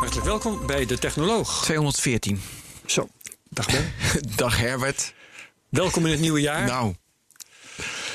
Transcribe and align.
Hartelijk 0.00 0.26
welkom 0.26 0.66
bij 0.66 0.86
De 0.86 0.98
Technoloog. 0.98 1.62
214. 1.62 2.40
Zo, 2.86 3.08
dag 3.48 3.66
Ben. 3.66 3.92
Dag 4.36 4.56
Herbert. 4.58 5.14
welkom 5.68 6.06
in 6.06 6.10
het 6.10 6.20
nieuwe 6.20 6.40
jaar. 6.40 6.66
Nou. 6.66 6.94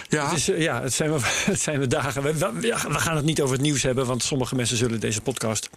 Ja. 0.10 0.28
Het, 0.30 0.38
is, 0.38 0.50
eh, 0.50 0.62
ja, 0.62 0.82
het, 0.82 0.94
zijn 0.94 1.14
we, 1.14 1.20
het 1.52 1.62
zijn 1.62 1.80
we 1.80 1.88
dagen. 1.88 2.24
We, 2.24 2.34
we, 2.60 3.00
gaan 3.00 3.16
het 3.16 3.26
niet 3.26 3.42
over 3.42 3.54
het 3.54 3.64
nieuws 3.64 3.84
hebben, 3.84 4.06
want 4.06 4.24
sommige 4.24 4.56
mensen 4.56 4.78
zullen 4.78 5.00
deze 5.00 5.22
podcast 5.22 5.70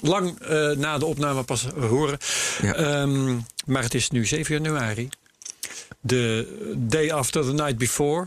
lang 0.00 0.40
eh, 0.40 0.70
na 0.70 0.98
de 0.98 1.06
opname 1.06 1.42
pas 1.42 1.64
horen. 1.64 2.18
Ja. 2.62 2.74
Ehm, 2.74 3.36
maar 3.66 3.82
het 3.82 3.94
is 3.94 4.10
nu 4.10 4.26
7 4.26 4.54
januari. 4.54 5.08
De 6.00 6.74
day 6.76 7.12
after 7.12 7.44
the 7.44 7.52
night 7.52 7.78
before. 7.78 8.26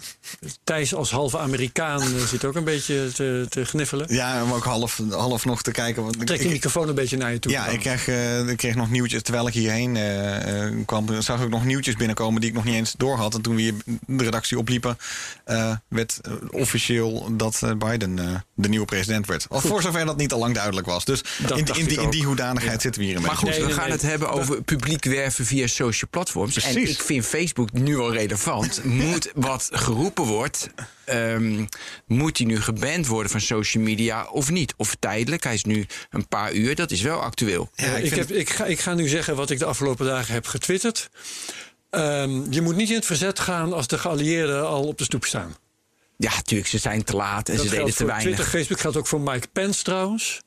Thijs 0.63 0.93
als 0.93 1.11
halve 1.11 1.37
Amerikaan 1.37 2.01
eh, 2.01 2.07
zit 2.07 2.45
ook 2.45 2.55
een 2.55 2.63
beetje 2.63 3.11
te, 3.13 3.45
te 3.49 3.65
gniffelen. 3.65 4.05
Ja, 4.09 4.43
om 4.43 4.53
ook 4.53 4.63
half, 4.63 5.01
half 5.09 5.45
nog 5.45 5.61
te 5.61 5.71
kijken. 5.71 6.03
Want 6.03 6.25
Trek 6.25 6.39
je 6.39 6.45
ik, 6.45 6.51
microfoon 6.51 6.87
een 6.87 6.95
beetje 6.95 7.17
naar 7.17 7.31
je 7.31 7.39
toe. 7.39 7.51
ja, 7.51 7.65
dan. 7.65 7.73
ik 7.73 7.79
kreeg, 7.79 8.07
eh, 8.07 8.47
ik 8.47 8.57
kreeg 8.57 8.75
nog 8.75 8.89
nieuwtjes 8.89 9.21
terwijl 9.21 9.47
ik 9.47 9.53
hierheen 9.53 9.95
eh, 9.95 10.85
kwam. 10.85 11.21
Zag 11.21 11.41
ik 11.41 11.49
nog 11.49 11.65
nieuwtjes 11.65 11.95
binnenkomen 11.95 12.41
die 12.41 12.49
ik 12.49 12.55
nog 12.55 12.63
niet 12.63 12.75
eens 12.75 12.93
door 12.97 13.17
had. 13.17 13.35
En 13.35 13.41
toen 13.41 13.55
we 13.55 13.61
hier 13.61 13.73
de 14.05 14.23
redactie 14.23 14.57
opliepen, 14.57 14.97
eh, 15.43 15.75
werd 15.87 16.19
officieel 16.51 17.27
dat 17.37 17.61
Biden 17.77 18.43
de 18.61 18.69
nieuwe 18.69 18.85
president 18.85 19.25
werd. 19.25 19.45
Al 19.49 19.61
voor 19.61 19.81
zover 19.81 20.05
dat 20.05 20.17
niet 20.17 20.31
al 20.31 20.39
lang 20.39 20.53
duidelijk 20.53 20.87
was. 20.87 21.05
Dus 21.05 21.21
Dat 21.47 21.57
in, 21.57 21.65
in, 21.65 21.85
die, 21.85 21.99
in 21.99 22.23
hoedanigheid 22.23 22.81
zitten 22.81 23.01
we 23.01 23.07
hier 23.07 23.15
een 23.15 23.21
Maar 23.21 23.35
goed, 23.35 23.49
Nee, 23.49 23.59
we 23.59 23.65
nee, 23.65 23.73
gaan 23.73 23.83
nee. 23.83 23.91
het 23.91 24.01
hebben 24.01 24.29
over 24.29 24.63
publiek 24.63 25.03
werven 25.03 25.45
via 25.45 25.67
social 25.67 26.09
platforms. 26.09 26.55
En 26.55 26.71
Precies. 26.71 26.89
ik 26.91 27.01
vind 27.01 27.25
Facebook 27.25 27.71
nu 27.71 27.97
al 27.97 28.13
relevant. 28.13 28.83
Moet 29.09 29.31
wat 29.35 29.69
geroepen 29.71 30.23
wordt, 30.23 30.69
ehm, 31.05 31.65
moet 32.07 32.37
hij 32.37 32.47
nu 32.47 32.61
geband 32.61 33.07
worden 33.07 33.31
van 33.31 33.41
social 33.41 33.83
media 33.83 34.27
of 34.27 34.51
niet? 34.51 34.73
Of 34.77 34.95
tijdelijk, 34.99 35.43
hij 35.43 35.53
is 35.53 35.63
nu 35.63 35.85
een 36.09 36.27
paar 36.27 36.53
uur, 36.53 36.75
dat 36.75 36.91
is 36.91 37.01
wel 37.01 37.21
actueel. 37.21 37.69
Ja, 37.75 37.95
ik 37.95 38.15
heb, 38.15 38.31
ik, 38.31 38.49
ga, 38.49 38.65
ik 38.65 38.79
ga 38.79 38.93
nu 38.93 39.07
zeggen 39.07 39.35
wat 39.35 39.49
ik 39.49 39.59
de 39.59 39.65
afgelopen 39.65 40.05
dagen 40.05 40.33
heb 40.33 40.45
getwitterd. 40.45 41.09
Ehm, 41.89 42.51
je 42.51 42.61
moet 42.61 42.75
niet 42.75 42.89
in 42.89 42.95
het 42.95 43.05
verzet 43.05 43.39
gaan 43.39 43.73
als 43.73 43.87
de 43.87 43.97
geallieerden 43.97 44.67
al 44.67 44.83
op 44.87 44.97
de 44.97 45.03
stoep 45.03 45.25
staan. 45.25 45.55
Ja, 46.21 46.35
natuurlijk, 46.35 46.69
ze 46.69 46.77
zijn 46.77 47.03
te 47.03 47.15
laat 47.15 47.49
en 47.49 47.55
dat 47.55 47.65
ze 47.65 47.69
deden 47.71 47.77
geldt 47.79 47.91
te 47.91 47.97
voor 47.97 48.05
weinig. 48.07 48.33
Twitter, 48.33 48.59
Facebook 48.59 48.79
geldt 48.79 48.97
ook 48.97 49.07
voor 49.07 49.21
Mike 49.21 49.47
Pence 49.47 49.83
trouwens. 49.83 50.41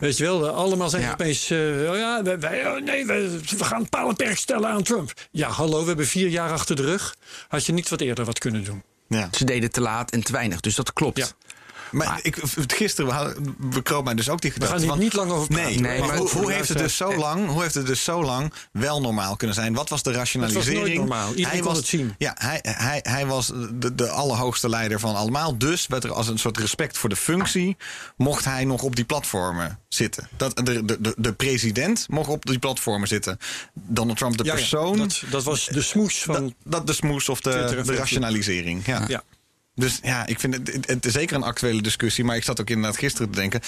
Weet 0.00 0.16
je 0.16 0.24
wel, 0.24 0.48
allemaal 0.48 0.88
zijn 0.90 1.02
Ja. 1.02 1.12
opeens... 1.12 1.50
eh, 1.50 1.58
oh 1.58 1.96
ja, 1.96 2.22
wij, 2.22 2.38
wij- 2.40 2.66
oh 2.66 2.82
nee, 2.82 3.06
we, 3.06 3.40
we 3.58 3.64
gaan 3.64 3.88
paal 3.88 4.08
en 4.08 4.16
perk 4.16 4.36
stellen 4.38 4.68
aan 4.68 4.82
Trump. 4.82 5.12
Ja, 5.30 5.48
hallo, 5.48 5.80
we 5.80 5.86
hebben 5.86 6.06
vier 6.06 6.28
jaar 6.28 6.50
achter 6.52 6.76
de 6.76 6.82
rug. 6.82 7.16
Had 7.48 7.66
je 7.66 7.72
niet 7.72 7.88
wat 7.88 8.00
eerder 8.00 8.24
wat 8.24 8.38
kunnen 8.38 8.64
doen? 8.64 8.82
Ja. 9.08 9.28
Ze 9.32 9.44
deden 9.44 9.70
te 9.70 9.80
laat 9.80 10.10
en 10.10 10.22
te 10.22 10.32
weinig, 10.32 10.60
dus 10.60 10.74
dat 10.74 10.92
klopt. 10.92 11.18
Ja. 11.18 11.26
Maar 11.90 12.18
ik, 12.22 12.36
gisteren 12.66 13.10
we 13.10 13.16
hadden- 13.16 14.04
mij 14.04 14.14
dus 14.14 14.28
ook 14.28 14.40
die 14.40 14.50
We 14.52 14.60
gedachte. 14.60 14.86
gaan 14.86 14.92
hier 14.94 15.02
niet 15.02 15.12
lang 15.12 15.30
over 15.30 15.46
praten. 15.48 15.64
Nee, 15.66 15.78
Nee, 15.80 15.98
maar, 15.98 16.08
maar 16.08 16.16
hoe, 16.16 16.52
heeft 16.52 16.68
het 16.68 16.78
dus 16.78 16.96
zo 16.96 17.16
lang, 17.16 17.48
hoe 17.48 17.62
heeft 17.62 17.74
het 17.74 17.86
dus 17.86 18.04
zo 18.04 18.24
lang 18.24 18.52
wel 18.72 19.00
normaal 19.00 19.36
kunnen 19.36 19.56
zijn? 19.56 19.74
Wat 19.74 19.88
was 19.88 20.02
de 20.02 20.12
rationalisering? 20.12 20.78
nooit 20.78 20.94
normaal. 20.94 21.34
Iedereen 21.34 21.58
kon 21.60 21.68
was, 21.68 21.76
het 21.76 21.86
zien. 21.86 22.14
Ja, 22.18 22.34
hij, 22.38 22.58
hij, 22.62 23.00
hij 23.02 23.26
was 23.26 23.52
de, 23.72 23.94
de 23.94 24.08
allerhoogste 24.08 24.68
leider 24.68 25.00
van 25.00 25.14
allemaal. 25.16 25.58
Dus 25.58 25.86
werd 25.86 26.04
er 26.04 26.12
als 26.12 26.28
een 26.28 26.38
soort 26.38 26.58
respect 26.58 26.98
voor 26.98 27.08
de 27.08 27.16
functie... 27.16 27.76
mocht 28.16 28.44
hij 28.44 28.64
nog 28.64 28.82
op 28.82 28.96
die 28.96 29.04
platformen 29.04 29.78
zitten. 29.88 30.28
Dat, 30.36 30.56
de, 30.56 30.84
de, 30.84 31.00
de, 31.00 31.14
de 31.16 31.32
president 31.32 32.06
mocht 32.08 32.28
op 32.28 32.46
die 32.46 32.58
platformen 32.58 33.08
zitten. 33.08 33.38
Donald 33.74 34.18
Trump, 34.18 34.36
de 34.36 34.44
Ja, 34.44 34.50
ja, 34.52 34.56
persoon... 34.58 34.96
dat, 34.96 35.22
dat 35.30 35.42
was 35.44 35.66
de 35.66 35.82
smoes 35.82 36.22
van... 36.22 36.34
dat, 36.44 36.52
dat 36.64 36.86
de 36.86 36.92
smoes 36.92 37.28
of 37.28 37.40
de, 37.40 37.82
de 37.84 37.94
rationalisering. 37.94 38.86
Ja. 38.86 39.04
ja. 39.08 39.22
Dus 39.74 39.98
ja, 40.02 40.26
ik 40.26 40.40
vind 40.40 40.54
het, 40.54 40.86
het, 40.86 41.06
is 41.06 41.12
zeker 41.12 41.36
een 41.36 41.42
actuele 41.42 41.82
discussie. 41.82 42.24
Maar 42.24 42.36
ik 42.36 42.44
zat 42.44 42.60
ook 42.60 42.70
inderdaad 42.70 42.98
gisteren 42.98 43.30
te 43.30 43.38
denken. 43.38 43.60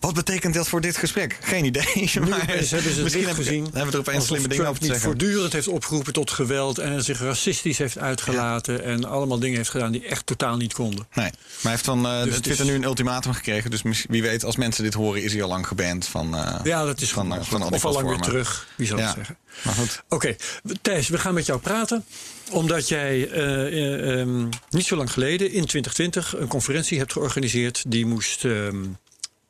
Wat 0.00 0.14
betekent 0.14 0.54
dat 0.54 0.68
voor 0.68 0.80
dit 0.80 0.96
gesprek? 0.96 1.38
Geen 1.42 1.64
idee. 1.64 2.10
Maar 2.28 2.46
hebben 2.46 2.66
ze 2.66 2.76
het 2.76 3.02
misschien 3.02 3.26
heb 3.26 3.34
gezien. 3.36 3.64
hebben 3.64 3.86
we 3.86 3.92
er 3.92 3.98
opeens 3.98 4.26
slimme 4.26 4.48
dingen 4.48 4.66
over 4.66 4.76
te 4.80 4.82
niet 4.82 4.92
zeggen. 4.92 5.10
voortdurend 5.10 5.52
heeft 5.52 5.68
opgeroepen 5.68 6.12
tot 6.12 6.30
geweld... 6.30 6.78
en 6.78 7.04
zich 7.04 7.20
racistisch 7.20 7.78
heeft 7.78 7.98
uitgelaten... 7.98 8.84
en 8.84 9.04
allemaal 9.04 9.38
dingen 9.38 9.56
heeft 9.56 9.70
gedaan 9.70 9.92
die 9.92 10.06
echt 10.06 10.26
totaal 10.26 10.56
niet 10.56 10.72
konden. 10.74 11.06
Nee, 11.14 11.24
maar 11.30 11.32
hij 11.62 11.70
heeft 11.70 11.84
van 11.84 12.06
eh, 12.06 12.22
Dus 12.22 12.34
het 12.34 12.42
Twitter 12.42 12.64
is- 12.64 12.70
nu 12.70 12.76
een 12.76 12.84
ultimatum 12.84 13.32
gekregen. 13.32 13.70
Dus 13.70 13.82
wie 14.08 14.22
weet, 14.22 14.44
als 14.44 14.56
mensen 14.56 14.84
dit 14.84 14.94
horen, 14.94 15.22
is 15.22 15.32
hij 15.32 15.42
al 15.42 15.48
lang 15.48 15.66
geband 15.66 16.06
van. 16.06 16.34
eh, 16.36 16.60
Ja, 16.64 16.84
dat 16.84 17.00
is 17.00 17.12
van, 17.12 17.28
van, 17.28 17.38
eh, 17.38 17.44
van 17.44 17.62
of 17.72 17.84
al 17.84 17.92
lang 17.92 18.08
weer 18.08 18.18
terug. 18.18 18.66
Wie 18.76 18.86
Ja. 18.96 18.96
het 18.96 19.14
zeggen? 19.14 19.36
Maar 19.64 19.74
goed. 19.74 20.02
Oké, 20.08 20.36
Thijs, 20.82 21.08
we 21.08 21.18
gaan 21.18 21.34
met 21.34 21.46
jou 21.46 21.60
praten. 21.60 22.04
Omdat 22.50 22.88
jij 22.88 23.30
eh, 23.30 23.66
eh, 23.66 24.20
ehm, 24.20 24.48
niet 24.70 24.84
zo 24.86 24.96
lang 24.96 25.12
geleden, 25.12 25.46
in 25.46 25.66
2020, 25.66 26.36
een 26.36 26.48
conferentie 26.48 26.98
hebt 26.98 27.12
georganiseerd. 27.12 27.84
Die 27.86 28.06
moest 28.06 28.44
ehm, 28.44 28.84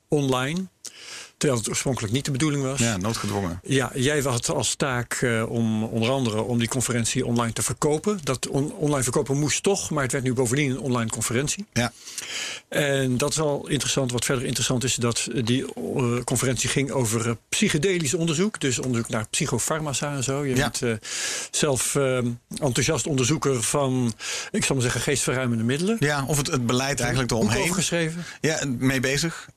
online. 0.09 0.67
Terwijl 1.43 1.61
het 1.63 1.71
oorspronkelijk 1.73 2.13
niet 2.13 2.25
de 2.25 2.31
bedoeling 2.31 2.63
was. 2.63 2.79
Ja, 2.81 2.97
noodgedwongen. 2.97 3.61
Ja, 3.63 3.91
jij 3.95 4.21
had 4.21 4.49
als 4.49 4.75
taak 4.75 5.13
eh, 5.15 5.51
om 5.51 5.85
onder 5.85 6.11
andere 6.11 6.43
om 6.43 6.59
die 6.59 6.69
conferentie 6.69 7.27
online 7.27 7.53
te 7.53 7.63
verkopen. 7.63 8.19
Dat 8.23 8.49
on- 8.49 8.73
online 8.73 9.03
verkopen 9.03 9.39
moest 9.39 9.63
toch, 9.63 9.91
maar 9.91 10.03
het 10.03 10.13
werd 10.13 10.25
nu 10.25 10.33
bovendien 10.33 10.71
een 10.71 10.79
online 10.81 11.11
conferentie. 11.11 11.67
Ja, 11.73 11.93
En 12.69 13.17
dat 13.19 13.31
is 13.31 13.39
al 13.41 13.69
interessant. 13.69 14.13
Wat 14.13 14.25
verder 14.25 14.45
interessant 14.45 14.85
is 14.85 14.95
dat 14.95 15.29
die 15.45 15.75
eh, 15.75 16.23
conferentie 16.25 16.69
ging 16.69 16.91
over 16.91 17.27
eh, 17.29 17.33
psychedelisch 17.49 18.15
onderzoek. 18.15 18.61
Dus 18.61 18.79
onderzoek 18.79 19.09
naar 19.09 19.27
psychofarmaca 19.31 20.13
en 20.15 20.23
zo. 20.25 20.45
Je 20.45 20.57
Ja. 20.57 20.71
bent 20.81 21.01
zelf 21.51 21.95
eh, 21.95 22.19
enthousiast 22.59 23.07
onderzoeker 23.07 23.63
van, 23.63 24.13
ik 24.51 24.65
zal 24.65 24.75
maar 24.75 24.85
zeggen, 24.85 25.01
geestverruimende 25.01 25.65
middelen. 25.65 25.97
ja 26.01 26.25
of 26.27 26.37
het, 26.37 26.47
het 26.47 26.67
beleid 26.67 27.01
eigenlijk 27.01 27.31
eromheen. 27.31 27.75
geschreven. 27.75 28.25
Ja, 28.41 28.59
mee 28.79 29.01
bezig. 29.01 29.49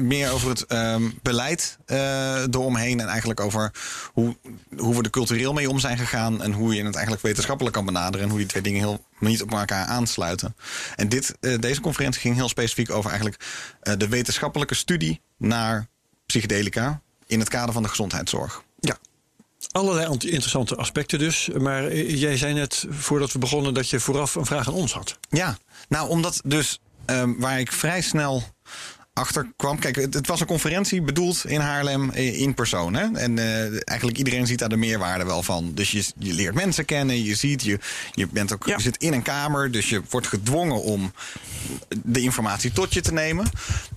Meer 0.00 0.30
over 0.30 0.48
het 0.48 0.66
ehm, 0.66 1.09
beleid 1.22 1.78
eh 1.86 2.42
eromheen. 2.42 3.00
En 3.00 3.06
eigenlijk 3.08 3.40
over 3.40 3.72
hoe, 4.12 4.36
hoe 4.76 4.96
we 4.96 5.02
er 5.02 5.10
cultureel 5.10 5.52
mee 5.52 5.70
om 5.70 5.78
zijn 5.78 5.98
gegaan. 5.98 6.42
En 6.42 6.52
hoe 6.52 6.74
je 6.74 6.84
het 6.84 6.94
eigenlijk 6.94 7.24
wetenschappelijk 7.24 7.74
kan 7.74 7.84
benaderen. 7.84 8.20
En 8.24 8.28
hoe 8.30 8.38
die 8.38 8.48
twee 8.48 8.62
dingen 8.62 8.80
heel 8.80 9.04
niet 9.18 9.42
op 9.42 9.52
elkaar 9.52 9.86
aansluiten. 9.86 10.56
En 10.96 11.08
dit, 11.08 11.36
eh, 11.40 11.58
deze 11.58 11.80
conferentie 11.80 12.20
ging 12.20 12.34
heel 12.34 12.48
specifiek 12.48 12.90
over 12.90 13.10
eigenlijk 13.10 13.44
eh, 13.80 13.94
de 13.96 14.08
wetenschappelijke 14.08 14.74
studie 14.74 15.20
naar 15.36 15.86
psychedelica. 16.26 17.00
In 17.26 17.38
het 17.38 17.48
kader 17.48 17.72
van 17.72 17.82
de 17.82 17.88
gezondheidszorg. 17.88 18.62
Ja. 18.80 18.96
Allerlei 19.70 20.06
ant- 20.06 20.24
interessante 20.24 20.76
aspecten 20.76 21.18
dus. 21.18 21.48
Maar 21.58 21.96
jij 21.96 22.36
zei 22.36 22.54
net, 22.54 22.86
voordat 22.90 23.32
we 23.32 23.38
begonnen, 23.38 23.74
dat 23.74 23.88
je 23.88 24.00
vooraf 24.00 24.34
een 24.34 24.46
vraag 24.46 24.66
aan 24.68 24.74
ons 24.74 24.92
had. 24.92 25.18
Ja, 25.28 25.58
nou 25.88 26.08
omdat 26.08 26.40
dus 26.44 26.80
ehm, 27.04 27.32
waar 27.38 27.60
ik 27.60 27.72
vrij 27.72 28.00
snel 28.00 28.42
achter 29.20 29.52
kwam. 29.56 29.78
Kijk, 29.78 29.96
het, 29.96 30.14
het 30.14 30.26
was 30.26 30.40
een 30.40 30.46
conferentie 30.46 31.02
bedoeld 31.02 31.44
in 31.46 31.60
Haarlem 31.60 32.10
eh, 32.10 32.40
in 32.40 32.54
persoon. 32.54 32.94
Hè? 32.94 33.12
En 33.12 33.38
eh, 33.38 33.80
eigenlijk 33.84 34.18
iedereen 34.18 34.46
ziet 34.46 34.58
daar 34.58 34.68
de 34.68 34.76
meerwaarde 34.76 35.24
wel 35.24 35.42
van. 35.42 35.74
Dus 35.74 35.90
je, 35.90 36.04
je 36.18 36.32
leert 36.32 36.54
mensen 36.54 36.84
kennen, 36.84 37.24
je 37.24 37.34
ziet, 37.34 37.62
je, 37.62 37.78
je, 38.12 38.26
bent 38.26 38.52
ook, 38.52 38.66
Ja. 38.66 38.76
je 38.76 38.82
zit 38.82 38.96
in 38.96 39.12
een 39.12 39.22
kamer. 39.22 39.70
Dus 39.70 39.88
je 39.88 40.02
wordt 40.10 40.26
gedwongen 40.26 40.82
om 40.82 41.12
de 42.04 42.20
informatie 42.20 42.72
tot 42.72 42.94
je 42.94 43.00
te 43.00 43.12
nemen. 43.12 43.46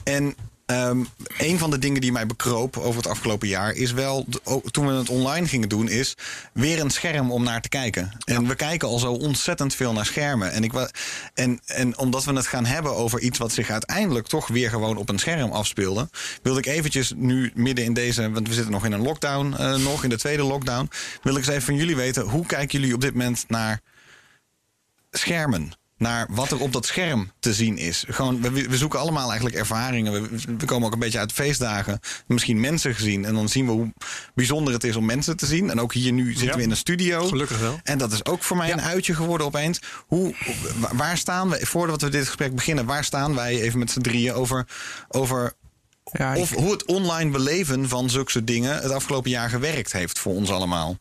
En 0.04 0.36
ehm, 0.66 1.04
een 1.38 1.58
van 1.58 1.72
de 1.72 1.80
dingen 1.80 2.02
die 2.02 2.12
mij 2.12 2.26
bekroop 2.26 2.78
over 2.78 2.96
het 2.96 3.08
afgelopen 3.08 3.48
jaar 3.48 3.72
is 3.72 3.92
wel, 3.92 4.26
toen 4.72 4.88
we 4.88 4.94
het 4.94 5.10
online 5.10 5.48
gingen 5.48 5.70
doen, 5.70 5.90
is 5.90 6.16
weer 6.54 6.80
een 6.80 6.90
scherm 6.90 7.32
om 7.32 7.44
naar 7.44 7.62
te 7.62 7.70
kijken. 7.70 8.12
En 8.26 8.48
we 8.48 8.56
kijken 8.56 8.88
al 8.88 9.00
zo 9.00 9.12
ontzettend 9.12 9.76
veel 9.76 9.94
naar 9.94 10.06
schermen. 10.06 10.52
En, 10.52 10.64
ik, 10.64 10.74
en, 11.34 11.60
en 11.66 11.98
omdat 11.98 12.24
we 12.24 12.34
het 12.34 12.48
gaan 12.48 12.66
hebben 12.66 12.96
over 12.96 13.20
iets 13.20 13.38
wat 13.38 13.52
zich 13.52 13.70
uiteindelijk 13.70 14.28
toch 14.28 14.48
weer 14.48 14.70
gewoon 14.70 14.98
op 14.98 15.10
een 15.10 15.20
scherm 15.20 15.52
afspeelde, 15.52 16.10
wilde 16.42 16.60
ik 16.60 16.66
eventjes 16.66 17.14
nu 17.16 17.52
midden 17.56 17.86
in 17.86 17.94
deze, 17.94 18.32
want 18.32 18.48
we 18.48 18.54
zitten 18.54 18.72
nog 18.72 18.86
in 18.86 18.92
een 18.92 19.02
lockdown, 19.02 19.54
eh, 19.54 19.76
nog 19.76 20.04
in 20.04 20.10
de 20.10 20.18
tweede 20.18 20.44
lockdown, 20.44 20.90
wil 21.22 21.34
ik 21.34 21.38
eens 21.38 21.48
even 21.48 21.62
van 21.62 21.76
jullie 21.76 21.96
weten, 21.96 22.24
hoe 22.24 22.46
kijken 22.46 22.80
jullie 22.80 22.96
op 22.96 23.02
dit 23.02 23.12
moment 23.12 23.46
naar 23.48 23.82
schermen. 25.12 25.72
Naar 26.04 26.28
wat 26.30 26.52
er 26.52 26.60
op 26.60 26.74
dat 26.74 26.86
scherm 26.86 27.32
te 27.40 27.54
zien 27.54 27.78
is. 27.78 28.04
Gewoon, 28.08 28.42
we, 28.42 28.50
we 28.52 28.78
zoeken 28.78 29.00
allemaal 29.00 29.26
eigenlijk 29.28 29.56
ervaringen. 29.56 30.12
We, 30.14 30.30
we 30.58 30.66
komen 30.66 30.88
ook 30.88 30.94
een 30.94 31.00
beetje 31.00 31.20
uit 31.20 31.32
feestdagen. 31.32 32.00
Misschien 32.28 32.60
mensen 32.60 32.96
gezien. 32.96 33.26
En 33.26 33.34
dan 33.34 33.50
zien 33.50 33.66
we 33.66 33.72
hoe 33.72 33.94
bijzonder 34.36 34.74
het 34.74 34.84
is 34.84 34.96
om 34.96 35.06
mensen 35.06 35.38
te 35.38 35.46
zien. 35.46 35.70
En 35.70 35.80
ook 35.82 35.94
hier 35.94 36.12
nu 36.12 36.28
zitten 36.30 36.46
Ja. 36.48 36.56
we 36.56 36.62
in 36.62 36.70
een 36.72 36.78
studio. 36.78 37.28
Gelukkig 37.28 37.60
wel. 37.60 37.80
En 37.84 37.98
dat 37.98 38.12
is 38.12 38.26
ook 38.26 38.44
voor 38.44 38.58
mij 38.58 38.72
een 38.72 38.82
uitje 38.82 39.14
geworden 39.16 39.48
opeens. 39.48 39.80
Hoe, 40.08 40.36
wa- 40.80 40.96
waar 40.96 41.18
staan 41.18 41.50
we, 41.50 41.66
voordat 41.66 42.02
we 42.02 42.10
dit 42.10 42.26
gesprek 42.26 42.56
beginnen, 42.56 42.86
waar 42.86 43.04
staan 43.04 43.36
wij 43.36 43.62
even 43.62 43.80
met 43.80 43.92
z'n 43.92 44.02
drieën 44.02 44.34
over, 44.34 44.68
over 45.10 45.54
Ja, 46.12 46.36
of 46.38 46.52
ik- 46.52 46.58
hoe 46.58 46.72
het 46.72 46.86
online 46.86 47.32
beleven 47.32 47.90
van 47.90 48.10
zulke 48.10 48.44
dingen 48.44 48.76
het 48.82 48.92
afgelopen 48.92 49.30
jaar 49.30 49.50
gewerkt 49.50 49.92
heeft 49.92 50.20
voor 50.20 50.34
ons 50.34 50.50
allemaal. 50.50 50.98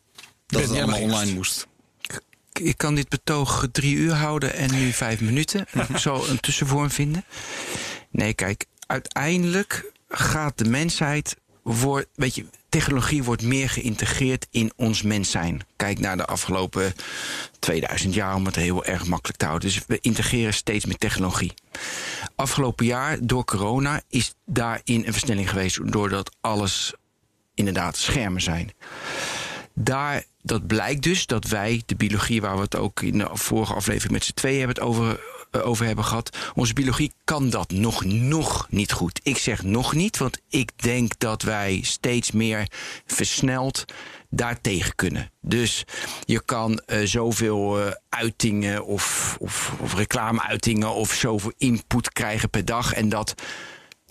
Dat 0.47 0.61
Ben 0.61 0.69
het 0.69 0.79
allemaal 0.81 1.01
online 1.01 1.33
moest. 1.33 1.67
Ik 2.59 2.77
kan 2.77 2.95
dit 2.95 3.09
betoog 3.09 3.67
drie 3.71 3.95
uur 3.95 4.13
houden 4.13 4.53
en 4.53 4.71
nu 4.71 4.91
vijf 4.91 5.21
minuten. 5.21 5.65
Ik 5.89 5.97
zal 5.97 6.29
een 6.29 6.39
tussenvorm 6.39 6.89
vinden. 6.89 7.25
Nee, 8.09 8.33
kijk, 8.33 8.65
uiteindelijk 8.87 9.91
gaat 10.09 10.57
de 10.57 10.65
mensheid. 10.65 11.35
Wordt, 11.61 12.07
weet 12.15 12.35
je, 12.35 12.45
technologie 12.69 13.23
wordt 13.23 13.41
meer 13.41 13.69
geïntegreerd 13.69 14.47
in 14.51 14.71
ons 14.75 15.01
mens 15.01 15.31
zijn. 15.31 15.61
Kijk 15.75 15.99
naar 15.99 16.17
de 16.17 16.25
afgelopen 16.25 16.93
2000 17.59 18.13
jaar, 18.13 18.35
om 18.35 18.45
het 18.45 18.55
heel 18.55 18.85
erg 18.85 19.05
makkelijk 19.05 19.39
te 19.39 19.45
houden. 19.45 19.69
Dus 19.69 19.83
we 19.87 19.97
integreren 20.01 20.53
steeds 20.53 20.85
meer 20.85 20.97
technologie. 20.97 21.53
Afgelopen 22.35 22.85
jaar, 22.85 23.17
door 23.21 23.45
corona, 23.45 24.01
is 24.09 24.33
daarin 24.45 25.03
een 25.05 25.13
versnelling 25.13 25.49
geweest. 25.49 25.91
Doordat 25.91 26.35
alles 26.41 26.93
inderdaad 27.53 27.97
schermen 27.97 28.41
zijn 28.41 28.71
daar, 29.73 30.23
dat 30.43 30.67
blijkt 30.67 31.03
dus 31.03 31.25
dat 31.25 31.47
wij, 31.47 31.83
de 31.85 31.95
biologie 31.95 32.41
waar 32.41 32.55
we 32.55 32.61
het 32.61 32.75
ook 32.75 33.01
in 33.01 33.17
de 33.17 33.29
vorige 33.33 33.73
aflevering 33.73 34.11
met 34.11 34.23
z'n 34.23 34.33
tweeën 34.33 34.57
hebben 34.57 34.75
het 34.75 34.85
over, 34.85 35.19
eh, 35.51 35.67
over 35.67 35.85
hebben 35.85 36.05
gehad. 36.05 36.37
Onze 36.53 36.73
biologie 36.73 37.11
kan 37.23 37.49
dat 37.49 37.71
nog, 37.71 38.05
nog 38.05 38.67
niet 38.69 38.91
goed. 38.91 39.19
Ik 39.23 39.37
zeg 39.37 39.63
nog 39.63 39.93
niet, 39.93 40.17
want 40.17 40.41
ik 40.49 40.71
denk 40.75 41.19
dat 41.19 41.41
wij 41.41 41.79
steeds 41.83 42.31
meer 42.31 42.67
versneld 43.05 43.85
daartegen 44.29 44.95
kunnen. 44.95 45.31
Dus 45.41 45.83
je 46.25 46.41
kan 46.45 46.79
eh, 46.79 47.01
zoveel 47.03 47.79
eh, 47.79 47.91
uitingen 48.09 48.85
of, 48.85 49.35
of, 49.39 49.73
of 49.79 49.93
reclameuitingen 49.93 50.93
of 50.93 51.13
zoveel 51.13 51.53
input 51.57 52.11
krijgen 52.13 52.49
per 52.49 52.65
dag. 52.65 52.93
En 52.93 53.09
dat 53.09 53.35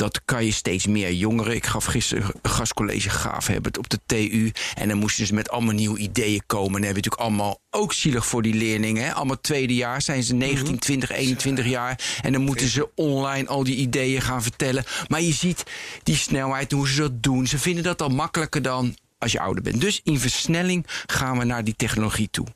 dat 0.03 0.21
kan 0.25 0.45
je 0.45 0.53
steeds 0.53 0.87
meer 0.87 1.13
jongeren. 1.13 1.55
Ik 1.55 1.67
gaf 1.67 1.85
gisteren 1.85 2.25
een 2.43 2.51
gastcollege 2.51 3.11
gaaf 3.11 3.47
hebben 3.47 3.79
op 3.79 3.89
de 3.91 3.99
TU. 4.07 4.53
En 4.75 4.89
dan 4.89 4.99
moesten 4.99 5.27
ze 5.27 5.35
met 5.35 5.51
allemaal 5.51 5.75
nieuwe 5.75 5.99
ideeën 5.99 6.43
komen. 6.47 6.67
En 6.67 6.73
dan 6.73 6.83
hebben 6.83 7.03
we 7.03 7.09
natuurlijk 7.09 7.23
allemaal 7.23 7.61
ook 7.71 7.93
zielig 7.93 8.27
voor 8.27 8.43
die 8.43 8.55
leerlingen. 8.55 9.05
Hè? 9.05 9.13
Allemaal 9.13 9.41
tweede 9.41 9.75
jaar 9.75 10.03
zijn 10.03 10.23
ze 10.23 10.35
19, 10.35 10.79
20, 10.79 11.11
21 11.11 11.67
jaar. 11.67 12.01
En 12.23 12.33
dan 12.33 12.43
moeten 12.43 12.69
ze 12.69 12.89
online 12.95 13.49
al 13.49 13.65
die 13.65 13.77
ideeën 13.77 14.21
gaan 14.21 14.43
vertellen. 14.43 14.85
Maar 15.09 15.21
je 15.23 15.33
ziet 15.33 15.63
die 16.03 16.17
snelheid, 16.17 16.73
hoe 16.73 16.89
ze 16.89 17.01
dat 17.01 17.23
doen. 17.23 17.47
Ze 17.47 17.59
vinden 17.59 17.83
dat 17.83 18.03
al 18.03 18.09
makkelijker 18.09 18.63
dan 18.63 18.97
als 19.19 19.33
je 19.33 19.41
ouder 19.41 19.63
bent. 19.63 19.81
Dus 19.81 20.01
in 20.05 20.19
versnelling 20.19 20.87
gaan 21.07 21.39
we 21.39 21.45
naar 21.45 21.65
die 21.65 21.77
technologie 21.77 22.29
toe. 22.31 22.47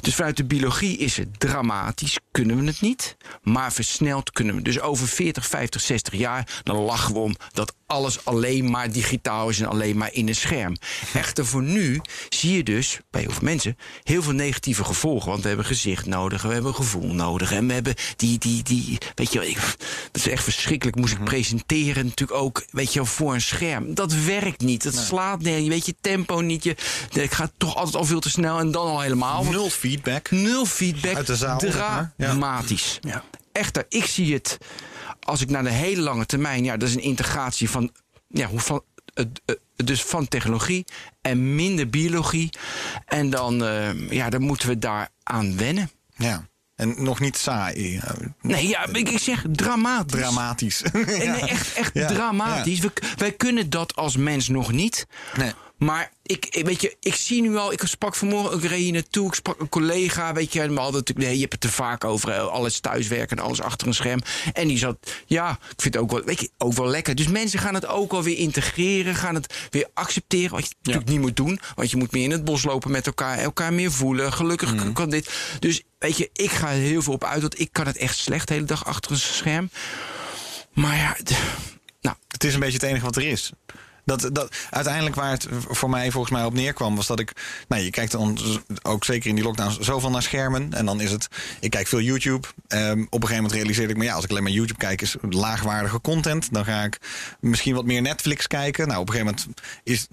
Dus 0.00 0.14
vanuit 0.14 0.36
de 0.36 0.44
biologie 0.44 0.98
is 0.98 1.16
het 1.16 1.40
dramatisch, 1.40 2.18
kunnen 2.30 2.60
we 2.60 2.66
het 2.66 2.80
niet. 2.80 3.16
Maar 3.42 3.72
versneld 3.72 4.30
kunnen 4.30 4.54
we. 4.54 4.62
Dus 4.62 4.80
over 4.80 5.08
40, 5.08 5.46
50, 5.46 5.80
60 5.80 6.14
jaar, 6.14 6.60
dan 6.62 6.76
lachen 6.76 7.14
we 7.14 7.20
om 7.20 7.36
dat 7.52 7.74
alles 7.86 8.24
alleen 8.24 8.70
maar 8.70 8.92
digitaal 8.92 9.48
is 9.48 9.60
en 9.60 9.66
alleen 9.66 9.96
maar 9.96 10.12
in 10.12 10.28
een 10.28 10.34
scherm. 10.34 10.76
Echter 11.14 11.46
voor 11.46 11.62
nu 11.62 12.00
zie 12.28 12.56
je 12.56 12.62
dus 12.62 12.98
bij 13.10 13.20
heel 13.20 13.30
veel 13.30 13.42
mensen 13.42 13.76
heel 14.02 14.22
veel 14.22 14.32
negatieve 14.32 14.84
gevolgen. 14.84 15.30
Want 15.30 15.42
we 15.42 15.48
hebben 15.48 15.66
gezicht 15.66 16.06
nodig, 16.06 16.42
we 16.42 16.52
hebben 16.52 16.74
gevoel 16.74 17.12
nodig. 17.12 17.52
En 17.52 17.66
we 17.66 17.72
hebben 17.72 17.94
die, 18.16 18.38
die, 18.38 18.62
die, 18.62 18.98
weet 19.14 19.32
je 19.32 19.48
ik, 19.48 19.56
dat 20.12 20.26
is 20.26 20.28
echt 20.28 20.44
verschrikkelijk. 20.44 20.96
Moest 20.96 21.12
ik 21.12 21.24
presenteren 21.24 22.04
natuurlijk 22.04 22.40
ook, 22.40 22.64
weet 22.70 22.92
je 22.92 23.04
voor 23.04 23.34
een 23.34 23.40
scherm. 23.40 23.94
Dat 23.94 24.12
werkt 24.12 24.60
niet, 24.60 24.82
dat 24.82 24.94
slaat 24.94 25.42
neer. 25.42 25.58
Je 25.58 25.68
weet 25.68 25.86
je 25.86 25.94
tempo 26.00 26.40
niet, 26.40 26.64
je, 26.64 26.76
ik 27.12 27.32
ga 27.32 27.50
toch 27.56 27.76
altijd 27.76 27.96
al 27.96 28.04
veel 28.04 28.20
te 28.20 28.30
snel 28.30 28.58
en 28.58 28.70
dan 28.70 28.86
al 28.86 29.00
helemaal. 29.00 29.44
Nul 29.50 29.70
feedback. 29.70 30.30
Nul 30.30 30.66
feedback. 30.66 31.16
Uit 31.16 31.26
de 31.26 31.36
zaal, 31.36 31.60
zeg 31.60 31.78
maar. 31.78 32.12
Ja. 32.16 32.26
Dramatisch. 32.26 32.98
Ja. 33.00 33.24
Echter, 33.52 33.84
ik 33.88 34.04
zie 34.04 34.34
het 34.34 34.58
als 35.20 35.40
ik 35.40 35.50
naar 35.50 35.62
de 35.62 35.70
hele 35.70 36.02
lange 36.02 36.26
termijn. 36.26 36.64
Ja, 36.64 36.76
dat 36.76 36.88
is 36.88 36.94
een 36.94 37.02
integratie 37.02 37.70
van. 37.70 37.92
Ja, 38.28 38.46
hoe 38.46 38.60
van 38.60 38.82
dus 39.76 40.02
van 40.02 40.28
technologie 40.28 40.84
en 41.20 41.54
minder 41.54 41.88
biologie. 41.90 42.50
En 43.06 43.30
dan, 43.30 43.64
eh, 43.64 44.10
ja, 44.10 44.30
dan 44.30 44.42
moeten 44.42 44.68
we 44.68 44.78
daar 44.78 45.08
aan 45.22 45.56
wennen. 45.56 45.90
Ja. 46.16 46.46
En 46.74 46.94
nog 47.02 47.20
niet 47.20 47.36
saai. 47.36 47.98
eh, 47.98 48.10
Nee, 48.40 48.68
ja, 48.68 48.86
ik, 48.92 49.08
ik 49.10 49.18
zeg 49.18 49.44
dramatisch. 49.52 50.20
Dramatisch. 50.20 50.82
En 50.82 51.04
nee, 51.06 51.28
echt, 51.56 51.72
echt 51.74 51.90
Ja, 51.94 52.06
dramatisch. 52.06 52.78
We, 52.78 52.92
wij 53.16 53.32
kunnen 53.32 53.70
dat 53.70 53.96
als 53.96 54.16
mens 54.16 54.48
nog 54.48 54.72
niet. 54.72 55.06
Nee. 55.36 55.52
Maar 55.78 56.12
ik, 56.22 56.60
weet 56.64 56.80
je, 56.80 56.96
ik 57.00 57.14
zie 57.14 57.42
nu 57.42 57.56
al, 57.56 57.72
ik 57.72 57.80
sprak 57.84 58.14
vanmorgen, 58.14 58.56
ik 58.58 58.64
reed 58.64 58.78
hier 58.80 58.92
naartoe, 58.92 59.26
ik 59.26 59.34
sprak 59.34 59.60
een 59.60 59.68
collega, 59.68 60.32
weet 60.32 60.52
je, 60.52 60.60
en 60.60 60.74
we 60.74 60.80
hadden 60.80 60.98
natuurlijk, 60.98 61.26
nee, 61.26 61.34
je 61.34 61.40
hebt 61.40 61.52
het 61.52 61.60
te 61.60 61.70
vaak 61.70 62.04
over 62.04 62.30
eh, 62.30 62.46
alles 62.46 62.80
thuiswerken 62.80 63.36
en 63.36 63.42
alles 63.44 63.60
achter 63.60 63.86
een 63.86 63.94
scherm. 63.94 64.20
En 64.52 64.68
die 64.68 64.78
zat, 64.78 64.96
ja, 65.26 65.50
ik 65.50 65.80
vind 65.82 65.94
het 65.94 66.02
ook 66.02 66.10
wel, 66.10 66.22
weet 66.22 66.40
je, 66.40 66.50
ook 66.58 66.72
wel 66.72 66.86
lekker. 66.86 67.14
Dus 67.14 67.28
mensen 67.28 67.58
gaan 67.58 67.74
het 67.74 67.86
ook 67.86 68.12
alweer 68.12 68.36
integreren, 68.38 69.14
gaan 69.14 69.34
het 69.34 69.54
weer 69.70 69.88
accepteren, 69.94 70.50
wat 70.50 70.68
je 70.68 70.74
natuurlijk 70.82 71.10
niet 71.10 71.20
moet 71.20 71.36
doen, 71.36 71.60
want 71.74 71.90
je 71.90 71.96
moet 71.96 72.12
meer 72.12 72.24
in 72.24 72.30
het 72.30 72.44
bos 72.44 72.62
lopen 72.64 72.90
met 72.90 73.06
elkaar, 73.06 73.38
elkaar 73.38 73.72
meer 73.72 73.92
voelen. 73.92 74.32
Gelukkig 74.32 74.74
Mhm. 74.74 74.92
kan 74.92 75.10
dit. 75.10 75.30
Dus 75.58 75.82
weet 75.98 76.16
je, 76.16 76.30
ik 76.32 76.50
ga 76.50 76.68
er 76.68 76.74
heel 76.78 77.02
veel 77.02 77.12
op 77.12 77.24
uit, 77.24 77.40
want 77.40 77.60
ik 77.60 77.68
kan 77.72 77.86
het 77.86 77.96
echt 77.96 78.16
slecht 78.18 78.48
de 78.48 78.54
hele 78.54 78.66
dag 78.66 78.84
achter 78.84 79.10
een 79.10 79.18
scherm. 79.18 79.70
Maar 80.72 80.96
ja, 80.96 81.16
nou, 82.00 82.16
Het 82.28 82.44
is 82.44 82.54
een 82.54 82.60
beetje 82.60 82.74
het 82.78 82.86
enige 82.86 83.04
wat 83.04 83.16
er 83.16 83.26
is. 83.26 83.52
Dat, 84.08 84.28
dat, 84.32 84.56
uiteindelijk 84.70 85.14
waar 85.14 85.30
het 85.30 85.46
voor 85.50 85.90
mij 85.90 86.10
volgens 86.10 86.32
mij 86.32 86.44
op 86.44 86.52
neerkwam, 86.54 86.96
was 86.96 87.06
dat 87.06 87.20
ik. 87.20 87.32
Nou, 87.68 87.82
je 87.82 87.90
kijkt 87.90 88.12
dan 88.12 88.38
ook 88.82 89.04
zeker 89.04 89.28
in 89.28 89.34
die 89.34 89.44
lockdowns 89.44 89.78
zoveel 89.78 90.10
naar 90.10 90.22
schermen. 90.22 90.72
En 90.72 90.86
dan 90.86 91.00
is 91.00 91.10
het. 91.10 91.28
Ik 91.60 91.70
kijk 91.70 91.86
veel 91.86 92.00
YouTube. 92.00 92.46
Ehm, 92.68 93.00
op 93.00 93.12
een 93.12 93.20
gegeven 93.20 93.34
moment 93.36 93.52
realiseerde 93.52 93.92
ik 93.92 93.98
me, 93.98 94.04
ja, 94.04 94.14
als 94.14 94.24
ik 94.24 94.30
alleen 94.30 94.42
maar 94.42 94.52
YouTube 94.52 94.78
kijk, 94.78 95.02
is 95.02 95.16
laagwaardige 95.30 96.00
content. 96.00 96.52
Dan 96.52 96.64
ga 96.64 96.82
ik 96.82 96.98
misschien 97.40 97.74
wat 97.74 97.84
meer 97.84 98.02
Netflix 98.02 98.46
kijken. 98.46 98.88
Nou, 98.88 99.00
op 99.00 99.08
een 99.08 99.14
gegeven 99.14 99.34
moment 99.36 99.60
is 99.84 100.06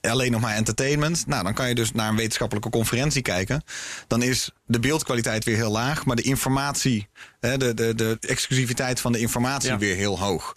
alleen 0.00 0.32
nog 0.32 0.40
maar 0.40 0.54
entertainment. 0.54 1.26
Nou, 1.26 1.44
dan 1.44 1.54
kan 1.54 1.68
je 1.68 1.74
dus 1.74 1.92
naar 1.92 2.08
een 2.08 2.16
wetenschappelijke 2.16 2.70
conferentie 2.70 3.22
kijken. 3.22 3.62
Dan 4.06 4.22
is 4.22 4.50
de 4.66 4.80
beeldkwaliteit 4.80 5.44
weer 5.44 5.56
heel 5.56 5.70
laag, 5.70 6.04
maar 6.04 6.16
de 6.16 6.22
informatie, 6.22 7.08
de, 7.40 7.74
de, 7.74 7.94
de 7.94 8.16
exclusiviteit 8.20 9.00
van 9.00 9.12
de 9.12 9.18
informatie 9.18 9.70
Ja. 9.70 9.78
weer 9.78 9.96
heel 9.96 10.18
hoog. 10.18 10.52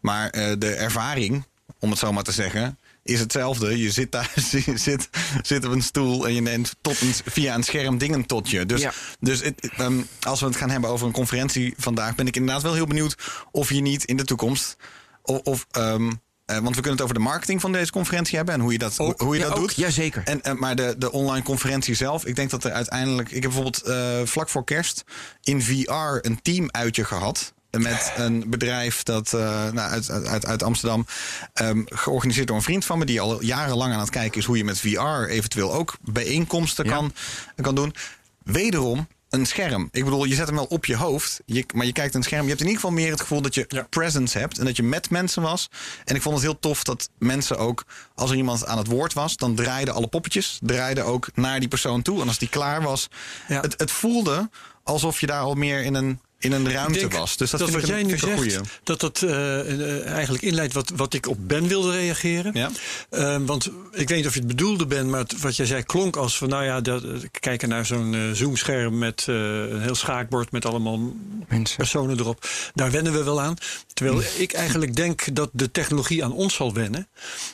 Maar 0.00 0.30
eh, 0.30 0.52
de 0.58 0.74
ervaring, 0.74 1.46
om 1.78 1.90
het 1.90 1.98
zo 1.98 2.12
maar 2.12 2.22
te 2.22 2.32
zeggen, 2.32 2.78
is 3.02 3.20
hetzelfde. 3.20 3.78
Je 3.78 3.90
zit 3.90 4.12
daar, 4.12 4.32
je 4.66 4.78
zit, 4.78 5.08
zit 5.42 5.64
op 5.64 5.72
een 5.72 5.82
stoel 5.82 6.26
en 6.26 6.34
je 6.34 6.40
neemt 6.40 6.74
tot 6.80 7.00
een, 7.00 7.14
via 7.24 7.54
een 7.54 7.62
scherm 7.62 7.98
dingen 7.98 8.26
tot 8.26 8.50
je. 8.50 8.66
Dus, 8.66 8.80
Ja. 8.80 8.92
dus 9.20 9.42
het, 9.42 9.70
ehm, 9.76 10.00
als 10.20 10.40
we 10.40 10.46
het 10.46 10.56
gaan 10.56 10.70
hebben 10.70 10.90
over 10.90 11.06
een 11.06 11.12
conferentie 11.12 11.74
vandaag, 11.76 12.14
ben 12.14 12.26
ik 12.26 12.36
inderdaad 12.36 12.62
wel 12.62 12.74
heel 12.74 12.86
benieuwd 12.86 13.16
of 13.50 13.68
je 13.72 13.80
niet 13.80 14.04
in 14.04 14.16
de 14.16 14.24
toekomst. 14.24 14.76
Of, 15.22 15.40
of 15.42 15.66
ehm, 15.70 16.10
eh, 16.44 16.58
want 16.58 16.68
we 16.68 16.74
kunnen 16.74 16.92
het 16.92 17.00
over 17.00 17.14
de 17.14 17.20
marketing 17.20 17.60
van 17.60 17.72
deze 17.72 17.92
conferentie 17.92 18.36
hebben 18.36 18.54
en 18.54 18.60
hoe 18.60 18.72
je 18.72 18.78
dat, 18.78 18.96
hoe, 18.96 19.14
hoe 19.16 19.34
je 19.34 19.40
ja, 19.40 19.48
dat 19.48 19.56
ook, 19.58 19.62
doet. 19.62 19.76
Jazeker. 19.76 20.22
En, 20.24 20.42
en, 20.42 20.58
maar 20.58 20.76
de, 20.76 20.94
de 20.98 21.12
online 21.12 21.44
conferentie 21.44 21.94
zelf, 21.94 22.24
ik 22.26 22.36
denk 22.36 22.50
dat 22.50 22.64
er 22.64 22.72
uiteindelijk. 22.72 23.28
Ik 23.28 23.42
heb 23.42 23.52
bijvoorbeeld 23.52 23.82
eh, 23.82 24.20
vlak 24.24 24.48
voor 24.48 24.64
kerst 24.64 25.04
in 25.42 25.62
VR 25.62 25.92
een 26.20 26.42
team-uitje 26.42 27.04
gehad. 27.04 27.54
Met 27.70 28.12
een 28.16 28.44
bedrijf 28.50 29.02
dat 29.02 29.32
eh, 29.32 29.40
nou, 29.70 29.78
uit, 29.90 30.10
uit, 30.10 30.46
uit 30.46 30.62
Amsterdam. 30.62 31.06
ehm, 31.52 31.82
georganiseerd 31.84 32.46
door 32.46 32.56
een 32.56 32.62
vriend 32.62 32.84
van 32.84 32.98
me. 32.98 33.04
die 33.04 33.20
al 33.20 33.42
jarenlang 33.42 33.92
aan 33.92 34.00
het 34.00 34.10
kijken 34.10 34.38
is 34.40 34.44
hoe 34.46 34.56
je 34.56 34.64
met 34.64 34.80
VR 34.80 35.28
eventueel 35.28 35.72
ook 35.74 35.96
bijeenkomsten 36.02 36.84
Ja. 36.84 36.90
kan, 36.92 37.12
kan 37.60 37.74
doen. 37.74 37.94
Wederom 38.42 39.08
een 39.28 39.46
scherm. 39.46 39.88
Ik 39.92 40.04
bedoel, 40.04 40.24
je 40.24 40.34
zet 40.34 40.46
hem 40.46 40.54
wel 40.56 40.64
op 40.64 40.84
je 40.84 40.96
hoofd. 40.96 41.40
Je, 41.46 41.64
maar 41.74 41.86
je 41.86 41.92
kijkt 41.92 42.14
een 42.14 42.22
scherm. 42.22 42.42
Je 42.42 42.48
hebt 42.48 42.60
in 42.60 42.66
ieder 42.66 42.80
geval 42.82 42.96
meer 42.96 43.10
het 43.10 43.20
gevoel 43.20 43.40
dat 43.42 43.54
je 43.54 43.64
Ja. 43.68 43.82
presence 43.90 44.38
hebt. 44.38 44.58
En 44.58 44.64
dat 44.64 44.76
je 44.76 44.82
met 44.82 45.10
mensen 45.10 45.42
was. 45.42 45.68
En 46.04 46.14
ik 46.16 46.22
vond 46.22 46.34
het 46.34 46.44
heel 46.44 46.58
tof 46.58 46.84
dat 46.84 47.08
mensen 47.18 47.58
ook. 47.58 47.84
Als 48.14 48.30
er 48.30 48.36
iemand 48.36 48.66
aan 48.66 48.78
het 48.78 48.86
woord 48.86 49.12
was. 49.12 49.36
dan 49.36 49.54
draaiden 49.54 49.94
alle 49.94 50.06
poppetjes. 50.06 50.58
draaiden 50.62 51.04
ook 51.04 51.28
naar 51.34 51.60
die 51.60 51.68
persoon 51.68 52.02
toe. 52.02 52.20
En 52.20 52.26
als 52.28 52.38
die 52.38 52.48
klaar 52.48 52.82
was. 52.82 53.08
Ja. 53.48 53.60
Het, 53.60 53.74
het 53.76 53.90
voelde 53.90 54.50
alsof 54.82 55.20
je 55.20 55.26
daar 55.26 55.40
al 55.40 55.54
meer 55.54 55.82
in 55.82 55.94
een, 55.94 56.20
in 56.40 56.52
een 56.52 56.70
ruimte 56.72 56.98
denk 56.98 57.12
was. 57.12 57.36
Dus 57.36 57.50
dat, 57.50 57.60
dat 57.60 57.70
vind 57.70 57.80
wat 57.80 57.90
ik 57.90 57.96
een, 57.96 58.02
jij 58.02 58.12
nu 58.12 58.18
zegt, 58.18 58.34
goeie. 58.34 58.58
dat 58.82 59.00
dat 59.00 59.22
eh, 59.22 59.60
eh, 59.60 60.06
eigenlijk 60.06 60.44
inleidt 60.44 60.72
wat, 60.74 60.92
wat 60.96 61.14
ik 61.14 61.28
op 61.28 61.36
Ben 61.40 61.66
wilde 61.68 61.90
reageren. 61.92 62.50
Ja. 62.54 62.70
Ehm, 63.10 63.44
want 63.44 63.66
ik 63.92 64.08
weet 64.08 64.16
niet 64.18 64.26
of 64.26 64.32
je 64.34 64.38
het 64.38 64.48
bedoelde, 64.48 64.86
Ben, 64.86 65.10
maar 65.10 65.20
het- 65.20 65.40
wat 65.40 65.56
jij 65.56 65.66
zei 65.66 65.82
klonk 65.82 66.16
als 66.16 66.38
van, 66.38 66.48
nou 66.48 66.64
ja, 66.64 66.80
dat, 66.80 67.04
eh, 67.04 67.10
kijken 67.40 67.68
naar 67.68 67.86
zo'n 67.86 68.14
eh, 68.14 68.20
zoomscherm 68.32 68.98
met 68.98 69.24
eh, 69.28 69.34
een 69.34 69.80
heel 69.82 69.94
schaakbord 69.94 70.52
met 70.52 70.64
allemaal 70.64 71.12
Mensen. 71.48 71.76
personen 71.76 72.18
erop. 72.18 72.48
Daar 72.74 72.90
wennen 72.90 73.12
we 73.12 73.22
wel 73.24 73.40
aan. 73.40 73.56
Terwijl 73.94 74.22
ik 74.38 74.52
eigenlijk 74.52 74.96
denk 74.96 75.34
dat 75.34 75.50
de 75.52 75.70
technologie 75.70 76.24
aan 76.24 76.32
ons 76.32 76.54
zal 76.54 76.74
wennen. 76.74 77.08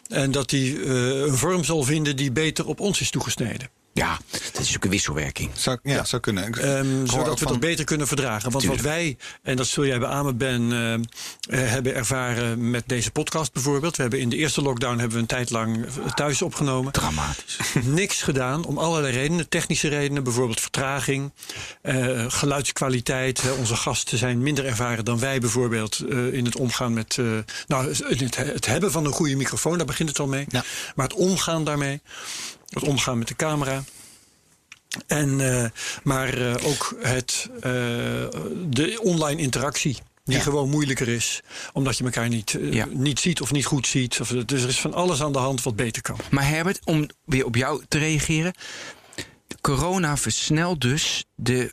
En 0.08 0.30
dat 0.30 0.50
die 0.50 0.82
eh, 0.84 1.20
een 1.20 1.36
vorm 1.36 1.64
zal 1.64 1.82
vinden 1.82 2.16
die 2.16 2.32
beter 2.32 2.66
op 2.66 2.80
ons 2.80 3.00
is 3.00 3.10
toegesneden. 3.10 3.68
Ja, 3.94 4.18
dat 4.52 4.62
is 4.62 4.76
ook 4.76 4.84
een 4.84 4.90
wisselwerking. 4.90 5.50
Zou, 5.54 5.78
ja, 5.82 6.04
zou 6.04 6.22
kunnen. 6.22 6.52
Ehm, 6.52 7.06
zodat 7.06 7.40
we 7.40 7.46
dat 7.46 7.60
beter 7.60 7.84
kunnen 7.84 8.06
verdragen. 8.06 8.50
Want 8.50 8.64
Tuurlijk. 8.64 8.82
wat 8.82 8.92
wij, 8.92 9.16
en 9.42 9.56
dat 9.56 9.66
zul 9.66 9.86
jij 9.86 9.98
beamen, 9.98 10.36
Ben, 10.36 10.72
eh, 10.72 10.94
eh, 10.94 11.70
hebben 11.70 11.94
ervaren 11.94 12.70
met 12.70 12.82
deze 12.86 13.10
podcast 13.10 13.52
bijvoorbeeld. 13.52 13.96
We 13.96 14.02
hebben 14.02 14.20
in 14.20 14.28
de 14.28 14.36
eerste 14.36 14.62
lockdown 14.62 14.98
hebben 14.98 15.16
we 15.16 15.22
een 15.22 15.28
tijd 15.28 15.50
lang 15.50 15.86
eh, 15.86 16.12
thuis 16.12 16.42
opgenomen. 16.42 16.92
Dramatisch. 16.92 17.58
Niks 17.82 18.22
gedaan 18.22 18.64
om 18.64 18.78
allerlei 18.78 19.12
redenen. 19.12 19.48
Technische 19.48 19.88
redenen, 19.88 20.24
bijvoorbeeld 20.24 20.60
vertraging, 20.60 21.32
eh, 21.82 22.24
geluidskwaliteit. 22.28 23.42
Onze 23.58 23.76
gasten 23.76 24.18
zijn 24.18 24.42
minder 24.42 24.66
ervaren 24.66 25.04
dan 25.04 25.18
wij 25.18 25.40
bijvoorbeeld 25.40 26.00
in 26.32 26.44
het 26.44 26.56
omgaan 26.56 26.92
met. 26.92 27.18
nou, 27.66 27.88
het, 27.88 28.36
het 28.36 28.66
hebben 28.66 28.92
van 28.92 29.04
een 29.04 29.12
goede 29.12 29.36
microfoon, 29.36 29.76
daar 29.76 29.86
begint 29.86 30.08
het 30.08 30.18
al 30.18 30.26
mee. 30.26 30.46
Ja. 30.48 30.64
Maar 30.94 31.06
het 31.06 31.16
omgaan 31.16 31.64
daarmee, 31.64 32.00
het 32.74 32.82
omgaan 32.88 33.18
met 33.18 33.28
de 33.28 33.36
camera. 33.36 33.84
En, 35.06 35.40
eh, 35.62 35.70
maar 36.02 36.38
eh, 36.54 36.66
ook 36.66 36.96
het, 37.00 37.48
eh, 37.54 37.62
de 38.68 38.98
online 39.02 39.40
interactie. 39.40 39.98
Die 40.24 40.36
Ja. 40.36 40.42
gewoon 40.42 40.70
moeilijker 40.70 41.08
is. 41.08 41.40
Omdat 41.72 41.98
je 41.98 42.04
elkaar 42.04 42.28
niet, 42.28 42.56
Ja. 42.60 42.86
niet 42.90 43.20
ziet 43.20 43.40
of 43.40 43.52
niet 43.52 43.66
goed 43.66 43.86
ziet. 43.86 44.20
Of, 44.20 44.28
dus 44.28 44.62
er 44.62 44.68
is 44.68 44.80
van 44.80 44.94
alles 44.94 45.22
aan 45.22 45.32
de 45.32 45.38
hand 45.38 45.62
wat 45.62 45.76
beter 45.76 46.02
kan. 46.02 46.16
Maar 46.30 46.48
Herbert, 46.48 46.80
om 46.84 47.08
weer 47.24 47.44
op 47.44 47.54
jou 47.56 47.82
te 47.88 47.98
reageren. 47.98 48.52
Corona 49.60 50.16
versnelt 50.16 50.80
dus 50.80 51.24
de- 51.34 51.70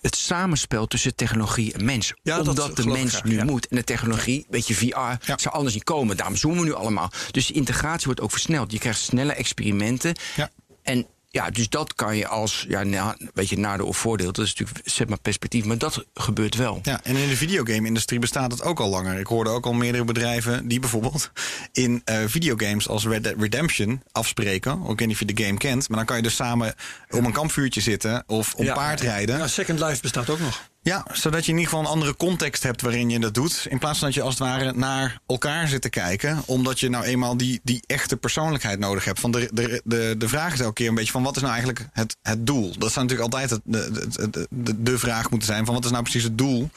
het 0.00 0.16
samenspel 0.16 0.86
tussen 0.86 1.14
technologie 1.14 1.72
en 1.72 1.84
mens. 1.84 2.14
Ja, 2.22 2.36
dat 2.36 2.48
Omdat 2.48 2.76
de 2.76 2.86
mens 2.86 3.10
graag, 3.10 3.24
nu 3.24 3.36
ja. 3.36 3.44
moet. 3.44 3.68
En 3.68 3.76
de 3.76 3.84
technologie, 3.84 4.46
weet 4.48 4.66
je, 4.66 4.74
VR, 4.74 5.34
zou 5.36 5.54
anders 5.54 5.74
niet 5.74 5.84
komen. 5.84 6.16
Daarom 6.16 6.36
zoomen 6.36 6.60
we 6.60 6.66
nu 6.66 6.74
allemaal. 6.74 7.10
Dus 7.30 7.46
de 7.46 7.54
integratie 7.54 8.04
wordt 8.04 8.20
ook 8.20 8.30
versneld. 8.30 8.72
Je 8.72 8.78
krijgt 8.78 9.00
snelle 9.00 9.32
experimenten. 9.32 10.14
Ja. 10.36 10.50
En 10.82 11.06
ja, 11.32 11.50
dus 11.50 11.68
dat 11.68 11.94
kan 11.94 12.16
je 12.16 12.26
als, 12.26 12.64
ja, 12.68 12.82
na, 12.82 13.16
weet 13.34 13.48
je, 13.48 13.58
nadeel 13.58 13.86
of 13.86 13.96
voordeel. 13.96 14.32
Dat 14.32 14.44
is 14.44 14.54
natuurlijk, 14.54 14.88
zeg 14.88 15.08
maar, 15.08 15.18
perspectief. 15.18 15.64
Maar 15.64 15.78
dat 15.78 16.04
gebeurt 16.14 16.54
wel. 16.54 16.80
Ja, 16.82 17.00
en 17.04 17.16
in 17.16 17.28
de 17.28 17.36
videogame-industrie 17.36 18.18
bestaat 18.18 18.52
het 18.52 18.62
ook 18.62 18.80
al 18.80 18.88
langer. 18.88 19.18
Ik 19.18 19.26
hoorde 19.26 19.50
ook 19.50 19.66
al 19.66 19.72
meerdere 19.72 20.04
bedrijven 20.04 20.68
die 20.68 20.80
bijvoorbeeld 20.80 21.30
in 21.72 22.02
eh, 22.04 22.18
videogames 22.26 22.88
als 22.88 23.06
Red 23.06 23.24
Dead 23.24 23.34
Redemption 23.38 24.02
afspreken. 24.12 24.72
Ik 24.72 24.86
weet 24.86 24.98
niet 24.98 25.10
of 25.10 25.18
je 25.18 25.34
de 25.34 25.44
game 25.44 25.58
kent, 25.58 25.88
maar 25.88 25.96
dan 25.96 26.06
kan 26.06 26.16
je 26.16 26.22
dus 26.22 26.34
samen 26.34 26.74
om 27.10 27.24
een 27.24 27.32
kampvuurtje 27.32 27.80
zitten 27.80 28.24
of 28.26 28.54
op 28.54 28.64
Ja, 28.64 28.74
paard 28.74 29.00
rijden. 29.00 29.38
Ja, 29.38 29.46
Second 29.46 29.80
Life 29.80 30.00
bestaat 30.02 30.30
ook 30.30 30.40
nog. 30.40 30.68
Ja, 30.82 31.06
zodat 31.12 31.44
je 31.44 31.52
in 31.52 31.58
ieder 31.58 31.70
geval 31.72 31.86
een 31.86 31.92
andere 31.92 32.16
context 32.16 32.62
hebt 32.62 32.82
waarin 32.82 33.10
je 33.10 33.18
dat 33.18 33.34
doet. 33.34 33.66
In 33.68 33.78
plaats 33.78 33.98
van 33.98 34.06
dat 34.06 34.16
je 34.16 34.22
als 34.22 34.34
het 34.38 34.42
ware 34.42 34.72
naar 34.72 35.20
elkaar 35.26 35.68
zit 35.68 35.82
te 35.82 35.88
kijken. 35.88 36.42
Omdat 36.46 36.80
je 36.80 36.88
nou 36.88 37.04
eenmaal 37.04 37.36
die, 37.36 37.60
die 37.62 37.82
echte 37.86 38.16
persoonlijkheid 38.16 38.78
nodig 38.78 39.04
hebt. 39.04 39.20
Van 39.20 39.30
de, 39.30 39.50
de, 39.52 39.80
de, 39.84 40.14
de 40.18 40.28
vraag 40.28 40.52
is 40.52 40.60
elke 40.60 40.72
keer 40.72 40.88
een 40.88 40.94
beetje 40.94 41.12
van 41.12 41.22
wat 41.22 41.36
is 41.36 41.42
nou 41.42 41.54
eigenlijk 41.54 41.86
het, 41.92 42.16
het 42.22 42.46
doel? 42.46 42.78
Dat 42.78 42.92
zou 42.92 43.06
natuurlijk 43.06 43.34
altijd 43.34 43.50
het, 43.50 43.60
de, 43.64 44.46
de, 44.50 44.82
de, 44.82 44.98
vraag 44.98 45.30
moeten 45.30 45.48
zijn 45.48 45.64
van 45.64 45.74
wat 45.74 45.84
is 45.84 45.90
nou 45.90 46.02
precies 46.02 46.22
het 46.22 46.38
doel? 46.38 46.70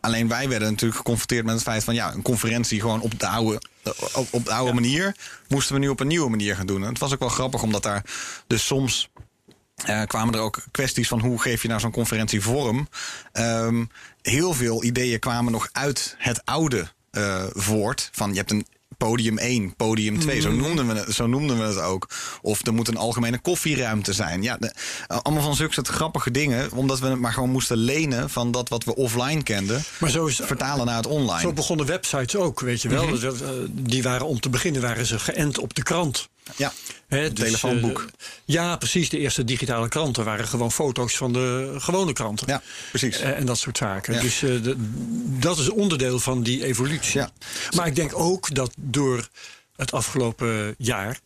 Alleen 0.00 0.28
wij 0.28 0.48
werden 0.48 0.70
natuurlijk 0.70 0.98
geconfronteerd 0.98 1.44
met 1.44 1.54
het 1.54 1.62
feit 1.62 1.84
van 1.84 1.94
ja, 1.94 2.12
een 2.12 2.22
conferentie 2.22 2.80
gewoon 2.80 3.00
op 3.00 3.20
de 3.20 3.26
oude, 3.26 3.60
op, 4.12 4.28
op 4.30 4.44
de 4.44 4.52
oude 4.52 4.72
manier. 4.72 5.16
Moesten 5.48 5.74
we 5.74 5.80
nu 5.80 5.88
op 5.88 6.00
een 6.00 6.06
nieuwe 6.06 6.30
manier 6.30 6.56
gaan 6.56 6.66
doen. 6.66 6.82
En 6.82 6.88
het 6.88 6.98
was 6.98 7.12
ook 7.12 7.20
wel 7.20 7.28
grappig 7.28 7.62
omdat 7.62 7.82
daar 7.82 8.04
dus 8.46 8.66
soms 8.66 9.08
eh, 9.84 10.02
kwamen 10.06 10.34
er 10.34 10.40
ook 10.40 10.62
kwesties 10.70 11.08
van 11.08 11.20
hoe 11.20 11.40
geef 11.40 11.62
je 11.62 11.68
nou 11.68 11.80
zo'n 11.80 11.90
conferentie 11.90 12.40
vorm. 12.42 12.88
Ehm, 13.32 13.84
heel 14.22 14.52
veel 14.54 14.84
ideeën 14.84 15.18
kwamen 15.18 15.52
nog 15.52 15.68
uit 15.72 16.14
het 16.18 16.40
oude 16.44 16.86
eh, 17.10 17.44
voort. 17.52 18.08
Van 18.12 18.30
je 18.30 18.36
hebt 18.36 18.50
een 18.50 18.66
podium 18.96 19.38
1, 19.38 19.74
podium 19.76 20.18
2, 20.18 20.40
zo, 20.40 20.50
noemden 20.52 20.86
we 20.86 20.94
het, 20.94 21.14
zo 21.14 21.26
noemden 21.26 21.58
we 21.58 21.64
het 21.64 21.80
ook. 21.80 22.08
Of 22.42 22.66
er 22.66 22.74
moet 22.74 22.88
een 22.88 22.96
algemene 22.96 23.38
koffieruimte 23.38 24.12
zijn. 24.12 24.42
Ja, 24.42 24.56
de- 24.60 24.74
allemaal 25.06 25.42
van 25.42 25.54
zulke 25.56 25.72
soort 25.72 25.88
grappige 25.88 26.30
dingen. 26.30 26.72
Omdat 26.72 26.98
we 26.98 27.06
het 27.06 27.18
maar 27.18 27.32
gewoon 27.32 27.50
moesten 27.50 27.76
lenen 27.76 28.30
van 28.30 28.50
dat 28.50 28.68
wat 28.68 28.84
we 28.84 28.94
offline 28.94 29.42
kenden. 29.42 29.82
Maar 29.98 30.10
zo 30.10 30.26
is 30.26 30.40
vertalen 30.44 30.86
naar 30.86 30.96
het 30.96 31.06
online. 31.06 31.40
Zo 31.40 31.52
begonnen 31.52 31.86
websites 31.86 32.36
ook, 32.36 32.60
weet 32.60 32.82
je 32.82 32.88
wel. 32.88 33.18
Dat, 33.18 33.40
eh, 33.40 33.48
Die 33.68 34.02
waren 34.02 34.26
om 34.26 34.40
te 34.40 34.48
beginnen 34.50 34.82
waren 34.82 35.06
ze 35.06 35.18
geënt 35.18 35.58
op 35.58 35.74
de 35.74 35.82
krant. 35.82 36.28
Ja, 36.56 36.72
het 37.08 37.36
dus, 37.36 37.44
telefoonboek. 37.44 37.98
eh, 37.98 38.04
ja, 38.44 38.76
precies. 38.76 39.08
De 39.08 39.18
eerste 39.18 39.44
digitale 39.44 39.88
kranten 39.88 40.24
waren 40.24 40.48
gewoon 40.48 40.72
foto's 40.72 41.16
van 41.16 41.32
de 41.32 41.74
gewone 41.78 42.12
kranten. 42.12 42.46
ja, 42.48 42.62
precies. 42.90 43.18
Eh, 43.18 43.38
en 43.38 43.46
dat 43.46 43.58
soort 43.58 43.78
zaken. 43.78 44.14
Ja. 44.14 44.20
Dus 44.20 44.42
eh, 44.42 44.62
de- 44.62 44.74
dat 45.40 45.58
is 45.58 45.68
onderdeel 45.68 46.18
van 46.18 46.42
die 46.42 46.64
evolutie. 46.64 47.20
Ja. 47.20 47.30
Maar 47.76 47.86
ik 47.86 47.96
denk 47.96 48.18
ook 48.18 48.54
dat 48.54 48.72
door 48.78 49.28
het 49.76 49.92
afgelopen 49.92 50.74
jaar. 50.78 51.18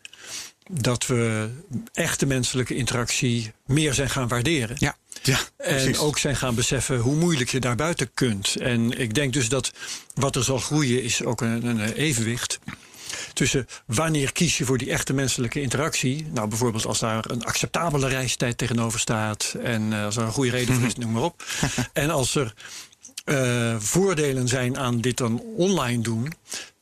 dat 0.73 1.07
we 1.07 1.49
echte 1.93 2.27
menselijke 2.27 2.75
interactie 2.75 3.53
meer 3.67 3.95
zijn 3.95 4.11
gaan 4.11 4.29
waarderen. 4.29 4.77
Ja. 4.79 4.97
ja, 5.23 5.39
En 5.57 5.75
precies. 5.75 5.99
ook 5.99 6.19
zijn 6.19 6.37
gaan 6.37 6.55
beseffen 6.55 6.99
hoe 6.99 7.17
moeilijk 7.17 7.51
je 7.51 7.61
daar 7.61 7.77
buiten 7.77 8.11
kunt. 8.15 8.57
En 8.57 8.99
ik 8.99 9.15
denk 9.15 9.33
dus 9.33 9.49
dat 9.49 9.73
wat 10.15 10.37
er 10.37 10.45
zal 10.45 10.59
groeien 10.59 11.03
is 11.03 11.23
ook 11.25 11.41
een, 11.41 11.65
een 11.67 11.93
evenwicht. 11.93 12.59
Tussen 13.33 13.67
wanneer 13.87 14.33
kies 14.33 14.59
je 14.59 14.65
voor 14.65 14.79
die 14.79 14.91
echte 14.91 15.13
menselijke 15.13 15.61
interactie. 15.61 16.27
Nou, 16.33 16.49
bijvoorbeeld 16.49 16.87
als 16.87 16.99
daar 16.99 17.31
een 17.31 17.45
acceptabele 17.45 18.09
reistijd 18.09 18.59
tegenover 18.59 19.01
staat. 19.01 19.55
En 19.63 19.93
eh, 19.93 20.05
als 20.05 20.17
er 20.17 20.23
een 20.23 20.33
goede 20.33 20.51
reden 20.51 20.75
voor 20.75 20.87
is, 20.87 20.95
noem 21.05 21.13
maar 21.13 21.23
op. 21.23 21.45
en 21.93 22.11
als 22.11 22.35
er 22.35 22.55
eh, 23.25 23.77
voordelen 23.79 24.49
zijn 24.49 24.79
aan 24.79 25.01
dit 25.01 25.17
dan 25.17 25.43
online 25.57 26.03
doen. 26.03 26.33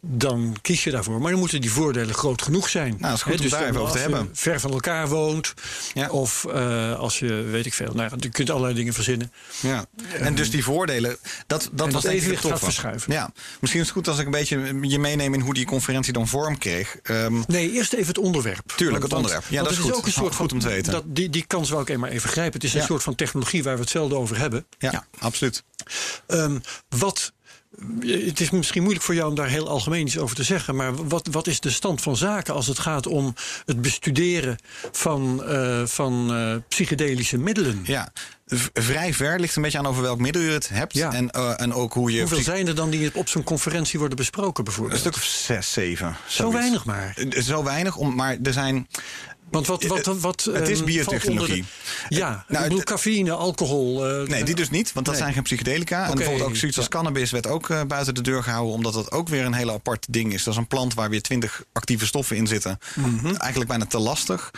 Dan 0.00 0.56
kies 0.62 0.84
je 0.84 0.90
daarvoor. 0.90 1.20
Maar 1.20 1.30
dan 1.30 1.40
moeten 1.40 1.60
die 1.60 1.72
voordelen 1.72 2.14
groot 2.14 2.42
genoeg 2.42 2.68
zijn. 2.68 2.88
Nou, 2.90 3.00
dat 3.00 3.12
is 3.12 3.22
goed 3.22 3.40
om 3.40 3.48
daar 3.48 3.68
even 3.68 3.80
over 3.80 3.92
te 3.92 3.98
als 3.98 4.08
je 4.08 4.14
hebben. 4.14 4.28
ver 4.32 4.60
van 4.60 4.70
elkaar 4.70 5.08
woont. 5.08 5.54
Ja. 5.94 6.08
Of 6.10 6.44
eh, 6.44 6.98
als 6.98 7.18
je, 7.18 7.32
weet 7.42 7.66
ik 7.66 7.74
veel. 7.74 7.92
Nou, 7.94 8.10
je 8.16 8.28
kunt 8.28 8.50
allerlei 8.50 8.74
dingen 8.74 8.92
verzinnen. 8.92 9.32
Ja. 9.60 9.84
En 10.18 10.34
dus 10.34 10.50
die 10.50 10.64
voordelen, 10.64 11.16
dat, 11.46 11.68
dat 11.72 11.92
was 11.92 11.92
dat 11.92 12.02
het 12.02 12.12
evenwicht 12.12 12.44
gaat 12.44 12.58
verschuiven. 12.58 13.12
Ja, 13.12 13.32
misschien 13.60 13.80
is 13.80 13.86
het 13.86 13.96
goed 13.96 14.08
als 14.08 14.18
ik 14.18 14.24
een 14.24 14.30
beetje 14.30 14.78
je 14.82 14.98
meeneem 14.98 15.34
in 15.34 15.40
hoe 15.40 15.54
die 15.54 15.66
conferentie 15.66 16.12
dan 16.12 16.28
vorm 16.28 16.58
kreeg. 16.58 16.96
Ehm, 17.02 17.42
Nee, 17.46 17.72
eerst 17.72 17.92
even 17.92 18.06
het 18.06 18.18
onderwerp. 18.18 18.72
Tuurlijk, 18.76 19.02
het 19.02 19.12
onderwerp. 19.12 19.44
Ja, 19.48 19.62
dat 19.62 19.72
is 19.72 19.78
goed. 19.78 19.94
ook 19.94 20.06
een 20.06 20.12
soort 20.12 20.34
Goed 20.34 20.52
om 20.52 20.58
te 20.58 20.68
weten. 20.68 20.92
Dat, 20.92 21.04
die, 21.06 21.30
die 21.30 21.44
kans 21.46 21.70
wou 21.70 21.82
ik 21.82 21.88
eenmaal 21.88 22.10
even 22.10 22.30
grijpen. 22.30 22.52
Het 22.52 22.64
is 22.64 22.74
een 22.74 22.82
soort 22.82 23.02
van 23.02 23.14
technologie 23.14 23.62
waar 23.62 23.74
we 23.74 23.80
het 23.80 23.90
zelden 23.90 24.18
over 24.18 24.38
hebben. 24.38 24.66
ja, 24.78 25.06
absoluut. 25.18 25.64
Ehm, 26.26 26.58
wat, 26.88 27.32
het 28.00 28.40
is 28.40 28.50
misschien 28.50 28.82
moeilijk 28.82 29.04
voor 29.04 29.14
jou 29.14 29.28
om 29.28 29.34
daar 29.34 29.48
heel 29.48 29.68
algemeen 29.68 30.06
iets 30.06 30.18
over 30.18 30.36
te 30.36 30.42
zeggen. 30.42 30.76
Maar 30.76 31.08
wat, 31.08 31.28
wat 31.30 31.46
is 31.46 31.60
de 31.60 31.70
stand 31.70 32.02
van 32.02 32.16
zaken 32.16 32.54
als 32.54 32.66
het 32.66 32.78
gaat 32.78 33.06
om 33.06 33.34
het 33.66 33.80
bestuderen 33.80 34.56
van, 34.92 35.44
eh, 35.44 35.82
van 35.86 36.34
eh, 36.34 36.56
psychedelische 36.68 37.38
middelen? 37.38 37.80
Ja, 37.84 38.12
vrij 38.72 39.14
ver 39.14 39.40
ligt 39.40 39.56
een 39.56 39.62
beetje 39.62 39.78
aan 39.78 39.86
over 39.86 40.02
welk 40.02 40.18
middel 40.18 40.42
je 40.42 40.50
het 40.50 40.68
hebt. 40.68 40.94
Ja. 40.94 41.12
En, 41.12 41.30
eh, 41.30 41.60
en 41.60 41.74
ook 41.74 41.92
hoe 41.92 42.12
je. 42.12 42.20
Hoeveel 42.20 42.42
zijn 42.42 42.66
er 42.66 42.74
dan 42.74 42.90
die 42.90 43.14
op 43.14 43.28
zo'n 43.28 43.44
conferentie 43.44 43.98
worden 43.98 44.16
besproken 44.16 44.58
Een 44.58 44.64
bijvoorbeeld? 44.64 45.00
stuk 45.00 45.14
of 45.14 45.24
zes, 45.24 45.72
zeven. 45.72 46.16
Zo 46.26 46.36
zoiets. 46.36 46.58
weinig 46.58 46.84
maar. 46.84 47.16
Zo 47.42 47.64
weinig, 47.64 47.96
om, 47.96 48.14
maar 48.14 48.36
er 48.42 48.52
zijn. 48.52 48.88
Want 49.50 49.66
wat, 49.66 49.82
wat, 49.84 50.06
wat, 50.20 50.44
Het 50.52 50.68
is 50.68 50.76
ehm, 50.78 50.86
biotechnologie. 50.86 51.64
de- 52.08 52.14
ja, 52.16 52.44
Nou, 52.48 52.62
ik 52.64 52.68
bedoel, 52.68 52.84
cafeïne, 52.84 53.32
alcohol. 53.32 54.06
eh, 54.08 54.28
Nee, 54.28 54.44
die 54.44 54.54
dus 54.54 54.70
niet, 54.70 54.92
want 54.92 55.06
dat 55.06 55.14
Nee. 55.14 55.22
zijn 55.22 55.34
geen 55.34 55.42
psychedelica. 55.42 56.08
En 56.08 56.14
bijvoorbeeld 56.14 56.48
ook 56.48 56.56
zoiets 56.56 56.76
als 56.78 56.88
cannabis 56.88 57.30
werd 57.30 57.46
ook 57.46 57.70
eh, 57.70 57.80
buiten 57.88 58.14
de 58.14 58.20
deur 58.22 58.42
gehouden, 58.42 58.74
omdat 58.74 58.92
dat 58.92 59.10
ook 59.12 59.28
weer 59.28 59.44
een 59.44 59.52
hele 59.52 59.72
apart 59.72 60.06
ding 60.10 60.32
is. 60.32 60.44
Dat 60.44 60.54
is 60.54 60.60
een 60.60 60.66
plant 60.66 60.94
waar 60.94 61.10
weer 61.10 61.22
twintig 61.22 61.62
actieve 61.72 62.06
stoffen 62.06 62.36
in 62.36 62.46
zitten. 62.46 62.78
Eigenlijk 63.24 63.68
bijna 63.70 63.86
te 63.86 63.98
lastig. 63.98 64.50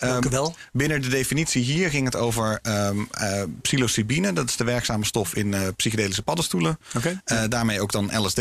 Welke 0.00 0.26
Ehm, 0.26 0.30
wel? 0.30 0.54
Binnen 0.72 1.02
de 1.02 1.08
definitie 1.08 1.62
hier 1.62 1.90
ging 1.90 2.04
het 2.04 2.16
over 2.16 2.58
eh, 2.62 2.90
psilocybine. 3.62 4.32
Dat 4.32 4.48
is 4.48 4.56
de 4.56 4.64
werkzame 4.64 5.04
stof 5.04 5.34
in 5.34 5.54
eh, 5.54 5.60
psychedelische 5.76 6.22
paddenstoelen. 6.22 6.78
Oké. 6.96 7.20
Eh, 7.24 7.42
daarmee 7.48 7.80
ook 7.80 7.92
dan 7.92 8.24
LSD, 8.24 8.40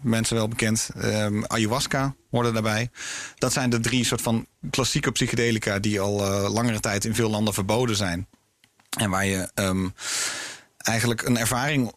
mensen 0.00 0.36
wel 0.36 0.48
bekend. 0.48 0.88
Ehm, 1.00 1.42
ayahuasca 1.46 2.14
hoorde 2.30 2.52
daarbij. 2.52 2.90
Dat 3.34 3.52
zijn 3.52 3.70
de 3.70 3.80
drie 3.80 4.04
soort 4.04 4.22
van 4.22 4.46
klassieke 4.70 5.12
psychedelica 5.12 5.78
die 5.78 6.00
al 6.00 6.20
langere 6.50 6.80
tijd 6.80 7.04
in 7.04 7.14
veel 7.14 7.30
landen 7.30 7.54
verboden 7.54 7.96
zijn. 7.96 8.26
En 8.98 9.10
waar 9.10 9.26
je 9.26 9.50
eigenlijk 10.76 11.22
een 11.22 11.38
ervaring 11.38 11.92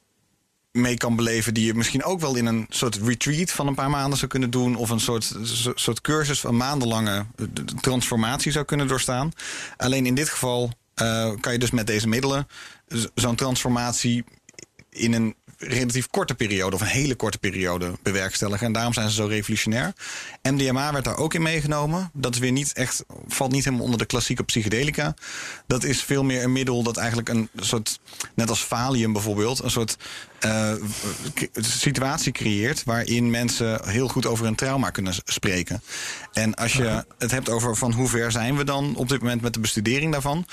mee 0.72 0.98
kan 0.98 1.16
beleven 1.16 1.54
die 1.54 1.66
je 1.66 1.74
misschien 1.74 2.04
ook 2.04 2.20
wel 2.20 2.36
in 2.36 2.46
een 2.46 2.66
soort 2.70 2.96
retreat 2.96 3.52
van 3.52 3.68
een 3.68 3.76
paar 3.76 3.90
maanden 3.90 4.18
zou 4.18 4.32
kunnen 4.32 4.50
doen 4.50 4.76
of 4.76 4.90
een 4.90 5.00
soort, 5.00 5.34
so- 5.44 5.72
soort 5.76 6.02
cursus 6.02 6.40
van 6.40 6.58
maandenlange 6.58 7.26
eh, 7.36 7.46
transformatie 7.82 8.52
zou 8.52 8.66
kunnen 8.66 8.88
doorstaan. 8.88 9.32
Alleen 9.78 10.06
in 10.06 10.16
dit 10.16 10.30
geval 10.30 10.72
eh, 10.94 11.32
kan 11.40 11.54
je 11.54 11.60
dus 11.60 11.72
met 11.72 11.88
deze 11.88 12.08
middelen 12.08 12.48
zo'n 13.16 13.36
transformatie 13.36 14.24
in 14.90 15.14
een 15.14 15.36
relatief 15.62 16.08
korte 16.08 16.36
periode 16.36 16.76
of 16.76 16.82
een 16.82 16.88
hele 16.88 17.16
korte 17.16 17.38
periode 17.38 17.92
bewerkstelligen. 18.04 18.66
En 18.66 18.74
daarom 18.74 18.94
zijn 18.94 19.10
ze 19.10 19.16
zo 19.16 19.26
revolutionair. 19.26 19.94
MDMA 20.44 20.92
werd 20.92 21.06
daar 21.06 21.18
ook 21.18 21.34
in 21.34 21.42
meegenomen. 21.42 22.10
Dat 22.14 22.34
is 22.34 22.40
weer 22.40 22.52
niet 22.52 22.74
echt, 22.74 23.04
valt 23.28 23.52
niet 23.52 23.64
helemaal 23.64 23.84
onder 23.84 24.00
de 24.00 24.06
klassieke 24.06 24.44
psychedelica. 24.44 25.14
Dat 25.68 25.84
is 25.84 26.04
veel 26.04 26.24
meer 26.24 26.44
een 26.44 26.52
middel 26.52 26.84
dat 26.84 26.98
eigenlijk 26.98 27.30
een 27.30 27.50
soort, 27.56 28.00
net 28.36 28.50
als 28.50 28.66
Valium 28.66 29.14
bijvoorbeeld, 29.14 29.64
een 29.64 29.72
soort 29.72 29.98
uh, 30.46 30.74
situatie 31.54 32.32
creëert 32.32 32.84
waarin 32.84 33.30
mensen 33.30 33.90
heel 33.90 34.08
goed 34.08 34.26
over 34.26 34.46
een 34.46 34.56
trauma 34.56 34.90
kunnen 34.90 35.14
spreken. 35.26 35.84
En 36.34 36.56
als 36.56 36.74
je 36.74 37.06
het 37.18 37.32
hebt 37.32 37.50
over 37.50 37.76
van 37.76 37.92
hoe 37.92 38.08
ver 38.08 38.32
zijn 38.32 38.58
we 38.58 38.64
dan 38.64 38.96
op 38.96 39.10
dit 39.10 39.20
moment 39.22 39.42
met 39.42 39.54
de 39.54 39.60
bestudering 39.60 40.12
daarvan, 40.12 40.46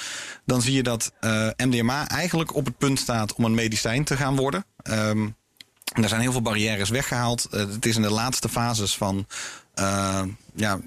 dan 0.45 0.63
zie 0.63 0.75
je 0.75 0.83
dat 0.83 1.13
uh, 1.21 1.49
MDMA 1.57 2.09
eigenlijk 2.09 2.55
op 2.55 2.65
het 2.65 2.79
punt 2.79 2.99
staat 2.99 3.35
om 3.35 3.45
een 3.45 3.55
medicijn 3.55 4.05
te 4.05 4.17
gaan 4.17 4.37
worden. 4.37 4.65
Um, 4.91 5.37
er 5.93 6.09
zijn 6.09 6.21
heel 6.21 6.33
veel 6.33 6.43
barrières 6.43 6.89
weggehaald. 6.89 7.49
Uh, 7.51 7.61
het 7.61 7.87
is 7.87 7.97
in 7.97 8.03
de 8.03 8.11
laatste 8.11 8.49
fases 8.49 8.97
van 8.97 9.27
ja, 10.55 10.79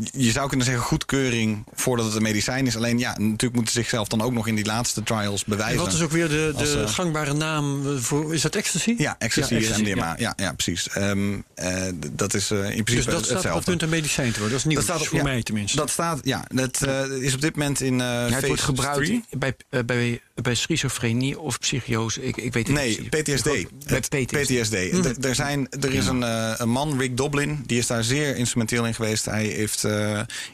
je 0.00 0.30
zou 0.30 0.48
kunnen 0.48 0.66
zeggen 0.66 0.84
goedkeuring 0.84 1.64
voordat 1.74 2.06
het 2.06 2.14
een 2.14 2.22
medicijn 2.22 2.66
is. 2.66 2.76
Alleen 2.76 2.98
ja, 2.98 3.10
natuurlijk 3.18 3.54
moeten 3.54 3.72
ze 3.72 3.80
zichzelf 3.80 4.08
dan 4.08 4.22
ook 4.22 4.32
nog 4.32 4.46
in 4.46 4.54
die 4.54 4.64
laatste 4.64 5.02
trials 5.02 5.44
bewijzen. 5.44 5.78
En 5.78 5.84
wat 5.84 5.94
is 5.94 6.00
ook 6.00 6.10
weer 6.10 6.28
de, 6.28 6.54
de 6.56 6.82
uh, 6.82 6.88
gangbare 6.88 7.32
naam 7.32 7.98
voor? 7.98 8.34
Is 8.34 8.42
dat 8.42 8.54
ecstasy? 8.54 8.94
Ja, 8.98 9.16
ecstasy, 9.18 9.54
ja, 9.54 9.60
ecstasy 9.60 9.82
MDMA. 9.82 10.06
Ja. 10.06 10.14
ja, 10.18 10.32
ja, 10.36 10.52
precies. 10.52 10.88
Um, 10.96 11.44
uh, 11.56 11.82
dat 12.12 12.34
is 12.34 12.50
uh, 12.50 12.58
in 12.58 12.64
principe 12.64 12.94
dus 12.94 13.04
dat 13.04 13.14
hetzelfde. 13.14 13.40
staat 13.40 13.56
op 13.56 13.64
punt 13.64 13.82
een 13.82 13.88
medicijn 13.88 14.32
te 14.32 14.38
worden. 14.38 14.50
Dat 14.50 14.58
is 14.58 14.64
nieuw. 14.64 14.76
Dat 14.76 14.84
staat, 14.84 15.06
voor 15.06 15.18
ja, 15.18 15.24
mij 15.24 15.42
tenminste. 15.42 15.76
Dat 15.76 15.90
staat, 15.90 16.20
ja. 16.22 16.44
Dat 16.48 16.86
is 17.20 17.34
op 17.34 17.40
dit 17.40 17.56
moment 17.56 17.80
in 17.80 17.98
ja, 17.98 18.28
Het 18.30 18.46
wordt 18.46 18.62
gebruikt 18.62 19.38
bij, 19.38 19.54
bij, 19.84 20.20
bij 20.34 20.54
schizofrenie 20.54 21.38
of 21.38 21.58
psychose. 21.58 22.22
Ik, 22.22 22.36
ik 22.36 22.52
weet 22.52 22.66
het 22.66 22.76
nee, 22.76 23.00
niet. 23.00 23.10
PTSD. 23.10 23.44
Bij 23.44 24.00
PTSD. 24.00 24.26
PTSD. 24.26 24.92
Mm. 24.92 25.24
Er, 25.24 25.34
zijn, 25.34 25.68
er 25.70 25.94
is 25.94 26.06
een, 26.06 26.22
een 26.62 26.70
man, 26.70 26.98
Rick 26.98 27.16
Doblin, 27.16 27.62
die 27.66 27.78
is 27.78 27.86
daar 27.86 28.04
zeer 28.04 28.36
instrumenteel 28.36 28.86
in 28.86 28.94
geweest. 28.94 29.24
Hij 29.24 29.44
heeft 29.44 29.87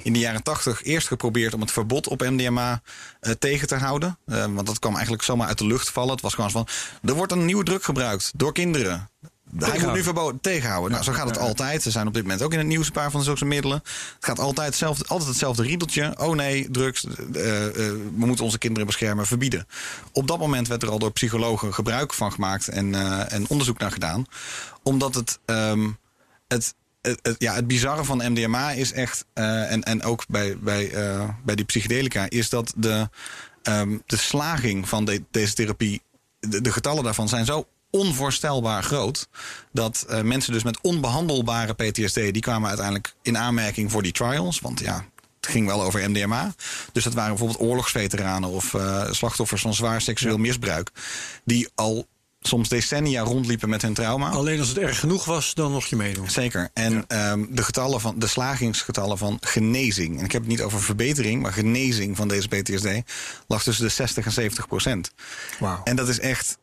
in 0.02 0.12
de 0.12 0.18
jaren 0.18 0.42
80 0.42 0.82
eerst 0.84 1.06
geprobeerd 1.06 1.54
om 1.54 1.60
het 1.60 1.72
verbod 1.72 2.08
op 2.08 2.20
MDMA 2.20 2.82
uh, 3.20 3.32
tegen 3.32 3.68
te 3.68 3.74
houden. 3.74 4.18
Uh, 4.26 4.44
want 4.44 4.66
dat 4.66 4.78
kwam 4.78 4.92
eigenlijk 4.92 5.22
zomaar 5.22 5.48
uit 5.48 5.58
de 5.58 5.66
lucht 5.66 5.90
vallen. 5.90 6.10
Het 6.10 6.20
was 6.20 6.34
gewoon 6.34 6.50
van, 6.50 6.66
er 7.04 7.14
wordt 7.14 7.32
een 7.32 7.44
nieuwe 7.44 7.64
druk 7.64 7.84
gebruikt 7.84 8.32
door 8.34 8.52
kinderen. 8.52 9.08
Hij 9.58 9.80
moet 9.80 9.92
nu 9.92 10.02
verboden 10.02 10.40
tegenhouden. 10.40 10.90
Nou, 10.90 11.04
zo 11.04 11.12
gaat 11.12 11.28
het 11.28 11.38
altijd. 11.38 11.84
Er 11.84 11.90
zijn 11.90 12.06
op 12.06 12.14
dit 12.14 12.22
moment 12.22 12.42
ook 12.42 12.52
in 12.52 12.58
het 12.58 12.66
nieuws 12.66 12.86
een 12.86 12.92
paar 12.92 13.10
van 13.10 13.22
zulke 13.22 13.44
middelen. 13.44 13.82
Het 14.14 14.24
gaat 14.24 14.38
altijd 14.38 14.66
hetzelfde, 14.66 15.04
altijd 15.06 15.28
hetzelfde 15.28 15.62
riedeltje. 15.62 16.14
Oh 16.18 16.34
nee, 16.34 16.70
drugs. 16.70 17.04
Uh, 17.04 17.66
uh, 17.66 17.72
we 17.74 18.10
moeten 18.14 18.44
onze 18.44 18.58
kinderen 18.58 18.86
beschermen, 18.86 19.26
verbieden. 19.26 19.66
Op 20.12 20.26
dat 20.26 20.38
moment 20.38 20.68
werd 20.68 20.82
er 20.82 20.90
al 20.90 20.98
door 20.98 21.12
psychologen 21.12 21.74
gebruik 21.74 22.14
van 22.14 22.32
gemaakt 22.32 22.68
en, 22.68 22.92
uh, 22.92 23.32
en 23.32 23.48
onderzoek 23.48 23.78
naar 23.78 23.92
gedaan. 23.92 24.26
Omdat 24.82 25.14
het, 25.14 25.38
um, 25.46 25.98
het 26.48 26.74
het, 27.06 27.18
het, 27.22 27.36
ja, 27.38 27.54
het 27.54 27.66
bizarre 27.66 28.04
van 28.04 28.32
MDMA 28.32 28.70
is 28.70 28.92
echt, 28.92 29.24
uh, 29.34 29.72
en, 29.72 29.82
en 29.82 30.02
ook 30.02 30.24
bij, 30.28 30.58
bij, 30.58 30.92
uh, 30.92 31.28
bij 31.44 31.54
die 31.54 31.64
psychedelica, 31.64 32.26
is 32.28 32.48
dat 32.48 32.72
de, 32.76 33.08
um, 33.62 34.02
de 34.06 34.16
slaging 34.16 34.88
van 34.88 35.04
de, 35.04 35.22
deze 35.30 35.54
therapie, 35.54 36.02
de, 36.40 36.60
de, 36.60 36.72
getallen 36.72 37.04
daarvan 37.04 37.28
zijn 37.28 37.44
zo 37.44 37.66
onvoorstelbaar 37.90 38.82
groot. 38.82 39.28
Dat 39.72 40.06
uh, 40.10 40.20
mensen 40.20 40.52
dus 40.52 40.62
met 40.62 40.80
onbehandelbare 40.80 41.74
PTSD, 41.74 42.14
die 42.14 42.40
kwamen 42.40 42.68
uiteindelijk 42.68 43.14
in 43.22 43.38
aanmerking 43.38 43.90
voor 43.90 44.02
die 44.02 44.12
trials. 44.12 44.60
Want 44.60 44.80
ja, 44.80 45.04
het 45.40 45.50
ging 45.50 45.66
wel 45.66 45.82
over 45.82 46.10
MDMA. 46.10 46.54
Dus 46.92 47.04
dat 47.04 47.14
waren 47.14 47.36
bijvoorbeeld 47.36 47.60
oorlogsveteranen 47.60 48.50
of 48.50 48.74
slachtoffers 49.10 49.62
van 49.62 49.74
zwaar 49.74 50.00
seksueel 50.00 50.38
misbruik. 50.38 50.90
Die 51.44 51.68
al 51.74 52.06
soms 52.46 52.68
decennia 52.68 53.22
rondliepen 53.22 53.68
met 53.68 53.82
hun 53.82 53.94
trauma. 53.94 54.30
Alleen 54.30 54.58
als 54.58 54.68
het 54.68 54.78
erg 54.78 54.98
genoeg 54.98 55.24
was, 55.24 55.54
dan 55.54 55.72
mocht 55.72 55.88
je 55.88 55.96
meedoen. 55.96 56.30
Zeker. 56.30 56.70
En 56.72 57.04
ja. 57.08 57.32
um, 57.32 57.48
de, 57.50 57.62
getallen 57.62 58.00
van, 58.00 58.18
de 58.18 58.26
slagingsgetallen 58.26 59.18
van 59.18 59.38
genezing, 59.40 60.18
en 60.18 60.24
ik 60.24 60.32
heb 60.32 60.40
het 60.40 60.50
niet 60.50 60.62
over 60.62 60.80
verbetering, 60.80 61.42
maar 61.42 61.52
genezing 61.52 62.16
van 62.16 62.28
deze 62.28 62.48
PTSD, 62.48 62.88
lag 63.46 63.62
tussen 63.62 63.84
de 63.84 63.90
60 63.90 64.24
en 64.24 64.32
70 64.32 64.66
procent. 64.66 65.10
Wow. 65.58 65.80
En 65.84 65.96
dat 65.96 66.08
is 66.08 66.20
echt 66.20 66.58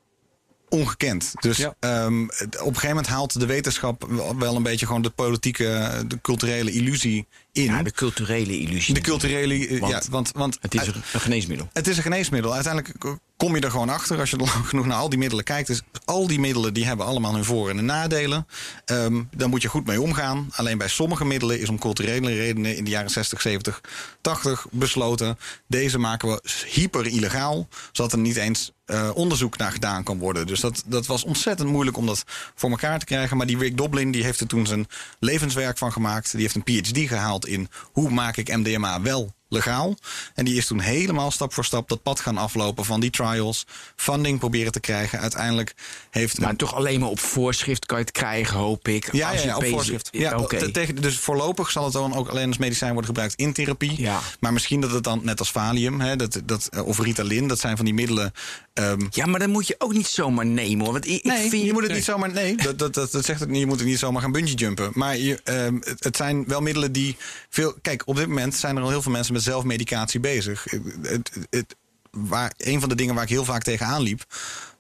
ongekend. 0.70 1.34
Dus 1.40 1.58
ja. 1.58 1.76
um, 2.06 2.24
op 2.24 2.30
een 2.52 2.64
gegeven 2.64 2.88
moment 2.88 3.08
haalt 3.08 3.40
de 3.40 3.46
wetenschap 3.46 4.08
wel 4.38 4.56
een 4.56 4.64
beetje 4.64 4.86
gewoon 4.86 5.02
de 5.02 5.10
politieke, 5.10 6.04
de 6.08 6.22
culturele 6.22 6.72
illusie 6.72 7.28
in. 7.52 7.64
Ja, 7.64 7.84
de 7.84 7.92
culturele 7.92 8.60
illusie. 8.60 8.94
De 8.94 9.02
culturele, 9.02 9.80
want, 9.80 9.92
ja, 9.92 10.02
want, 10.10 10.32
want 10.34 10.58
het 10.62 10.76
is 10.76 10.88
een 10.88 11.04
geneesmiddel. 11.20 11.70
Het 11.74 11.88
is 11.88 11.98
een 11.98 12.04
geneesmiddel. 12.04 12.54
Uiteindelijk 12.54 13.18
kom 13.38 13.56
je 13.56 13.62
er 13.62 13.72
gewoon 13.72 13.90
achter 13.90 14.20
als 14.20 14.30
je 14.30 14.38
lang 14.46 14.50
genoeg 14.50 14.86
naar 14.86 14.98
al 14.98 15.10
die 15.10 15.20
middelen 15.20 15.44
kijkt. 15.44 15.68
Dus 15.68 15.82
al 16.06 16.28
die 16.28 16.40
middelen 16.40 16.74
die 16.74 16.86
hebben 16.86 17.06
allemaal 17.06 17.34
hun 17.34 17.46
voor- 17.46 17.70
en 17.70 17.76
hun 17.76 17.86
nadelen. 17.86 18.48
Um, 18.86 19.30
daar 19.36 19.50
moet 19.50 19.62
je 19.62 19.68
goed 19.68 19.86
mee 19.86 20.02
omgaan. 20.02 20.50
Alleen 20.52 20.78
bij 20.78 20.88
sommige 20.88 21.26
middelen 21.26 21.60
is 21.60 21.70
om 21.70 21.80
culturele 21.80 22.36
redenen 22.36 22.78
in 22.78 22.84
de 22.84 22.90
jaren 22.90 23.10
60, 23.10 23.42
70, 23.42 23.82
80 24.22 24.66
besloten. 24.72 25.38
Deze 25.68 25.98
maken 25.98 26.30
we 26.30 26.42
hyper 26.68 27.08
illegaal, 27.08 27.68
zodat 27.92 28.12
er 28.12 28.20
niet 28.20 28.36
eens 28.36 28.72
uh, 28.92 29.10
onderzoek 29.14 29.58
naar 29.58 29.72
gedaan 29.72 30.04
kan 30.04 30.18
worden. 30.18 30.48
Dus 30.48 30.60
dat, 30.60 30.84
dat 30.86 31.06
was 31.06 31.24
ontzettend 31.24 31.70
moeilijk 31.70 31.98
om 31.98 32.06
dat 32.06 32.24
voor 32.56 32.70
elkaar 32.70 33.00
te 33.00 33.06
krijgen. 33.06 33.38
Maar 33.38 33.46
die 33.46 33.58
Rick 33.58 33.78
Doblin 33.78 34.12
die 34.12 34.24
heeft 34.24 34.40
er 34.40 34.48
toen 34.48 34.66
zijn 34.66 34.88
levenswerk 35.20 35.78
van 35.78 35.92
gemaakt. 35.92 36.32
Die 36.32 36.42
heeft 36.42 36.56
een 36.56 36.64
PhD 36.64 37.08
gehaald 37.08 37.41
in. 37.46 37.68
Hoe 37.92 38.10
maak 38.10 38.38
ik 38.38 38.58
MDMA 38.58 39.02
wel 39.02 39.34
legaal. 39.52 39.98
En 40.34 40.46
die 40.46 40.58
is 40.58 40.66
toen 40.66 40.80
helemaal 40.80 41.32
stap 41.32 41.54
voor 41.54 41.66
stap 41.66 41.90
dat 41.90 42.04
pad 42.04 42.20
gaan 42.20 42.38
aflopen 42.38 42.86
van 42.86 43.00
die 43.00 43.10
trials. 43.10 43.66
Funding 43.96 44.40
proberen 44.40 44.72
te 44.72 44.80
krijgen. 44.80 45.20
Uiteindelijk 45.20 45.74
heeft. 46.10 46.40
Maar 46.40 46.50
een... 46.50 46.56
toch 46.56 46.76
alleen 46.76 47.00
maar 47.00 47.10
op 47.10 47.20
voorschrift 47.20 47.86
kan 47.86 47.98
je 47.98 48.04
het 48.04 48.14
krijgen, 48.14 48.58
hoop 48.58 48.88
ik. 48.88 49.12
Ja, 49.12 49.30
als 49.30 49.36
ja, 49.38 49.42
je 49.42 49.48
ja 49.48 49.56
op 49.56 49.66
voorschrift. 49.66 50.10
Ja, 50.12 50.40
okay. 50.40 50.72
tegen, 50.72 50.96
dus 50.96 51.18
voorlopig 51.18 51.72
zal 51.72 51.84
het 51.84 51.94
dan 51.94 52.16
ook 52.16 52.28
alleen 52.28 52.48
als 52.48 52.58
medicijn 52.58 52.90
worden 52.90 53.10
gebruikt 53.10 53.36
in 53.36 53.54
therapie. 53.54 54.02
Ja. 54.02 54.20
Maar 54.40 54.54
misschien 54.54 54.82
dat 54.82 54.92
het 54.92 55.04
dan 55.04 55.22
net 55.24 55.40
als 55.40 55.52
Valium 55.52 56.02
hè, 56.02 56.16
dat, 56.16 56.42
dat, 56.46 56.70
of 56.84 57.00
Ritalin, 57.00 57.48
dat 57.48 57.60
zijn 57.60 57.76
van 57.76 57.86
die 57.86 57.94
middelen. 57.94 58.34
Um, 58.74 59.08
ja, 59.12 59.26
maar 59.26 59.40
dan 59.40 59.50
moet 59.50 59.68
je 59.68 59.76
ook 59.78 59.94
niet 59.94 60.08
zomaar 60.08 60.46
nemen 60.46 60.84
hoor. 60.84 60.94
Want 60.94 61.08
ik, 61.08 61.24
nee, 61.24 61.44
ik 61.44 61.50
vind... 61.50 61.66
je 61.66 61.74
moet 61.74 61.84
het 61.84 61.94
niet 61.94 62.04
zomaar. 62.04 62.32
Nee, 62.32 62.56
dat, 62.56 62.80
dat, 62.80 62.94
dat, 62.94 63.12
dat 63.12 63.26
zegt 63.26 63.40
het 63.40 63.50
niet. 63.50 63.60
Je 63.60 63.66
moet 63.66 63.80
het 63.80 63.88
niet 63.88 64.00
zomaar 64.00 64.22
gaan 64.22 64.32
bungee 64.32 64.56
jumpen. 64.56 64.92
Maar 64.94 65.18
je, 65.18 65.40
um, 65.44 65.82
het, 65.84 66.04
het 66.04 66.16
zijn 66.16 66.44
wel 66.48 66.62
middelen 66.62 66.92
die 66.92 67.18
veel. 67.50 67.76
Kijk, 67.82 68.04
op 68.06 68.16
dit 68.16 68.28
moment 68.28 68.56
zijn 68.56 68.76
er 68.76 68.84
al 68.84 68.90
heel 68.90 69.02
veel 69.02 69.12
mensen 69.12 69.34
met 69.34 69.41
zelfmedicatie 69.42 70.20
bezig. 70.20 70.66
Het, 71.02 71.32
het, 71.50 71.76
waar, 72.12 72.54
een 72.58 72.80
van 72.80 72.90
de 72.90 72.96
dingen 72.96 73.16
waar 73.16 73.24
ik 73.24 73.30
heel 73.30 73.46
vaak 73.46 73.64
tegenaan 73.64 74.02
liep, 74.02 74.26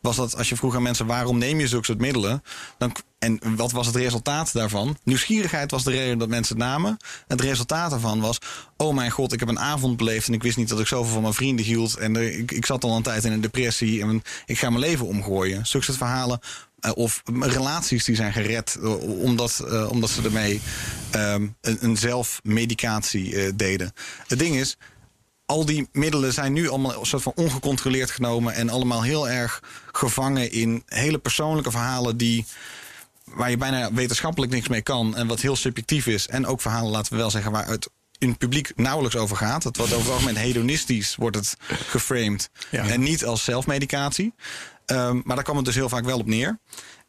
was 0.01 0.15
dat 0.15 0.37
als 0.37 0.49
je 0.49 0.55
vroeg 0.55 0.75
aan 0.75 0.81
mensen 0.81 1.05
waarom 1.05 1.37
neem 1.37 1.59
je 1.59 1.67
zulke 1.67 1.85
soort 1.85 1.99
middelen, 1.99 2.43
dan, 2.77 2.95
en 3.19 3.39
wat 3.55 3.71
was 3.71 3.85
het 3.85 3.95
resultaat 3.95 4.53
daarvan? 4.53 4.97
Nieuwsgierigheid 5.03 5.71
was 5.71 5.83
de 5.83 5.91
reden 5.91 6.17
dat 6.17 6.29
mensen 6.29 6.55
het 6.55 6.65
namen. 6.65 6.89
En 6.91 7.37
het 7.37 7.41
resultaat 7.41 7.89
daarvan 7.89 8.19
was: 8.19 8.37
oh 8.77 8.95
mijn 8.95 9.11
god, 9.11 9.33
ik 9.33 9.39
heb 9.39 9.49
een 9.49 9.59
avond 9.59 9.97
beleefd 9.97 10.27
en 10.27 10.33
ik 10.33 10.43
wist 10.43 10.57
niet 10.57 10.69
dat 10.69 10.79
ik 10.79 10.87
zoveel 10.87 11.13
van 11.13 11.21
mijn 11.21 11.33
vrienden 11.33 11.65
hield 11.65 11.97
en 11.97 12.15
ik, 12.15 12.51
ik 12.51 12.65
zat 12.65 12.83
al 12.83 12.95
een 12.95 13.03
tijd 13.03 13.23
in 13.23 13.31
een 13.31 13.41
depressie 13.41 14.01
en 14.01 14.23
ik 14.45 14.59
ga 14.59 14.69
mijn 14.69 14.81
leven 14.81 15.05
omgooien. 15.05 15.65
Zulke 15.65 15.85
soort 15.85 15.97
verhalen 15.97 16.39
of 16.93 17.21
relaties 17.39 18.03
die 18.03 18.15
zijn 18.15 18.33
gered 18.33 18.77
uh, 18.79 19.21
omdat, 19.23 19.63
uh, 19.65 19.91
omdat 19.91 20.09
ze 20.09 20.21
ermee 20.21 20.61
um, 21.15 21.55
een, 21.61 21.77
een 21.79 21.97
zelfmedicatie 21.97 23.55
deden. 23.55 23.93
Het 24.27 24.39
ding 24.39 24.55
is, 24.55 24.77
al 25.45 25.65
die 25.65 25.89
middelen 25.91 26.33
zijn 26.33 26.53
nu 26.53 26.69
allemaal 26.69 26.99
een 26.99 27.05
soort 27.05 27.23
van 27.23 27.31
ongecontroleerd 27.35 28.11
genomen 28.11 28.53
en 28.53 28.69
allemaal 28.69 29.03
heel 29.03 29.29
erg 29.29 29.63
gevangen 29.91 30.51
in 30.51 30.83
hele 30.85 31.17
persoonlijke 31.17 31.71
verhalen 31.71 32.17
die 32.17 32.45
waar 33.23 33.49
je 33.49 33.57
bijna 33.57 33.93
wetenschappelijk 33.93 34.51
niks 34.51 34.67
mee 34.67 34.81
kan 34.81 35.15
en 35.15 35.27
wat 35.27 35.41
heel 35.41 35.55
subjectief 35.55 36.07
is 36.07 36.27
en 36.27 36.45
ook 36.45 36.61
verhalen 36.61 36.91
laten 36.91 37.11
we 37.11 37.17
wel 37.17 37.29
zeggen 37.29 37.51
waar 37.51 37.67
het 37.67 37.89
in 38.17 38.29
het 38.29 38.37
publiek 38.37 38.71
nauwelijks 38.75 39.17
over 39.17 39.37
gaat. 39.37 39.63
Het 39.63 39.77
wordt 39.77 39.93
over 39.93 40.05
het 40.05 40.13
algemeen 40.13 40.35
hedonistisch 40.35 41.15
wordt 41.15 41.35
het 41.35 41.57
geframed 41.67 42.49
ja. 42.71 42.87
en 42.87 43.01
niet 43.01 43.25
als 43.25 43.43
zelfmedicatie. 43.43 44.33
Um, 44.85 45.21
maar 45.25 45.35
daar 45.35 45.43
kwam 45.43 45.55
het 45.55 45.65
dus 45.65 45.75
heel 45.75 45.89
vaak 45.89 46.05
wel 46.05 46.19
op 46.19 46.27
neer. 46.27 46.59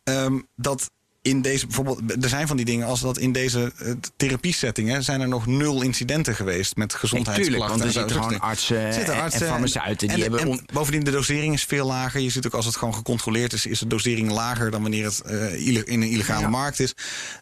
Um, 0.04 0.46
dat 0.56 0.90
in 1.22 1.42
deze, 1.42 1.66
bijvoorbeeld, 1.66 2.22
er 2.22 2.28
zijn 2.28 2.46
van 2.46 2.56
die 2.56 2.66
dingen 2.66 2.87
als 2.87 3.00
dat 3.00 3.18
in 3.18 3.32
deze 3.32 3.72
uh, 3.82 3.92
therapiesettingen 4.16 5.04
zijn 5.04 5.20
er 5.20 5.28
nog 5.28 5.46
nul 5.46 5.82
incidenten 5.82 6.35
geweest 6.35 6.76
met 6.76 6.94
gezondheidsklachten. 6.94 7.61
Nee, 7.61 7.68
want 7.68 7.82
er 7.82 8.00
zitten 8.00 8.22
gewoon 8.22 8.40
artsen, 8.40 8.92
zitten 8.92 9.14
artsen 9.14 9.40
en, 9.40 9.46
en 9.46 9.52
farmaceuten. 9.52 10.08
Die 10.08 10.16
en, 10.16 10.22
hebben 10.22 10.40
en 10.40 10.48
on... 10.48 10.66
bovendien, 10.72 11.04
de 11.04 11.11
dosering 11.11 11.54
is 11.54 11.64
veel 11.64 11.87
lager. 11.87 12.20
Je 12.20 12.30
ziet 12.30 12.46
ook 12.46 12.54
als 12.54 12.66
het 12.66 12.76
gewoon 12.76 12.94
gecontroleerd 12.94 13.52
is, 13.52 13.66
is 13.66 13.78
de 13.78 13.87
dosering 13.87 14.30
lager 14.30 14.70
dan 14.70 14.82
wanneer 14.82 15.04
het 15.04 15.22
uh, 15.26 15.66
in 15.66 16.02
een 16.02 16.02
illegale 16.02 16.40
ja. 16.40 16.48
markt 16.48 16.80
is. 16.80 16.94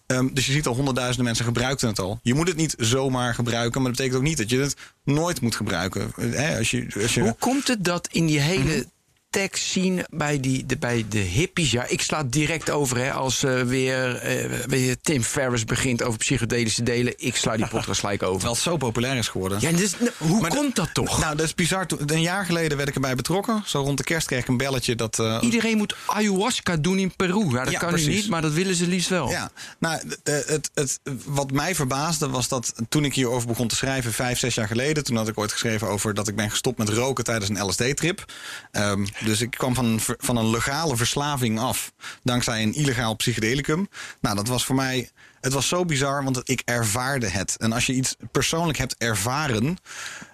Um, 0.07 0.35
dus 0.35 0.47
je 0.47 0.53
ziet 0.53 0.67
al 0.67 0.75
honderdduizenden 0.75 1.25
mensen 1.25 1.45
gebruiken 1.45 1.89
het 1.89 1.99
al. 1.99 2.19
Je 2.23 2.35
moet 2.35 2.49
het 2.49 2.57
niet 2.57 2.75
zomaar 2.79 3.35
gebruiken, 3.35 3.83
maar 3.83 3.91
dat 3.91 3.99
betekent 3.99 4.23
ook 4.23 4.29
niet 4.29 4.39
dat 4.39 4.51
je 4.51 4.59
het 4.59 4.77
nooit 5.05 5.41
moet 5.41 5.57
gebruiken. 5.57 6.13
Hè, 6.17 6.59
als 6.59 6.71
je, 6.71 6.87
als 7.03 7.15
je... 7.15 7.21
Hoe 7.21 7.37
komt 7.39 7.69
het 7.69 7.85
dat 7.85 8.09
in 8.13 8.27
die 8.27 8.41
hele... 8.41 8.87
Tekst 9.31 9.65
zien 9.67 10.05
bij, 10.11 10.41
die, 10.41 10.67
de, 10.67 10.77
bij 10.77 11.05
de 11.09 11.19
hippies. 11.19 11.71
Ja, 11.71 11.85
ik 11.87 12.01
sla 12.03 12.23
direct 12.25 12.71
over 12.71 12.97
hè, 12.97 13.13
als 13.13 13.43
eh, 13.43 13.61
weer, 13.63 14.17
eh, 14.17 14.51
weer 14.67 14.97
Tim 15.03 15.23
Ferriss 15.23 15.65
begint 15.65 16.03
over 16.03 16.19
psychedelische 16.19 16.83
delen. 16.83 17.13
Ik 17.17 17.37
sla 17.37 17.57
die 17.57 17.69
podcast 17.69 18.01
gelijk 18.05 18.23
over. 18.23 18.43
Wel 18.43 18.55
zo 18.55 18.77
populair 18.77 19.17
is 19.17 19.29
geworden. 19.29 19.59
Ja, 19.61 19.73
dus, 19.73 19.99
nou, 19.99 20.11
hoe 20.19 20.41
Maar 20.41 20.51
komt 20.51 20.77
dat 20.77 20.89
toch? 20.95 21.21
Nou, 21.21 21.37
dat 21.37 21.47
is 21.47 21.55
bizar. 21.55 21.87
Toen- 21.87 21.99
Een 22.07 22.21
jaar 22.21 22.45
geleden 22.45 22.77
werd 22.77 22.89
ik 22.89 22.95
erbij 22.95 23.15
betrokken. 23.15 23.63
Zo 23.67 23.81
rond 23.81 23.99
de 23.99 24.05
kerst 24.05 24.27
kreeg 24.27 24.41
ik 24.41 24.49
een 24.49 24.57
belletje 24.57 24.95
dat... 24.95 25.19
eh, 25.19 25.39
Iedereen 25.41 25.77
moet 25.77 25.95
ayahuasca 26.07 26.77
doen 26.77 26.99
in 26.99 27.17
Peru. 27.17 27.49
Ja, 27.51 27.65
dat 27.65 27.73
Ja, 27.73 27.79
kan 27.79 27.89
nu 27.89 27.95
precies. 27.95 28.15
niet, 28.21 28.31
maar 28.31 28.43
dat 28.43 28.53
willen 28.53 28.75
ze 28.75 28.87
liefst 28.87 29.09
wel. 29.09 29.31
Ja, 29.31 29.51
nou, 29.79 30.01
de- 30.23 30.45
het, 30.47 30.71
het, 30.75 31.01
wat 31.25 31.51
mij 31.53 31.75
verbaasde 31.75 32.29
was 32.29 32.49
dat 32.49 32.73
toen 32.89 33.05
ik 33.05 33.15
hierover 33.15 33.49
begon 33.49 33.69
te 33.69 33.77
schrijven, 33.77 34.13
vijf, 34.13 34.39
zes 34.39 34.55
jaar 34.55 34.67
geleden, 34.67 35.05
toen 35.05 35.17
had 35.17 35.29
ik 35.29 35.39
ooit 35.39 35.53
geschreven 35.53 35.89
over 35.89 36.15
dat 36.15 36.29
ik 36.29 36.37
ben 36.37 36.51
gestopt 36.51 36.79
met 36.79 36.89
roken 36.89 37.25
tijdens 37.25 37.49
een 37.51 37.63
LSD-trip. 37.67 38.25
Ehm, 38.73 39.07
dus 39.25 39.41
ik 39.41 39.51
kwam 39.51 39.75
van 39.75 39.85
een, 39.85 40.01
van 40.01 40.37
een 40.37 40.51
legale 40.51 40.97
verslaving 40.97 41.59
af, 41.59 41.93
dankzij 42.23 42.63
een 42.63 42.75
illegaal 42.75 43.17
psychedelicum. 43.17 43.89
Nou, 44.21 44.37
dat 44.37 44.49
was 44.49 44.65
voor 44.65 44.75
mij. 44.75 45.11
Het 45.41 45.53
was 45.53 45.69
zo 45.69 45.85
bizar, 45.85 46.25
want 46.25 46.41
ik 46.45 46.63
ervaarde 46.65 47.29
het. 47.29 47.57
En 47.59 47.73
als 47.73 47.87
je 47.87 47.93
iets 47.93 48.17
persoonlijk 48.31 48.79
hebt 48.79 48.95
ervaren, 48.99 49.77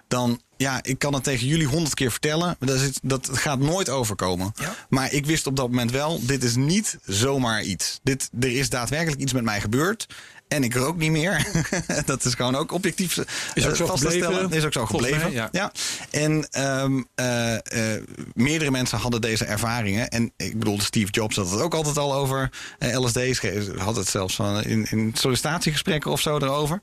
dan. 0.07 0.41
Ja, 0.59 0.79
ik 0.83 0.99
kan 0.99 1.13
het 1.13 1.23
tegen 1.23 1.47
jullie 1.47 1.67
honderd 1.67 1.93
keer 1.93 2.11
vertellen. 2.11 2.55
Dat, 2.59 2.79
is, 2.79 2.99
dat 3.01 3.29
gaat 3.31 3.59
nooit 3.59 3.89
overkomen. 3.89 4.51
Maar 4.89 5.13
ik 5.13 5.25
wist 5.25 5.47
op 5.47 5.55
dat 5.55 5.67
moment 5.67 5.91
wel, 5.91 6.25
dit 6.25 6.43
is 6.43 6.55
niet 6.55 6.97
zomaar 7.05 7.63
iets. 7.63 7.99
Dit, 8.03 8.29
er 8.39 8.57
is 8.57 8.69
daadwerkelijk 8.69 9.21
iets 9.21 9.33
met 9.33 9.43
mij 9.43 9.61
gebeurd. 9.61 10.07
En 10.47 10.63
ik 10.63 10.73
rook 10.75 10.97
niet 10.97 11.11
meer. 11.11 11.47
dat 12.05 12.25
is 12.25 12.33
gewoon 12.33 12.55
ook 12.55 12.71
objectief 12.71 13.17
Is 13.53 13.65
ook 13.65 13.71
eh, 13.71 13.77
zo 13.77 13.85
vast 13.85 14.01
te 14.01 14.09
gebleven, 14.09 14.33
stellen. 14.33 14.51
Is 14.51 14.65
ook 14.65 14.73
zo 14.73 14.79
mij, 14.79 14.89
gebleven. 14.89 15.31
ja. 15.31 15.49
Ja. 15.51 15.71
En 16.09 16.47
ehm, 16.51 17.01
eh, 17.15 17.93
eh, 17.95 18.03
meerdere 18.33 18.71
mensen 18.71 18.97
hadden 18.97 19.21
deze 19.21 19.45
ervaringen. 19.45 20.09
En 20.09 20.31
ik 20.37 20.59
bedoel, 20.59 20.79
Steve 20.81 21.11
Jobs 21.11 21.35
had 21.35 21.51
het 21.51 21.61
ook 21.61 21.73
altijd 21.73 21.97
al 21.97 22.13
over 22.13 22.49
LSD. 22.79 23.19
Schreef- 23.31 23.77
Had 23.77 23.95
het 23.95 24.07
zelfs 24.07 24.35
van 24.35 24.63
in, 24.63 24.87
in 24.89 25.11
sollicitatiegesprekken 25.13 26.11
of 26.11 26.21
zo 26.21 26.37
erover. 26.37 26.79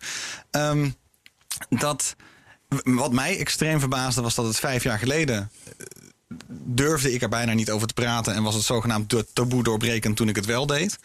Ehm, 0.50 0.90
dat, 1.68 2.16
wat 2.84 3.12
mij 3.12 3.38
extreem 3.38 3.80
verbaasde 3.80 4.22
was 4.22 4.34
dat 4.34 4.46
het 4.46 4.58
vijf 4.58 4.82
jaar 4.82 4.98
geleden 4.98 5.50
durfde 6.48 7.12
ik 7.12 7.22
er 7.22 7.28
bijna 7.28 7.52
niet 7.52 7.70
over 7.70 7.86
te 7.86 7.94
praten. 7.94 8.34
En 8.34 8.42
was 8.42 8.54
het 8.54 8.64
zogenaamd 8.64 9.24
taboe 9.32 9.62
doorbrekend 9.62 10.16
toen 10.16 10.28
ik 10.28 10.36
het 10.36 10.46
wel 10.46 10.66
deed. 10.66 10.98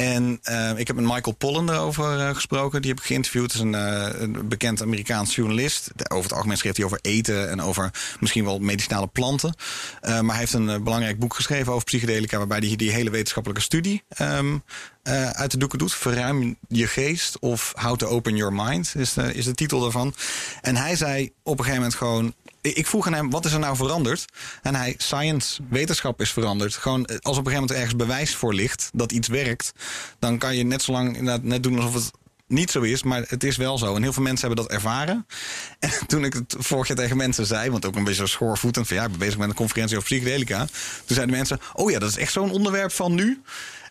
En 0.00 0.38
eh, 0.42 0.78
ik 0.78 0.86
heb 0.86 0.96
met 0.96 1.04
Michael 1.04 1.36
Pollan 1.36 1.70
erover 1.70 2.20
eh, 2.20 2.34
gesproken. 2.34 2.80
Die 2.80 2.90
heb 2.90 3.00
ik 3.00 3.06
geïnterviewd. 3.06 3.42
Dat 3.42 3.54
is 3.54 3.60
een, 3.60 3.74
eh, 3.74 4.20
een 4.20 4.48
bekend 4.48 4.82
Amerikaans 4.82 5.34
journalist. 5.34 5.90
Over 6.08 6.24
het 6.24 6.32
algemeen 6.32 6.56
schreef 6.56 6.76
hij 6.76 6.84
over 6.84 6.98
eten 7.02 7.50
en 7.50 7.62
over 7.62 7.90
misschien 8.20 8.44
wel 8.44 8.58
medicinale 8.58 9.06
planten. 9.06 9.54
Maar 10.00 10.24
hij 10.24 10.38
heeft 10.38 10.52
een 10.52 10.84
belangrijk 10.84 11.18
boek 11.18 11.34
geschreven 11.34 11.72
over 11.72 11.84
psychedelica. 11.84 12.38
Waarbij 12.38 12.58
hij 12.58 12.76
die 12.76 12.90
hele 12.90 13.10
wetenschappelijke 13.10 13.62
studie 13.62 14.02
ehm, 14.08 14.56
eh, 15.02 15.30
uit 15.30 15.50
de 15.50 15.56
doeken 15.56 15.78
doet. 15.78 15.94
Verruim 15.94 16.56
je 16.68 16.86
geest 16.86 17.38
of 17.38 17.72
How 17.76 17.96
to 17.96 18.06
Open 18.06 18.36
Your 18.36 18.52
Mind 18.52 18.94
is 18.96 19.12
de, 19.12 19.34
is 19.34 19.44
de 19.44 19.54
titel 19.54 19.80
daarvan. 19.80 20.14
En 20.60 20.76
hij 20.76 20.96
zei 20.96 21.32
op 21.42 21.58
een 21.58 21.64
gegeven 21.64 21.82
moment 21.82 21.94
gewoon... 21.94 22.34
Ik 22.60 22.86
vroeg 22.86 23.06
aan 23.06 23.14
hem, 23.14 23.30
wat 23.30 23.44
is 23.44 23.52
er 23.52 23.58
nou 23.58 23.76
veranderd? 23.76 24.24
En 24.62 24.74
hij, 24.74 24.94
science, 24.96 25.62
wetenschap 25.68 26.20
is 26.20 26.32
veranderd. 26.32 26.74
Gewoon, 26.74 27.04
eh, 27.04 27.16
als 27.20 27.38
op 27.38 27.46
een 27.46 27.52
gegeven 27.52 27.52
moment 27.52 27.70
ergens 27.70 27.96
bewijs 27.96 28.34
voor 28.34 28.54
ligt 28.54 28.90
dat 28.92 29.12
iets 29.12 29.28
werkt... 29.28 29.72
dan 30.18 30.38
kan 30.38 30.56
je 30.56 30.64
net 30.64 30.82
zo 30.82 30.92
lang 30.92 31.40
net 31.42 31.62
doen 31.62 31.76
alsof 31.76 31.94
het 31.94 32.10
niet 32.46 32.70
zo 32.70 32.80
is, 32.80 33.02
maar 33.02 33.24
het 33.28 33.44
is 33.44 33.56
wel 33.56 33.78
zo. 33.78 33.96
En 33.96 34.02
heel 34.02 34.12
veel 34.12 34.22
mensen 34.22 34.46
hebben 34.46 34.64
dat 34.64 34.74
ervaren. 34.74 35.26
En 35.78 36.06
toen 36.06 36.24
ik 36.24 36.32
het 36.32 36.54
vorig 36.58 36.88
jaar 36.88 36.96
tegen 36.96 37.16
mensen 37.16 37.46
zei, 37.46 37.70
want 37.70 37.86
ook 37.86 37.96
een 37.96 38.04
beetje 38.04 38.26
schoorvoetend... 38.26 38.86
van 38.86 38.96
ja, 38.96 39.02
ik 39.04 39.10
ben 39.10 39.18
bezig 39.18 39.38
met 39.38 39.48
een 39.48 39.54
conferentie 39.54 39.96
over 39.96 40.08
psychedelica. 40.08 40.58
Toen 40.66 41.16
zeiden 41.16 41.36
mensen, 41.36 41.60
oh 41.72 41.90
ja, 41.90 41.98
dat 41.98 42.08
is 42.08 42.16
echt 42.16 42.32
zo'n 42.32 42.50
onderwerp 42.50 42.92
van 42.92 43.14
nu... 43.14 43.42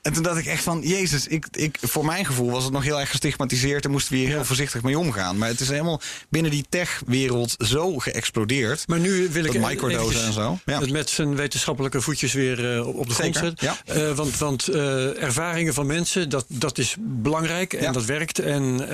En 0.02 0.14
toen 0.14 0.24
dacht 0.24 0.38
ik 0.38 0.46
echt 0.46 0.64
van, 0.64 0.82
jezus, 0.84 1.28
ik, 1.28 1.48
ik, 1.52 1.78
voor 1.82 2.06
mijn 2.06 2.26
gevoel 2.26 2.52
was 2.52 2.64
het 2.64 2.74
nog 2.74 2.84
heel 2.84 3.00
erg 3.00 3.10
gestigmatiseerd 3.10 3.86
en 3.86 3.92
moesten 3.92 4.14
we 4.14 4.20
hier 4.20 4.28
heel 4.28 4.46
voorzichtig 4.46 4.84
mee 4.84 5.00
omgaan. 5.00 5.38
Maar 5.38 5.50
het 5.50 5.60
is 5.60 5.70
helemaal 5.70 6.02
binnen 6.30 6.52
die 6.52 6.66
tech-wereld 6.70 7.56
zo 7.58 7.98
geëxplodeerd. 7.98 8.88
Maar 8.88 9.00
nu 9.00 9.30
wil 9.32 9.46
ik 9.46 9.54
Dat 9.54 9.62
microdosen 9.62 10.00
eventjes 10.00 10.26
en 10.26 10.34
zo, 10.34 10.60
ja. 10.66 10.80
het 10.80 10.92
met 10.92 11.10
zijn 11.10 11.36
wetenschappelijke 11.36 12.02
voetjes 12.02 12.34
weer 12.34 12.76
eh, 12.76 12.88
op 12.88 13.08
de 13.08 13.14
grond 13.14 13.36
zetten. 13.36 13.68
ja. 13.68 13.78
Eh, 13.86 14.12
want 14.12 14.38
want 14.38 14.68
eh, 14.68 15.24
ervaringen 15.24 15.74
van 15.74 15.86
mensen, 15.86 16.30
dat, 16.30 16.46
dat 16.48 16.78
is 16.78 16.96
belangrijk 17.00 17.74
en 17.74 17.94
dat 17.94 18.06
werkt. 18.06 18.40
En, 18.40 18.88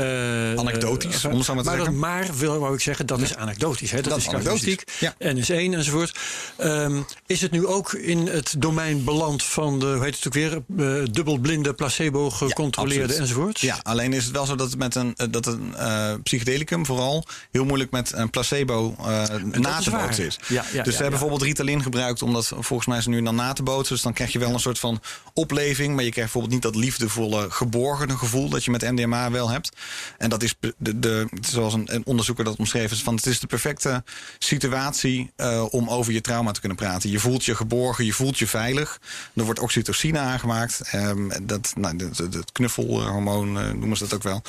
Anekdotisch, 0.58 1.26
om 1.26 1.36
het 1.36 1.46
zo 1.46 1.54
maar 1.54 1.63
te 1.63 1.70
maar, 1.70 1.78
dat 1.78 1.86
zeggen. 1.86 2.00
maar 2.00 2.30
wil, 2.38 2.60
wou 2.60 2.74
ik 2.74 2.82
zeggen, 2.82 3.06
dat 3.06 3.22
is 3.22 3.36
anekdotisch. 3.36 3.91
Hè? 3.91 4.02
Dat, 4.02 4.10
Dat 4.10 4.18
is 4.18 4.26
is 4.26 4.34
anekdotisch, 4.34 4.76
casuïstiek, 4.76 5.50
ja. 5.50 5.70
NS1 5.70 5.74
enzovoort. 5.74 6.18
Ehm, 6.58 7.02
is 7.26 7.41
het 7.41 7.52
nu 7.52 7.65
ook 7.65 7.94
in 7.94 8.28
het 8.28 8.56
domein 8.58 9.04
beland 9.04 9.44
van 9.44 9.80
de, 9.80 9.86
hoe 9.86 10.04
heet 10.04 10.15
het 10.15 10.28
ook 10.28 10.34
weer, 10.34 10.62
dubbelblinde, 11.03 11.73
placebo 11.73 12.29
gecontroleerde 12.29 13.03
absoluut. 13.03 13.21
enzovoort? 13.21 13.60
Ja, 13.60 13.79
alleen 13.84 14.13
is 14.13 14.23
het 14.23 14.34
wel 14.34 14.45
zo 14.45 14.55
dat 14.55 14.69
het 14.69 14.79
met 14.79 14.95
een, 14.95 15.13
eh, 15.15 15.27
dat 15.29 15.45
een 15.45 15.75
eh, 15.75 16.13
psychedelicum 16.23 16.86
vooral 16.86 17.25
heel 17.51 17.65
moeilijk 17.65 17.91
met 17.91 18.12
een 18.13 18.29
placebo 18.29 18.95
eh, 18.99 19.23
na 19.51 19.79
te 19.79 19.89
bootsen 19.91 20.25
is. 20.25 20.39
Ja, 20.47 20.65
ja, 20.73 20.84
dus 20.84 20.95
ze 20.95 21.01
hebben 21.01 21.10
bijvoorbeeld 21.10 21.41
Ritalin 21.41 21.81
gebruikt 21.81 22.21
omdat 22.21 22.51
volgens 22.60 22.88
mij 22.88 23.01
ze 23.01 23.10
nu 23.10 23.21
dan 23.21 23.36
na 23.36 23.53
te 23.53 23.63
bootsen. 23.63 23.93
Dus 23.93 24.03
dan 24.03 24.13
krijg 24.13 24.31
je 24.31 24.39
wel 24.39 24.53
een 24.53 24.60
soort 24.60 24.79
van 24.79 25.01
opleving, 25.34 25.95
maar 25.95 26.03
je 26.03 26.12
krijgt 26.12 26.31
bijvoorbeeld 26.31 26.63
niet 26.63 26.73
dat 26.73 26.84
liefdevolle 26.84 27.51
geborgene 27.51 28.17
gevoel 28.17 28.49
dat 28.49 28.63
je 28.63 28.71
met 28.71 28.91
MDMA 28.91 29.31
wel 29.31 29.49
hebt. 29.49 29.69
En 30.17 30.29
dat 30.29 30.43
is 30.43 30.55
de, 30.77 30.99
de, 30.99 31.27
zoals 31.41 31.73
een, 31.73 31.93
een 31.95 32.05
onderzoeker 32.05 32.43
dat 32.43 32.55
omschreven 32.55 32.95
is, 32.95 33.03
van 33.03 33.15
het 33.15 33.25
is 33.25 33.39
de 33.39 33.47
perfecte 33.47 34.03
situatie 34.39 35.31
eh, 35.36 35.65
om 35.69 35.89
over 35.89 36.13
je 36.13 36.21
trauma 36.21 36.51
te 36.51 36.60
kunnen 36.60 36.77
praten. 36.77 37.10
Je 37.10 37.19
voelt 37.19 37.45
je 37.45 37.55
geborgen, 37.55 38.05
je 38.05 38.13
voelt 38.13 38.38
je 38.38 38.47
veilig. 38.47 38.99
Er 39.34 39.43
wordt 39.43 39.60
oxytocine 39.60 40.19
aangemaakt. 40.19 40.81
Ehm, 40.91 41.30
dat, 41.43 41.74
nou, 41.78 41.98
het- 42.15 42.52
knuffelhormoon 42.52 43.60
eh, 43.60 43.71
noemen 43.71 43.98
ze 43.98 44.04
dat 44.04 44.13
ook 44.13 44.24
wel. 44.24 44.41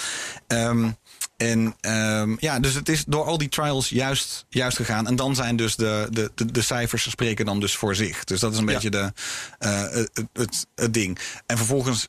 Ehm, 0.46 0.90
en 1.36 1.74
ehm, 1.80 2.34
ja, 2.38 2.60
dus 2.60 2.74
het 2.74 2.88
is 2.88 3.04
door 3.06 3.24
al 3.24 3.38
die 3.38 3.48
trials 3.48 3.88
juist, 3.88 4.46
juist 4.48 4.76
gegaan. 4.76 5.06
En 5.06 5.16
dan 5.16 5.34
zijn 5.34 5.56
dus 5.56 5.76
de, 5.76 6.06
de, 6.10 6.30
de, 6.34 6.52
de 6.52 6.62
cijfers 6.62 7.10
spreken 7.10 7.44
dan 7.46 7.60
dus 7.60 7.76
voor 7.76 7.94
zich. 7.94 8.24
Dus 8.24 8.40
dat 8.40 8.52
is 8.52 8.58
een 8.58 8.66
Ja. 8.66 8.72
beetje 8.72 8.90
de, 8.90 9.12
eh, 9.58 9.80
het, 9.80 10.10
het, 10.32 10.66
het 10.74 10.94
ding. 10.94 11.18
En 11.46 11.56
vervolgens 11.56 12.08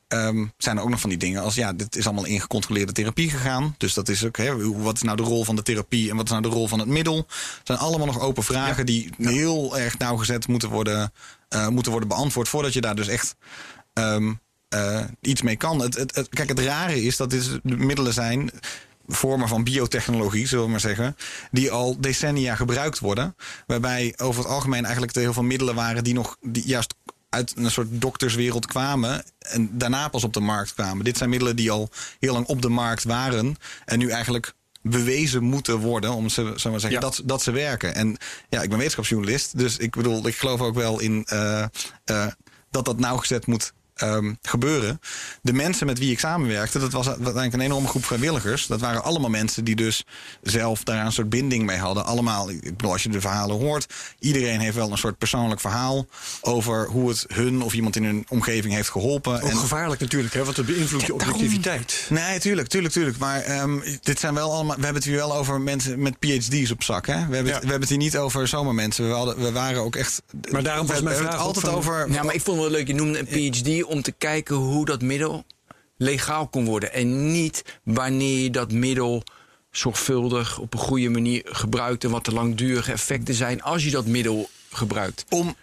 zijn 0.58 0.78
er 0.78 0.82
ook 0.82 0.90
nog 0.90 1.00
van 1.00 1.10
die 1.10 1.20
dingen 1.20 1.42
als 1.42 1.56
ja, 1.56 1.74
dit 1.74 1.96
is 1.96 2.06
allemaal 2.06 2.26
in 2.26 2.42
gecontroleerde 2.42 2.92
therapie 2.92 3.30
gegaan. 3.30 3.76
Dus 3.78 3.94
dat 3.94 4.10
is 4.10 4.26
ook, 4.26 4.38
hè, 4.38 4.72
wat 4.82 4.96
is 4.96 5.02
nou 5.02 5.18
de 5.18 5.24
rol 5.24 5.44
van 5.44 5.56
de 5.56 5.63
therapie 5.63 6.10
en 6.10 6.16
wat 6.16 6.26
is 6.26 6.32
nou 6.32 6.42
de 6.42 6.48
rol 6.50 6.68
van 6.68 6.80
het 6.80 6.88
middel? 6.88 7.18
Het 7.18 7.62
zijn 7.63 7.78
allemaal 7.78 8.08
nog 8.08 8.20
open 8.20 8.44
vragen 8.44 8.86
die 8.86 9.10
heel 9.18 9.78
erg 9.78 9.98
nauwgezet 9.98 10.48
moeten 10.48 10.70
worden, 10.70 11.13
eh, 11.50 11.68
moeten 11.68 11.92
worden 11.92 12.10
beantwoord 12.10 12.50
voordat 12.50 12.74
je 12.74 12.82
daar 12.82 12.96
dus 12.96 13.08
echt 13.08 13.36
ehm, 13.98 14.34
eh, 14.70 15.04
iets 15.22 15.42
mee 15.42 15.56
kan. 15.56 15.82
Het, 15.82 15.96
het, 15.98 16.16
het- 16.16 16.30
kijk, 16.30 16.50
het 16.50 16.60
rare 16.60 17.04
is 17.04 17.18
dat 17.18 17.30
dit 17.30 17.60
de 17.64 17.78
middelen 17.78 18.14
zijn 18.14 18.52
vormen 19.08 19.48
van 19.48 19.64
biotechnologie, 19.64 20.48
zullen 20.48 20.64
we 20.66 20.72
maar 20.72 20.80
zeggen, 20.80 21.16
die 21.52 21.72
al 21.72 21.96
decennia 22.00 22.56
gebruikt 22.56 23.00
worden. 23.00 23.36
Waarbij 23.68 24.14
over 24.18 24.44
het 24.44 24.52
algemeen 24.52 24.84
eigenlijk 24.84 25.16
er 25.16 25.22
heel 25.22 25.34
veel 25.34 25.44
middelen 25.44 25.76
waren 25.76 26.04
die 26.04 26.14
nog 26.14 26.38
die 26.42 26.68
juist 26.68 26.94
uit 27.30 27.54
een 27.56 27.72
soort 27.72 27.88
dokterswereld 27.92 28.66
kwamen 28.66 29.24
en 29.40 29.70
daarna 29.78 30.08
pas 30.08 30.24
op 30.24 30.34
de 30.34 30.40
markt 30.40 30.74
kwamen. 30.74 31.06
Dit 31.06 31.18
zijn 31.18 31.30
middelen 31.30 31.56
die 31.56 31.72
al 31.72 31.90
heel 32.20 32.34
lang 32.34 32.46
op 32.46 32.62
de 32.62 32.70
markt 32.70 33.04
waren 33.04 33.56
en 33.86 34.00
nu 34.00 34.10
eigenlijk 34.10 34.54
bewezen 34.82 35.44
moeten 35.44 35.78
worden 35.80 36.12
om 36.14 36.30
ze, 36.30 36.54
zo 36.56 36.70
maar 36.72 36.80
zeggen, 36.80 37.00
Ja. 37.02 37.06
dat, 37.10 37.22
dat 37.26 37.42
ze 37.42 37.52
werken. 37.52 37.96
En 37.96 38.18
ja, 38.50 38.62
ik 38.62 38.70
ben 38.70 38.78
wetenschapsjournalist, 38.78 39.58
dus 39.58 39.78
ik 39.78 39.96
bedoel, 39.96 40.28
ik 40.28 40.36
geloof 40.36 40.62
ook 40.62 40.76
wel 40.76 41.00
in 41.00 41.26
eh, 41.26 41.64
eh, 42.06 42.28
dat 42.72 42.86
dat 42.86 43.00
nauwgezet 43.00 43.46
moet 43.46 43.74
ehm, 43.98 44.34
gebeuren. 44.42 45.00
De 45.42 45.54
mensen 45.54 45.86
met 45.86 46.00
wie 46.00 46.12
ik 46.12 46.20
samenwerkte, 46.20 46.80
dat 46.80 46.92
was 46.92 47.08
uiteindelijk 47.08 47.54
een 47.54 47.62
enorme 47.62 47.88
groep 47.88 48.06
vrijwilligers. 48.06 48.68
Dat 48.68 48.80
waren 48.80 49.04
allemaal 49.04 49.30
mensen 49.30 49.64
die 49.64 49.76
dus 49.76 50.04
zelf 50.42 50.84
daar 50.84 51.06
een 51.06 51.12
soort 51.12 51.30
binding 51.30 51.66
mee 51.66 51.78
hadden. 51.78 52.06
Allemaal, 52.06 52.50
ik 52.50 52.62
bedoel, 52.62 52.92
als 52.92 53.04
je 53.04 53.10
de 53.10 53.22
verhalen 53.22 53.56
hoort, 53.56 53.94
iedereen 54.20 54.60
heeft 54.60 54.76
wel 54.76 54.92
een 54.92 54.98
soort 54.98 55.18
persoonlijk 55.18 55.60
verhaal 55.62 56.06
over 56.42 56.88
hoe 56.88 57.10
het 57.10 57.26
hun 57.28 57.62
of 57.62 57.74
iemand 57.74 57.96
in 57.96 58.04
hun 58.04 58.26
omgeving 58.30 58.74
heeft 58.74 58.90
geholpen. 58.90 59.42
Ook 59.44 59.50
En- 59.50 59.58
gevaarlijk 59.58 60.02
natuurlijk, 60.02 60.34
hè, 60.34 60.44
want 60.44 60.58
het 60.58 60.66
beïnvloedt 60.66 61.06
je 61.06 61.14
objectiviteit. 61.14 62.06
Nee, 62.10 62.40
tuurlijk, 62.40 62.68
tuurlijk, 62.68 62.94
tuurlijk. 62.94 63.18
Maar 63.18 63.42
ehm, 63.42 63.80
dit 64.02 64.20
zijn 64.20 64.34
wel 64.34 64.52
allemaal. 64.54 64.76
We 64.76 64.84
hebben 64.84 65.02
het 65.02 65.12
hier 65.12 65.16
wel 65.20 65.36
over 65.36 65.62
mensen 65.62 66.02
met 66.02 66.20
PhD's 66.20 66.72
op 66.72 66.84
zak. 66.84 67.08
Hè? 67.08 67.14
We, 67.14 67.36
hebben 67.36 67.54
het, 67.54 67.64
we 67.64 67.70
hebben 67.70 67.80
het 67.80 67.90
hier 67.90 67.98
niet 67.98 68.18
over 68.18 68.48
zomaar 68.48 68.74
mensen. 68.74 69.08
We, 69.08 69.14
hadden, 69.14 69.38
we 69.42 69.52
waren 69.52 69.82
ook 69.82 69.96
echt. 69.96 70.22
Maar 70.52 70.64
daarom 70.64 70.88
was 70.88 71.02
mijn 71.02 71.16
vraag 71.18 71.38
altijd 71.38 71.66
van- 71.66 71.76
over. 71.76 72.12
Ja, 72.12 72.24
maar 72.24 72.34
ik 72.34 72.42
vond 72.42 72.58
het 72.62 72.68
wel 72.70 72.78
leuk. 72.78 72.88
Je 72.88 72.94
noemde 72.94 73.20
een 73.20 73.52
PhD 73.52 73.84
om 73.88 74.02
te 74.02 74.12
kijken 74.12 74.56
hoe 74.56 74.86
dat 74.86 75.02
middel 75.02 75.45
legaal 75.97 76.47
kon 76.47 76.65
worden. 76.65 76.93
En 76.93 77.32
niet 77.32 77.80
wanneer 77.84 78.43
je 78.43 78.50
dat 78.50 78.71
middel 78.71 79.23
zorgvuldig 79.71 80.60
op 80.60 80.73
een 80.73 80.80
goede 80.80 81.10
manier 81.10 81.41
gebruikt 81.45 82.04
en 82.04 82.10
wat 82.10 82.26
de 82.26 82.34
langdurige 82.34 82.91
effecten 82.91 83.34
zijn 83.34 83.62
als 83.62 83.84
je 83.84 83.91
dat 83.91 84.06
middel 84.06 84.50
gebruikt. 84.71 85.26
om 85.30 85.56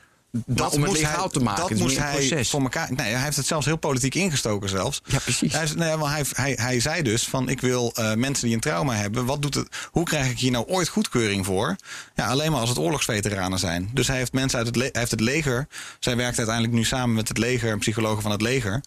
Maar 0.46 0.70
om 0.70 0.82
het 0.82 0.92
legaal 0.92 1.20
hij, 1.22 1.28
te 1.28 1.40
maken, 1.40 1.68
Dat 1.68 1.78
moest 1.78 1.98
hij 1.98 2.12
proces. 2.16 2.50
voor 2.50 2.60
elkaar. 2.62 2.92
Nee, 2.92 3.12
hij 3.12 3.22
heeft 3.24 3.36
het 3.36 3.46
zelfs 3.46 3.66
heel 3.66 3.76
politiek 3.76 4.14
ingestoken 4.14 4.68
zelfs. 4.68 5.02
Ja, 5.04 5.18
precies. 5.18 5.52
Hij, 5.52 5.68
nee, 5.76 5.98
hij, 6.06 6.24
hij, 6.32 6.52
hij 6.60 6.80
zei 6.80 7.02
dus 7.02 7.24
van 7.28 7.48
ik 7.48 7.60
wil 7.60 7.92
eh, 7.94 8.14
mensen 8.14 8.44
die 8.44 8.54
een 8.54 8.60
trauma 8.60 8.94
hebben. 8.94 9.24
Wat 9.24 9.42
doet 9.42 9.54
het? 9.54 9.68
Hoe 9.90 10.04
krijg 10.04 10.30
ik 10.30 10.38
hier 10.38 10.50
nou 10.50 10.66
ooit 10.66 10.88
goedkeuring 10.88 11.44
voor? 11.46 11.76
Ja, 12.14 12.26
alleen 12.26 12.50
maar 12.50 12.60
als 12.60 12.68
het 12.68 12.78
oorlogsveteranen 12.78 13.58
zijn. 13.58 13.90
Dus 13.92 14.06
hij 14.06 14.16
heeft 14.16 14.32
mensen 14.32 14.58
uit 14.58 14.66
het, 14.66 14.76
le- 14.76 14.88
heeft 14.92 15.10
het 15.10 15.20
leger. 15.20 15.66
Zij 15.98 16.16
werkt 16.16 16.36
uiteindelijk 16.36 16.76
nu 16.76 16.84
samen 16.84 17.14
met 17.14 17.28
het 17.28 17.38
leger, 17.38 17.78
psychologen 17.78 18.22
van 18.22 18.30
het 18.30 18.42
leger. 18.42 18.80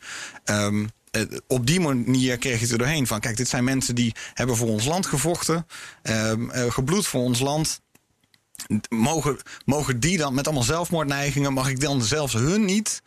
Ehm, 0.43 0.85
eh, 1.11 1.21
op 1.47 1.67
die 1.67 1.79
manier 1.79 2.37
kreeg 2.37 2.55
je 2.55 2.61
het 2.63 2.71
er 2.71 2.77
doorheen 2.77 3.07
van. 3.07 3.19
Kijk, 3.19 3.37
dit 3.37 3.47
zijn 3.49 3.63
mensen 3.63 3.95
die 3.95 4.15
hebben 4.33 4.55
voor 4.57 4.67
ons 4.69 4.85
land 4.85 5.05
gevochten, 5.05 5.67
ehm, 6.01 6.49
eh, 6.49 6.71
gebloed 6.71 7.07
voor 7.07 7.21
ons 7.21 7.39
land. 7.39 7.81
Mogen, 8.89 9.37
mogen 9.65 9.99
die 9.99 10.17
dan 10.17 10.33
met 10.33 10.45
allemaal 10.45 10.63
zelfmoordneigingen, 10.63 11.53
mag 11.53 11.69
ik 11.69 11.79
dan 11.79 12.01
zelfs 12.01 12.33
hun 12.33 12.65
niet 12.65 13.01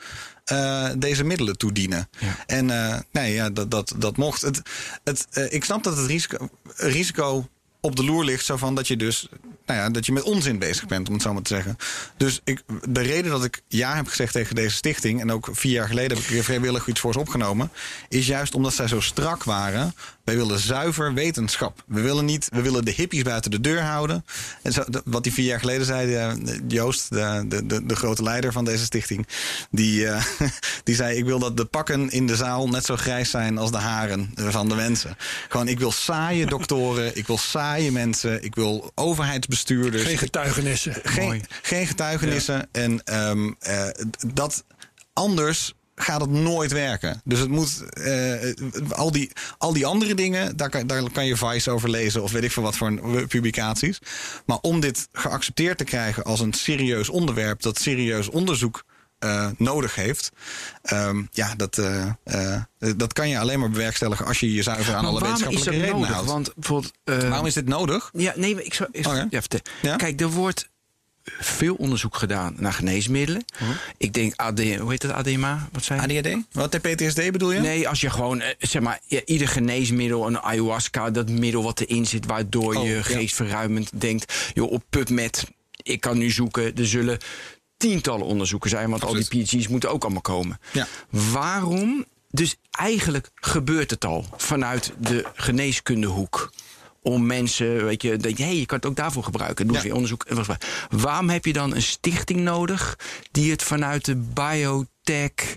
eh, 0.44 0.90
deze 0.96 1.24
middelen 1.24 1.58
toedienen? 1.58 2.08
Ja. 2.18 2.36
En 2.46 2.70
eh, 2.70 2.98
nee, 3.12 3.34
ja, 3.34 3.50
dat, 3.50 3.70
dat, 3.70 3.94
dat 3.96 4.16
mocht. 4.16 4.40
Het, 4.40 4.62
het, 5.04 5.26
eh, 5.30 5.52
ik 5.52 5.64
snap 5.64 5.84
dat 5.84 5.96
het 5.96 6.06
risico, 6.06 6.48
risico 6.76 7.48
op 7.80 7.96
de 7.96 8.04
loer 8.04 8.24
ligt, 8.24 8.44
zo 8.44 8.56
van 8.56 8.74
dat 8.74 8.88
je 8.88 8.96
dus 8.96 9.28
nou 9.70 9.82
ja, 9.82 9.90
dat 9.90 10.06
je 10.06 10.12
met 10.12 10.22
onzin 10.22 10.58
bezig 10.58 10.86
bent, 10.86 11.08
om 11.08 11.14
het 11.14 11.22
zo 11.22 11.32
maar 11.32 11.42
te 11.42 11.54
zeggen. 11.54 11.76
Dus 12.16 12.40
ik, 12.44 12.62
de 12.88 13.00
reden 13.00 13.30
dat 13.30 13.44
ik 13.44 13.62
ja 13.68 13.94
heb 13.94 14.06
gezegd 14.06 14.32
tegen 14.32 14.54
deze 14.54 14.76
stichting, 14.76 15.20
en 15.20 15.32
ook 15.32 15.48
vier 15.52 15.72
jaar 15.72 15.88
geleden 15.88 16.16
heb 16.16 16.26
ik 16.26 16.32
weer 16.32 16.44
vrijwillig 16.44 16.86
iets 16.86 17.00
voor 17.00 17.12
ze 17.12 17.18
opgenomen, 17.18 17.70
is 18.08 18.26
juist 18.26 18.54
omdat 18.54 18.74
zij 18.74 18.88
zo 18.88 19.00
strak 19.00 19.44
waren. 19.44 19.94
Wij 20.24 20.36
willen 20.36 20.58
zuiver 20.58 21.14
wetenschap. 21.14 21.84
We 21.86 22.00
willen 22.00 22.24
niet, 22.24 22.48
we 22.52 22.62
willen 22.62 22.84
de 22.84 22.90
hippies 22.90 23.22
buiten 23.22 23.50
de 23.50 23.60
deur 23.60 23.82
houden. 23.82 24.24
En 24.62 24.72
zo, 24.72 24.84
wat 25.04 25.22
die 25.22 25.32
vier 25.32 25.44
jaar 25.44 25.58
geleden 25.58 25.86
zei, 25.86 26.14
eh, 26.14 26.32
Joost, 26.68 27.10
de, 27.10 27.44
de, 27.48 27.66
de, 27.66 27.86
de 27.86 27.96
grote 27.96 28.22
leider 28.22 28.52
van 28.52 28.64
deze 28.64 28.84
stichting, 28.84 29.26
die, 29.70 30.06
eh, 30.06 30.24
die 30.84 30.94
zei: 30.94 31.16
Ik 31.16 31.24
wil 31.24 31.38
dat 31.38 31.56
de 31.56 31.64
pakken 31.64 32.10
in 32.10 32.26
de 32.26 32.36
zaal 32.36 32.68
net 32.68 32.84
zo 32.84 32.96
grijs 32.96 33.30
zijn 33.30 33.58
als 33.58 33.70
de 33.70 33.78
haren 33.78 34.32
van 34.34 34.68
de 34.68 34.74
mensen. 34.74 35.16
Gewoon, 35.48 35.68
ik 35.68 35.78
wil 35.78 35.92
saaie 35.92 36.46
doktoren, 36.56 37.16
ik 37.16 37.26
wil 37.26 37.38
saaie 37.38 37.92
mensen, 37.92 38.44
ik 38.44 38.54
wil 38.54 38.92
overheidsbestuurders. 38.94 40.02
Geen 40.02 40.18
getuigenissen. 40.18 40.94
geen, 41.02 41.44
geen 41.62 41.86
getuigenissen. 41.86 42.68
En 42.72 43.04
ehm, 43.04 43.52
eh, 43.58 43.88
dat 44.34 44.64
anders 45.12 45.74
gaat 46.02 46.20
het 46.20 46.30
nooit 46.30 46.72
werken. 46.72 47.20
Dus 47.24 47.38
het 47.38 47.48
moet. 47.48 47.84
eh, 47.92 48.34
al, 48.90 49.12
die, 49.12 49.30
al 49.58 49.72
die 49.72 49.86
andere 49.86 50.14
dingen, 50.14 50.56
daar 50.56 50.70
kan, 50.70 50.86
daar 50.86 51.10
kan 51.12 51.26
je 51.26 51.36
Vice 51.36 51.70
over 51.70 51.90
lezen 51.90 52.22
of 52.22 52.32
weet 52.32 52.44
ik 52.44 52.52
veel 52.52 52.62
wat 52.62 52.76
voor 52.76 52.86
een- 52.86 53.26
publicaties. 53.28 53.98
Maar 54.46 54.58
om 54.60 54.80
dit 54.80 55.08
geaccepteerd 55.12 55.78
te 55.78 55.84
krijgen 55.84 56.24
als 56.24 56.40
een 56.40 56.52
serieus 56.52 57.08
onderwerp 57.08 57.62
dat 57.62 57.78
serieus 57.80 58.28
onderzoek. 58.28 58.82
eh, 59.20 59.46
nodig 59.56 59.94
heeft. 59.94 60.30
ehm, 60.82 61.22
ja, 61.30 61.54
dat, 61.54 61.78
eh, 61.78 62.06
eh, 62.24 62.62
dat 62.96 63.12
kan 63.12 63.28
je 63.28 63.38
alleen 63.38 63.60
maar 63.60 63.70
bewerkstelligen 63.70 64.26
als 64.26 64.40
je 64.40 64.52
je 64.54 64.62
zuiver 64.62 64.94
aan 64.94 65.02
Maar 65.02 65.10
alle 65.10 65.20
wetenschappelijke 65.20 65.70
redenen 65.70 65.94
nodig? 65.94 66.08
houdt. 66.14 66.28
Want 66.28 66.52
bijvoorbeeld... 66.54 66.92
eh, 67.04 67.28
Waarom 67.28 67.46
is 67.46 67.54
dit 67.54 67.68
nodig? 67.68 68.10
Ja, 68.12 68.32
nee, 68.36 68.64
ik 68.64 68.74
zou... 68.74 68.88
Ja, 68.92 69.26
vertel. 69.30 69.60
Ja? 69.82 69.96
Kijk, 69.96 70.20
er 70.20 70.28
wordt 70.30 70.68
veel 71.38 71.74
onderzoek 71.74 72.16
gedaan 72.16 72.54
naar 72.58 72.72
geneesmiddelen. 72.72 73.44
Ik 73.96 74.12
denk 74.12 74.32
AD, 74.36 74.60
hoe 74.60 74.90
heet 74.90 75.00
dat, 75.00 75.10
ADMA? 75.10 75.68
Wat 75.72 75.84
zei 75.84 76.12
je? 76.12 76.20
ADHD? 76.20 76.36
Wat 76.52 76.72
de 76.72 76.78
PTSD 76.78 77.30
bedoel 77.30 77.52
je? 77.52 77.60
Nee, 77.60 77.88
als 77.88 78.00
je 78.00 78.10
gewoon, 78.10 78.40
eh, 78.40 78.54
zeg 78.58 78.82
maar, 78.82 79.00
ja, 79.06 79.20
ieder 79.24 79.48
geneesmiddel, 79.48 80.26
een 80.26 80.40
ayahuasca, 80.40 81.10
dat 81.10 81.28
middel 81.28 81.62
wat 81.62 81.80
erin 81.80 82.06
zit, 82.06 82.26
waardoor 82.26 82.74
Oh, 82.74 82.84
je 82.84 82.94
ja. 82.94 83.02
geestverruimend 83.02 83.90
denkt, 84.00 84.50
joh, 84.54 84.70
op 84.72 84.82
PubMed, 84.90 85.44
ik 85.82 86.00
kan 86.00 86.18
nu 86.18 86.30
zoeken, 86.30 86.76
er 86.76 86.86
zullen 86.86 87.18
tientallen 87.76 88.26
onderzoeken 88.26 88.70
zijn, 88.70 88.90
want 88.90 89.04
al 89.04 89.12
die 89.14 89.44
PhD's 89.44 89.68
moeten 89.68 89.90
ook 89.90 90.02
allemaal 90.02 90.20
komen. 90.22 90.60
Ja. 90.72 90.86
Waarom? 91.10 92.04
Dus 92.30 92.56
eigenlijk 92.70 93.30
gebeurt 93.34 93.90
het 93.90 94.04
al 94.04 94.26
vanuit 94.36 94.92
de 94.98 95.24
geneeskundehoek. 95.34 96.52
Om 97.02 97.26
mensen, 97.26 97.84
weet 97.84 98.02
je, 98.02 98.16
denk 98.16 98.38
je, 98.38 98.42
hey, 98.42 98.56
je 98.56 98.66
kan 98.66 98.76
het 98.76 98.86
ook 98.86 98.96
daarvoor 98.96 99.24
gebruiken. 99.24 99.66
Doe 99.66 99.76
Ja. 99.76 99.82
weer 99.82 99.94
onderzoek. 99.94 100.26
Waarom 100.90 101.28
heb 101.28 101.44
je 101.44 101.52
dan 101.52 101.74
een 101.74 101.82
stichting 101.82 102.40
nodig 102.40 102.98
die 103.30 103.50
het 103.50 103.62
vanuit 103.62 104.04
de 104.04 104.16
biotech. 104.16 105.56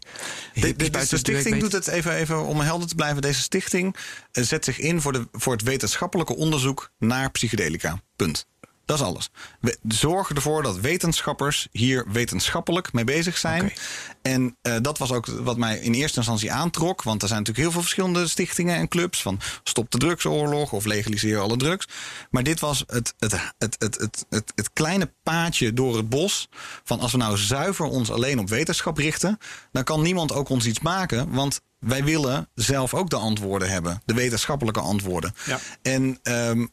De, 0.53 0.75
de, 0.75 0.89
de, 0.89 1.05
stichting 1.17 1.59
doet 1.59 1.71
het 1.71 1.87
even, 1.87 2.13
even 2.13 2.45
om 2.45 2.59
helder 2.59 2.87
te 2.87 2.95
blijven. 2.95 3.21
Deze 3.21 3.41
stichting 3.41 3.95
eh, 4.31 4.43
zet 4.43 4.65
zich 4.65 4.79
in 4.79 5.01
voor, 5.01 5.13
de, 5.13 5.27
voor 5.31 5.53
het 5.53 5.63
wetenschappelijke 5.63 6.35
onderzoek 6.35 6.91
naar 6.99 7.31
psychedelica. 7.31 8.01
Punt. 8.15 8.47
Dat 8.85 8.99
is 8.99 9.05
alles. 9.05 9.29
We 9.59 9.77
zorgen 9.87 10.35
ervoor 10.35 10.63
dat 10.63 10.79
wetenschappers 10.79 11.67
hier 11.71 12.05
wetenschappelijk 12.11 12.93
mee 12.93 13.03
bezig 13.03 13.37
zijn. 13.37 13.73
En 14.21 14.57
eh, 14.61 14.75
dat 14.81 14.97
was 14.97 15.11
ook 15.11 15.25
wat 15.25 15.57
mij 15.57 15.77
in 15.77 15.93
eerste 15.93 16.17
instantie 16.17 16.51
aantrok. 16.51 17.03
Want 17.03 17.21
er 17.21 17.27
zijn 17.27 17.39
natuurlijk 17.39 17.65
heel 17.65 17.73
veel 17.73 17.81
verschillende 17.81 18.27
stichtingen 18.27 18.75
en 18.75 18.87
clubs. 18.87 19.21
Van 19.21 19.39
stop 19.63 19.91
de 19.91 19.97
drugsoorlog 19.97 20.71
of 20.71 20.85
legaliseer 20.85 21.39
alle 21.39 21.57
drugs. 21.57 21.87
Maar 22.29 22.43
dit 22.43 22.59
was 22.59 22.83
het, 22.87 23.13
het, 23.19 23.31
het, 23.57 23.75
het, 23.79 23.99
het, 23.99 24.25
het, 24.29 24.51
het 24.55 24.69
kleine 24.73 25.13
paadje 25.23 25.73
door 25.73 25.95
het 25.97 26.09
bos. 26.09 26.49
Van 26.83 26.99
als 26.99 27.11
we 27.11 27.17
nou 27.17 27.37
zuiver 27.37 27.85
ons 27.85 28.11
alleen 28.11 28.39
op 28.39 28.49
wetenschap 28.49 28.97
richten. 28.97 29.37
Dan 29.71 29.83
kan 29.83 30.01
niemand 30.01 30.31
ook 30.31 30.49
ons 30.49 30.65
iets 30.65 30.79
maken. 30.79 31.31
Want 31.31 31.61
wij 31.83 32.03
willen 32.03 32.49
zelf 32.55 32.93
ook 32.93 33.09
de 33.09 33.15
antwoorden 33.15 33.69
hebben. 33.69 34.01
De 34.05 34.13
wetenschappelijke 34.13 34.79
antwoorden. 34.79 35.33
Ja. 35.45 35.59
En 35.81 36.19
ehm, 36.23 36.65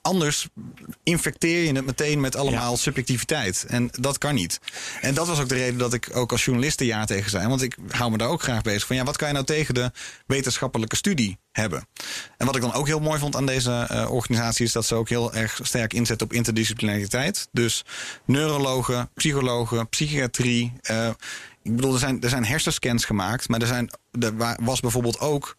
anders 0.00 0.48
infecteer 1.02 1.64
je 1.64 1.72
het 1.72 1.86
meteen 1.86 2.20
met 2.20 2.36
allemaal 2.36 2.76
subjectiviteit. 2.76 3.64
En 3.68 3.88
dat 3.92 4.18
kan 4.18 4.34
niet. 4.34 4.60
En 5.00 5.14
dat 5.14 5.26
was 5.26 5.40
ook 5.40 5.48
de 5.48 5.54
reden 5.54 5.78
dat 5.78 5.92
ik 5.92 6.16
ook 6.16 6.32
als 6.32 6.44
journalist 6.44 6.80
er 6.80 6.86
ja 6.86 7.04
tegen 7.04 7.30
zei. 7.30 7.48
Want 7.48 7.62
ik 7.62 7.76
hou 7.90 8.10
me 8.10 8.18
daar 8.18 8.28
ook 8.28 8.42
graag 8.42 8.62
bezig 8.62 8.86
van. 8.86 8.96
Ja, 8.96 9.04
wat 9.04 9.16
kan 9.16 9.28
je 9.28 9.34
nou 9.34 9.46
tegen 9.46 9.74
de 9.74 9.90
wetenschappelijke 10.26 10.96
studie 10.96 11.38
hebben? 11.52 11.86
En 12.36 12.46
wat 12.46 12.56
ik 12.56 12.62
dan 12.62 12.72
ook 12.72 12.86
heel 12.86 13.00
mooi 13.00 13.18
vond 13.18 13.36
aan 13.36 13.46
deze 13.46 13.86
eh, 13.88 14.10
organisatie... 14.10 14.64
is 14.64 14.72
dat 14.72 14.86
ze 14.86 14.94
ook 14.94 15.08
heel 15.08 15.34
erg 15.34 15.60
sterk 15.62 15.92
inzetten 15.92 16.26
op 16.26 16.32
interdisciplinariteit. 16.32 17.48
Dus 17.52 17.84
neurologen, 18.24 19.10
psychologen, 19.14 19.88
psychiatrie... 19.88 20.72
eh, 20.82 21.10
ik 21.62 21.76
bedoel, 21.76 21.92
er 21.92 21.98
zijn, 21.98 22.22
er 22.22 22.28
zijn 22.28 22.44
hersenscans 22.44 23.04
gemaakt, 23.04 23.48
maar 23.48 23.60
er, 23.60 23.66
zijn, 23.66 23.90
er 24.20 24.36
wa- 24.36 24.58
was 24.60 24.80
bijvoorbeeld 24.80 25.20
ook 25.20 25.56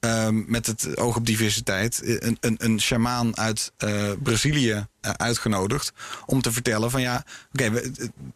ehm, 0.00 0.42
met 0.46 0.66
het 0.66 0.96
oog 0.96 1.16
op 1.16 1.26
diversiteit 1.26 2.00
een, 2.04 2.36
een, 2.40 2.56
een 2.58 2.80
shamaan 2.80 3.36
uit 3.36 3.72
eh, 3.76 4.10
Brazilië 4.22 4.86
eh, 5.00 5.10
uitgenodigd 5.10 5.92
om 6.26 6.42
te 6.42 6.52
vertellen 6.52 6.90
van 6.90 7.00
ja, 7.00 7.24
oké, 7.52 7.64
eh, 7.64 7.90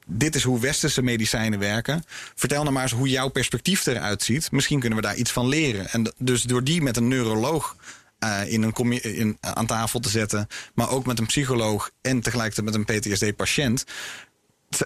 dit 0.07 0.35
is 0.35 0.43
hoe 0.43 0.61
westerse 0.61 1.03
medicijnen 1.03 1.59
werken. 1.59 2.05
Vertel 2.35 2.63
nou 2.63 2.73
maar 2.73 2.83
eens 2.83 2.93
hoe 2.93 3.09
jouw 3.09 3.29
perspectief 3.29 3.87
eruit 3.87 4.23
ziet. 4.23 4.51
Misschien 4.51 4.81
kunnen 4.81 4.99
we 4.99 5.05
daar 5.05 5.17
iets 5.17 5.33
van 5.33 5.49
leren. 5.49 5.89
En 5.91 6.13
dus 6.19 6.43
door 6.43 6.65
die 6.65 6.83
met 6.83 6.97
een 6.97 7.09
neuroloog 7.09 7.77
eh, 8.19 8.53
in 8.53 8.63
een 8.63 9.03
in, 9.03 9.39
aan 9.41 9.67
tafel 9.67 10.01
te 10.01 10.09
zetten, 10.09 10.47
maar 10.75 10.91
ook 10.91 11.07
met 11.07 11.19
een 11.19 11.27
psycholoog 11.27 11.91
en 12.01 12.21
tegelijkertijd 12.21 12.67
met 12.67 12.75
een 12.75 12.99
PTSD-patiënt 13.01 13.85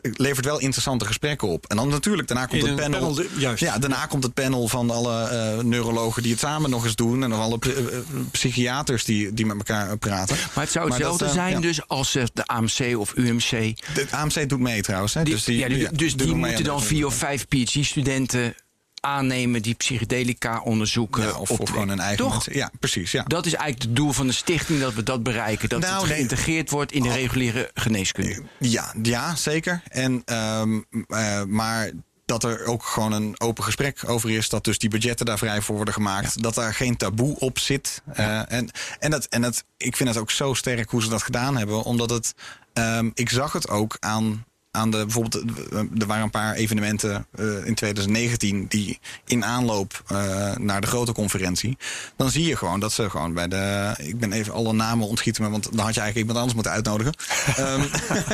levert 0.02 0.44
wel 0.44 0.60
interessante 0.60 1.04
gesprekken 1.04 1.48
op. 1.48 1.66
En 1.66 1.76
dan 1.76 1.88
natuurlijk, 1.88 2.28
daarna 2.28 2.46
komt 2.46 2.62
het 2.62 2.74
panel. 2.74 2.90
panel, 2.98 3.14
de- 3.14 3.28
juist. 3.36 3.62
Ja, 3.62 3.78
daarna 3.78 4.06
komt 4.06 4.22
het 4.22 4.34
panel 4.34 4.68
van 4.68 4.90
alle 4.90 5.28
eh, 5.28 5.58
neurologen 5.64 6.22
die 6.22 6.30
het 6.32 6.40
samen 6.40 6.70
nog 6.70 6.84
eens 6.84 6.94
doen. 6.94 7.22
En 7.22 7.28
nog 7.28 7.40
alle 7.40 7.58
psy- 7.58 7.70
eh, 7.70 7.98
psychiaters 8.30 9.04
die, 9.04 9.32
die 9.32 9.46
met 9.46 9.56
elkaar 9.56 9.90
eh, 9.90 9.96
praten. 9.98 10.36
Maar 10.54 10.64
het 10.64 10.72
zou 10.72 10.84
dat, 10.88 10.94
hetzelfde 10.94 11.24
eh, 11.24 11.32
zijn 11.32 11.52
ja. 11.52 11.60
dus 11.60 11.88
als 11.88 12.14
eh, 12.14 12.24
de 12.32 12.46
AMC 12.46 12.96
of 12.98 13.12
UMC. 13.16 13.50
De 13.94 14.06
AMC 14.10 14.48
doet 14.48 14.60
mee 14.60 14.82
trouwens. 14.82 15.14
Hè? 15.14 15.22
Die, 15.22 15.34
dus 15.34 15.44
die, 15.44 15.58
ja, 15.58 15.68
die, 15.68 15.92
dus 15.92 16.16
die 16.16 16.26
mee 16.26 16.36
moeten 16.36 16.64
dan 16.64 16.82
vier 16.82 17.06
of 17.06 17.14
vijf 17.14 17.46
PhD-studenten 17.48 18.54
aannemen 19.02 19.62
die 19.62 19.74
psychedelica 19.74 20.60
onderzoeken. 20.60 21.22
Ja, 21.22 21.32
of, 21.38 21.50
op 21.50 21.68
gewoon 21.68 21.88
een 21.88 22.00
eigen 22.00 22.24
Toch? 22.24 22.32
mensen. 22.32 22.54
Ja, 22.56 22.70
precies. 22.80 23.10
Ja. 23.12 23.22
Dat 23.22 23.46
is 23.46 23.52
eigenlijk 23.54 23.82
het 23.88 23.96
doel 23.96 24.12
van 24.12 24.26
de 24.26 24.32
stichting, 24.32 24.80
dat 24.80 24.94
we 24.94 25.02
dat 25.02 25.22
bereiken. 25.22 25.68
Dat 25.68 25.80
Nou, 25.80 25.94
het 25.94 26.04
nee. 26.04 26.12
geïntegreerd 26.14 26.70
wordt 26.70 26.92
in 26.92 27.02
de 27.02 27.12
reguliere 27.12 27.70
geneeskunde. 27.74 28.42
Ja, 28.58 28.94
ja 29.02 29.34
zeker. 29.36 29.82
En, 29.88 30.22
ehm, 30.24 30.80
eh, 31.08 31.42
maar 31.42 31.90
dat 32.26 32.44
er 32.44 32.66
ook 32.66 32.84
gewoon 32.84 33.12
een 33.12 33.40
open 33.40 33.64
gesprek 33.64 34.02
over 34.06 34.30
is. 34.30 34.48
Dat 34.48 34.64
dus 34.64 34.78
die 34.78 34.90
budgetten 34.90 35.26
daar 35.26 35.38
vrij 35.38 35.60
voor 35.62 35.76
worden 35.76 35.94
gemaakt. 35.94 36.42
Dat 36.42 36.54
daar 36.54 36.74
geen 36.74 36.96
taboe 36.96 37.38
op 37.38 37.58
zit. 37.58 38.02
Eh, 38.12 38.52
en 38.52 38.70
en, 38.98 39.10
dat, 39.10 39.24
en 39.24 39.40
dat, 39.42 39.64
ik 39.76 39.96
vind 39.96 40.08
het 40.08 40.18
ook 40.18 40.30
zo 40.30 40.54
sterk 40.54 40.90
hoe 40.90 41.02
ze 41.02 41.08
dat 41.08 41.22
gedaan 41.22 41.56
hebben. 41.56 41.82
Omdat 41.82 42.10
het. 42.10 42.34
ehm, 42.72 43.10
ik 43.14 43.30
zag 43.30 43.52
het 43.52 43.68
ook 43.68 43.96
aan. 44.00 44.44
Aan 44.74 44.90
de, 44.90 44.96
bijvoorbeeld, 44.96 45.44
eh, 45.70 45.78
er 45.98 46.06
waren 46.06 46.22
een 46.22 46.30
paar 46.30 46.54
evenementen 46.54 47.26
eh, 47.32 47.66
in 47.66 47.74
2019 47.74 48.66
die 48.68 48.98
in 49.26 49.44
aanloop 49.44 50.02
eh, 50.06 50.56
naar 50.56 50.80
de 50.80 50.86
grote 50.86 51.12
conferentie. 51.12 51.76
Dan 52.16 52.30
zie 52.30 52.46
je 52.46 52.56
gewoon 52.56 52.80
dat 52.80 52.92
ze 52.92 53.10
gewoon 53.10 53.34
bij 53.34 53.48
de. 53.48 53.94
Ik 53.98 54.18
ben 54.18 54.32
even 54.32 54.52
alle 54.52 54.72
namen 54.72 55.06
ontschieten 55.06 55.50
want 55.50 55.64
dan 55.64 55.84
had 55.84 55.94
je 55.94 56.00
eigenlijk 56.00 56.16
iemand 56.16 56.38
anders 56.38 56.54
moeten 56.54 56.72
uitnodigen. 56.72 57.14
Ehm, 57.56 57.82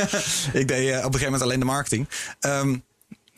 ik 0.60 0.68
deed 0.68 0.88
op 0.88 0.96
een 0.96 1.02
gegeven 1.02 1.24
moment 1.24 1.42
alleen 1.42 1.58
de 1.58 1.64
marketing. 1.64 2.08
Ehm, 2.40 2.76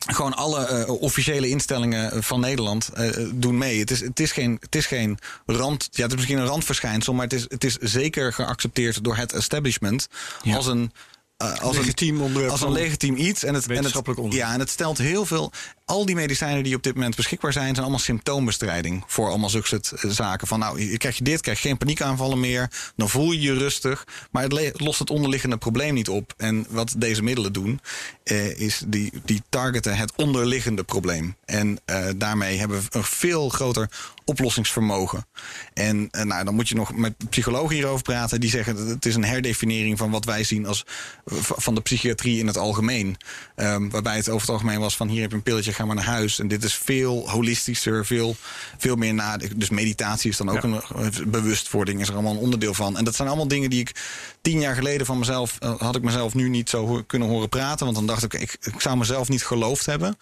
gewoon 0.07 0.35
alle 0.37 0.87
officiële 0.87 1.49
instellingen 1.49 2.23
van 2.23 2.41
Nederland 2.41 2.91
doen 3.35 3.59
mee. 3.59 3.79
Het 3.79 3.91
is, 3.91 4.01
het, 4.01 4.21
is 4.21 4.33
geen, 4.33 4.57
het 4.61 4.75
is 4.75 4.87
geen 4.87 5.19
rand. 5.47 5.89
Ja, 5.91 6.03
het 6.03 6.11
is 6.11 6.17
misschien 6.17 6.39
een 6.39 6.47
randverschijnsel, 6.47 7.15
maar 7.15 7.25
het 7.25 7.33
is, 7.33 7.43
het 7.49 7.65
is 7.65 7.77
zeker 7.77 8.33
geaccepteerd 8.33 9.05
door 9.05 9.17
het 9.17 9.33
establishment 9.33 10.09
Ja. 10.43 10.57
als 10.57 10.67
een 10.67 10.93
als 11.41 11.77
een, 11.77 11.83
Legitiem 11.83 12.49
als 12.49 12.61
een 12.61 12.73
legitiem 12.73 13.17
iets. 13.17 13.27
En 13.27 13.33
het, 13.33 13.47
en 13.47 13.55
het, 13.55 13.67
wetenschappelijk 13.67 14.33
ja, 14.33 14.53
en 14.53 14.61
het 14.61 14.71
stelt 14.71 14.99
heel 14.99 15.27
veel. 15.27 15.53
Al 15.85 16.07
die 16.07 16.15
medicijnen 16.15 16.63
die 16.63 16.75
op 16.75 16.83
dit 16.83 16.95
moment 16.95 17.17
beschikbaar 17.17 17.53
zijn, 17.53 17.67
zijn 17.67 17.81
allemaal 17.81 17.99
symptoombestrijding 17.99 19.05
voor 19.07 19.29
allemaal 19.29 19.51
zulke 19.51 19.67
soort 19.67 19.93
eh, 19.93 20.11
zaken. 20.11 20.47
Van 20.47 20.59
nou, 20.59 20.81
je 20.81 20.99
krijg 20.99 21.17
je 21.17 21.25
dit, 21.25 21.41
krijg 21.41 21.63
je 21.63 21.69
geen 21.69 21.79
paniekaanvallen 21.79 22.41
meer. 22.41 22.71
Dan 22.97 23.09
voel 23.09 23.33
je 23.33 23.41
je 23.41 23.55
rustig. 23.55 24.07
Maar 24.31 24.43
het 24.43 24.81
lost 24.81 24.99
het 24.99 25.11
onderliggende 25.11 25.57
probleem 25.57 25.95
niet 25.95 26.09
op. 26.09 26.35
En 26.37 26.67
wat 26.69 26.95
deze 26.97 27.23
middelen 27.23 27.53
doen, 27.53 27.81
eh, 28.25 28.61
is 28.61 28.83
die, 28.87 29.13
die 29.25 29.43
targeten 29.49 29.97
het 29.97 30.13
onderliggende 30.17 30.83
probleem. 30.83 31.37
En 31.45 31.79
eh, 31.85 32.07
daarmee 32.17 32.59
hebben 32.59 32.81
we 32.81 32.87
een 32.91 33.05
veel 33.05 33.49
groter 33.49 33.89
oplossingsvermogen. 34.31 35.27
En 35.75 36.09
eh, 36.11 36.25
nou, 36.25 36.45
dan 36.45 36.55
moet 36.55 36.69
je 36.69 36.75
nog 36.75 36.95
met 36.95 37.15
psychologen 37.31 37.75
hierover 37.75 38.03
praten. 38.03 38.41
Die 38.41 38.51
zeggen 38.51 38.77
dat 38.77 38.87
het 38.87 39.07
is 39.07 39.15
een 39.15 39.25
herdefiniëring 39.25 39.99
van 39.99 40.11
wat 40.11 40.25
wij 40.25 40.45
zien 40.45 40.67
als 40.67 40.85
v- 41.27 41.51
van 41.57 41.75
de 41.75 41.81
psychiatrie 41.81 42.39
in 42.39 42.47
het 42.47 42.57
algemeen. 42.59 43.17
Ehm, 43.57 43.89
waarbij 43.89 44.17
het 44.17 44.29
over 44.29 44.41
het 44.41 44.51
algemeen 44.51 44.81
was 44.81 44.97
van 44.97 45.09
hier 45.09 45.21
heb 45.21 45.31
je 45.31 45.37
een 45.37 45.43
pilletje, 45.43 45.73
ga 45.73 45.85
maar 45.85 45.97
naar 45.97 46.05
huis. 46.05 46.39
En 46.39 46.49
dit 46.49 46.65
is 46.65 46.75
veel 46.75 47.31
holistischer, 47.31 48.07
veel, 48.07 48.37
veel 48.79 48.97
meer 48.97 49.15
na. 49.15 49.37
Dus 49.57 49.71
meditatie 49.71 50.31
is 50.31 50.37
dan 50.37 50.51
ook 50.51 50.63
een 50.63 50.75
eh, 50.75 51.07
bewustwording, 51.27 52.01
is 52.01 52.09
er 52.09 52.15
allemaal 52.15 52.33
een 52.33 52.39
onderdeel 52.39 52.75
van. 52.75 52.97
En 52.99 53.05
dat 53.05 53.15
zijn 53.15 53.29
allemaal 53.29 53.49
dingen 53.49 53.71
die 53.71 53.81
ik 53.81 53.95
tien 54.43 54.61
jaar 54.61 54.75
geleden 54.75 55.07
van 55.07 55.19
mezelf, 55.19 55.57
eh, 55.59 55.81
had 55.81 55.97
ik 55.97 56.03
mezelf 56.03 56.35
nu 56.35 56.49
niet 56.49 56.71
zo 56.71 56.87
ho- 56.87 57.03
kunnen 57.07 57.29
horen 57.29 57.49
praten. 57.49 57.85
Want 57.85 57.97
dan 57.99 58.07
dacht 58.07 58.23
ik, 58.23 58.35
ik, 58.35 58.57
ik 58.61 58.81
zou 58.81 58.97
mezelf 58.97 59.29
niet 59.29 59.45
geloofd 59.45 59.87
hebben. 59.87 60.17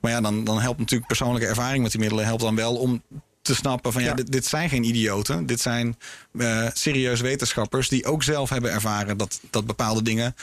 Maar 0.00 0.10
ja, 0.10 0.20
dan, 0.20 0.44
dan 0.44 0.60
helpt 0.60 0.78
natuurlijk 0.78 1.08
persoonlijke 1.08 1.46
ervaring 1.48 1.82
met 1.82 1.90
die 1.90 2.00
middelen 2.00 2.24
helpt 2.24 2.42
dan 2.42 2.54
wel 2.54 2.76
om 2.76 3.02
te 3.48 3.54
snappen 3.54 3.92
van 3.92 4.02
ja, 4.02 4.08
Ja. 4.08 4.14
Dit, 4.14 4.32
dit 4.32 4.46
zijn 4.46 4.68
geen 4.68 4.84
idioten. 4.84 5.46
Dit 5.46 5.60
zijn 5.60 5.96
eh 6.38 6.66
serieuze 6.72 7.22
wetenschappers 7.22 7.88
die 7.88 8.06
ook 8.06 8.22
zelf 8.22 8.50
hebben 8.50 8.72
ervaren 8.72 9.16
dat, 9.16 9.40
dat 9.50 9.66
bepaalde 9.66 10.02
dingen 10.02 10.34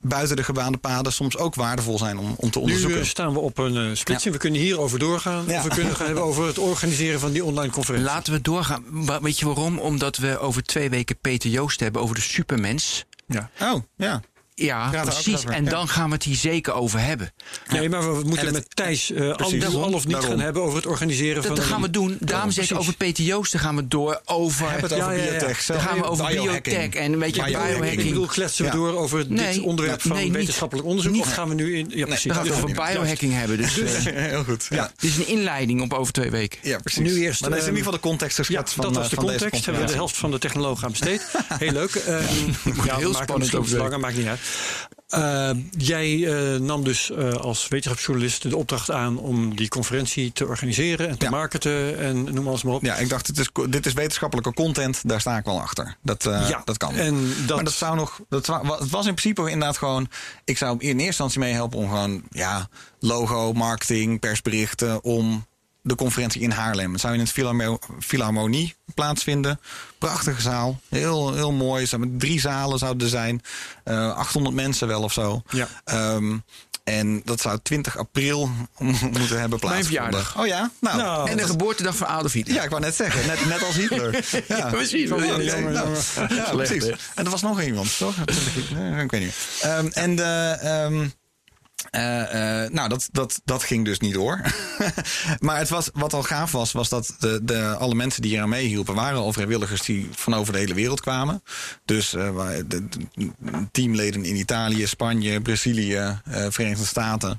buiten 0.00 0.36
de 0.36 0.44
gebaande 0.44 0.78
paden 0.78 1.12
soms 1.12 1.36
ook 1.36 1.54
waardevol 1.54 1.98
zijn 1.98 2.18
om, 2.18 2.34
om 2.36 2.50
te 2.50 2.58
Nu 2.58 2.64
onderzoeken. 2.64 3.00
eh, 3.00 3.06
staan 3.06 3.32
we 3.32 3.38
op 3.38 3.58
een 3.58 3.76
eh, 3.76 3.94
splitsing. 3.94 4.34
We 4.34 4.40
kunnen 4.40 4.60
hierover 4.60 4.98
doorgaan. 4.98 5.44
Ja. 5.48 5.56
Of 5.58 5.62
we 5.62 5.74
kunnen 5.74 5.96
gaan 5.96 6.06
hebben 6.06 6.24
over 6.24 6.46
het 6.46 6.58
organiseren 6.58 7.20
van 7.20 7.32
die 7.32 7.44
online 7.44 7.72
conferentie. 7.72 8.08
Laten 8.08 8.32
we 8.32 8.40
doorgaan. 8.40 8.84
Weet 9.22 9.38
je 9.38 9.46
waarom? 9.46 9.78
Omdat 9.78 10.16
we 10.16 10.38
over 10.38 10.62
twee 10.62 10.90
weken 10.90 11.18
Peter 11.20 11.50
Joost 11.50 11.80
hebben 11.80 12.02
over 12.02 12.14
de 12.14 12.20
supermens. 12.20 13.04
Ja. 13.26 13.50
Oh, 13.60 13.82
ja. 13.96 14.22
Ja, 14.58 15.02
precies. 15.04 15.44
En 15.44 15.64
ja. 15.64 15.70
dan 15.70 15.88
gaan 15.88 16.08
we 16.08 16.14
het 16.14 16.24
hier 16.24 16.36
zeker 16.36 16.72
over 16.72 17.00
hebben. 17.00 17.32
Nee, 17.68 17.88
maar 17.88 18.00
we 18.00 18.22
moeten 18.24 18.38
En 18.38 18.44
het- 18.44 18.54
met 18.54 18.76
Thijs 18.76 19.12
eh, 19.12 19.28
al, 19.28 19.34
Precies. 19.36 19.64
al 19.64 19.92
of 19.92 20.04
niet 20.04 20.12
Daarom. 20.12 20.30
gaan 20.30 20.40
hebben 20.40 20.62
over 20.62 20.76
het 20.76 20.86
organiseren 20.86 21.34
Dat, 21.34 21.46
van 21.46 21.54
dat 21.54 21.64
gaan 21.64 21.82
we 21.82 21.90
doen. 21.90 22.16
Daarom 22.20 22.50
zeg 22.50 22.70
ik 22.70 22.78
over 22.78 22.94
Peter 22.96 23.24
Joosten 23.24 23.60
gaan 23.60 23.76
we 23.76 23.88
door. 23.88 24.20
Over, 24.24 24.70
Heb 24.70 24.80
het 24.82 24.92
over 24.92 25.16
ja, 25.16 25.22
ja. 25.22 25.30
biotech. 25.30 25.66
dan 25.66 25.80
gaan 25.80 25.96
we 25.98 26.04
over 26.04 26.26
Biohacking. 26.26 26.76
biotech 26.76 27.02
en 27.02 27.12
een 27.12 27.18
beetje 27.18 27.44
Biohacking. 27.44 27.74
biohacking. 27.76 28.02
Ik 28.02 28.08
bedoel, 28.08 28.26
kletsen 28.26 28.64
we 28.64 28.70
Ja. 28.70 28.76
door 28.76 28.96
over 28.96 29.28
dit 29.36 29.60
onderwerp 29.60 30.00
van 30.02 30.32
wetenschappelijk 30.32 30.86
onderzoek? 30.86 31.12
Niet. 31.12 31.20
Of 31.22 31.32
gaan 31.32 31.48
we 31.48 31.54
nu 31.54 31.76
in... 31.78 31.90
Ja, 31.94 32.04
precies. 32.06 32.22
Dan 32.24 32.34
gaan 32.34 32.44
we 32.44 32.50
het 32.54 32.62
over 32.62 32.74
biohacking 32.92 33.32
hebben. 33.32 33.56
Dus 33.56 33.78
eh, 33.78 34.14
Heel 34.28 34.44
goed. 34.44 34.66
Ja, 34.70 34.92
dit 34.98 35.10
is 35.10 35.16
een 35.16 35.26
inleiding 35.28 35.80
op 35.82 35.92
over 35.92 36.12
twee 36.12 36.30
weken. 36.30 36.58
ja 36.62 36.78
precies. 36.78 37.00
Nu 37.12 37.20
eerst, 37.22 37.40
maar 37.40 37.50
dat 37.50 37.58
is 37.58 37.64
in 37.64 37.70
ehm, 37.70 37.76
ieder 37.78 37.92
geval 37.92 37.92
de 37.92 38.08
context 38.08 38.36
geschetst 38.36 38.74
van 38.74 38.84
dat 38.84 38.94
was 38.94 39.04
eh, 39.04 39.10
de 39.10 39.16
context. 39.16 39.64
Hebben 39.64 39.82
we 39.82 39.88
de 39.88 39.94
helft 39.96 40.16
van 40.16 40.30
de 40.30 40.38
technologen 40.38 40.84
aan 40.84 40.90
besteed. 40.90 41.26
Heel 41.58 41.72
leuk. 41.72 41.94
Ehm, 41.94 42.22
ja, 42.84 42.96
heel 42.96 43.12
we 43.12 43.18
spannend 43.22 43.72
langer, 43.72 44.00
maakt 44.00 44.16
niet 44.16 44.26
uit. 44.26 44.40
Eh, 45.08 45.50
jij 45.70 46.24
eh, 46.54 46.60
nam 46.60 46.84
dus 46.84 47.10
eh, 47.10 47.30
als 47.32 47.68
wetenschapsjournalist 47.68 48.50
de 48.50 48.56
opdracht 48.56 48.90
aan 48.90 49.18
om 49.18 49.56
die 49.56 49.68
conferentie 49.68 50.32
te 50.32 50.46
organiseren 50.46 51.08
en 51.08 51.18
te 51.18 51.24
Ja. 51.24 51.30
marketen 51.30 51.98
en 51.98 52.34
noem 52.34 52.48
alles 52.48 52.62
maar 52.62 52.74
op. 52.74 52.82
Ja, 52.82 52.94
ik 52.96 53.08
dacht, 53.08 53.26
het 53.26 53.38
is, 53.38 53.48
dit 53.68 53.86
is 53.86 53.92
wetenschappelijke 53.92 54.52
content, 54.54 55.08
daar 55.08 55.20
sta 55.20 55.36
ik 55.38 55.44
wel 55.44 55.60
achter. 55.60 55.96
Dat, 56.02 56.22
Ja, 56.22 56.62
dat 56.64 56.76
kan. 56.76 56.94
en 56.94 57.34
dat- 57.46 57.56
Maar 57.56 57.64
dat 57.64 57.72
zou 57.74 57.96
nog. 57.96 58.20
Dat, 58.28 58.46
het 58.46 58.90
was 58.90 59.06
in 59.06 59.14
principe 59.14 59.42
inderdaad 59.50 59.78
gewoon. 59.78 60.08
Ik 60.44 60.56
zou 60.58 60.72
in 60.78 60.88
eerste 60.88 61.04
instantie 61.04 61.40
meehelpen 61.40 61.78
om 61.78 61.88
gewoon. 61.88 62.22
Ja, 62.30 62.68
logo, 63.00 63.52
marketing, 63.52 64.20
persberichten. 64.20 65.04
Om 65.04 65.46
de 65.82 65.94
conferentie 65.94 66.40
in 66.40 66.50
Haarlem. 66.50 66.92
Het 66.92 67.00
zou 67.00 67.14
in 67.14 67.20
het 67.20 67.30
Philharmo- 67.32 67.78
Philharmonie 68.00 68.74
plaatsvinden. 68.94 69.60
Prachtige 69.98 70.40
zaal. 70.40 70.80
Heel, 70.88 71.34
heel 71.34 71.52
mooi. 71.52 71.86
Drie 72.18 72.40
zalen 72.40 72.78
zouden 72.78 73.02
er 73.02 73.08
zijn. 73.08 73.42
Eh 73.84 74.12
800 74.14 74.54
mensen 74.56 74.88
wel 74.88 75.02
of 75.02 75.12
zo. 75.12 75.42
Ja. 75.50 75.68
Ehm, 75.84 76.36
en 76.84 77.22
dat 77.24 77.40
zou 77.40 77.58
20 77.62 77.96
april 77.98 78.50
moeten 78.78 79.40
hebben 79.40 79.58
plaatsgevonden. 79.58 79.84
verjaardag. 79.84 80.38
Oh 80.38 80.46
ja? 80.46 80.70
Nou, 80.80 80.96
Nou, 80.96 81.30
En 81.30 81.36
de 81.36 81.44
geboortedag 81.46 81.96
van 81.96 82.06
Adolf 82.06 82.32
Hitler. 82.32 82.56
ja, 82.56 82.62
ik 82.62 82.70
wou 82.70 82.82
net 82.82 82.94
zeggen, 82.94 83.26
net, 83.26 83.46
net 83.46 83.62
als 83.64 83.74
Hitler. 83.76 84.24
Ja, 84.58 84.70
precies. 84.70 85.08
Ja, 85.08 85.16
Ja, 85.16 85.24
ja, 85.24 85.42
jongen, 85.56 85.72
nou, 85.72 85.86
jongen. 86.16 86.34
ja, 86.36 86.50
precies. 86.50 86.84
En 87.14 87.24
er 87.24 87.30
was 87.30 87.42
nog 87.42 87.62
iemand, 87.62 87.98
toch? 87.98 88.14
Eh, 88.76 89.00
Ik 89.00 89.10
weet 89.10 89.20
niet. 89.20 89.34
Ehm, 89.60 89.86
en 89.92 90.16
de. 90.16 90.56
ehm, 90.60 91.08
eh, 91.90 92.64
eh, 92.64 92.70
nou, 92.70 92.88
dat, 92.88 93.08
dat, 93.12 93.40
dat 93.44 93.62
ging 93.62 93.84
dus 93.84 93.98
niet 93.98 94.14
door. 94.14 94.40
maar 95.40 95.58
het 95.58 95.68
was, 95.68 95.90
wat 95.92 96.12
al 96.12 96.22
gaaf 96.22 96.52
was, 96.52 96.72
was 96.72 96.88
dat 96.88 97.14
de, 97.18 97.40
de, 97.42 97.76
alle 97.76 97.94
mensen 97.94 98.22
die 98.22 98.30
hier 98.30 98.40
aan 98.40 98.48
meehielpen... 98.48 98.94
waren 98.94 99.18
al 99.18 99.32
vrijwilligers 99.32 99.82
die 99.82 100.08
van 100.10 100.34
over 100.34 100.52
de 100.52 100.58
hele 100.58 100.74
wereld 100.74 101.00
kwamen. 101.00 101.42
Dus 101.84 102.14
eh, 102.14 102.54
teamleden 103.70 104.24
in 104.24 104.36
Italië, 104.36 104.86
Spanje, 104.86 105.40
Brazilië, 105.40 106.20
Verenigde 106.48 106.86
Staten... 106.86 107.38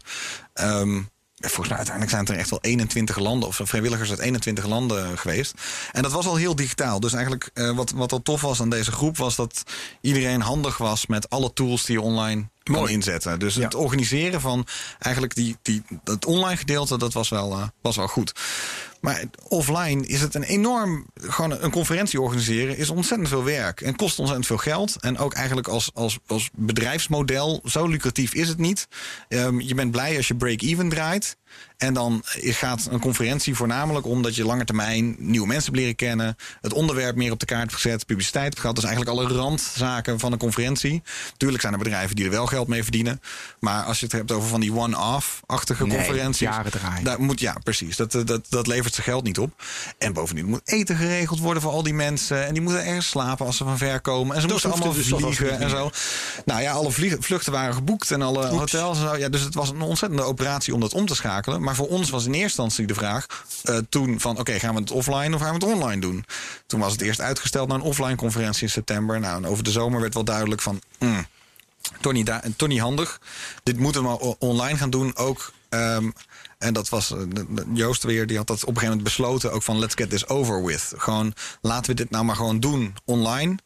Ehm, 0.53 1.01
Volgens 1.39 1.67
mij 1.67 1.77
uiteindelijk 1.77 2.09
zijn 2.15 2.25
het 2.25 2.33
er 2.33 2.39
echt 2.39 2.49
wel 2.49 2.59
21 2.61 3.17
landen 3.17 3.47
of 3.49 3.59
vrijwilligers 3.63 4.09
uit 4.09 4.19
21 4.19 4.65
landen 4.65 5.17
geweest. 5.17 5.53
En 5.91 6.01
dat 6.01 6.11
was 6.11 6.25
al 6.25 6.35
heel 6.35 6.55
digitaal. 6.55 6.99
Dus 6.99 7.13
eigenlijk 7.13 7.49
eh, 7.53 7.71
wat, 7.75 7.91
wat 7.91 8.11
al 8.11 8.21
tof 8.21 8.41
was 8.41 8.61
aan 8.61 8.69
deze 8.69 8.91
groep 8.91 9.17
was 9.17 9.35
dat 9.35 9.63
iedereen 10.01 10.41
handig 10.41 10.77
was 10.77 11.05
met 11.05 11.29
alle 11.29 11.53
tools 11.53 11.85
die 11.85 11.95
je 11.95 12.01
online 12.01 12.47
kan 12.63 12.75
Mooi. 12.75 12.93
inzetten. 12.93 13.39
Dus 13.39 13.55
Ja. 13.55 13.61
het 13.63 13.75
organiseren 13.75 14.41
van 14.41 14.65
eigenlijk 14.99 15.35
die, 15.35 15.57
die, 15.61 15.83
het 16.03 16.25
online 16.25 16.57
gedeelte, 16.57 16.97
dat 16.97 17.13
was 17.13 17.29
wel, 17.29 17.51
eh, 17.51 17.67
was 17.81 17.95
wel 17.95 18.07
goed. 18.07 18.33
Maar 18.99 19.23
offline 19.47 20.07
is 20.07 20.21
het 20.21 20.35
een 20.35 20.43
enorm. 20.43 21.05
Gewoon 21.13 21.51
een 21.51 21.71
conferentie 21.71 22.21
organiseren 22.21 22.77
is 22.77 22.89
ontzettend 22.89 23.29
veel 23.29 23.43
werk. 23.43 23.81
En 23.81 23.95
kost 23.95 24.19
ontzettend 24.19 24.47
veel 24.47 24.57
geld. 24.57 24.95
En 25.01 25.17
ook 25.17 25.33
eigenlijk 25.33 25.67
als, 25.67 25.91
als, 25.93 26.19
als 26.25 26.49
bedrijfsmodel, 26.53 27.61
zo 27.65 27.87
lucratief 27.87 28.33
is 28.33 28.47
het 28.47 28.57
niet. 28.57 28.87
Ehm, 29.27 29.59
je 29.59 29.75
bent 29.75 29.91
blij 29.91 30.17
als 30.17 30.27
je 30.27 30.35
break-even 30.35 30.89
draait. 30.89 31.37
En 31.77 31.93
dan 31.93 32.21
gaat 32.33 32.87
een 32.91 32.99
conferentie 32.99 33.55
voornamelijk 33.55 34.05
om 34.05 34.21
dat 34.21 34.35
je 34.35 34.45
lange 34.45 34.65
termijn 34.65 35.15
nieuwe 35.17 35.47
mensen 35.47 35.65
hebt 35.65 35.77
leren 35.77 35.95
kennen. 35.95 36.35
Het 36.61 36.73
onderwerp 36.73 37.15
meer 37.15 37.31
op 37.31 37.39
de 37.39 37.45
kaart 37.45 37.73
gezet, 37.73 38.05
publiciteit 38.05 38.45
hebt 38.45 38.59
gehad. 38.59 38.75
Dus 38.75 38.85
eigenlijk 38.85 39.17
alle 39.17 39.33
randzaken 39.33 40.19
van 40.19 40.31
een 40.31 40.37
conferentie. 40.37 41.03
Tuurlijk 41.37 41.61
zijn 41.61 41.73
er 41.73 41.79
bedrijven 41.79 42.15
die 42.15 42.25
er 42.25 42.31
wel 42.31 42.45
geld 42.45 42.67
mee 42.67 42.83
verdienen. 42.83 43.21
Maar 43.59 43.83
als 43.83 43.99
je 43.99 44.05
het 44.05 44.13
hebt 44.13 44.31
over 44.31 44.49
van 44.49 44.59
die 44.59 44.73
one-off-achtige 44.73 45.85
Nee, 45.85 45.97
conferenties. 45.97 46.39
jaren 46.39 46.71
draaien. 46.71 47.03
Daar 47.03 47.21
moet, 47.21 47.39
ja, 47.39 47.55
precies. 47.63 47.95
Dat, 47.95 48.11
dat, 48.11 48.41
dat 48.49 48.67
levert 48.67 48.93
zijn 48.93 49.05
geld 49.05 49.23
niet 49.23 49.39
op. 49.39 49.63
En 49.97 50.13
bovendien 50.13 50.45
moet 50.45 50.61
eten 50.63 50.95
geregeld 50.95 51.39
worden 51.39 51.61
voor 51.63 51.71
al 51.71 51.83
die 51.83 51.93
mensen. 51.93 52.45
En 52.45 52.53
die 52.53 52.61
moeten 52.61 52.85
ergens 52.85 53.07
slapen 53.09 53.45
als 53.45 53.57
ze 53.57 53.63
van 53.63 53.77
ver 53.77 54.01
komen. 54.01 54.35
En 54.35 54.41
ze 54.41 54.47
moeten 54.47 54.71
allemaal 54.71 54.93
dus 54.93 55.07
vliegen 55.07 55.59
en 55.59 55.69
zo. 55.69 55.89
Nou 56.45 56.61
ja, 56.61 56.71
alle 56.71 56.91
vluchten 57.19 57.51
waren 57.51 57.73
geboekt 57.73 58.11
en 58.11 58.21
alle 58.21 58.47
hotels 58.47 58.97
en 58.97 59.07
zo. 59.07 59.17
Ja, 59.17 59.29
dus 59.29 59.41
het 59.41 59.53
was 59.53 59.69
een 59.69 59.81
ontzettende 59.81 60.23
operatie 60.23 60.73
om 60.73 60.79
dat 60.79 60.93
om 60.93 61.05
te 61.05 61.15
schakelen. 61.15 61.38
Maar 61.47 61.75
voor 61.75 61.87
ons 61.87 62.09
was 62.09 62.25
in 62.25 62.33
eerste 62.33 62.43
instantie 62.43 62.87
de 62.87 62.93
vraag 62.93 63.25
eh, 63.63 63.77
toen 63.89 64.19
van... 64.19 64.39
oké, 64.39 64.59
gaan 64.59 64.73
we 64.73 64.79
het 64.79 64.91
offline 64.91 65.35
of 65.35 65.41
gaan 65.41 65.59
we 65.59 65.65
het 65.65 65.73
online 65.75 66.01
doen? 66.01 66.25
Toen 66.67 66.79
was 66.79 66.91
het 66.91 67.01
eerst 67.01 67.21
uitgesteld 67.21 67.67
naar 67.67 67.77
een 67.77 67.83
offline 67.83 68.15
conferentie 68.15 68.63
in 68.63 68.69
september. 68.69 69.19
Nou, 69.19 69.37
en 69.37 69.47
over 69.47 69.63
de 69.63 69.71
zomer 69.71 70.01
werd 70.01 70.13
wel 70.13 70.23
duidelijk 70.23 70.61
van... 70.61 70.81
mm, 70.99 71.25
toch 72.57 72.67
niet 72.67 72.79
handig. 72.79 73.21
Dit 73.63 73.79
moeten 73.79 74.03
we 74.03 74.35
online 74.39 74.77
gaan 74.77 74.89
doen. 74.89 75.15
Ook, 75.15 75.53
ehm, 75.69 76.09
en 76.57 76.73
dat 76.73 76.89
was 76.89 77.11
eh, 77.11 77.19
Joost 77.73 78.03
weer, 78.03 78.27
die 78.27 78.37
had 78.37 78.47
dat 78.47 78.61
op 78.61 78.67
een 78.67 78.73
gegeven 78.73 78.97
moment 78.97 79.15
besloten. 79.15 79.51
Ook 79.51 79.63
van 79.63 79.79
let's 79.79 79.95
get 79.95 80.09
this 80.09 80.27
over 80.27 80.63
with. 80.63 80.93
Gewoon 80.97 81.33
laten 81.61 81.89
we 81.89 81.95
dit 81.95 82.09
nou 82.09 82.25
maar 82.25 82.35
gewoon 82.35 82.59
doen 82.59 82.95
online. 83.05 83.57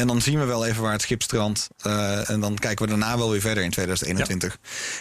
En 0.00 0.06
dan 0.06 0.20
zien 0.20 0.38
we 0.38 0.44
wel 0.44 0.66
even 0.66 0.82
waar 0.82 0.92
het 0.92 1.02
schip 1.02 1.22
strandt. 1.22 1.68
Eh, 1.82 2.30
en 2.30 2.40
dan 2.40 2.58
kijken 2.58 2.84
we 2.84 2.90
daarna 2.90 3.18
wel 3.18 3.30
weer 3.30 3.40
verder 3.40 3.64
in 3.64 3.70
2021. 3.70 4.58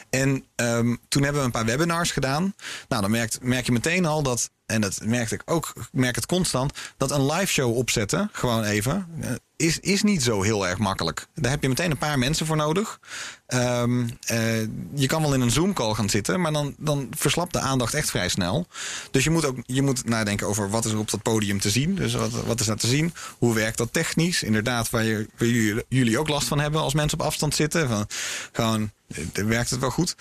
En 0.09 0.45
ehm, 0.55 0.95
toen 1.07 1.23
hebben 1.23 1.41
we 1.41 1.45
een 1.47 1.53
paar 1.53 1.65
webinars 1.65 2.12
gedaan. 2.12 2.53
Nou, 2.88 3.01
dan 3.01 3.12
merkt, 3.12 3.39
merk 3.41 3.65
je 3.65 3.71
meteen 3.71 4.05
al 4.05 4.23
dat, 4.23 4.49
en 4.69 4.82
dat 4.82 4.99
merkte 5.03 5.36
ik 5.36 5.41
ook, 5.45 5.73
merk 5.91 6.15
het 6.15 6.25
constant, 6.25 6.73
dat 6.97 7.12
een 7.12 7.25
live 7.25 7.51
show 7.51 7.77
opzetten, 7.77 8.29
gewoon 8.32 8.63
even, 8.63 9.08
eh, 9.21 9.32
is, 9.55 9.79
is 9.79 10.03
niet 10.03 10.23
zo 10.23 10.41
heel 10.41 10.67
erg 10.67 10.77
makkelijk. 10.77 11.27
Daar 11.34 11.51
heb 11.51 11.62
je 11.62 11.67
meteen 11.67 11.91
een 11.91 11.97
paar 11.97 12.19
mensen 12.19 12.45
voor 12.45 12.55
nodig. 12.55 12.99
Ehm, 13.45 14.08
eh, 14.21 14.62
je 14.93 15.08
kan 15.08 15.21
wel 15.21 15.34
in 15.34 15.41
een 15.41 15.51
Zoom-call 15.51 15.93
gaan 15.93 16.10
zitten, 16.10 16.41
maar 16.41 16.53
dan, 16.53 16.75
dan 16.77 17.08
verslapt 17.17 17.53
de 17.53 17.60
aandacht 17.60 17.93
echt 17.93 18.10
vrij 18.10 18.29
snel. 18.29 18.67
Dus 19.12 19.23
je 19.23 19.29
moet 19.29 19.45
ook 19.45 19.58
je 19.65 19.82
moet 19.82 20.05
nadenken 20.05 20.47
over 20.47 20.69
wat 20.69 20.86
is 20.86 20.91
er 20.91 20.97
op 20.97 21.12
dat 21.12 21.21
podium 21.21 21.60
te 21.60 21.69
zien. 21.69 21.95
Dus 21.95 22.13
wat, 22.13 22.32
wat 22.32 22.60
is 22.60 22.65
daar 22.65 22.77
te 22.77 22.88
zien? 22.88 23.13
Hoe 23.38 23.53
werkt 23.53 23.77
dat 23.77 23.93
technisch? 23.93 24.43
Inderdaad, 24.43 24.89
waar, 24.89 25.03
je, 25.03 25.27
waar 25.38 25.47
jullie, 25.47 25.84
jullie 25.89 26.19
ook 26.19 26.29
last 26.29 26.47
van 26.47 26.60
hebben 26.60 26.82
als 26.82 26.93
mensen 26.93 27.19
op 27.19 27.25
afstand 27.25 27.55
zitten. 27.55 27.88
Van, 27.88 28.08
gewoon, 28.51 28.91
eh, 29.08 29.45
werkt 29.45 29.69
het 29.69 29.79
wel 29.79 29.91
goed? 29.91 30.15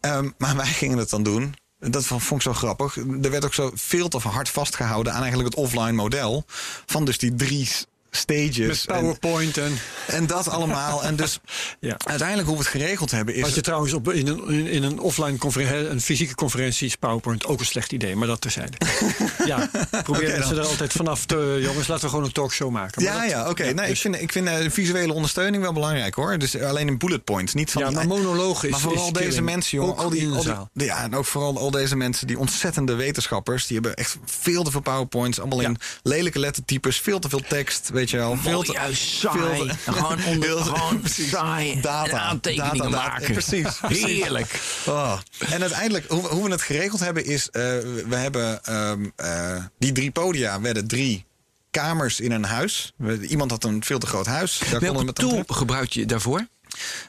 Ehm, 0.00 0.30
maar 0.38 0.56
wij 0.62 0.66
gingen 0.66 0.98
het 0.98 1.10
dan 1.10 1.22
doen. 1.22 1.54
Dat 1.90 2.04
vond 2.06 2.30
ik 2.30 2.42
zo 2.42 2.52
grappig. 2.52 2.96
Er 2.96 3.30
werd 3.30 3.44
ook 3.44 3.54
zo 3.54 3.70
veel 3.74 4.08
te 4.08 4.18
hard 4.18 4.48
vastgehouden 4.48 5.12
aan 5.12 5.22
eigenlijk 5.22 5.54
het 5.54 5.64
offline 5.64 5.92
model. 5.92 6.44
Van 6.86 7.04
dus 7.04 7.18
die 7.18 7.34
drie 7.34 7.68
stages. 8.16 8.56
Met 8.66 8.84
en, 8.86 9.00
PowerPoint 9.00 9.56
en... 9.56 9.78
en 10.06 10.26
dat 10.26 10.48
allemaal. 10.48 11.04
En 11.04 11.16
dus 11.16 11.38
Ja. 11.80 11.96
uiteindelijk 12.04 12.48
hoe 12.48 12.56
we 12.56 12.62
het 12.62 12.72
geregeld 12.72 13.10
hebben 13.10 13.34
is... 13.34 13.40
Wat 13.40 13.54
je 13.54 13.60
trouwens 13.60 13.92
op, 13.92 14.12
in, 14.12 14.26
een, 14.26 14.66
in, 14.66 14.82
een 14.82 14.98
offline 15.00 15.38
conferentie, 15.38 15.88
een 15.88 16.00
fysieke 16.00 16.34
conferentie 16.34 16.86
is 16.86 16.96
PowerPoint 16.96 17.46
ook 17.46 17.60
een 17.60 17.66
slecht 17.66 17.92
idee, 17.92 18.16
maar 18.16 18.28
dat 18.28 18.40
terzijde. 18.40 18.76
ja, 19.46 19.70
probeer 20.02 20.22
Oké, 20.28 20.38
mensen 20.38 20.56
er 20.58 20.66
altijd 20.66 20.92
vanaf 20.92 21.24
te, 21.26 21.58
jongens, 21.62 21.86
laten 21.86 22.04
we 22.04 22.10
gewoon 22.10 22.24
een 22.24 22.32
talkshow 22.32 22.70
maken. 22.70 23.04
Maar 23.04 23.14
Ja, 23.14 23.20
dat- 23.20 23.30
ja, 23.30 23.48
oké. 23.50 23.62
Nee, 23.62 23.72
ik 23.72 23.88
dus- 23.88 24.00
vind, 24.00 24.20
ik 24.20 24.32
vind 24.32 24.48
eh, 24.48 24.70
visuele 24.70 25.12
ondersteuning 25.12 25.62
wel 25.62 25.72
belangrijk 25.72 26.14
hoor. 26.14 26.38
Dus 26.38 26.60
alleen 26.60 26.88
in 26.88 26.98
bullet 26.98 27.24
points. 27.24 27.54
Niet 27.54 27.70
van 27.70 27.82
ja, 27.82 27.88
die- 27.88 27.96
maar 27.96 28.06
monoloog 28.18 28.64
is 28.64 28.70
Maar 28.70 28.80
vooral 28.80 29.06
is 29.06 29.12
deze 29.12 29.28
killing. 29.28 29.44
mensen, 29.44 29.78
jongen. 29.78 29.96
Al 29.96 30.10
die, 30.10 30.28
al 30.30 30.68
die- 30.72 30.86
ja, 30.86 31.02
en 31.02 31.14
ook 31.14 31.24
vooral 31.24 31.58
al 31.58 31.70
deze 31.70 31.96
mensen, 31.96 32.26
die 32.26 32.38
ontzettende 32.38 32.94
wetenschappers. 32.94 33.66
Die 33.66 33.74
hebben 33.78 33.94
echt 33.96 34.16
veel 34.24 34.62
te 34.64 34.70
veel 34.70 34.80
PowerPoints. 34.80 35.38
Allemaal 35.40 35.60
in 35.60 35.76
lelijke 36.02 36.38
lettertypes. 36.38 37.00
Veel 37.00 37.18
te 37.18 37.28
veel 37.28 37.42
tekst, 37.48 37.90
weet 37.92 38.03
je 38.10 38.16
wel. 38.16 38.36
Veel 38.36 38.62
te, 38.62 38.72
juist 38.72 39.20
veel 39.20 39.30
saai. 39.32 39.66
te- 39.84 39.92
Gewoon 39.92 40.24
onder, 40.24 40.48
heel- 40.48 40.62
gewoon 40.62 41.00
precies. 41.06 41.28
saai. 41.28 41.80
Data. 41.80 42.10
En 42.10 42.18
aantekeningen 42.20 42.76
Data, 42.78 42.90
data. 42.90 43.08
maken. 43.08 43.32
Precies, 43.32 43.76
precies. 43.80 44.04
Heerlijk. 44.04 44.60
Oh. 44.86 45.18
En 45.50 45.60
uiteindelijk, 45.60 46.06
hoe, 46.08 46.26
hoe 46.26 46.44
we 46.44 46.50
het 46.50 46.62
geregeld 46.62 47.00
hebben, 47.00 47.24
is: 47.24 47.50
eh, 47.50 47.62
we 48.08 48.16
hebben 48.16 48.64
ehm, 48.64 49.04
eh, 49.16 49.64
die 49.78 49.92
drie 49.92 50.10
podia 50.10 50.60
werden 50.60 50.86
drie 50.86 51.24
kamers 51.70 52.20
in 52.20 52.32
een 52.32 52.44
huis. 52.44 52.92
We- 52.96 53.26
iemand 53.26 53.50
had 53.50 53.64
een 53.64 53.84
veel 53.84 53.98
te 53.98 54.06
groot 54.06 54.26
huis. 54.26 54.60
Daar 54.70 54.80
Welke 54.80 55.04
met 55.04 55.14
tool 55.14 55.42
gebruik 55.46 55.92
je 55.92 56.06
daarvoor? 56.06 56.46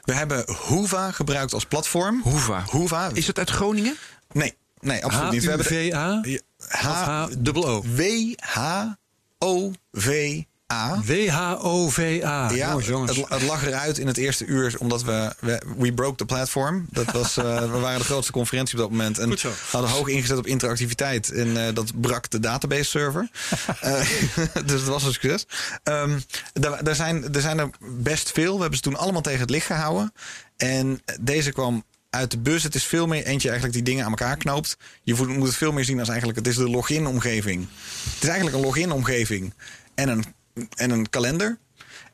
We 0.04 0.12
hebben 0.14 0.44
Hoova 0.52 1.10
gebruikt 1.10 1.52
als 1.52 1.64
platform. 1.64 2.20
Hoeva. 2.22 2.64
Hoova. 2.70 3.10
Is 3.12 3.26
het 3.26 3.38
uit 3.38 3.50
Groningen? 3.50 3.96
Nee, 4.32 4.54
nee, 4.80 5.04
absoluut 5.04 5.30
niet. 5.30 5.42
We 5.44 5.48
hebben 5.48 5.66
H-U-V-A? 5.66 6.20
H, 6.68 7.26
H-dubbel-O? 10.66 11.86
W-H-O-V-A. 11.86 12.50
Ja, 12.50 12.68
jongens, 12.68 12.86
jongens. 12.86 13.16
Het, 13.16 13.28
het 13.28 13.42
lag 13.42 13.66
eruit 13.66 13.98
in 13.98 14.06
het 14.06 14.16
eerste 14.16 14.44
uur, 14.44 14.74
omdat 14.78 15.02
we, 15.02 15.34
we, 15.38 15.62
we 15.76 15.92
broke 15.92 16.16
the 16.16 16.24
platform. 16.24 16.86
Dat 16.90 17.12
was, 17.12 17.36
eh, 17.36 17.60
we 17.72 17.78
waren 17.78 17.98
de 17.98 18.04
grootste 18.04 18.32
conferentie 18.32 18.74
op 18.74 18.80
dat 18.80 18.90
moment. 18.90 19.18
En 19.18 19.38
zo. 19.38 19.52
hadden 19.70 19.90
hoog 19.90 20.08
ingezet 20.08 20.38
op 20.38 20.46
interactiviteit. 20.46 21.32
En 21.32 21.66
eh, 21.66 21.74
dat 21.74 22.00
brak 22.00 22.30
de 22.30 22.40
database 22.40 22.84
server. 22.84 23.28
Eh, 23.80 24.00
dus 24.66 24.80
dat 24.80 24.84
was 24.84 25.04
een 25.04 25.12
succes. 25.12 25.46
Ehm, 25.82 26.18
daar, 26.52 26.84
daar, 26.84 26.94
zijn, 26.94 27.34
er 27.34 27.40
zijn 27.40 27.58
er 27.58 27.70
best 27.80 28.32
veel. 28.32 28.54
We 28.54 28.60
hebben 28.60 28.76
ze 28.76 28.82
toen 28.82 28.96
allemaal 28.96 29.22
tegen 29.22 29.40
het 29.40 29.50
licht 29.50 29.66
gehouden. 29.66 30.12
En 30.56 31.00
deze 31.20 31.52
kwam 31.52 31.84
uit 32.10 32.30
de 32.30 32.38
bus. 32.38 32.62
Het 32.62 32.74
is 32.74 32.84
veel 32.84 33.06
meer 33.06 33.24
eentje 33.24 33.48
eigenlijk 33.48 33.78
die 33.78 33.86
dingen 33.86 34.04
aan 34.04 34.10
elkaar 34.10 34.36
knoopt. 34.36 34.76
Je 35.02 35.14
moet 35.14 35.46
het 35.46 35.56
veel 35.56 35.72
meer 35.72 35.84
zien 35.84 35.98
als 35.98 36.08
eigenlijk... 36.08 36.38
Het 36.38 36.46
is 36.46 36.56
de 36.56 36.70
login-omgeving. 36.70 37.68
Het 38.14 38.22
is 38.22 38.28
eigenlijk 38.28 38.56
een 38.56 38.64
login-omgeving. 38.64 39.54
En 39.94 40.08
een, 40.08 40.24
en 40.76 40.90
een 40.90 41.10
kalender. 41.10 41.58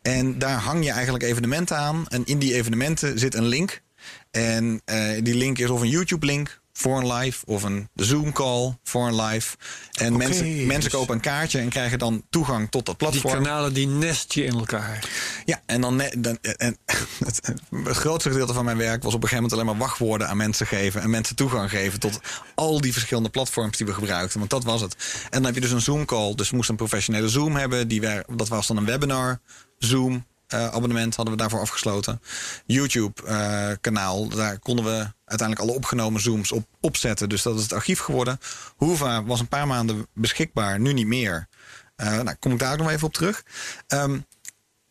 En 0.02 0.38
daar 0.38 0.58
hang 0.58 0.84
je 0.84 0.90
eigenlijk 0.90 1.24
evenementen 1.24 1.76
aan. 1.76 2.06
En 2.08 2.24
in 2.24 2.38
die 2.38 2.54
evenementen 2.54 3.18
zit 3.18 3.34
een 3.34 3.46
link. 3.46 3.82
En 4.30 4.80
eh, 4.84 5.22
die 5.22 5.34
link 5.34 5.58
is 5.58 5.70
of 5.70 5.80
een 5.80 5.88
YouTube-link 5.88 6.60
voor 6.72 6.98
een 7.00 7.12
live 7.12 7.46
of 7.46 7.62
een 7.62 7.88
Zoom-call 7.94 8.78
voor 8.82 9.06
een 9.06 9.20
live. 9.20 9.56
En 9.92 10.16
mensen, 10.16 10.66
mensen 10.66 10.90
dus- 10.90 10.92
kopen 11.00 11.14
een 11.14 11.20
kaartje 11.20 11.58
en 11.58 11.68
krijgen 11.68 11.98
dan 11.98 12.22
toegang 12.30 12.70
tot 12.70 12.86
dat 12.86 12.98
Die 12.98 13.08
platform. 13.08 13.42
kanalen 13.42 13.72
die 13.74 13.86
nest 13.86 14.32
je 14.32 14.44
in 14.44 14.52
elkaar. 14.54 15.08
Ja, 15.44 15.62
en 15.66 15.80
dan, 15.80 16.02
dan 16.18 16.38
en 16.40 16.76
het, 17.24 17.52
het 17.84 17.96
grootste 17.96 18.30
gedeelte 18.30 18.52
van 18.52 18.64
mijn 18.64 18.76
werk 18.76 19.02
was 19.02 19.14
op 19.14 19.22
een 19.22 19.28
gegeven 19.28 19.42
moment 19.42 19.52
alleen 19.52 19.78
maar 19.78 19.86
wachtwoorden 19.88 20.28
aan 20.28 20.36
mensen 20.36 20.66
geven 20.66 21.02
en 21.02 21.10
mensen 21.10 21.36
toegang 21.36 21.70
geven 21.70 22.00
tot 22.00 22.20
al 22.54 22.80
die 22.80 22.92
verschillende 22.92 23.28
platforms 23.30 23.76
die 23.76 23.86
we 23.86 23.92
gebruikten. 23.94 24.38
Want 24.38 24.50
dat 24.50 24.64
was 24.64 24.80
het. 24.80 24.96
En 25.22 25.28
dan 25.30 25.44
heb 25.44 25.54
je 25.54 25.60
dus 25.60 25.70
een 25.70 25.80
Zoom 25.80 26.04
call. 26.04 26.34
Dus 26.34 26.50
we 26.50 26.56
moesten 26.56 26.74
een 26.74 26.86
professionele 26.86 27.28
Zoom 27.28 27.56
hebben. 27.56 27.88
Die 27.88 28.00
wer- 28.00 28.24
dat 28.36 28.48
was 28.48 28.66
dan 28.66 28.76
een 28.76 28.84
webinar 28.84 29.40
Zoom. 29.78 30.26
Eh, 30.52 30.66
abonnement 30.66 31.16
hadden 31.16 31.34
we 31.34 31.40
daarvoor 31.40 31.60
afgesloten. 31.60 32.20
YouTube 32.66 33.22
eh, 33.26 33.68
kanaal, 33.80 34.28
daar 34.28 34.58
konden 34.58 34.84
we 34.84 35.06
uiteindelijk 35.24 35.68
alle 35.68 35.76
opgenomen 35.78 36.20
Zooms 36.20 36.52
op 36.52 36.66
opzetten. 36.80 37.28
Dus 37.28 37.42
dat 37.42 37.56
is 37.56 37.62
het 37.62 37.72
archief 37.72 37.98
geworden. 38.00 38.38
Hoeva 38.76 39.24
was 39.24 39.40
een 39.40 39.48
paar 39.48 39.66
maanden 39.66 40.06
beschikbaar, 40.14 40.80
nu 40.80 40.92
niet 40.92 41.06
meer. 41.06 41.48
Eh 41.96 42.20
nou, 42.20 42.36
kom 42.38 42.52
ik 42.52 42.58
daar 42.58 42.72
ook 42.72 42.78
nog 42.78 42.90
even 42.90 43.06
op 43.06 43.12
terug. 43.14 43.42
Ehm, 43.86 44.18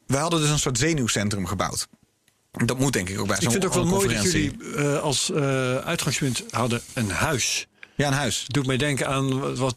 we 0.08 0.18
hadden 0.18 0.40
dus 0.42 0.50
een 0.50 0.60
soort 0.60 0.78
zenuwcentrum 0.78 1.46
gebouwd. 1.48 1.88
Dat 2.52 2.80
moet 2.80 2.94
denk 2.94 3.10
ik 3.10 3.20
ook 3.20 3.28
bij 3.28 3.36
Ik 3.36 3.42
zo'n 3.42 3.52
vind 3.52 3.64
het 3.64 3.72
ook 3.72 3.84
wel 3.84 3.92
mooi 3.92 4.14
dat 4.14 4.24
jullie 4.24 4.58
als 4.98 5.32
uitgangspunt 5.84 6.44
hadden 6.50 6.82
een 6.94 7.12
huis. 7.12 7.68
Ja, 7.96 8.08
een 8.08 8.14
huis. 8.14 8.46
doet 8.48 8.66
mij 8.66 8.78
denken 8.78 9.08
aan 9.08 9.40
wat- 9.40 9.58
wat 9.58 9.76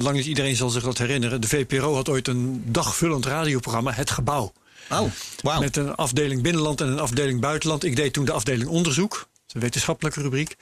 lang 0.00 0.16
niet 0.16 0.26
iedereen 0.26 0.56
zal 0.56 0.70
zich 0.70 0.82
dat 0.82 0.98
herinneren. 0.98 1.40
De 1.40 1.48
VPRO 1.48 1.94
had 1.94 2.08
ooit 2.08 2.28
een 2.28 2.62
dagvullend 2.66 3.26
radioprogramma, 3.26 3.92
Het 3.92 4.10
Gebouw. 4.10 4.52
Oh. 4.90 5.60
Met 5.60 5.76
een 5.76 5.94
afdeling 5.94 6.42
binnenland 6.42 6.80
en 6.80 6.88
een 6.88 7.00
afdeling 7.00 7.40
buitenland. 7.40 7.84
Ik 7.84 7.96
deed 7.96 8.12
toen 8.12 8.24
de 8.24 8.32
afdeling 8.32 8.68
onderzoek. 8.68 9.28
Een 9.52 9.60
wetenschappelijke 9.60 10.22
rubriek. 10.22 10.56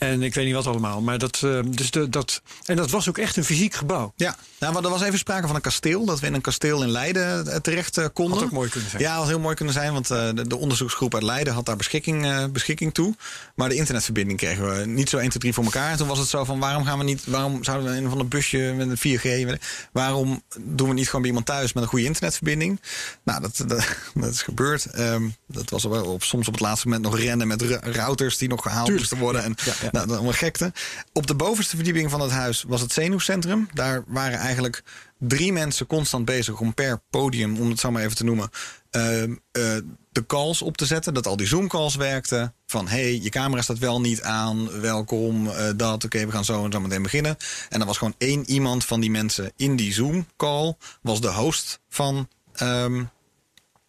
En 0.00 0.22
ik 0.22 0.34
weet 0.34 0.44
niet 0.44 0.54
wat 0.54 0.66
allemaal. 0.66 1.00
Maar 1.00 1.18
dat, 1.18 1.40
eh, 1.44 1.58
dus 1.66 1.90
de, 1.90 2.08
dat, 2.08 2.42
en 2.64 2.76
dat 2.76 2.90
was 2.90 3.08
ook 3.08 3.18
echt 3.18 3.36
een 3.36 3.44
fysiek 3.44 3.74
gebouw. 3.74 4.12
Ja, 4.16 4.36
nou, 4.58 4.72
maar 4.72 4.84
er 4.84 4.90
was 4.90 5.02
even 5.02 5.18
sprake 5.18 5.46
van 5.46 5.56
een 5.56 5.62
kasteel. 5.62 6.04
Dat 6.04 6.20
we 6.20 6.26
in 6.26 6.34
een 6.34 6.40
kasteel 6.40 6.82
in 6.82 6.90
Leiden 6.90 7.46
eh, 7.46 7.56
terecht 7.56 7.98
eh, 7.98 8.06
konden. 8.12 8.34
Had 8.34 8.46
ook 8.46 8.52
mooi 8.52 8.70
kunnen 8.70 8.90
zijn. 8.90 9.02
Ja, 9.02 9.14
had 9.16 9.26
heel 9.26 9.38
mooi 9.38 9.54
kunnen 9.54 9.74
zijn. 9.74 9.92
Want 9.92 10.08
de, 10.08 10.44
de 10.46 10.56
onderzoeksgroep 10.56 11.14
uit 11.14 11.22
Leiden 11.22 11.52
had 11.52 11.66
daar 11.66 11.76
beschikking, 11.76 12.50
beschikking 12.52 12.94
toe. 12.94 13.14
Maar 13.54 13.68
de 13.68 13.74
internetverbinding 13.74 14.38
kregen 14.38 14.76
we 14.76 14.86
niet 14.86 15.08
zo 15.08 15.18
1, 15.18 15.28
2, 15.28 15.40
3 15.40 15.52
voor 15.52 15.64
elkaar. 15.64 15.90
En 15.90 15.96
toen 15.96 16.08
was 16.08 16.18
het 16.18 16.28
zo 16.28 16.44
van 16.44 16.58
waarom 16.58 16.84
gaan 16.84 16.98
we 16.98 17.04
niet... 17.04 17.26
Waarom 17.26 17.64
zouden 17.64 17.90
we 17.90 17.96
in 17.96 18.04
een 18.04 18.10
van 18.10 18.20
een 18.20 18.28
busje 18.28 18.74
met 18.76 18.88
een 19.04 19.18
4G... 19.18 19.60
Waarom 19.92 20.42
doen 20.58 20.88
we 20.88 20.94
niet 20.94 21.06
gewoon 21.06 21.20
bij 21.20 21.30
iemand 21.30 21.46
thuis 21.46 21.72
met 21.72 21.82
een 21.82 21.88
goede 21.88 22.04
internetverbinding? 22.04 22.80
Nou, 23.24 23.40
dat, 23.40 23.56
dat, 23.68 23.96
dat 24.14 24.32
is 24.32 24.42
gebeurd. 24.42 24.84
Ehm, 24.84 25.28
dat 25.46 25.70
was 25.70 25.84
wel 25.84 26.04
op, 26.04 26.22
soms 26.22 26.46
op 26.46 26.52
het 26.52 26.62
laatste 26.62 26.86
moment 26.86 27.04
nog 27.04 27.18
rennen 27.18 27.46
met 27.46 27.62
routers 27.82 28.38
die 28.38 28.48
nog 28.48 28.62
gehaald 28.62 28.90
moesten 28.90 29.18
worden. 29.18 29.42
En 29.42 29.54
Ja, 29.64 29.72
ja. 29.82 29.89
Nou, 29.90 30.10
allemaal 30.10 30.32
gekte. 30.32 30.72
Op 31.12 31.26
de 31.26 31.34
bovenste 31.34 31.76
verdieping 31.76 32.10
van 32.10 32.20
het 32.20 32.30
huis 32.30 32.64
was 32.68 32.80
het 32.80 32.92
zenuwcentrum. 32.92 33.68
Daar 33.74 34.04
waren 34.06 34.38
eigenlijk 34.38 34.82
drie 35.18 35.52
mensen 35.52 35.86
constant 35.86 36.24
bezig 36.24 36.60
om 36.60 36.74
per 36.74 37.00
podium, 37.10 37.58
om 37.60 37.68
het 37.68 37.80
zo 37.80 37.90
maar 37.90 38.02
even 38.02 38.16
te 38.16 38.24
noemen, 38.24 38.50
ehm, 38.90 39.34
eh, 39.52 39.76
de 40.12 40.26
calls 40.26 40.62
op 40.62 40.76
te 40.76 40.86
zetten. 40.86 41.14
Dat 41.14 41.26
al 41.26 41.36
die 41.36 41.46
Zoom-calls 41.46 41.94
werkten. 41.94 42.54
Van 42.66 42.88
hey, 42.88 43.20
je 43.20 43.28
camera 43.28 43.62
staat 43.62 43.78
wel 43.78 44.00
niet 44.00 44.22
aan. 44.22 44.80
Welkom, 44.80 45.48
eh, 45.48 45.68
dat. 45.76 46.04
Oké, 46.04 46.26
we 46.26 46.32
gaan 46.32 46.44
zo 46.44 46.64
en 46.64 46.72
zo 46.72 46.80
meteen 46.80 47.02
beginnen. 47.02 47.36
En 47.68 47.80
er 47.80 47.86
was 47.86 47.98
gewoon 47.98 48.14
één 48.18 48.50
iemand 48.50 48.84
van 48.84 49.00
die 49.00 49.10
mensen 49.10 49.52
in 49.56 49.76
die 49.76 49.92
Zoom-call. 49.92 50.76
Was 51.02 51.20
de 51.20 51.32
host 51.32 51.80
van, 51.88 52.28
ehm, 52.52 53.04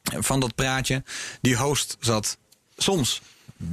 van 0.03 0.39
dat 0.39 0.55
praatje. 0.55 1.03
Die 1.41 1.57
host 1.57 1.97
zat 1.99 2.37
soms 2.77 3.21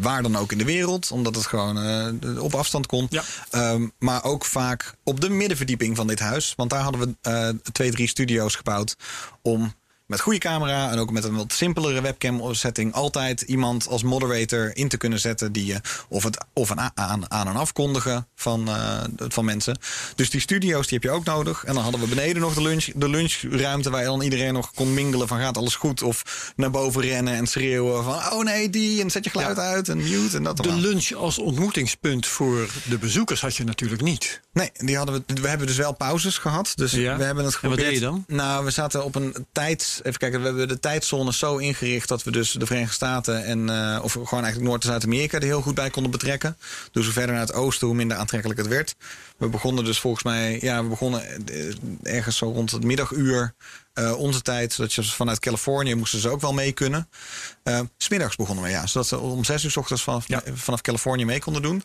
waar 0.01 0.23
dan 0.23 0.37
ook 0.37 0.53
in 0.53 0.59
de 0.59 0.65
wereld, 0.65 1.11
omdat 1.11 1.35
het 1.35 1.47
gewoon 1.47 1.79
eh, 1.79 2.43
op 2.43 2.55
afstand 2.55 2.87
kon. 2.87 3.07
Ja. 3.11 3.23
Ehm, 3.51 3.87
maar 3.99 4.25
ook 4.25 4.45
vaak 4.45 4.95
op 5.05 5.21
de 5.21 5.31
middenverdieping 5.31 5.97
van 5.97 6.07
dit 6.07 6.19
huis. 6.19 6.53
Want 6.57 6.71
daar 6.71 6.83
hadden 6.83 7.01
we 7.01 7.31
eh, 7.31 7.49
twee, 7.73 7.91
drie 7.91 8.09
studio's 8.09 8.55
gebouwd 8.55 8.97
om 9.43 9.75
met 10.09 10.21
goede 10.21 10.39
camera 10.39 10.91
en 10.91 10.99
ook 10.99 11.11
met 11.11 11.25
een 11.25 11.37
wat 11.37 11.53
simpelere 11.53 12.01
webcam 12.01 12.55
setting 12.55 12.93
altijd 12.93 13.41
iemand 13.41 13.87
als 13.89 14.03
moderator 14.03 14.77
in 14.77 14.89
te 14.89 14.97
kunnen 14.97 15.19
zetten 15.21 15.53
die 15.53 15.67
je 15.67 15.81
of 16.09 16.23
het 16.23 16.45
of 16.53 16.71
een 16.71 16.81
aan, 16.95 17.31
aan 17.31 17.49
en 17.49 17.57
afkondigen 17.57 18.27
van, 18.35 18.69
eh, 18.69 19.01
van 19.29 19.45
mensen. 19.45 19.79
Dus 20.15 20.31
die 20.31 20.41
studio's 20.41 20.87
die 20.87 20.99
heb 20.99 21.03
je 21.11 21.17
ook 21.17 21.25
nodig. 21.25 21.65
En 21.65 21.75
dan 21.75 21.83
hadden 21.83 22.01
we 22.01 22.07
beneden 22.07 22.43
nog 22.43 22.55
de, 22.55 22.63
lunch, 22.63 22.85
de 22.95 23.09
lunchruimte 23.09 23.91
waar 23.91 24.05
dan 24.05 24.21
iedereen 24.21 24.53
nog 24.53 24.73
kon 24.75 24.95
mingelen 24.95 25.29
van 25.29 25.39
gaat 25.41 25.57
alles 25.57 25.75
goed 25.77 26.03
of 26.03 26.53
naar 26.57 26.71
boven 26.71 27.03
rennen 27.03 27.35
en 27.35 27.47
schreeuwen 27.47 28.05
van 28.05 28.15
oh 28.15 28.45
nee 28.45 28.71
die 28.71 29.01
en 29.03 29.11
zet 29.11 29.25
je 29.25 29.31
geluid 29.31 29.59
uit 29.59 29.89
en 29.89 29.97
mute 30.03 30.37
en 30.37 30.43
dat 30.43 30.57
De 30.57 30.63
allemaal. 30.63 30.81
lunch 30.81 31.13
als 31.13 31.39
ontmoetingspunt 31.39 32.27
voor 32.27 32.69
de 32.89 32.99
bezoekers 32.99 33.41
had 33.41 33.57
je 33.57 33.65
natuurlijk 33.65 34.03
niet. 34.03 34.41
Nee, 34.53 34.71
die 34.75 34.97
hadden 34.97 35.25
we, 35.27 35.41
we 35.41 35.49
hebben 35.49 35.67
dus 35.67 35.77
wel 35.77 35.93
pauzes 35.93 36.39
gehad. 36.39 36.73
Dus 36.75 36.93
Ja? 36.93 37.17
we 37.17 37.25
hebben 37.25 37.45
het 37.45 37.55
En 37.55 37.61
wat 37.69 37.79
geprobeerd. 37.79 37.89
deed 37.89 37.99
je 37.99 38.05
dan? 38.05 38.25
Nou, 38.27 38.65
we 38.65 38.71
zaten 38.71 39.05
op 39.05 39.15
een 39.15 39.47
tijd. 39.53 39.98
Even 40.03 40.19
kijken, 40.19 40.41
we 40.41 40.47
hebben 40.47 40.69
de 40.69 40.81
tijdzones 40.81 41.39
zo 41.39 41.57
ingericht 41.57 42.09
dat 42.09 42.23
we 42.23 42.31
dus 42.31 42.53
de 42.53 42.67
Verenigde 42.67 42.95
Staten 42.95 43.45
en 43.45 43.69
eh, 43.69 44.01
of 44.03 44.13
gewoon 44.13 44.45
eigenlijk 44.45 44.71
Noord- 44.71 44.83
en 44.83 44.89
Zuid-Amerika 44.89 45.37
er 45.39 45.45
heel 45.45 45.61
goed 45.61 45.75
bij 45.75 45.91
konden 45.91 46.11
betrekken. 46.11 46.57
Dus 46.93 47.05
hoe 47.05 47.13
verder 47.13 47.35
naar 47.35 47.47
het 47.47 47.55
oosten, 47.55 47.87
hoe 47.87 47.97
minder 47.97 48.17
aantrekkelijk 48.17 48.61
het 48.61 48.69
werd. 48.69 48.95
We 49.37 49.49
begonnen 49.49 49.85
dus 49.85 49.99
volgens 49.99 50.23
mij, 50.23 50.59
ja, 50.61 50.83
we 50.83 50.89
begonnen 50.89 51.47
eh, 51.47 51.75
ergens 52.03 52.37
zo 52.37 52.51
rond 52.51 52.71
het 52.71 52.85
middaguur. 52.85 53.55
Eh, 53.99 54.19
onze 54.19 54.43
tijd, 54.43 54.73
zodat 54.73 54.93
je 54.93 55.05
vanuit 55.05 55.39
Californië 55.39 55.95
moesten 55.95 56.21
ze 56.21 56.29
ook 56.29 56.41
wel 56.41 56.53
mee 56.53 56.73
kunnen. 56.73 57.09
Eh, 57.63 57.81
's 57.97 58.05
Smiddags 58.05 58.37
begonnen 58.37 58.65
we, 58.65 58.71
ja. 58.71 58.87
Zodat 58.87 59.09
ze 59.09 59.19
om 59.19 59.45
zes 59.45 59.65
uur 59.65 59.71
's 59.71 59.77
ochtends 59.77 60.03
vanaf, 60.03 60.27
vanaf 60.55 60.81
Californië 60.81 61.25
mee 61.25 61.41
konden 61.41 61.63
doen. 61.63 61.85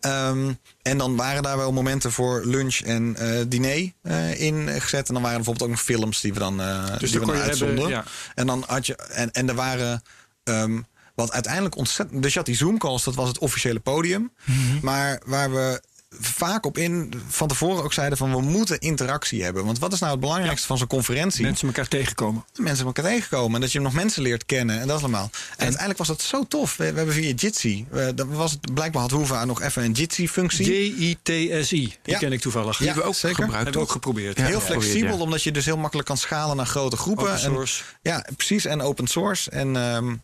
Ehm, 0.00 0.52
en 0.82 0.98
dan 0.98 1.16
waren 1.16 1.42
daar 1.42 1.56
wel 1.56 1.72
momenten 1.72 2.12
voor 2.12 2.44
lunch 2.44 2.76
en 2.80 3.16
eh, 3.16 3.44
diner 3.48 3.92
eh 4.02 4.40
ingezet. 4.40 5.08
En 5.08 5.14
dan 5.14 5.22
waren 5.22 5.38
er 5.38 5.44
bijvoorbeeld 5.44 5.62
ook 5.62 5.76
nog 5.76 5.82
films 5.82 6.20
die 6.20 6.32
we 6.32 6.38
dan, 6.38 6.60
eh 6.60 6.98
die 6.98 7.08
we 7.20 7.26
dan 7.26 7.30
uitzonden. 7.30 7.76
hebben, 7.76 7.88
ja. 7.88 8.04
En 8.34 8.46
dan 8.46 8.64
had 8.66 8.86
je. 8.86 8.96
En, 8.96 9.30
en 9.30 9.48
er 9.48 9.54
waren. 9.54 10.02
ehm, 10.44 10.80
wat 11.14 11.32
uiteindelijk 11.32 11.76
ontzettend. 11.76 12.22
Dus 12.22 12.32
je 12.32 12.38
had 12.38 12.46
die 12.46 12.56
Zoom-calls, 12.56 13.04
dat 13.04 13.14
was 13.14 13.28
het 13.28 13.38
officiële 13.38 13.80
podium. 13.80 14.32
Mhm. 14.44 14.78
Maar 14.82 15.20
waar 15.26 15.50
we 15.52 15.82
vaak 16.20 16.66
op 16.66 16.78
in, 16.78 17.22
van 17.28 17.48
tevoren 17.48 17.84
ook 17.84 17.92
zeiden 17.92 18.18
van 18.18 18.30
we 18.30 18.40
moeten 18.40 18.78
interactie 18.78 19.42
hebben. 19.42 19.64
Want 19.64 19.78
wat 19.78 19.92
is 19.92 19.98
nou 19.98 20.12
het 20.12 20.20
belangrijkste 20.20 20.66
van 20.66 20.78
zo'n 20.78 20.86
conferentie? 20.86 21.42
Mensen 21.44 21.66
elkaar 21.66 21.88
tegenkomen. 21.88 22.44
mensen 22.56 22.86
elkaar 22.86 23.04
tegenkomen. 23.04 23.54
En 23.54 23.60
dat 23.60 23.72
je 23.72 23.80
nog 23.80 23.92
mensen 23.92 24.22
leert 24.22 24.46
kennen 24.46 24.80
en 24.80 24.86
dat 24.86 24.98
allemaal. 24.98 25.30
En, 25.32 25.58
uiteindelijk 25.58 25.98
was 25.98 26.06
dat 26.08 26.22
zo 26.22 26.44
tof. 26.44 26.76
We, 26.76 26.90
we 26.90 26.96
hebben 26.96 27.14
via 27.14 27.32
Jitsi. 27.34 27.86
eh, 27.92 28.08
dat 28.14 28.26
was 28.30 28.50
het, 28.50 28.74
blijkbaar 28.74 29.02
had 29.02 29.10
Hoeva 29.10 29.44
nog 29.44 29.62
even 29.62 29.82
een 29.84 29.92
Jitsi-functie. 29.92 30.94
J-I-T-S-I. 30.94 31.76
Die 31.76 31.98
Ja. 32.02 32.18
ken 32.18 32.32
ik 32.32 32.40
toevallig. 32.40 32.78
Ja, 32.78 32.84
hebben 32.84 33.02
we 33.02 33.08
ook 33.08 33.14
zeker. 33.14 33.42
gebruikt. 33.42 33.64
hebben 33.64 33.74
we 33.82 33.86
ook 33.86 33.92
geprobeerd. 33.92 34.38
Ja. 34.38 34.44
Heel 34.44 34.60
flexibel, 34.60 35.16
ja. 35.16 35.22
omdat 35.22 35.42
je 35.42 35.52
dus 35.52 35.64
heel 35.64 35.76
makkelijk 35.78 36.08
kan 36.08 36.16
schalen 36.16 36.56
naar 36.56 36.66
grote 36.66 36.96
groepen. 36.96 37.24
Open 37.24 37.38
source. 37.38 37.82
En, 38.02 38.10
ja, 38.12 38.24
precies. 38.36 38.64
En 38.64 38.80
open 38.80 39.06
source. 39.06 39.50
En, 39.50 39.76
ehm, 39.76 40.14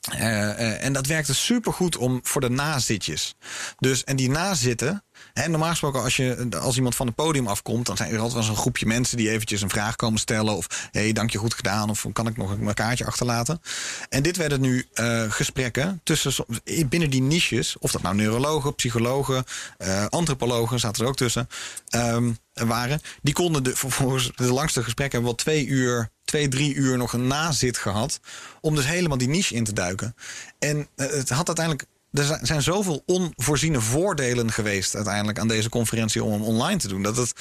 eh, 0.00 0.50
eh, 0.50 0.84
en 0.84 0.92
dat 0.92 1.06
werkte 1.06 1.34
supergoed 1.34 1.96
om 1.96 2.20
voor 2.22 2.40
de 2.40 2.50
nazitjes. 2.50 3.34
Dus, 3.78 4.04
en 4.04 4.16
die 4.16 4.30
nazitten. 4.30 5.02
Hè, 5.40 5.48
normaal 5.48 5.70
gesproken, 5.70 6.02
als, 6.02 6.16
je, 6.16 6.48
als 6.60 6.76
iemand 6.76 6.94
van 6.94 7.06
het 7.06 7.14
podium 7.14 7.46
afkomt, 7.46 7.86
dan 7.86 7.96
zijn 7.96 8.08
er 8.08 8.18
altijd 8.18 8.32
wel 8.32 8.42
eens 8.42 8.50
een 8.50 8.62
groepje 8.62 8.86
mensen 8.86 9.16
die 9.16 9.30
eventjes 9.30 9.62
een 9.62 9.70
vraag 9.70 9.96
komen 9.96 10.20
stellen. 10.20 10.56
Of 10.56 10.88
hé, 10.90 11.00
hey, 11.00 11.12
dank 11.12 11.30
je 11.30 11.38
goed 11.38 11.54
gedaan. 11.54 11.90
Of 11.90 12.06
kan 12.12 12.26
ik 12.26 12.36
nog 12.36 12.50
een 12.50 12.74
kaartje 12.74 13.06
achterlaten? 13.06 13.60
En 14.08 14.22
dit 14.22 14.36
werden 14.36 14.60
nu 14.60 14.86
eh, 14.92 15.30
gesprekken 15.30 16.00
tussen 16.02 16.44
binnen 16.88 17.10
die 17.10 17.22
niches. 17.22 17.76
Of 17.78 17.92
dat 17.92 18.02
nou 18.02 18.14
neurologen, 18.14 18.74
psychologen, 18.74 19.44
eh, 19.78 20.06
antropologen 20.06 20.80
zaten 20.80 21.02
er 21.02 21.08
ook 21.08 21.16
tussen. 21.16 21.48
ehm, 21.88 22.32
waren. 22.52 23.00
Die 23.22 23.34
konden 23.34 23.62
de, 23.62 23.76
volgens 23.76 24.30
de 24.34 24.52
langste 24.52 24.82
gesprekken 24.82 25.18
hebben 25.18 25.36
we 25.36 25.44
wel 25.44 25.54
twee 25.54 25.66
uur, 25.66 26.10
twee, 26.24 26.48
drie 26.48 26.74
uur 26.74 26.96
nog 26.96 27.12
een 27.12 27.26
nazit 27.26 27.78
gehad. 27.78 28.20
Om 28.60 28.74
dus 28.74 28.86
helemaal 28.86 29.18
die 29.18 29.28
niche 29.28 29.54
in 29.54 29.64
te 29.64 29.72
duiken. 29.72 30.14
En 30.58 30.88
eh, 30.96 31.06
het 31.10 31.28
had 31.28 31.46
uiteindelijk. 31.46 31.88
Er 32.12 32.38
zijn- 32.42 32.62
zoveel 32.62 33.02
onvoorziene 33.06 33.80
voordelen 33.80 34.52
geweest 34.52 34.94
uiteindelijk 34.94 35.38
aan 35.38 35.48
deze 35.48 35.68
conferentie 35.68 36.24
om 36.24 36.32
hem 36.32 36.42
online 36.42 36.78
te 36.78 36.88
doen. 36.88 37.02
Dat 37.02 37.16
het 37.16 37.32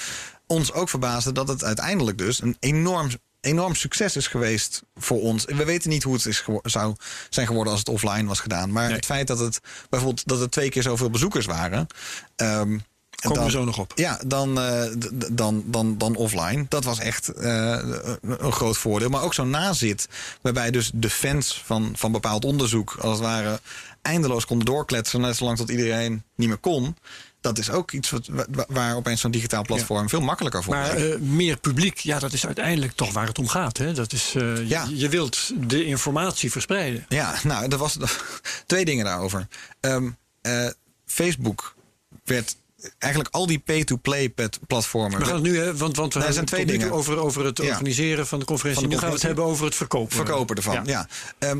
ons 0.47 0.74
ook 0.74 0.89
verbaasde 0.89 1.32
dat 1.32 1.47
het 1.47 1.63
uiteindelijk 1.63 2.17
dus 2.17 2.41
een 2.41 2.57
enorm, 2.59 3.09
enorm 3.41 3.76
succes 3.76 4.15
is 4.15 4.28
geweest 4.28 4.82
voor 4.95 5.22
ons. 5.22 5.45
We 5.45 5.65
weten 5.65 5.89
niet 5.89 6.03
hoe 6.03 6.13
het 6.13 6.26
is 6.26 6.43
zou 6.63 6.95
zijn 7.30 7.47
geworden 7.47 7.72
als 7.72 7.82
het 7.82 7.89
offline 7.89 8.28
was 8.28 8.39
gedaan. 8.39 8.72
Maar 8.72 8.86
Nee. 8.88 8.95
het 8.95 9.05
feit 9.05 9.28
dat 9.28 9.39
het 9.39 9.59
bijvoorbeeld 9.89 10.28
dat 10.28 10.41
er 10.41 10.49
twee 10.49 10.70
keer 10.70 10.84
zoveel 10.84 11.09
bezoekers 11.09 11.45
waren. 11.45 11.88
ehm, 12.36 12.78
Komen 13.22 13.38
dan- 13.38 13.45
we 13.45 13.51
zo 13.51 13.65
nog 13.65 13.78
op. 13.78 13.91
ja, 13.95 14.20
dan, 14.28 14.59
eh, 14.61 14.84
dan, 15.32 15.63
dan, 15.65 15.97
dan 15.97 16.15
offline. 16.15 16.65
Dat 16.70 16.84
was 16.84 16.99
echt 16.99 17.28
eh, 17.34 17.80
een 18.22 18.51
groot 18.51 18.78
voordeel. 18.78 19.09
Maar 19.09 19.22
ook 19.24 19.34
zo'n 19.34 19.49
nazit, 19.49 20.07
waarbij 20.41 20.72
dus 20.72 20.91
de 20.93 21.09
fans 21.09 21.61
van, 21.65 21.91
van 21.95 22.11
bepaald 22.11 22.45
onderzoek, 22.45 22.95
als 22.99 23.11
het 23.11 23.22
ware, 23.28 23.59
eindeloos 24.02 24.45
konden 24.45 24.66
doorkletsen, 24.66 25.22
net 25.22 25.36
zolang 25.36 25.58
tot 25.58 25.70
iedereen 25.70 26.24
niet 26.36 26.47
meer 26.47 26.58
kon. 26.58 26.95
Dat 27.41 27.58
is 27.58 27.70
ook 27.70 27.91
iets 27.91 28.10
wat, 28.10 28.28
wa- 28.28 28.66
waar 28.68 28.95
opeens 28.95 29.22
zo'n 29.22 29.32
digitaal 29.32 29.64
platform 29.64 30.10
veel 30.10 30.22
makkelijker 30.22 30.64
voor 30.64 30.74
Maar 30.74 30.95
eh, 30.95 31.18
meer 31.20 31.58
publiek, 31.58 31.97
ja, 31.97 32.20
dat 32.20 32.34
is 32.34 32.45
uiteindelijk 32.45 32.91
toch 32.95 33.12
waar 33.14 33.28
het 33.28 33.39
om 33.39 33.47
gaat. 33.47 33.78
Hè? 33.78 33.93
Dat 33.93 34.14
is, 34.14 34.34
eh, 34.36 34.56
je- 34.58 34.68
Ja. 34.68 34.88
je, 34.93 35.10
wilt 35.10 35.52
de 35.70 35.86
informatie 35.86 36.52
verspreiden. 36.52 37.06
Ja, 37.10 37.36
nou, 37.43 37.68
er 37.72 37.78
was 37.78 37.97
twee 38.66 38.86
dingen 38.86 39.06
daarover. 39.06 39.47
Ehm, 39.80 40.10
eh, 40.41 40.68
Facebook 41.06 41.76
werd 42.24 42.56
eigenlijk 42.97 43.34
al 43.36 43.45
die 43.47 43.60
pay-to-play 43.60 44.34
platformen. 44.68 45.20
We 45.20 45.26
gaan 45.26 45.34
het 45.34 45.43
nu, 45.43 45.58
hè, 45.58 45.78
want, 45.78 45.95
want 45.95 46.14
we 46.14 46.20
hebben 46.20 46.34
zijn 46.34 46.45
twee 46.45 46.66
dingen. 46.66 46.91
over, 46.91 47.18
over 47.18 47.45
het 47.45 47.58
Ja. 47.58 47.70
organiseren 47.70 48.28
van 48.28 48.39
de 48.39 48.45
conferentie. 48.45 48.82
Van 48.82 48.89
de 48.89 48.95
nu 48.95 49.02
gaan 49.02 49.10
we 49.12 49.16
het 49.18 49.26
hebben 49.28 49.43
over 49.45 49.66
het 49.66 49.76
verkopen. 49.76 50.16
verkopen 50.16 50.56
ervan. 50.56 50.86
Ja. 50.86 51.08
Ehm, 51.39 51.60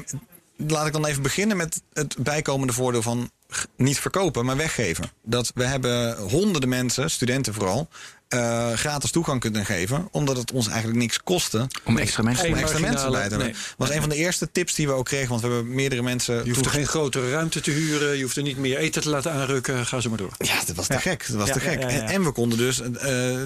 laat 0.68 0.88
ik 0.88 0.93
dan 0.93 1.05
even 1.05 1.22
beginnen 1.22 1.57
met 1.57 1.82
het 1.93 2.16
bijkomende 2.20 2.74
voordeel 2.74 3.01
van 3.01 3.32
niet 3.78 3.99
verkopen, 3.99 4.45
maar 4.45 4.57
weggeven. 4.57 5.12
Dat 5.24 5.51
we 5.55 5.64
hebben 5.64 6.18
honderden 6.18 6.70
mensen, 6.70 7.10
studenten 7.12 7.53
vooral, 7.53 7.89
eh, 8.28 8.72
gratis 8.74 9.12
toegang 9.12 9.39
kunnen 9.39 9.66
geven, 9.66 10.07
omdat 10.12 10.38
het 10.38 10.51
ons 10.51 10.68
eigenlijk 10.68 10.97
niks 10.99 11.24
kostte. 11.24 11.68
Om 11.84 11.97
extra 11.97 12.24
mensen 12.24 12.47
Om 12.47 12.53
extra 12.55 12.80
mensen 12.80 13.12
bij 13.12 13.24
te 13.24 13.30
hebben. 13.30 13.47
nee. 13.47 13.55
was 13.78 13.89
een 13.89 13.99
van 13.99 14.10
de 14.10 14.16
eerste 14.16 14.51
tips 14.51 14.74
die 14.76 14.88
we 14.88 14.93
ook 14.93 15.05
kregen, 15.05 15.30
want 15.30 15.41
we 15.41 15.47
hebben 15.47 15.76
meerdere 15.76 16.01
mensen. 16.01 16.36
Je 16.45 16.49
hoeft 16.53 16.66
er 16.66 16.72
geen 16.72 16.88
grotere 16.88 17.32
ruimte 17.32 17.62
te 17.62 17.72
huren. 17.72 18.16
Je 18.18 18.24
hoeft 18.24 18.38
er 18.38 18.43
niet 18.43 18.57
meer 18.57 18.78
eten 18.78 19.01
te 19.01 19.10
laten 19.10 19.32
aanrukken. 19.32 19.86
Ga 19.86 19.99
zo 19.99 20.10
maar 20.10 20.18
door. 20.18 20.32
Ja, 20.38 20.60
dat 20.66 20.76
was 20.76 20.88
te 20.88 20.93
Ja. 20.93 20.99
gek. 20.99 21.26
Dat 21.28 21.36
was 21.36 21.47
Ja, 21.47 21.53
te 21.53 21.60
ja, 21.64 21.70
gek. 21.70 21.82
ja, 21.82 21.89
ja. 21.89 22.01
En, 22.01 22.07
en 22.07 22.24
we 22.24 22.32
konden 22.32 22.57
dus 22.57 22.82
eh, 22.82 22.91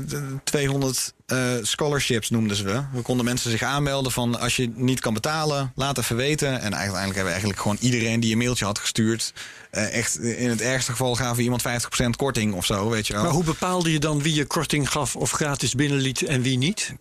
de 0.07 0.35
200 0.43 1.13
eh, 1.25 1.53
scholarships 1.61 2.29
noemden 2.29 2.57
ze 2.57 2.63
we. 2.63 2.81
We 2.93 3.01
konden 3.01 3.25
mensen 3.25 3.51
zich 3.51 3.61
aanmelden 3.61 4.11
van 4.11 4.39
als 4.39 4.55
je 4.55 4.71
niet 4.75 4.99
kan 4.99 5.13
betalen, 5.13 5.71
laat 5.75 5.97
even 5.97 6.15
weten. 6.15 6.47
En 6.47 6.75
uiteindelijk 6.75 7.03
hebben 7.03 7.23
we 7.23 7.29
eigenlijk 7.29 7.59
gewoon 7.59 7.77
iedereen 7.79 8.19
die 8.19 8.31
een 8.31 8.37
mailtje 8.37 8.65
had 8.65 8.79
gestuurd. 8.79 9.33
eh, 9.71 9.97
echt 9.97 10.19
in 10.19 10.49
het 10.49 10.61
ergste 10.61 10.91
geval 10.91 11.15
gaven 11.15 11.35
we 11.35 11.43
iemand 11.43 11.61
50% 11.61 12.15
korting 12.15 12.53
of 12.53 12.65
zo, 12.65 12.89
weet 12.89 13.07
je 13.07 13.13
wel. 13.13 13.23
Maar 13.23 13.31
hoe 13.31 13.43
bepaalde 13.43 13.91
je 13.91 13.99
dan 13.99 14.21
wie 14.21 14.33
je 14.33 14.45
korting 14.45 14.89
gaf 14.91 15.15
of 15.15 15.31
gratis 15.31 15.75
binnenliet 15.75 16.23
en 16.23 16.41
wie 16.41 16.57
niet? 16.57 16.93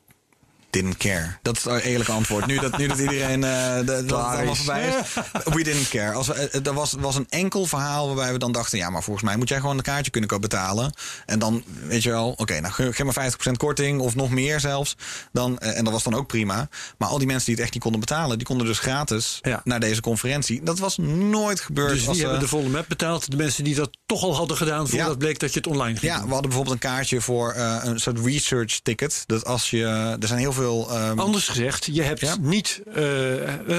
Didn't 0.73 0.97
care. 0.97 1.37
Dat 1.43 1.57
is 1.57 1.65
het 1.65 1.83
eerlijke 1.83 2.13
antwoord. 2.13 2.47
Nu 2.47 2.59
dat, 2.59 2.77
nu 2.79 2.87
dat 2.87 2.99
iedereen 2.99 3.45
eh, 3.45 3.77
de- 3.77 3.85
dat 4.07 4.13
allemaal 4.13 4.53
is. 4.53 4.59
voorbij 4.59 4.87
is. 4.89 5.15
We 5.55 5.63
didn't 5.63 5.89
care. 5.89 6.13
Als 6.13 6.27
we, 6.27 6.35
eh, 6.35 6.67
er 6.67 6.75
was, 6.75 6.95
was 6.99 7.17
een 7.17 7.27
enkel 7.29 7.67
verhaal 7.67 8.07
waarbij 8.07 8.33
we 8.33 8.39
dan 8.39 8.53
dachten... 8.53 8.79
ja, 8.79 8.91
maar 8.91 9.03
volgens 9.03 9.25
mij 9.27 9.37
moet 9.37 9.49
jij 9.49 9.61
gewoon 9.61 9.77
een 9.77 9.83
kaartje 9.83 10.11
kunnen 10.11 10.41
betalen. 10.41 10.93
En 11.27 11.39
dan, 11.39 11.63
weet 11.87 12.03
je 12.03 12.11
wel, 12.11 12.35
oké, 12.37 12.61
nou 12.61 12.73
ge- 12.75 12.93
geef 12.93 13.15
maar 13.15 13.33
50% 13.49 13.51
korting... 13.57 14.01
of 14.01 14.15
nog 14.15 14.31
meer 14.31 14.61
zelfs. 14.61 14.97
Dan, 15.33 15.59
eh, 15.59 15.79
en 15.79 15.85
dat 15.85 15.93
was 15.93 16.03
dan 16.03 16.15
ook 16.15 16.27
prima. 16.27 16.69
Maar 16.99 17.09
al 17.09 17.19
die 17.19 17.27
mensen 17.27 17.45
die 17.47 17.55
het 17.55 17.63
echt 17.65 17.73
niet 17.73 17.83
konden 17.83 18.01
betalen... 18.01 18.39
die 18.39 18.47
konden 18.47 18.67
dus 18.67 18.79
gratis 18.79 19.39
Ja. 19.43 19.61
naar 19.65 19.81
deze 19.81 20.01
conferentie. 20.01 20.63
Dat 20.63 20.79
was 20.79 20.97
nooit 20.99 21.61
gebeurd. 21.61 21.91
Dus 21.93 22.03
die 22.05 22.13
eh, 22.15 22.21
hebben 22.21 22.41
de 22.41 22.49
volle 22.49 22.69
map 22.69 22.89
betaald. 22.89 23.31
De 23.31 23.37
mensen 23.37 23.65
die 23.65 23.75
dat 23.75 23.91
toch 24.07 24.23
al 24.23 24.37
hadden 24.37 24.57
gedaan 24.57 24.89
voordat 24.89 25.09
Ja. 25.09 25.15
bleek 25.17 25.39
dat 25.39 25.53
je 25.53 25.59
het 25.59 25.69
online 25.69 25.99
ging 25.99 26.13
Ja, 26.13 26.19
we 26.23 26.31
hadden 26.33 26.43
bijvoorbeeld 26.51 26.75
een 26.75 26.91
kaartje 26.91 27.21
voor 27.21 27.53
eh, 27.53 27.77
een 27.83 28.01
soort 28.01 28.19
research 28.25 28.81
ticket. 28.83 29.23
Dat 29.27 29.45
als 29.45 29.71
je... 29.71 29.85
Er 30.21 30.27
zijn 30.29 30.39
heel 30.41 30.53
veel... 30.53 30.61
ehm, 30.71 31.19
Anders 31.19 31.49
gezegd, 31.49 31.85
je 31.93 32.03
hebt 32.03 32.21
Ja. 32.21 32.37
niet. 32.41 32.81
eh, 32.95 33.01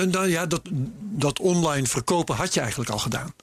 nou 0.01 0.27
ja, 0.27 0.45
dat, 0.45 0.61
dat 0.99 1.39
online 1.39 1.87
verkopen 1.87 2.35
had 2.35 2.53
je 2.53 2.59
eigenlijk 2.59 2.89
al 2.89 2.99
gedaan. 2.99 3.33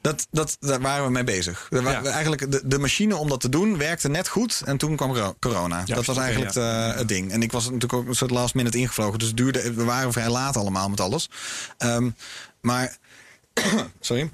Dat, 0.00 0.26
dat, 0.30 0.56
daar 0.60 0.80
waren 0.80 1.04
we 1.04 1.10
mee 1.10 1.24
bezig. 1.24 1.66
Wa- 1.70 1.90
Ja. 1.90 2.02
we 2.02 2.08
Eigenlijk 2.08 2.50
de, 2.50 2.60
de 2.64 2.78
machine 2.78 3.16
om 3.16 3.28
dat 3.28 3.40
te 3.40 3.48
doen 3.48 3.78
werkte 3.78 4.08
net 4.08 4.28
goed. 4.28 4.62
En 4.64 4.76
toen 4.76 4.96
kwam 4.96 5.12
coro- 5.12 5.36
corona. 5.40 5.82
dat 5.84 6.04
was 6.04 6.16
eigenlijk 6.16 6.52
ja. 6.54 6.90
eh, 6.92 6.98
het 6.98 7.08
ding. 7.08 7.30
En 7.32 7.42
ik 7.42 7.52
was 7.52 7.64
natuurlijk 7.64 7.92
ook 7.92 8.06
een 8.08 8.14
soort 8.14 8.30
last 8.30 8.54
minute 8.54 8.78
ingevlogen. 8.78 9.18
Dus 9.18 9.28
het 9.28 9.36
duurde, 9.36 9.72
we 9.74 9.84
waren 9.84 10.12
vrij 10.12 10.28
laat 10.30 10.56
allemaal 10.56 10.88
met 10.88 11.00
alles. 11.00 11.30
Ehm, 11.78 12.10
maar, 12.60 12.96
sorry. 14.00 14.30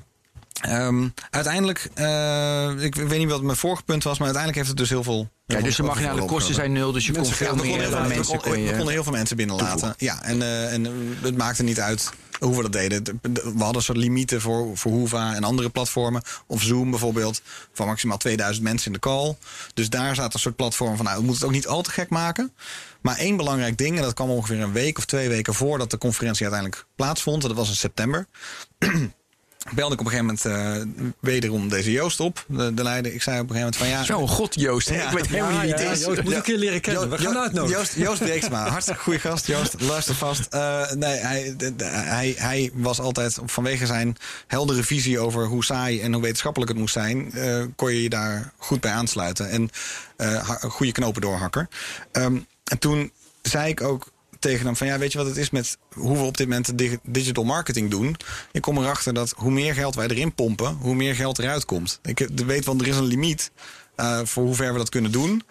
Ehm, 0.61 1.09
uiteindelijk, 1.31 1.91
eh, 1.95 2.71
ik 2.83 2.95
weet 2.95 3.19
niet 3.19 3.31
wat 3.31 3.43
mijn 3.43 3.57
vorige 3.57 3.83
punt 3.83 4.03
was, 4.05 4.19
maar 4.19 4.27
uiteindelijk 4.35 4.57
heeft 4.57 4.69
het 4.69 4.77
dus 4.79 4.89
heel 4.89 5.03
veel. 5.03 5.29
Ja, 5.51 5.61
dus 5.61 5.77
de 5.77 5.83
marginale 5.83 6.25
kosten 6.25 6.55
zijn 6.55 6.73
nul, 6.73 6.93
dus 6.93 7.07
je 7.07 7.13
kon 7.13 7.27
veel 7.27 7.55
meer 7.55 7.65
heel 7.65 7.83
eh, 7.83 7.89
veel- 7.89 8.09
mensen 8.09 8.35
we 8.37 8.41
kon 8.43 8.51
we 8.53 8.59
je... 8.61 8.71
konden 8.77 8.89
heel 8.93 9.03
veel 9.03 9.13
mensen 9.13 9.37
binnenlaten. 9.37 9.95
Ja, 9.97 10.23
en, 10.23 10.43
eh, 10.43 10.73
en 10.73 10.87
eh, 10.87 10.93
het 11.23 11.37
maakte 11.37 11.63
niet 11.63 11.81
uit 11.81 12.11
hoe 12.41 12.57
we 12.57 12.63
dat 12.63 12.73
deden. 12.73 13.05
De- 13.05 13.15
de- 13.21 13.43
We 13.43 13.49
hadden 13.59 13.75
een 13.75 13.83
soort 13.83 13.99
limieten 13.99 14.41
voor, 14.41 14.77
voor 14.77 14.93
Hoeva 14.93 15.35
en 15.35 15.45
andere 15.45 15.69
platformen. 15.69 16.23
Of 16.47 16.63
Zoom 16.63 16.91
bijvoorbeeld, 16.91 17.43
van 17.73 17.87
maximaal 17.87 18.17
2000 18.17 18.65
mensen 18.65 18.87
in 18.87 18.93
de 18.93 18.99
call. 18.99 19.37
Dus 19.75 19.89
daar 19.91 20.15
zaten 20.15 20.35
een 20.35 20.41
soort 20.41 20.57
platform 20.57 20.97
van, 20.97 21.05
nou, 21.05 21.17
we 21.19 21.25
moeten 21.25 21.41
het 21.41 21.49
ook 21.51 21.57
niet 21.57 21.67
al 21.69 21.83
te 21.83 21.91
gek 21.91 22.09
maken. 22.09 22.53
Maar 23.01 23.17
één 23.17 23.37
belangrijk 23.37 23.79
ding, 23.79 23.97
en 23.97 24.03
dat 24.03 24.15
kwam 24.15 24.31
ongeveer 24.31 24.61
een 24.61 24.73
week 24.73 24.99
of 24.99 25.05
twee 25.05 25.29
weken 25.29 25.55
voordat 25.55 25.91
de 25.91 25.99
conferentie 25.99 26.43
uiteindelijk 26.47 26.85
plaatsvond. 26.97 27.43
En 27.43 27.49
dat 27.49 27.59
was 27.59 27.69
in 27.69 27.75
september. 27.77 28.27
Belde 29.75 29.95
ik 29.95 30.01
op 30.01 30.07
een 30.07 30.13
gegeven 30.13 30.39
moment 30.45 30.45
eh, 30.99 31.11
wederom 31.21 31.69
deze 31.69 31.93
Joost 31.93 32.21
op, 32.21 32.45
de, 32.49 32.75
de 32.75 32.83
leider. 32.83 33.15
Ik 33.15 33.23
zei 33.23 33.41
op 33.41 33.51
een 33.51 33.57
gegeven 33.57 33.77
moment 33.77 33.77
van 33.77 33.89
ja. 33.89 34.05
Zo, 34.05 34.27
god 34.27 34.55
Joost. 34.55 34.89
Ja. 34.91 35.07
Ik 35.07 35.17
weet 35.17 35.27
helemaal 35.27 35.51
Ja, 35.51 35.63
niet 35.63 35.75
wie 35.75 35.83
ja, 35.83 35.89
het 35.89 35.99
is. 35.99 36.05
Joost 36.05 36.23
moet 36.23 36.31
ik 36.31 36.37
een 36.37 36.43
keer 36.43 36.57
leren 36.57 36.81
kennen. 36.81 37.11
We 37.11 37.19
gaan 37.19 37.39
uitnodigen. 37.39 37.79
Joost, 37.79 38.21
Joost 38.21 38.49
hartstikke 38.49 39.01
goede 39.01 39.19
gast. 39.19 39.47
Joost, 39.47 39.81
luister 39.81 40.15
vast. 40.15 40.47
Eh, 40.51 40.91
nee, 40.91 41.19
hij, 41.19 41.55
hij, 41.83 42.35
hij 42.37 42.71
was 42.75 43.01
altijd 43.01 43.39
vanwege 43.45 43.87
zijn 43.87 44.17
heldere 44.47 44.83
visie 44.83 45.19
over 45.19 45.47
hoe 45.47 45.65
saai 45.65 46.01
en 46.01 46.13
hoe 46.13 46.23
wetenschappelijk 46.23 46.71
het 46.71 46.81
moest 46.81 46.93
zijn, 46.93 47.33
eh, 47.33 47.65
kon 47.77 47.93
je 47.93 48.03
je 48.03 48.09
daar 48.09 48.53
goed 48.57 48.81
bij 48.81 48.93
aansluiten. 48.93 49.51
En 49.51 49.71
goede 50.61 50.93
knopen 50.93 51.21
doorhakker. 51.21 51.69
Ehm, 52.13 52.39
en 52.65 52.79
toen 52.79 53.13
zei 53.43 53.69
ik 53.71 53.81
ook 53.81 54.11
tegen 54.41 54.67
hem 54.67 54.77
van 54.77 54.87
ja, 54.87 54.99
weet 54.99 55.13
je 55.13 55.19
wat 55.19 55.27
het 55.27 55.37
is 55.37 55.51
met 55.51 55.79
hoe 55.95 56.17
we 56.17 56.23
op 56.23 56.37
dit 56.37 56.49
moment 56.49 56.79
dig- 56.79 56.99
digital 57.03 57.45
marketing 57.45 57.91
doen? 57.91 58.17
Ik 58.53 58.61
kom 58.63 58.79
erachter 58.79 59.15
dat 59.15 59.33
hoe 59.37 59.51
meer 59.51 59.75
geld 59.75 59.95
wij 59.95 60.07
erin 60.09 60.35
pompen, 60.35 60.75
hoe 60.81 60.95
meer 60.95 61.15
geld 61.15 61.39
eruit 61.39 61.65
komt. 61.65 61.99
Ik 62.03 62.29
weet, 62.47 62.65
want 62.65 62.81
er 62.81 62.87
is 62.87 62.97
een 62.97 63.05
limiet 63.05 63.51
eh, 63.97 64.21
voor 64.25 64.45
hoe 64.45 64.55
ver 64.55 64.73
we 64.73 64.79
dat 64.79 64.89
kunnen 64.89 65.13
doen. 65.13 65.43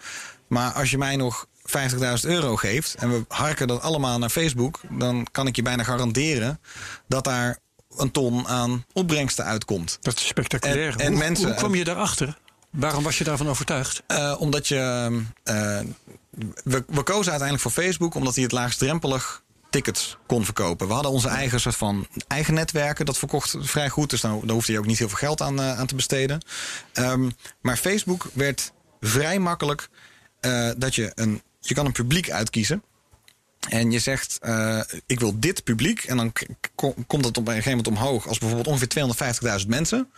Maar 0.46 0.72
als 0.72 0.90
je 0.90 0.98
mij 0.98 1.16
nog 1.16 1.46
50.000 1.62 1.98
euro 2.22 2.56
geeft 2.56 2.94
en 2.94 3.10
we 3.10 3.24
harken 3.28 3.68
dat 3.68 3.80
allemaal 3.82 4.18
naar 4.18 4.30
Facebook, 4.30 4.80
dan 4.90 5.26
kan 5.32 5.46
ik 5.46 5.56
je 5.56 5.62
bijna 5.62 5.82
garanderen 5.82 6.60
dat 7.08 7.24
daar 7.24 7.58
een 7.96 8.10
ton 8.10 8.46
aan 8.48 8.84
opbrengsten 8.92 9.44
uitkomt. 9.44 9.98
Dat 10.00 10.14
is 10.16 10.26
spectaculair. 10.26 10.92
En- 10.92 10.98
en 10.98 11.10
hoe, 11.12 11.18
mensen- 11.18 11.46
hoe 11.46 11.54
kwam 11.54 11.74
je 11.74 11.84
daarachter? 11.84 12.38
Waarom 12.70 13.02
was 13.04 13.18
je 13.18 13.24
daarvan 13.24 13.48
overtuigd? 13.48 14.02
Eh, 14.06 14.36
omdat 14.38 14.68
je. 14.68 14.76
eh, 15.44 15.78
we, 16.64 17.02
kozen 17.02 17.30
uiteindelijk 17.30 17.60
voor 17.60 17.82
Facebook 17.84 18.14
omdat 18.14 18.34
die 18.34 18.42
het 18.42 18.52
laagstdrempelig 18.52 19.42
tickets 19.70 20.18
kon 20.26 20.44
verkopen. 20.44 20.86
We 20.86 20.92
hadden 20.92 21.12
onze 21.12 21.28
eigen 21.28 21.60
soort 21.60 21.76
van 21.76 22.06
eigen 22.26 22.54
netwerken. 22.54 23.06
Dat 23.06 23.18
verkocht 23.18 23.56
vrij 23.58 23.88
goed. 23.88 24.10
Dus 24.10 24.20
dan, 24.20 24.40
daar 24.44 24.54
hoefde 24.54 24.72
je 24.72 24.78
ook 24.78 24.86
niet 24.86 24.98
heel 24.98 25.08
veel 25.08 25.18
geld 25.18 25.40
aan, 25.40 25.60
eh, 25.60 25.78
aan 25.78 25.86
te 25.86 25.94
besteden. 25.94 26.40
Ehm, 26.92 27.30
maar 27.60 27.76
Facebook 27.76 28.30
werd 28.32 28.72
vrij 29.00 29.38
makkelijk 29.38 29.88
eh, 30.40 30.70
dat 30.76 30.94
je 30.94 31.12
een. 31.14 31.42
Je 31.60 31.74
kan 31.74 31.86
een 31.86 31.92
publiek 31.92 32.30
uitkiezen. 32.30 32.82
En 33.68 33.90
je 33.90 33.98
zegt, 33.98 34.38
eh, 34.40 34.80
ik 35.06 35.20
wil 35.20 35.40
dit 35.40 35.64
publiek. 35.64 36.04
En 36.04 36.16
dan 36.16 36.32
komt 37.06 37.22
dat 37.22 37.36
op 37.36 37.46
een 37.46 37.54
gegeven 37.54 37.70
moment 37.70 37.88
omhoog. 37.88 38.28
Als 38.28 38.38
bijvoorbeeld 38.38 38.68
ongeveer 38.68 38.88
250.000 38.88 39.68
mensen. 39.68 40.10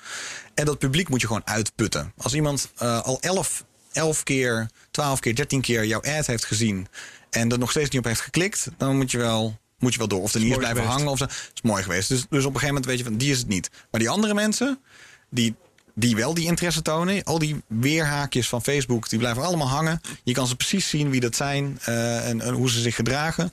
En 0.54 0.64
dat 0.64 0.78
publiek 0.78 1.08
moet 1.08 1.20
je 1.20 1.26
gewoon 1.26 1.46
uitputten. 1.46 2.12
Als 2.16 2.34
iemand 2.34 2.70
al 2.76 3.20
11, 3.20 3.64
11 3.92 4.22
keer, 4.22 4.70
12 4.90 5.20
keer, 5.20 5.34
13 5.34 5.60
keer 5.60 5.84
jouw 5.84 6.00
ad 6.00 6.26
heeft 6.26 6.44
gezien. 6.44 6.86
En 7.30 7.50
er 7.50 7.58
nog 7.58 7.70
steeds 7.70 7.90
niet 7.90 7.98
op 7.98 8.04
heeft 8.06 8.20
geklikt. 8.20 8.68
Dan 8.76 8.96
moet 8.96 9.10
je 9.10 9.18
wel, 9.18 9.58
moet 9.78 9.92
je 9.92 9.98
wel 9.98 10.08
door. 10.08 10.22
Of 10.22 10.34
er 10.34 10.40
niet 10.40 10.56
blijven 10.56 10.76
geweest. 10.76 10.96
hangen. 10.96 11.12
Of 11.12 11.18
zo. 11.18 11.24
is 11.24 11.62
mooi 11.62 11.82
geweest. 11.82 12.08
Dus, 12.08 12.18
dus 12.18 12.44
op 12.44 12.54
een 12.54 12.60
gegeven 12.60 12.66
moment 12.66 12.86
weet 12.86 12.98
je 12.98 13.04
van, 13.04 13.16
die 13.16 13.30
is 13.30 13.38
het 13.38 13.48
niet. 13.48 13.70
Maar 13.90 14.00
die 14.00 14.10
andere 14.10 14.34
mensen, 14.34 14.78
die, 15.30 15.54
die 15.94 16.16
wel 16.16 16.34
die 16.34 16.46
interesse 16.46 16.82
tonen. 16.82 17.24
Al 17.24 17.38
die 17.38 17.62
weerhaakjes 17.66 18.48
van 18.48 18.62
Facebook, 18.62 19.08
die 19.08 19.18
blijven 19.18 19.42
allemaal 19.42 19.68
hangen. 19.68 20.00
Je 20.24 20.32
kan 20.32 20.46
ze 20.46 20.56
precies 20.56 20.88
zien 20.88 21.10
wie 21.10 21.20
dat 21.20 21.36
zijn 21.36 21.78
eh, 21.84 22.28
en, 22.28 22.40
en 22.40 22.54
hoe 22.54 22.70
ze 22.70 22.80
zich 22.80 22.94
gedragen. 22.94 23.50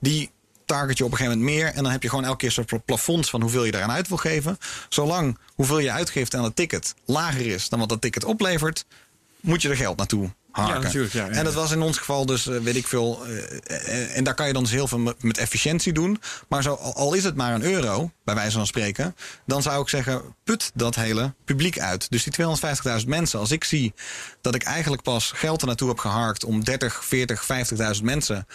Die 0.00 0.30
target 0.68 0.98
je 0.98 1.04
op 1.04 1.10
een 1.10 1.16
gegeven 1.16 1.38
moment 1.38 1.56
meer. 1.56 1.66
En 1.66 1.82
dan 1.82 1.92
heb 1.92 2.02
je 2.02 2.08
gewoon 2.08 2.24
elke 2.24 2.36
keer 2.36 2.50
zo'n 2.50 2.82
plafonds 2.84 3.30
van 3.30 3.40
hoeveel 3.40 3.64
je 3.64 3.72
daaraan 3.72 3.90
uit 3.90 4.08
wil 4.08 4.16
geven. 4.16 4.58
Zolang 4.88 5.38
hoeveel 5.54 5.78
je 5.78 5.90
uitgeeft 5.90 6.34
aan 6.34 6.44
het 6.44 6.56
ticket 6.56 6.94
lager 7.04 7.46
is 7.46 7.68
dan 7.68 7.78
wat 7.78 7.88
dat 7.88 8.00
ticket 8.00 8.24
oplevert, 8.24 8.84
moet 9.40 9.62
je 9.62 9.68
er 9.68 9.76
geld 9.76 9.96
naartoe 9.96 10.30
harken. 10.50 10.74
Ja, 10.74 10.82
natuurlijk, 10.82 11.12
ja, 11.12 11.24
ja, 11.24 11.30
En 11.30 11.44
dat 11.44 11.54
was 11.54 11.70
in 11.70 11.82
ons 11.82 11.98
geval 11.98 12.26
dus, 12.26 12.46
eh, 12.46 12.58
weet 12.58 12.76
ik 12.76 12.86
veel. 12.86 13.26
eh, 13.26 13.86
eh, 13.86 14.16
en 14.16 14.24
daar 14.24 14.34
kan 14.34 14.46
je 14.46 14.52
dan 14.52 14.62
dus 14.62 14.72
heel 14.72 14.88
veel 14.88 15.14
met, 15.20 15.38
efficiëntie 15.38 15.92
doen. 15.92 16.20
Maar 16.48 16.62
zo, 16.62 16.74
al 16.74 17.14
is 17.14 17.24
het 17.24 17.34
maar 17.34 17.54
een 17.54 17.62
euro, 17.62 18.10
bij 18.24 18.34
wijze 18.34 18.56
van 18.56 18.66
spreken. 18.66 19.16
Dan 19.46 19.62
zou 19.62 19.82
ik 19.82 19.88
zeggen, 19.88 20.22
put 20.44 20.70
dat 20.74 20.94
hele 20.94 21.34
publiek 21.44 21.78
uit. 21.78 22.10
Dus 22.10 22.22
die 22.22 22.32
250.000 22.32 23.08
mensen. 23.08 23.38
Als 23.38 23.50
ik 23.50 23.64
zie 23.64 23.94
dat 24.40 24.54
ik 24.54 24.62
eigenlijk 24.62 25.02
pas 25.02 25.32
geld 25.34 25.60
er 25.60 25.66
naartoe 25.66 25.88
heb 25.88 25.98
geharkt 25.98 26.44
om 26.44 26.64
30, 26.64 27.04
40, 27.04 27.46
50.000 27.96 28.02
mensen 28.02 28.46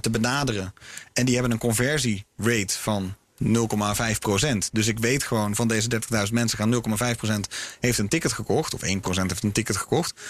te 0.00 0.10
benaderen. 0.10 0.74
En 1.12 1.24
die 1.24 1.34
hebben 1.34 1.52
een 1.52 1.58
conversierate 1.58 2.78
van 2.78 3.14
0,5 3.44 4.18
procent. 4.18 4.70
Dus 4.72 4.86
ik 4.86 4.98
weet 4.98 5.22
gewoon 5.22 5.54
van 5.54 5.68
deze 5.68 5.88
30.000 6.26 6.32
mensen 6.32 6.58
gaan 6.58 6.74
0,5 7.12 7.16
procent 7.16 7.48
heeft 7.80 7.98
een 7.98 8.08
ticket 8.08 8.32
gekocht. 8.32 8.74
Of 8.74 8.82
1 8.82 9.00
procent 9.00 9.30
heeft 9.30 9.42
een 9.42 9.52
ticket 9.52 9.76
gekocht. 9.76 10.20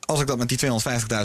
Als 0.00 0.20
ik 0.20 0.26
dat 0.26 0.38
met 0.38 0.48
die 0.48 0.58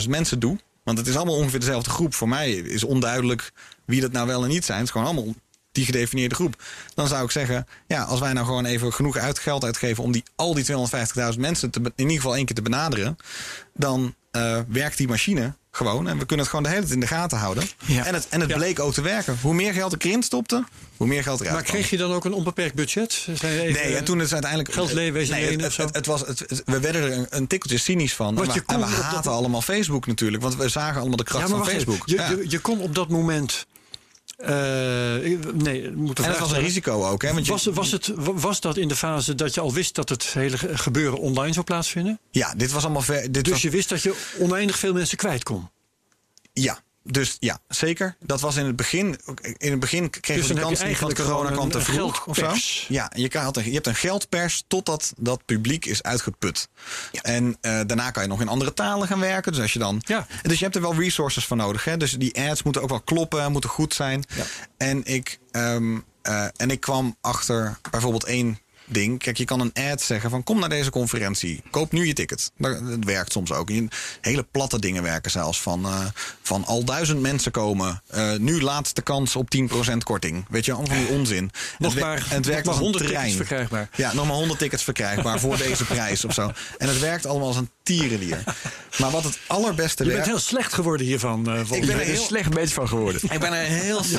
250.000 0.02 0.08
mensen 0.08 0.38
doe. 0.38 0.58
Want 0.84 0.98
het 0.98 1.06
is 1.06 1.16
allemaal 1.16 1.36
ongeveer 1.36 1.60
dezelfde 1.60 1.90
groep. 1.90 2.14
Voor 2.14 2.28
mij 2.28 2.52
is 2.52 2.84
onduidelijk 2.84 3.52
wie 3.84 4.00
dat 4.00 4.12
nou 4.12 4.26
wel 4.26 4.42
en 4.42 4.48
niet 4.48 4.64
zijn. 4.64 4.78
Het 4.78 4.86
is 4.86 4.92
gewoon 4.92 5.06
allemaal 5.06 5.34
die 5.72 5.84
gedefinieerde 5.84 6.34
groep. 6.34 6.62
Dan 6.94 7.08
zou 7.08 7.24
ik 7.24 7.30
zeggen, 7.30 7.66
ja, 7.86 8.02
als 8.02 8.20
wij 8.20 8.32
nou 8.32 8.46
gewoon 8.46 8.64
even 8.64 8.92
genoeg 8.92 9.16
uit 9.16 9.38
geld 9.38 9.64
uitgeven 9.64 10.04
om 10.04 10.12
die, 10.12 10.22
al 10.36 10.54
die 10.54 10.64
250.000 10.64 11.38
mensen 11.38 11.70
te, 11.70 11.80
in 11.80 11.92
ieder 11.96 12.16
geval 12.16 12.36
één 12.36 12.44
keer 12.44 12.54
te 12.54 12.62
benaderen, 12.62 13.16
dan 13.74 14.14
eh, 14.36 14.60
werkt 14.68 14.96
die 14.96 15.08
machine 15.08 15.54
gewoon. 15.70 16.08
En 16.08 16.18
we 16.18 16.26
kunnen 16.26 16.38
het 16.46 16.48
gewoon 16.54 16.62
de 16.64 16.68
hele 16.68 16.80
tijd 16.80 16.94
in 16.94 17.00
de 17.00 17.06
gaten 17.06 17.38
houden. 17.38 17.64
Ja. 17.84 18.04
En 18.06 18.14
het, 18.14 18.26
en 18.28 18.40
het 18.40 18.50
Ja. 18.50 18.56
bleek 18.56 18.80
ook 18.80 18.92
te 18.92 19.00
werken. 19.02 19.38
Hoe 19.40 19.54
meer 19.54 19.72
geld 19.72 19.92
ik 19.94 20.04
erin 20.04 20.22
stopte, 20.22 20.64
hoe 20.96 21.06
meer 21.06 21.22
geld 21.22 21.40
eruit 21.40 21.54
Maar 21.54 21.64
kreeg 21.64 21.90
je 21.90 21.96
dan 21.96 22.12
ook 22.12 22.24
een 22.24 22.32
onbeperkt 22.32 22.74
budget? 22.74 23.26
Even, 23.28 23.48
Nee, 23.72 23.96
en 23.96 24.04
toen 24.04 24.20
is 24.20 24.32
uiteindelijk. 24.32 24.72
Geld 24.72 24.94
nee, 24.94 25.12
het, 25.12 25.76
het, 25.76 25.94
het 25.94 26.06
was, 26.06 26.22
we 26.64 26.80
werden 26.80 27.02
er 27.02 27.12
een, 27.12 27.26
een 27.30 27.46
tikkeltje 27.46 27.78
cynisch 27.78 28.14
van. 28.14 28.34
Want 28.34 28.48
en 28.48 28.54
we, 28.54 28.62
en 28.66 28.80
we 28.80 29.08
dat- 29.12 29.26
allemaal 29.26 29.62
Facebook 29.62 30.06
natuurlijk. 30.06 30.42
Want 30.42 30.56
we 30.56 30.68
zagen 30.68 30.98
allemaal 31.00 31.16
de 31.16 31.24
kracht 31.24 31.48
Ja, 31.48 31.54
maar 31.56 31.64
van 31.64 31.74
wacht. 31.74 31.84
Facebook. 31.84 32.08
Je, 32.08 32.36
je, 32.42 32.50
je 32.50 32.58
kon 32.58 32.78
op 32.80 32.94
dat 32.94 33.08
moment. 33.08 33.66
Ik- 34.36 35.54
nee, 35.62 35.90
moet 35.90 36.18
en 36.20 36.30
dat 36.30 36.38
was 36.38 36.52
een 36.52 36.60
risico 36.60 37.04
ook. 37.06 37.22
Hè? 37.22 37.32
Want 37.32 37.46
je- 37.46 37.52
Was, 37.52 37.64
was, 37.64 37.90
het, 37.90 38.12
was 38.16 38.60
dat 38.60 38.76
in 38.76 38.88
de 38.88 38.96
fase 38.96 39.34
dat 39.34 39.54
je 39.54 39.60
al 39.60 39.72
wist 39.72 39.94
dat 39.94 40.08
het 40.08 40.24
hele 40.24 40.58
ge- 40.58 40.78
gebeuren 40.78 41.18
online 41.18 41.52
zou 41.52 41.64
plaatsvinden? 41.64 42.18
ja, 42.30 42.54
dit 42.54 42.72
was 42.72 42.84
allemaal 42.84 43.02
ver. 43.02 43.22
Dit 43.32 43.44
Dus 43.44 43.52
was, 43.52 43.62
je 43.62 43.70
wist 43.70 43.88
dat 43.88 44.02
je 44.02 44.34
oneindig 44.38 44.78
veel 44.78 44.92
mensen 44.92 45.16
kwijt 45.16 45.42
kon. 45.42 45.68
Ja, 46.52 46.78
dus 47.06 47.36
ja, 47.40 47.58
zeker. 47.68 48.16
Dat 48.20 48.40
was 48.40 48.56
in 48.56 48.66
het 48.66 48.76
begin. 48.76 49.18
In 49.56 49.70
het 49.70 49.80
begin 49.80 50.10
kregen 50.10 50.34
Dus 50.34 50.46
we 50.46 50.54
de 50.54 50.60
kans 50.60 50.80
je 50.80 50.86
niet, 50.86 50.98
want 50.98 51.14
corona 51.14 51.50
kwam 51.50 51.70
te 51.70 51.80
vroeg 51.80 52.26
of 52.26 52.36
zo. 52.36 52.52
Ja, 52.88 53.12
je, 53.14 53.28
kan, 53.28 53.52
je 53.64 53.72
hebt 53.72 53.86
een 53.86 53.94
geldpers 53.94 54.64
totdat 54.66 55.12
dat 55.16 55.44
publiek 55.44 55.84
is 55.84 56.02
uitgeput. 56.02 56.68
En 57.22 57.56
eh, 57.60 57.80
daarna 57.86 58.10
kan 58.10 58.22
je 58.22 58.28
nog 58.28 58.40
in 58.40 58.48
andere 58.48 58.72
talen 58.72 59.08
gaan 59.08 59.20
werken. 59.20 59.52
Dus 59.52 59.60
als 59.60 59.72
je 59.72 59.78
dan. 59.78 60.02
Ja. 60.06 60.26
Dus 60.42 60.58
je 60.58 60.64
hebt 60.64 60.76
er 60.76 60.82
wel 60.82 60.94
resources 60.94 61.44
voor 61.44 61.56
nodig. 61.56 61.84
Hè? 61.84 61.96
Dus 61.96 62.12
die 62.12 62.48
ads 62.48 62.62
moeten 62.62 62.82
ook 62.82 62.88
wel 62.88 63.00
kloppen, 63.00 63.52
moeten 63.52 63.70
goed 63.70 63.94
zijn. 63.94 64.24
En 64.76 65.04
ik. 65.04 65.38
ehm, 65.50 65.98
eh, 66.22 66.46
en 66.56 66.70
ik 66.70 66.80
kwam 66.80 67.16
achter 67.20 67.78
bijvoorbeeld 67.90 68.24
één 68.24 68.58
ding. 68.86 69.18
Kijk, 69.18 69.36
je 69.36 69.44
kan 69.44 69.60
een 69.60 69.72
ad 69.90 70.00
zeggen 70.02 70.30
van 70.30 70.42
kom 70.42 70.58
naar 70.58 70.68
deze 70.68 70.90
conferentie. 70.90 71.62
Koop 71.70 71.92
nu 71.92 72.06
je 72.06 72.12
ticket. 72.12 72.50
Dat, 72.56 72.88
dat 72.88 73.04
werkt 73.04 73.32
soms 73.32 73.52
ook. 73.52 73.68
Je- 73.68 73.88
Hele 74.20 74.46
platte 74.50 74.78
dingen 74.80 75.02
werken 75.02 75.30
zelfs. 75.30 75.60
Van, 75.60 75.84
eh, 75.84 76.04
van 76.42 76.64
al 76.64 76.84
duizend 76.84 77.20
mensen 77.20 77.52
komen. 77.52 78.02
eh, 78.08 78.32
nu 78.36 78.60
laatste 78.62 79.02
kans 79.02 79.36
op 79.36 79.50
10% 79.50 80.04
korting. 80.04 80.44
Weet 80.48 80.64
je, 80.64 80.72
allemaal 80.72 80.96
van 80.96 81.04
die 81.06 81.14
onzin. 81.14 81.50
Nog 81.78 81.92
het, 81.94 82.02
maar- 82.02 82.16
en 82.16 82.22
het 82.22 82.30
nog 82.34 82.46
werkt 82.46 82.64
maar 82.66 82.74
als 82.74 82.76
een 82.76 82.82
100 82.82 83.04
tickets 83.06 83.34
verkrijgbaar. 83.36 83.88
Ja, 83.96 84.12
nog 84.14 84.26
maar 84.26 84.36
100 84.36 84.58
tickets 84.58 84.82
verkrijgbaar 84.82 85.40
voor 85.40 85.56
deze 85.56 85.84
prijs 85.84 86.24
of 86.24 86.34
zo. 86.34 86.52
En 86.78 86.88
het 86.88 86.98
werkt 87.00 87.26
allemaal 87.26 87.46
als 87.48 87.56
een 87.56 87.70
tierenlier. 87.86 88.42
Maar 88.98 89.10
wat 89.10 89.24
het 89.24 89.38
allerbeste 89.46 90.02
Je 90.02 90.08
bent 90.10 90.24
werkt... 90.24 90.26
heel 90.40 90.46
slecht 90.48 90.72
geworden 90.72 91.06
hiervan. 91.06 91.46
eh, 91.46 91.54
volgens 91.54 91.78
ben 91.80 91.88
er 91.94 92.00
er 92.00 92.06
heel- 92.06 92.14
een 92.20 92.26
slecht 92.26 92.54
mens 92.54 92.72
van 92.72 92.88
geworden. 92.88 93.20
Ik 93.30 93.40
ben 93.40 93.52
er 93.52 93.64
heel 93.66 94.02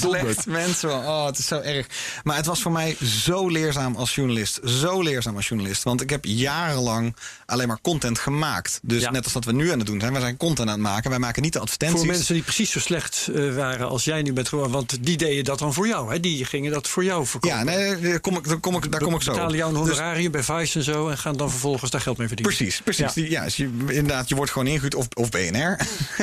slecht 0.00 0.46
mensen 0.46 0.90
van. 0.90 0.98
Oh, 1.06 1.26
het 1.26 1.38
is 1.38 1.46
zo 1.46 1.60
erg. 1.60 1.86
Maar 2.24 2.36
het 2.36 2.46
was 2.46 2.62
voor 2.62 2.72
mij 2.72 2.96
zo 3.04 3.48
leerzaam 3.48 3.96
als 3.96 4.14
journalist. 4.14 4.60
Zo 4.64 5.02
leerzaam 5.02 5.36
als 5.36 5.48
journalist. 5.48 5.82
Want 5.82 6.00
ik 6.00 6.10
heb 6.10 6.24
jarenlang 6.24 7.16
alleen 7.46 7.68
maar 7.68 7.78
content 7.82 8.18
gemaakt. 8.18 8.78
Dus 8.82 9.02
Ja. 9.02 9.10
net 9.10 9.24
als 9.24 9.32
dat 9.32 9.44
we 9.44 9.52
nu 9.52 9.70
aan 9.72 9.78
het 9.78 9.86
doen 9.86 10.00
zijn. 10.00 10.12
Wij 10.12 10.20
zijn 10.20 10.36
content 10.36 10.68
aan 10.68 10.74
het 10.74 10.82
maken. 10.82 11.10
Wij 11.10 11.18
maken 11.18 11.42
niet 11.42 11.52
de 11.52 11.58
advertenties. 11.58 11.98
Voor 11.98 12.06
mensen 12.08 12.34
die 12.34 12.42
precies 12.42 12.70
zo 12.70 12.78
slecht 12.80 13.28
eh, 13.34 13.54
waren 13.54 13.88
als 13.88 14.04
jij 14.04 14.22
nu 14.22 14.32
bent 14.32 14.48
geworden. 14.48 14.72
Want 14.74 15.04
die 15.04 15.16
deden 15.16 15.44
dat 15.44 15.58
dan 15.58 15.74
voor 15.74 15.86
jou. 15.86 16.12
Hè? 16.12 16.20
Die 16.20 16.44
gingen 16.44 16.72
dat 16.72 16.88
voor 16.88 17.04
jou 17.04 17.26
verkopen. 17.26 17.56
Ja, 17.58 17.64
nee, 17.64 18.00
daar 18.00 18.20
kom 18.20 18.36
ik, 18.36 18.48
daar 18.48 18.58
kom 18.58 18.76
ik, 18.76 18.90
daar 18.92 19.00
kom 19.00 19.14
ik 19.14 19.22
zo. 19.22 19.30
betalen 19.32 19.56
jou 19.56 19.74
een 19.76 19.84
Dus- 19.84 19.96
honorarium 19.96 20.30
bij 20.30 20.42
Vice 20.42 20.78
en 20.78 20.84
zo. 20.84 21.08
En 21.08 21.18
gaan 21.18 21.36
dan 21.36 21.50
vervolgens 21.50 21.90
daar 21.90 22.00
geld 22.00 22.16
mee 22.18 22.26
verdienen. 22.28 22.56
Precies, 22.56 22.80
precies. 22.80 23.04
Ja. 23.04 23.09
Die- 23.14 23.30
Ja. 23.30 23.44
dus 23.44 23.56
je, 23.56 23.64
inderdaad, 23.86 24.28
je 24.28 24.34
wordt 24.34 24.50
gewoon 24.50 24.66
ingehuurd. 24.66 24.94
Of, 24.94 25.06
of 25.14 25.28
BNR. 25.28 25.78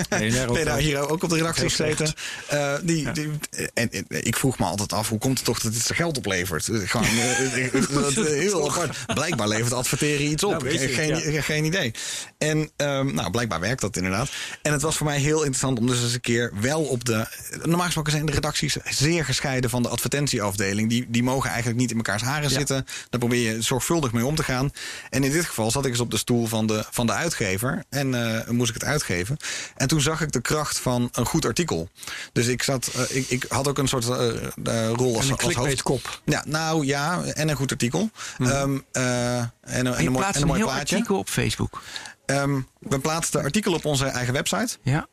BNR 0.09 0.45
ook 0.47 0.53
ben 0.53 0.65
daar 0.65 0.77
hier 0.77 1.09
ook 1.09 1.23
op 1.23 1.29
de 1.29 1.35
redactie 1.35 1.69
gezeten. 1.69 2.13
Eh, 2.47 2.73
die, 2.83 3.11
die, 3.11 3.29
en, 3.73 3.91
en 3.91 4.05
ik 4.09 4.37
vroeg 4.37 4.59
me 4.59 4.65
altijd 4.65 4.93
af, 4.93 5.09
hoe 5.09 5.19
komt 5.19 5.37
het 5.37 5.45
toch 5.45 5.59
dat 5.59 5.73
dit 5.73 5.91
geld 5.95 6.17
oplevert? 6.17 6.67
Eh, 6.67 6.79
Gewoon, 6.85 7.07
eh, 7.17 7.73
dat, 7.89 8.27
heel 8.27 8.69
apart. 8.69 8.97
Blijkbaar 9.13 9.47
levert 9.47 9.73
adverteren 9.73 10.25
iets 10.31 10.43
op. 10.43 10.51
Nou, 10.51 10.71
je, 10.71 10.87
geen, 10.87 11.31
ja. 11.31 11.41
geen 11.41 11.63
idee. 11.65 11.93
En 12.37 12.71
ehm, 12.75 13.13
nou, 13.13 13.31
blijkbaar 13.31 13.59
werkt 13.59 13.81
dat 13.81 13.95
inderdaad. 13.97 14.29
En 14.61 14.71
het 14.71 14.81
was 14.81 14.97
voor 14.97 15.05
mij 15.05 15.19
heel 15.19 15.37
interessant 15.37 15.79
om 15.79 15.87
dus 15.87 16.01
eens 16.03 16.13
een 16.13 16.21
keer 16.21 16.51
wel 16.61 16.81
op 16.81 17.05
de... 17.05 17.25
Normaal 17.63 17.85
gesproken 17.85 18.11
zijn 18.11 18.25
de 18.25 18.31
redacties 18.31 18.77
zeer 18.89 19.25
gescheiden 19.25 19.69
van 19.69 19.83
de 19.83 19.89
advertentieafdeling. 19.89 20.89
Die, 20.89 21.05
die 21.09 21.23
mogen 21.23 21.49
eigenlijk 21.49 21.79
niet 21.79 21.91
in 21.91 21.97
mekaars 21.97 22.21
haren 22.21 22.49
zitten. 22.49 22.85
Daar 23.09 23.19
probeer 23.19 23.53
je 23.53 23.61
zorgvuldig 23.61 24.11
mee 24.11 24.25
om 24.25 24.35
te 24.35 24.43
gaan. 24.43 24.71
En 25.09 25.23
in 25.23 25.31
dit 25.31 25.45
geval 25.45 25.71
zat 25.71 25.85
ik 25.85 25.91
eens 25.91 25.99
op 25.99 26.11
de 26.11 26.17
stoel 26.17 26.45
van 26.45 26.67
de, 26.67 26.76
van 26.91 27.05
de 27.05 27.11
uitgever. 27.13 27.83
En 27.89 28.35
eh, 28.43 28.49
moest 28.49 28.69
ik 28.69 28.73
het 28.81 28.83
uitgeven. 28.83 29.37
En 29.75 29.87
toen 29.87 30.01
zag 30.01 30.21
ik 30.21 30.31
de 30.31 30.41
kracht 30.41 30.79
van 30.79 31.09
een 31.11 31.25
goed 31.25 31.45
artikel. 31.45 31.89
Dus 32.33 32.47
ik, 32.47 32.63
zat, 32.63 32.87
eh, 32.95 33.15
ik, 33.15 33.29
ik 33.29 33.45
had 33.49 33.67
ook 33.67 33.77
een 33.77 33.87
soort 33.87 34.09
eh, 34.09 34.27
eh, 34.27 34.89
rol 34.93 35.15
als, 35.15 35.25
En 35.25 35.31
een 35.31 35.37
als 35.37 35.41
hoofd. 35.41 35.41
clickbaitkop. 35.41 36.21
Ja, 36.25 36.43
nou 36.47 36.85
ja, 36.85 37.23
en 37.23 37.49
een 37.49 37.55
goed 37.55 37.71
artikel. 37.71 38.09
Ehm, 38.39 38.77
eh, 38.91 39.37
en, 39.37 39.51
een- 39.61 39.85
en, 39.85 39.85
een 40.05 40.11
mooi, 40.11 40.25
en 40.25 40.35
een 40.35 40.41
een 40.41 40.47
mooi 40.47 40.61
plaatje. 40.63 40.95
artikel 40.95 41.17
op 41.17 41.29
Facebook. 41.29 41.81
Ehm, 42.25 42.59
we 42.79 42.99
plaatsten 42.99 43.43
artikel 43.43 43.73
op 43.73 43.85
onze 43.85 44.05
eigen 44.05 44.33
website. 44.33 44.77
Ja. 44.81 45.07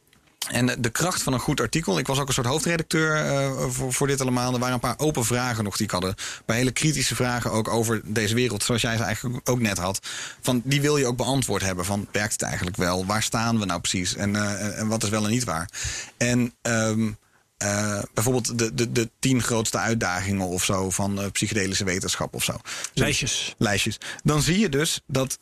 En 0.51 0.67
de- 0.67 0.81
de 0.81 0.91
kracht 0.91 1.23
van 1.23 1.33
een 1.33 1.41
goed 1.41 1.61
artikel. 1.61 1.99
Ik 1.99 2.07
was 2.07 2.19
ook 2.19 2.29
een 2.29 2.35
soort 2.35 2.47
hoofdredacteur 2.47 3.17
eh, 3.17 3.65
voor, 3.69 3.93
voor 3.93 4.07
dit 4.07 4.21
allemaal. 4.21 4.53
Er 4.53 4.59
waren 4.59 4.75
een 4.75 4.81
paar 4.81 4.99
open 4.99 5.25
vragen 5.25 5.65
nog 5.65 5.77
die 5.77 5.87
ik 5.87 5.91
hadden. 5.93 6.15
Bij 6.47 6.57
hele 6.57 6.71
kritische 6.71 7.15
vragen 7.15 7.51
ook 7.53 7.69
over 7.69 8.01
deze 8.05 8.35
wereld. 8.35 8.63
Zoals 8.63 8.83
jij 8.83 8.97
ze 8.97 9.03
eigenlijk 9.03 9.49
ook 9.51 9.61
net 9.61 9.79
had. 9.79 9.99
Van, 10.41 10.61
die 10.65 10.81
wil 10.81 10.97
je 10.97 11.07
ook 11.07 11.17
beantwoord 11.17 11.63
hebben. 11.63 11.85
Van 11.85 12.09
werkt 12.13 12.33
het 12.33 12.43
eigenlijk 12.43 12.77
wel? 12.77 13.07
Waar 13.07 13.23
staan 13.23 13.59
we 13.59 13.65
nou 13.65 13.81
precies? 13.81 14.15
En, 14.17 14.37
eh, 14.37 14.79
en 14.79 14.89
wat 14.89 15.03
is 15.03 15.09
wel 15.09 15.25
en 15.25 15.31
niet 15.31 15.45
waar? 15.45 15.69
En 16.17 16.55
ehm, 16.63 17.11
eh, 17.57 18.03
bijvoorbeeld 18.15 18.59
de, 18.59 18.75
de, 18.75 18.93
de 18.93 19.11
tien 19.19 19.43
grootste 19.43 19.79
uitdagingen 19.79 20.47
of 20.47 20.65
zo 20.65 20.91
van 20.91 21.21
eh, 21.21 21.31
psychedelische 21.31 21.85
wetenschap 21.85 22.35
of 22.35 22.45
zo. 22.45 22.53
Lijstjes. 22.95 23.55
lijstjes. 23.59 23.99
Dan 24.23 24.43
zie 24.43 24.59
je 24.59 24.69
dus 24.69 25.01
dat 25.07 25.39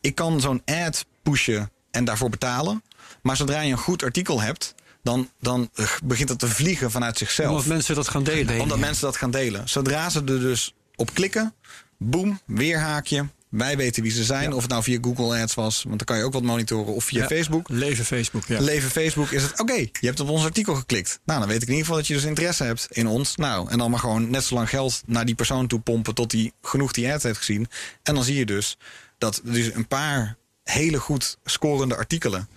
ik 0.00 0.14
kan 0.14 0.40
zo'n 0.40 0.62
ad 0.64 1.04
pushen 1.22 1.70
en 1.90 2.04
daarvoor 2.04 2.30
betalen. 2.30 2.82
Maar 3.26 3.36
zodra 3.36 3.60
je 3.60 3.72
een 3.72 3.78
goed 3.78 4.02
artikel 4.02 4.40
hebt, 4.40 4.74
dan, 5.02 5.30
dan 5.40 5.70
eh, 5.74 5.86
begint 6.04 6.28
het 6.28 6.38
te 6.38 6.48
vliegen 6.48 6.90
vanuit 6.90 7.18
zichzelf. 7.18 7.50
Omdat 7.50 7.66
mensen 7.66 7.94
dat 7.94 8.08
gaan 8.08 8.24
delen. 8.24 8.60
Omdat 8.60 8.78
ja. 8.78 8.84
mensen 8.84 9.04
dat 9.04 9.16
gaan 9.16 9.30
delen. 9.30 9.68
Zodra 9.68 10.10
ze 10.10 10.18
er 10.18 10.40
dus 10.40 10.74
op 10.94 11.14
klikken, 11.14 11.54
boem, 11.98 12.40
weerhaakje, 12.44 13.26
Wij 13.48 13.76
weten 13.76 14.02
wie 14.02 14.12
ze 14.12 14.24
zijn. 14.24 14.52
Of 14.52 14.62
het 14.62 14.70
nou 14.70 14.82
via 14.82 14.98
Google 15.00 15.40
Ads 15.40 15.54
was, 15.54 15.82
want 15.82 15.96
dan 15.96 16.06
kan 16.06 16.16
je 16.16 16.24
ook 16.24 16.32
wat 16.32 16.42
monitoren. 16.42 16.94
Of 16.94 17.04
via 17.04 17.20
Ja, 17.20 17.26
Facebook. 17.26 17.68
Leven 17.68 18.04
Facebook, 18.04 18.44
ja. 18.46 18.60
Leven 18.60 18.90
Facebook 18.90 19.30
is 19.30 19.42
het, 19.42 19.60
oké, 19.60 19.74
je 19.76 20.06
hebt 20.06 20.20
op 20.20 20.28
ons 20.28 20.44
artikel 20.44 20.74
geklikt. 20.74 21.20
Nou, 21.24 21.38
dan 21.38 21.48
weet 21.48 21.62
ik 21.62 21.68
in 21.68 21.74
ieder 21.74 21.84
geval 21.84 21.96
dat 21.96 22.06
je 22.06 22.14
dus 22.14 22.24
interesse 22.24 22.64
hebt 22.64 22.86
in 22.90 23.06
ons. 23.06 23.36
Nou, 23.36 23.70
en 23.70 23.78
dan 23.78 23.90
maar 23.90 24.00
gewoon 24.00 24.30
net 24.30 24.44
zo 24.44 24.54
lang 24.54 24.68
geld 24.68 25.02
naar 25.06 25.24
die 25.24 25.34
persoon 25.34 25.66
toe 25.66 25.80
pompen 25.80 26.14
tot 26.14 26.32
hij 26.32 26.52
genoeg 26.62 26.92
die 26.92 27.12
ad 27.12 27.22
heeft 27.22 27.38
gezien. 27.38 27.68
En 28.02 28.14
dan 28.14 28.24
zie 28.24 28.36
je 28.36 28.46
dus 28.46 28.76
dat 29.18 29.40
dus 29.44 29.74
een 29.74 29.86
paar 29.86 30.36
hele 30.62 30.98
goed 30.98 31.38
scorende 31.44 31.96
artikelen. 31.96 32.48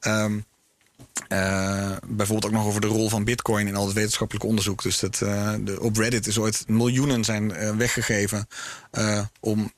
Ehm, 0.00 0.38
eh, 1.28 1.96
bijvoorbeeld 2.06 2.46
ook 2.46 2.58
nog 2.58 2.66
over 2.66 2.80
de 2.80 2.86
rol 2.86 3.08
van 3.08 3.24
Bitcoin 3.24 3.66
in 3.66 3.76
al 3.76 3.86
het 3.86 3.94
wetenschappelijk 3.94 4.44
onderzoek. 4.44 4.82
Dus 4.82 4.98
dat, 4.98 5.20
eh, 5.22 5.54
de, 5.60 5.80
op 5.80 5.96
Reddit 5.96 6.26
is 6.26 6.38
ooit 6.38 6.64
miljoenen 6.68 7.24
zijn 7.24 7.52
eh, 7.52 7.76
weggegeven 7.76 8.48
om, 9.40 9.72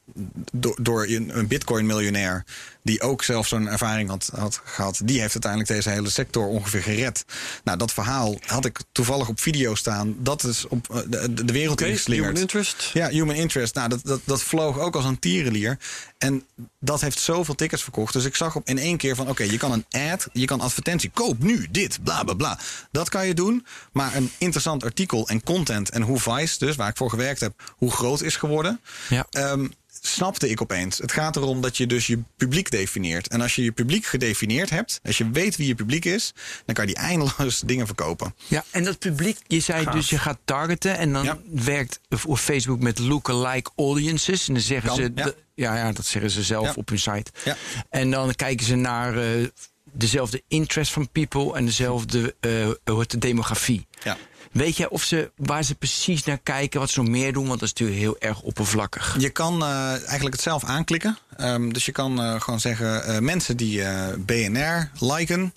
door, 0.52 0.76
door 0.80 1.06
een, 1.06 1.38
een 1.38 1.46
Bitcoin-miljonair. 1.46 2.44
Die 2.82 3.00
ook 3.00 3.22
zelf 3.22 3.46
zo'n 3.46 3.68
ervaring 3.68 4.08
had, 4.08 4.30
had 4.34 4.60
gehad. 4.64 5.00
Die 5.04 5.20
heeft 5.20 5.32
uiteindelijk 5.32 5.72
deze 5.72 5.90
hele 5.90 6.10
sector 6.10 6.46
ongeveer 6.46 6.82
gered. 6.82 7.24
Nou, 7.64 7.78
dat 7.78 7.92
verhaal 7.92 8.36
had 8.46 8.64
ik 8.64 8.80
toevallig 8.92 9.28
op 9.28 9.40
video 9.40 9.74
staan. 9.74 10.16
Dat 10.18 10.44
is 10.44 10.68
op 10.68 10.90
eh, 10.90 11.00
de, 11.08 11.44
de 11.44 11.52
wereld 11.52 11.80
ingeslingerd. 11.80 12.26
human 12.26 12.40
interest. 12.42 12.90
Ja, 12.92 13.08
human 13.08 13.34
interest. 13.34 13.74
Nou, 13.74 13.88
dat, 13.88 14.00
dat, 14.04 14.20
dat 14.24 14.42
vloog 14.42 14.78
ook 14.78 14.96
als 14.96 15.04
een 15.04 15.18
tierenlier. 15.18 15.78
En 16.18 16.44
dat 16.80 17.00
heeft 17.00 17.18
zoveel 17.18 17.54
tickets 17.54 17.82
verkocht. 17.82 18.12
Dus 18.12 18.24
ik 18.24 18.36
zag 18.36 18.56
op 18.56 18.68
in 18.68 18.78
één 18.78 18.96
keer 18.96 19.16
van... 19.16 19.28
oké, 19.28 19.42
je 19.42 19.56
kan 19.56 19.72
een 19.72 20.12
ad, 20.12 20.28
je 20.32 20.44
kan 20.44 20.60
advertentie... 20.60 21.10
koop 21.10 21.38
nu 21.38 21.66
dit, 21.70 22.02
bla, 22.02 22.24
bla, 22.24 22.34
bla. 22.34 22.58
Dat 22.90 23.08
kan 23.08 23.26
je 23.26 23.34
doen. 23.34 23.66
Maar 23.92 24.16
een 24.16 24.30
interessant 24.38 24.84
artikel 24.84 25.28
en 25.28 25.42
content... 25.42 25.90
en 25.90 26.02
hoe 26.02 26.18
Vice, 26.18 26.58
dus 26.58 26.76
waar 26.76 26.88
ik 26.88 26.96
voor 26.96 27.10
gewerkt 27.10 27.40
heb... 27.40 27.52
hoe 27.76 27.90
groot 27.90 28.22
is 28.22 28.36
geworden... 28.36 28.80
Ja. 29.08 29.26
ehm, 29.30 29.66
snapte 30.00 30.48
ik 30.50 30.60
opeens. 30.62 30.98
Het 30.98 31.12
gaat 31.12 31.36
erom 31.36 31.60
dat 31.60 31.76
je 31.76 31.86
dus 31.86 32.06
je 32.06 32.18
publiek 32.36 32.70
definieert. 32.70 33.28
En 33.28 33.40
als 33.40 33.54
je 33.54 33.62
je 33.62 33.72
publiek 33.72 34.06
gedefinieerd 34.06 34.70
hebt... 34.70 35.00
als 35.02 35.18
je 35.18 35.30
weet 35.30 35.56
wie 35.56 35.66
je 35.66 35.74
publiek 35.74 36.04
is... 36.04 36.32
dan 36.64 36.74
kan 36.74 36.86
je 36.86 36.94
die 36.94 37.02
eindeloos 37.02 37.60
dingen 37.66 37.86
verkopen. 37.86 38.34
Ja, 38.46 38.64
en 38.70 38.84
dat 38.84 38.98
publiek, 38.98 39.38
je 39.46 39.60
zei 39.60 39.84
Gaaf. 39.84 39.94
dus 39.94 40.10
je 40.10 40.18
gaat 40.18 40.38
targeten 40.44 40.96
en 40.98 41.12
dan 41.12 41.24
Ja. 41.24 41.38
werkt 41.50 42.00
Facebook 42.34 42.80
met 42.80 42.98
lookalike 42.98 43.70
audiences. 43.76 44.48
En 44.48 44.54
dan 44.54 44.62
zeggen 44.62 44.88
Kan, 44.88 44.96
ze, 44.98 45.12
ja. 45.14 45.32
ja, 45.54 45.76
ja, 45.76 45.92
dat 45.92 46.06
zeggen 46.06 46.30
ze 46.30 46.42
zelf 46.42 46.66
Ja. 46.66 46.72
op 46.76 46.88
hun 46.88 46.98
site. 46.98 47.30
Ja. 47.44 47.56
En 47.90 48.10
dan 48.10 48.34
kijken 48.34 48.66
ze 48.66 48.74
naar 48.74 49.16
eh, 49.18 49.46
dezelfde 49.92 50.42
interest 50.48 50.92
van 50.92 51.08
people 51.10 51.54
en 51.54 51.64
dezelfde 51.64 52.34
de 52.40 53.18
demografie. 53.18 53.86
Ja. 54.02 54.16
Weet 54.50 54.76
jij 54.76 54.88
of 54.88 55.02
ze, 55.02 55.30
waar 55.36 55.62
ze 55.62 55.74
precies 55.74 56.24
naar 56.24 56.38
kijken, 56.38 56.80
wat 56.80 56.90
ze 56.90 57.00
nog 57.00 57.08
meer 57.08 57.32
doen? 57.32 57.46
Want 57.46 57.60
dat 57.60 57.68
is 57.68 57.74
natuurlijk 57.74 58.00
heel 58.00 58.18
erg 58.18 58.40
oppervlakkig. 58.40 59.16
Je 59.18 59.30
kan 59.30 59.62
eh, 59.62 59.90
eigenlijk 59.90 60.32
het 60.32 60.40
zelf 60.40 60.64
aanklikken. 60.64 61.18
Ehm, 61.36 61.68
dus 61.68 61.86
je 61.86 61.92
kan 61.92 62.20
eh, 62.22 62.40
gewoon 62.40 62.60
zeggen: 62.60 63.04
eh, 63.04 63.18
mensen 63.18 63.56
die 63.56 63.82
BNR 64.18 64.90
liken, 64.98 65.54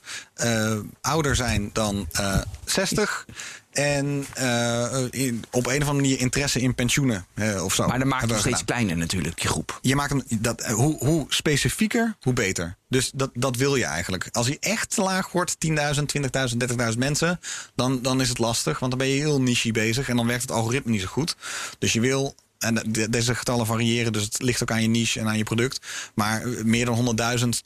ouder 1.01 1.35
zijn 1.35 1.69
dan 1.73 2.07
eh 2.11 2.41
60. 2.65 3.25
En 3.73 4.25
eh, 4.33 5.03
in- 5.09 5.43
op 5.51 5.65
een 5.65 5.81
of 5.81 5.87
andere 5.87 5.93
manier 5.93 6.19
interesse 6.19 6.59
in 6.59 6.75
pensioenen 6.75 7.25
eh, 7.33 7.63
of 7.63 7.73
zo. 7.75 7.87
Maar 7.87 7.99
dan 7.99 8.07
maakt 8.07 8.31
we 8.31 8.37
steeds 8.39 8.65
kleiner 8.65 8.97
natuurlijk, 8.97 9.39
je 9.39 9.47
groep. 9.47 9.79
Je 9.81 9.95
maakt 9.95 10.09
hem, 10.09 10.23
dat, 10.39 10.61
eh, 10.61 10.73
hoe, 10.73 10.97
hoe 10.97 11.25
specifieker, 11.29 12.15
hoe 12.21 12.33
beter. 12.33 12.77
Dus 12.89 13.11
dat, 13.15 13.29
dat 13.33 13.55
wil 13.55 13.75
je 13.75 13.85
eigenlijk. 13.85 14.27
Als 14.31 14.47
hij 14.47 14.57
echt 14.59 14.89
te 14.95 15.01
laag 15.01 15.31
wordt, 15.31 15.55
10.000, 15.59 16.05
20.000, 16.05 16.57
30.000 16.91 16.97
mensen, 16.97 17.39
dan, 17.75 18.01
dan 18.01 18.21
is 18.21 18.29
het 18.29 18.37
lastig. 18.37 18.79
Want 18.79 18.91
dan 18.91 18.99
ben 18.99 19.09
je 19.09 19.19
heel 19.19 19.41
niche 19.41 19.71
bezig 19.71 20.09
en 20.09 20.15
dan 20.15 20.27
werkt 20.27 20.41
het 20.41 20.51
algoritme 20.51 20.91
niet 20.91 21.01
zo 21.01 21.07
goed. 21.07 21.35
Dus 21.79 21.93
je 21.93 21.99
wil. 21.99 22.35
En 22.59 22.75
de- 22.87 23.09
deze 23.09 23.35
getallen 23.35 23.65
variëren, 23.65 24.13
dus 24.13 24.23
het 24.23 24.41
ligt 24.41 24.61
ook 24.61 24.71
aan 24.71 24.81
je 24.81 24.87
niche 24.87 25.19
en 25.19 25.27
aan 25.27 25.37
je 25.37 25.43
product. 25.43 25.85
Maar 26.15 26.43
meer 26.63 26.85
dan 26.85 26.95
100.000, 26.95 27.61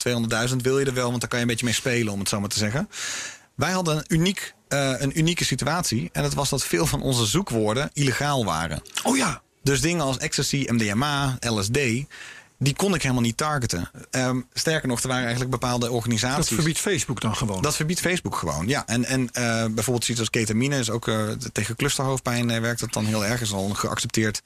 200.000 0.50 0.56
wil 0.62 0.78
je 0.78 0.84
er 0.86 0.94
wel, 0.94 1.08
want 1.08 1.20
daar 1.20 1.28
kan 1.30 1.38
je 1.38 1.44
een 1.44 1.50
beetje 1.50 1.64
mee 1.66 1.74
spelen, 1.74 2.12
om 2.12 2.18
het 2.18 2.28
zo 2.28 2.40
maar 2.40 2.48
te 2.48 2.58
zeggen. 2.58 2.88
Wij 3.54 3.70
hadden 3.72 3.96
een, 3.96 4.04
uniek, 4.08 4.54
eh, 4.68 4.92
een 4.98 5.18
unieke 5.18 5.44
situatie. 5.44 6.08
En 6.12 6.22
dat 6.22 6.34
was 6.34 6.48
dat 6.48 6.64
veel 6.64 6.86
van 6.86 7.02
onze 7.02 7.26
zoekwoorden 7.26 7.90
illegaal 7.92 8.44
waren. 8.44 8.82
Oh 9.02 9.16
ja. 9.16 9.42
Dus 9.62 9.80
dingen 9.80 10.04
als 10.04 10.18
ecstasy, 10.18 10.66
MDMA, 10.70 11.36
LSD, 11.40 11.78
die 12.60 12.74
kon 12.76 12.94
ik 12.94 13.02
helemaal 13.02 13.22
niet 13.22 13.36
targeten. 13.36 13.90
Ehm, 14.10 14.40
sterker 14.52 14.88
nog, 14.88 15.00
er 15.00 15.08
waren 15.08 15.22
eigenlijk 15.22 15.50
bepaalde 15.50 15.86
Dat 15.86 15.94
organisaties. 15.94 16.54
verbiedt 16.54 16.78
Facebook 16.78 17.20
dan 17.20 17.36
gewoon. 17.36 17.62
Dat 17.62 17.76
verbiedt 17.76 18.00
Facebook 18.00 18.36
gewoon, 18.36 18.68
ja. 18.68 18.86
En, 18.86 19.04
en 19.04 19.30
eh, 19.32 19.64
bijvoorbeeld 19.70 20.08
iets 20.08 20.18
als 20.20 20.30
ketamine 20.30 20.78
is 20.78 20.90
ook 20.90 21.08
eh, 21.08 21.28
tegen 21.52 21.76
clusterhoofdpijn 21.76 22.60
werkt 22.60 22.80
dat 22.80 22.92
dan 22.92 23.04
heel 23.04 23.24
erg. 23.24 23.40
Is 23.40 23.52
al 23.52 23.68
een 23.68 23.76
geaccepteerd 23.76 24.42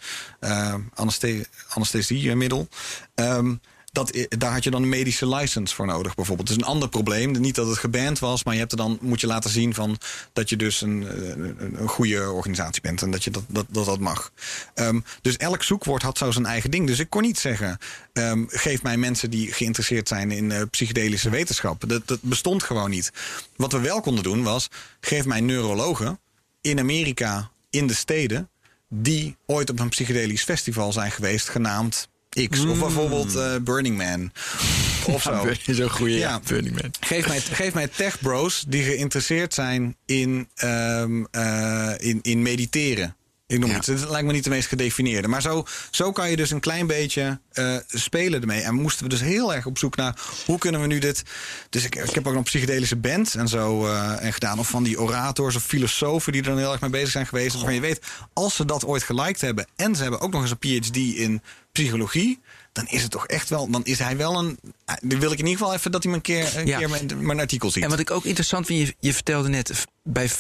anesthe- 0.95 1.47
anesthesiemiddel. 1.69 2.69
Ehm, 3.15 3.55
dat, 3.93 4.27
daar 4.29 4.53
had 4.53 4.65
je 4.65 4.71
dan 4.71 4.83
een 4.83 4.89
medische 4.89 5.29
license 5.29 5.75
voor 5.75 5.87
nodig, 5.87 6.15
bijvoorbeeld. 6.15 6.49
Dat 6.49 6.57
is 6.57 6.63
een 6.63 6.69
ander 6.69 6.89
probleem. 6.89 7.31
Niet 7.31 7.55
dat 7.55 7.67
het 7.67 7.79
geband 7.79 8.19
was, 8.19 8.45
maar 8.45 8.55
je 8.55 8.61
hebt 8.61 8.73
er 8.73 8.79
dan, 8.79 8.99
moet 9.01 9.21
je 9.21 9.27
laten 9.27 9.51
zien 9.51 9.75
van 9.75 9.99
dat 10.33 10.49
je 10.49 10.57
dus 10.57 10.81
een, 10.81 11.07
een, 11.41 11.81
een 11.81 11.89
goede 11.89 12.31
organisatie 12.31 12.83
bent 12.83 13.03
en 13.03 13.11
dat 13.11 13.25
je 13.25 13.31
dat, 13.31 13.43
dat, 13.49 13.67
dat, 13.69 13.85
dat 13.85 13.99
mag. 13.99 14.33
Ehm, 14.75 15.01
dus 15.23 15.37
elk 15.37 15.63
zoekwoord 15.63 16.03
had 16.03 16.19
zo 16.19 16.31
zijn 16.31 16.47
eigen 16.47 16.71
ding. 16.71 16.87
Dus 16.87 16.99
ik 16.99 17.11
kon 17.11 17.23
niet 17.23 17.39
zeggen: 17.39 17.79
ehm, 18.13 18.45
geef 18.47 18.83
mij 18.83 18.97
mensen 18.97 19.31
die 19.31 19.53
geïnteresseerd 19.53 20.09
zijn 20.09 20.31
in 20.31 20.53
eh, 20.53 20.63
psychedelische 20.71 21.31
wetenschap. 21.31 21.89
Dat, 21.89 22.07
dat 22.09 22.23
bestond 22.23 22.63
gewoon 22.63 22.91
niet. 22.91 23.13
Wat 23.57 23.73
we 23.73 23.81
wel 23.81 24.01
konden 24.01 24.25
doen 24.25 24.43
was: 24.43 24.69
geef 25.01 25.25
mij 25.25 25.41
neurologen 25.41 26.21
in 26.61 26.79
Amerika, 26.79 27.51
in 27.71 27.87
de 27.87 27.95
steden, 27.95 28.51
die 28.89 29.37
ooit 29.47 29.71
op 29.71 29.81
een 29.81 29.89
psychedelisch 29.89 30.45
festival 30.45 30.93
zijn 30.93 31.11
geweest, 31.11 31.49
genaamd 31.49 32.11
X. 32.51 32.65
Of 32.65 32.79
bijvoorbeeld 32.79 33.35
eh, 33.37 33.57
Burning 33.63 33.97
Man. 33.97 34.31
Of 35.15 35.23
zo. 35.23 35.49
Zo'n 35.67 35.91
goede 35.91 36.15
Ja. 36.15 36.41
Burning 36.47 36.81
Man. 36.83 36.91
Geef 37.01 37.29
mij, 37.29 37.41
geef 37.41 37.75
mij 37.75 37.89
tech 37.89 38.21
bros 38.21 38.65
die 38.69 38.83
geïnteresseerd 38.85 39.55
zijn 39.55 39.97
in, 40.07 40.49
ehm, 40.55 41.25
eh, 41.31 41.93
in, 41.97 42.19
in 42.23 42.43
mediteren. 42.43 43.17
Ik 43.47 43.59
noem 43.59 43.71
Ja. 43.71 43.77
het. 43.77 43.87
Het 43.87 44.09
lijkt 44.09 44.27
me 44.27 44.33
niet 44.33 44.45
de 44.45 44.51
meest 44.51 44.69
gedefinieerde. 44.69 45.29
Maar 45.29 45.43
zo, 45.43 45.67
zo 45.91 46.13
kan 46.13 46.31
je 46.31 46.37
dus 46.37 46.51
een 46.51 46.61
klein 46.61 46.87
beetje 46.87 47.41
eh, 47.53 47.77
spelen 47.87 48.41
ermee. 48.41 48.61
En 48.61 48.75
moesten 48.75 49.05
we 49.05 49.09
dus 49.11 49.21
heel 49.21 49.55
erg 49.55 49.67
op 49.67 49.79
zoek 49.79 49.97
naar 49.97 50.17
hoe 50.47 50.59
kunnen 50.59 50.81
we 50.81 50.87
nu 50.87 50.99
dit. 50.99 51.23
Dus 51.71 51.85
ik, 51.85 51.95
ik 51.95 52.15
heb 52.15 52.27
ook 52.27 52.35
nog 52.35 52.45
psychedelische 52.45 52.97
bands 52.97 53.35
en 53.35 53.49
zo 53.49 53.87
en 54.17 54.33
gedaan. 54.33 54.59
Of 54.59 54.69
van 54.69 54.83
die 54.83 55.01
orators 55.01 55.57
of 55.57 55.63
filosofen 55.65 56.33
die 56.33 56.43
er 56.43 56.49
dan 56.49 56.59
heel 56.59 56.73
erg 56.73 56.81
mee 56.81 56.91
bezig 56.91 57.11
zijn 57.11 57.27
geweest. 57.27 57.55
Waarvan 57.55 57.75
je 57.75 57.81
weet, 57.81 58.01
als 58.33 58.57
ze 58.57 58.65
dat 58.65 58.85
ooit 58.85 59.03
geliked 59.03 59.41
hebben. 59.41 59.67
en 59.77 59.97
ze 59.97 60.03
hebben 60.03 60.21
ook 60.21 60.33
nog 60.33 60.43
eens 60.43 60.55
een 60.61 60.81
PhD 60.81 60.97
in 60.97 61.43
psychologie. 61.73 62.41
dan 62.73 62.87
is 62.89 63.03
het 63.03 63.11
toch 63.11 63.27
echt 63.27 63.49
wel. 63.49 63.71
dan 63.71 63.85
is 63.85 63.99
hij 63.99 64.17
wel 64.17 64.39
een. 64.39 64.59
Dan 65.03 65.19
wil 65.21 65.33
ik 65.33 65.39
in 65.39 65.45
ieder 65.47 65.59
geval 65.61 65.75
even 65.75 65.91
dat 65.93 66.03
hij 66.03 66.11
me 66.11 66.17
een 66.17 66.23
keer, 66.23 66.57
een 66.57 66.67
Ja. 66.67 66.79
keer 66.79 66.91
mijn, 66.91 67.27
mijn 67.27 67.41
artikel 67.41 67.71
ziet. 67.71 67.83
En 67.83 67.91
wat 67.91 67.99
ik 67.99 68.11
ook 68.11 68.25
interessant 68.25 68.67
vind, 68.67 68.87
je, 68.89 68.95
je 69.01 69.15
vertelde 69.15 69.49
net 69.49 69.85
bij 70.03 70.31
50.000 70.31 70.35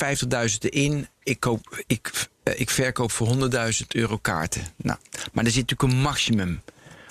in, 0.60 1.08
ik, 1.22 1.40
koop, 1.40 1.82
ik, 1.86 2.28
eh, 2.42 2.60
ik 2.60 2.70
verkoop 2.70 3.10
voor 3.12 3.26
100.000 3.28 3.86
euro 3.88 4.16
kaarten. 4.16 4.62
Nou, 4.76 4.98
maar 5.32 5.44
er 5.44 5.50
zit 5.50 5.70
natuurlijk 5.70 5.92
een 5.92 6.02
maximum. 6.02 6.60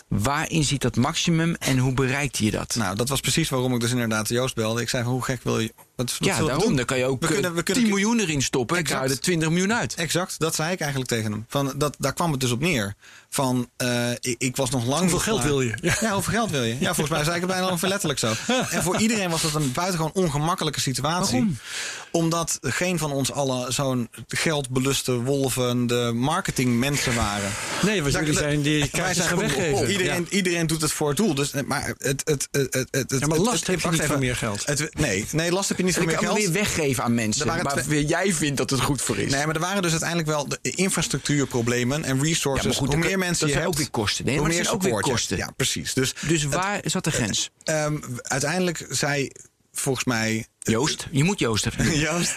Waarin 0.07 0.63
zit 0.63 0.81
dat 0.81 0.95
maximum 0.95 1.55
en 1.55 1.77
hoe 1.77 1.93
bereikt 1.93 2.37
je 2.37 2.51
dat? 2.51 2.75
Nou, 2.75 2.95
dat 2.95 3.09
was 3.09 3.19
precies 3.19 3.49
waarom 3.49 3.73
ik 3.73 3.79
dus 3.79 3.91
inderdaad 3.91 4.29
Joost 4.29 4.55
belde. 4.55 4.81
Ik 4.81 4.89
zei 4.89 5.03
van, 5.03 5.11
hoe 5.11 5.23
gek 5.23 5.43
wil 5.43 5.59
je... 5.59 5.73
Wat, 6.01 6.17
wat 6.19 6.27
ja, 6.27 6.39
we 6.41 6.45
daarom. 6.47 6.75
Dan 6.75 6.85
kan 6.85 6.97
je 6.97 7.05
ook 7.05 7.19
We 7.21 7.27
eh, 7.27 7.33
kunnen- 7.33 7.53
we 7.55 7.63
kunnen- 7.63 7.83
10 7.83 7.91
miljoen 7.93 8.19
erin 8.19 8.41
stoppen 8.41 8.75
en 8.77 8.81
Exact. 8.83 8.99
krijg 8.99 9.11
je 9.13 9.17
er 9.17 9.23
20 9.25 9.49
miljoen 9.49 9.73
uit. 9.73 9.93
Exact, 9.95 10.39
dat 10.39 10.55
zei 10.55 10.71
ik 10.71 10.79
eigenlijk 10.79 11.09
tegen 11.09 11.31
hem. 11.31 11.45
Van, 11.47 11.73
dat, 11.75 11.95
daar 11.99 12.13
kwam 12.13 12.31
het 12.31 12.39
dus 12.39 12.51
op 12.51 12.59
neer. 12.59 12.95
Van, 13.29 13.69
eh, 13.77 14.11
ik, 14.11 14.35
ik 14.37 14.55
was 14.55 14.69
nog 14.69 14.85
lang 14.85 14.99
Hoeveel 15.01 15.19
geld 15.19 15.37
klaar. 15.39 15.49
wil 15.51 15.61
je? 15.61 15.73
Ja. 15.81 15.95
Ja. 15.99 16.13
hoeveel 16.13 16.33
geld 16.33 16.49
wil 16.51 16.63
je? 16.63 16.73
Ja, 16.79 16.85
volgens 16.93 17.09
mij 17.09 17.23
zei 17.23 17.35
ik 17.35 17.41
het 17.41 17.51
bijna 17.51 17.67
ongeveer 17.67 17.89
letterlijk 17.89 18.19
zo. 18.19 18.33
En 18.69 18.83
voor 18.83 18.97
iedereen 18.97 19.29
was 19.29 19.41
dat 19.41 19.55
een 19.55 19.71
buitengewoon 19.71 20.11
ongemakkelijke 20.13 20.79
situatie. 20.79 21.31
Waarom? 21.39 21.57
Omdat 22.11 22.57
geen 22.61 22.97
van 22.97 23.11
ons 23.11 23.31
allen 23.31 23.73
zo'n 23.73 24.09
geldbeluste, 24.27 25.11
wolvende 25.21 26.11
marketingmensen 26.11 27.15
waren. 27.15 27.49
Nee, 27.81 28.01
want 28.01 28.13
Daar- 28.13 28.23
jullie 28.23 28.37
zijn 28.39 28.61
die 28.61 28.89
kaartjes 28.89 29.25
gaan 29.25 29.37
gewoon- 29.37 29.55
weggeven. 29.55 29.91
Iedereen, 29.91 30.27
iedereen 30.29 30.67
doet 30.67 30.81
het 30.81 30.91
voor 30.91 31.07
het 31.07 31.17
doel. 31.17 31.33
Dus, 31.33 31.51
maar 31.65 31.87
het, 31.97 32.21
het, 32.25 32.47
het, 32.51 32.73
het, 32.73 32.87
het, 32.91 33.19
Ja, 33.19 33.27
maar 33.27 33.37
last 33.37 33.67
heb 33.67 33.79
je 33.79 33.89
niet 33.89 34.01
van 34.01 34.19
meer 34.19 34.35
geld. 34.35 34.65
Het- 34.65 34.89
nee, 34.99 35.25
nee, 35.31 35.51
last 35.51 35.69
heb 35.69 35.77
je 35.77 35.83
niet 35.83 35.90
kan 35.93 36.25
hem 36.25 36.33
weer 36.33 36.51
weggeven 36.51 37.03
aan 37.03 37.13
mensen. 37.13 37.87
Weer 37.87 38.01
jij 38.03 38.33
vindt 38.33 38.57
dat 38.57 38.69
het 38.69 38.81
goed 38.81 39.01
voor 39.01 39.17
is. 39.17 39.31
Nee, 39.31 39.45
maar 39.45 39.55
er 39.55 39.61
waren 39.61 39.81
dus 39.81 39.91
uiteindelijk 39.91 40.29
wel 40.29 40.47
de 40.47 40.59
infrastructuurproblemen 40.61 42.03
en 42.03 42.23
resources. 42.23 42.71
Ja, 42.71 42.77
goed, 42.77 42.87
hoe 42.87 42.97
dat- 42.99 43.05
meer 43.09 43.17
mensen 43.17 43.39
dat 43.45 43.49
je 43.49 43.55
hebt, 43.61 43.67
ook 43.67 43.77
weer 43.77 43.89
kosten. 43.89 44.25
Nee, 44.25 44.39
maar 44.39 44.47
meer 44.49 44.63
dat 44.63 44.73
ook 44.73 44.81
weer 44.81 44.99
kosten. 44.99 45.37
Ja, 45.37 45.51
precies. 45.55 45.93
Dus, 45.93 46.13
dus 46.27 46.43
waar 46.43 46.81
zat 46.83 47.03
de 47.03 47.11
grens? 47.11 47.49
ehm, 47.63 47.97
uiteindelijk 48.21 48.85
zei 48.89 49.29
volgens 49.73 50.05
mij 50.05 50.45
Joost, 50.59 51.07
je 51.11 51.23
moet 51.23 51.39
Joost 51.39 51.65
even. 51.65 51.97
Joost. 51.99 52.35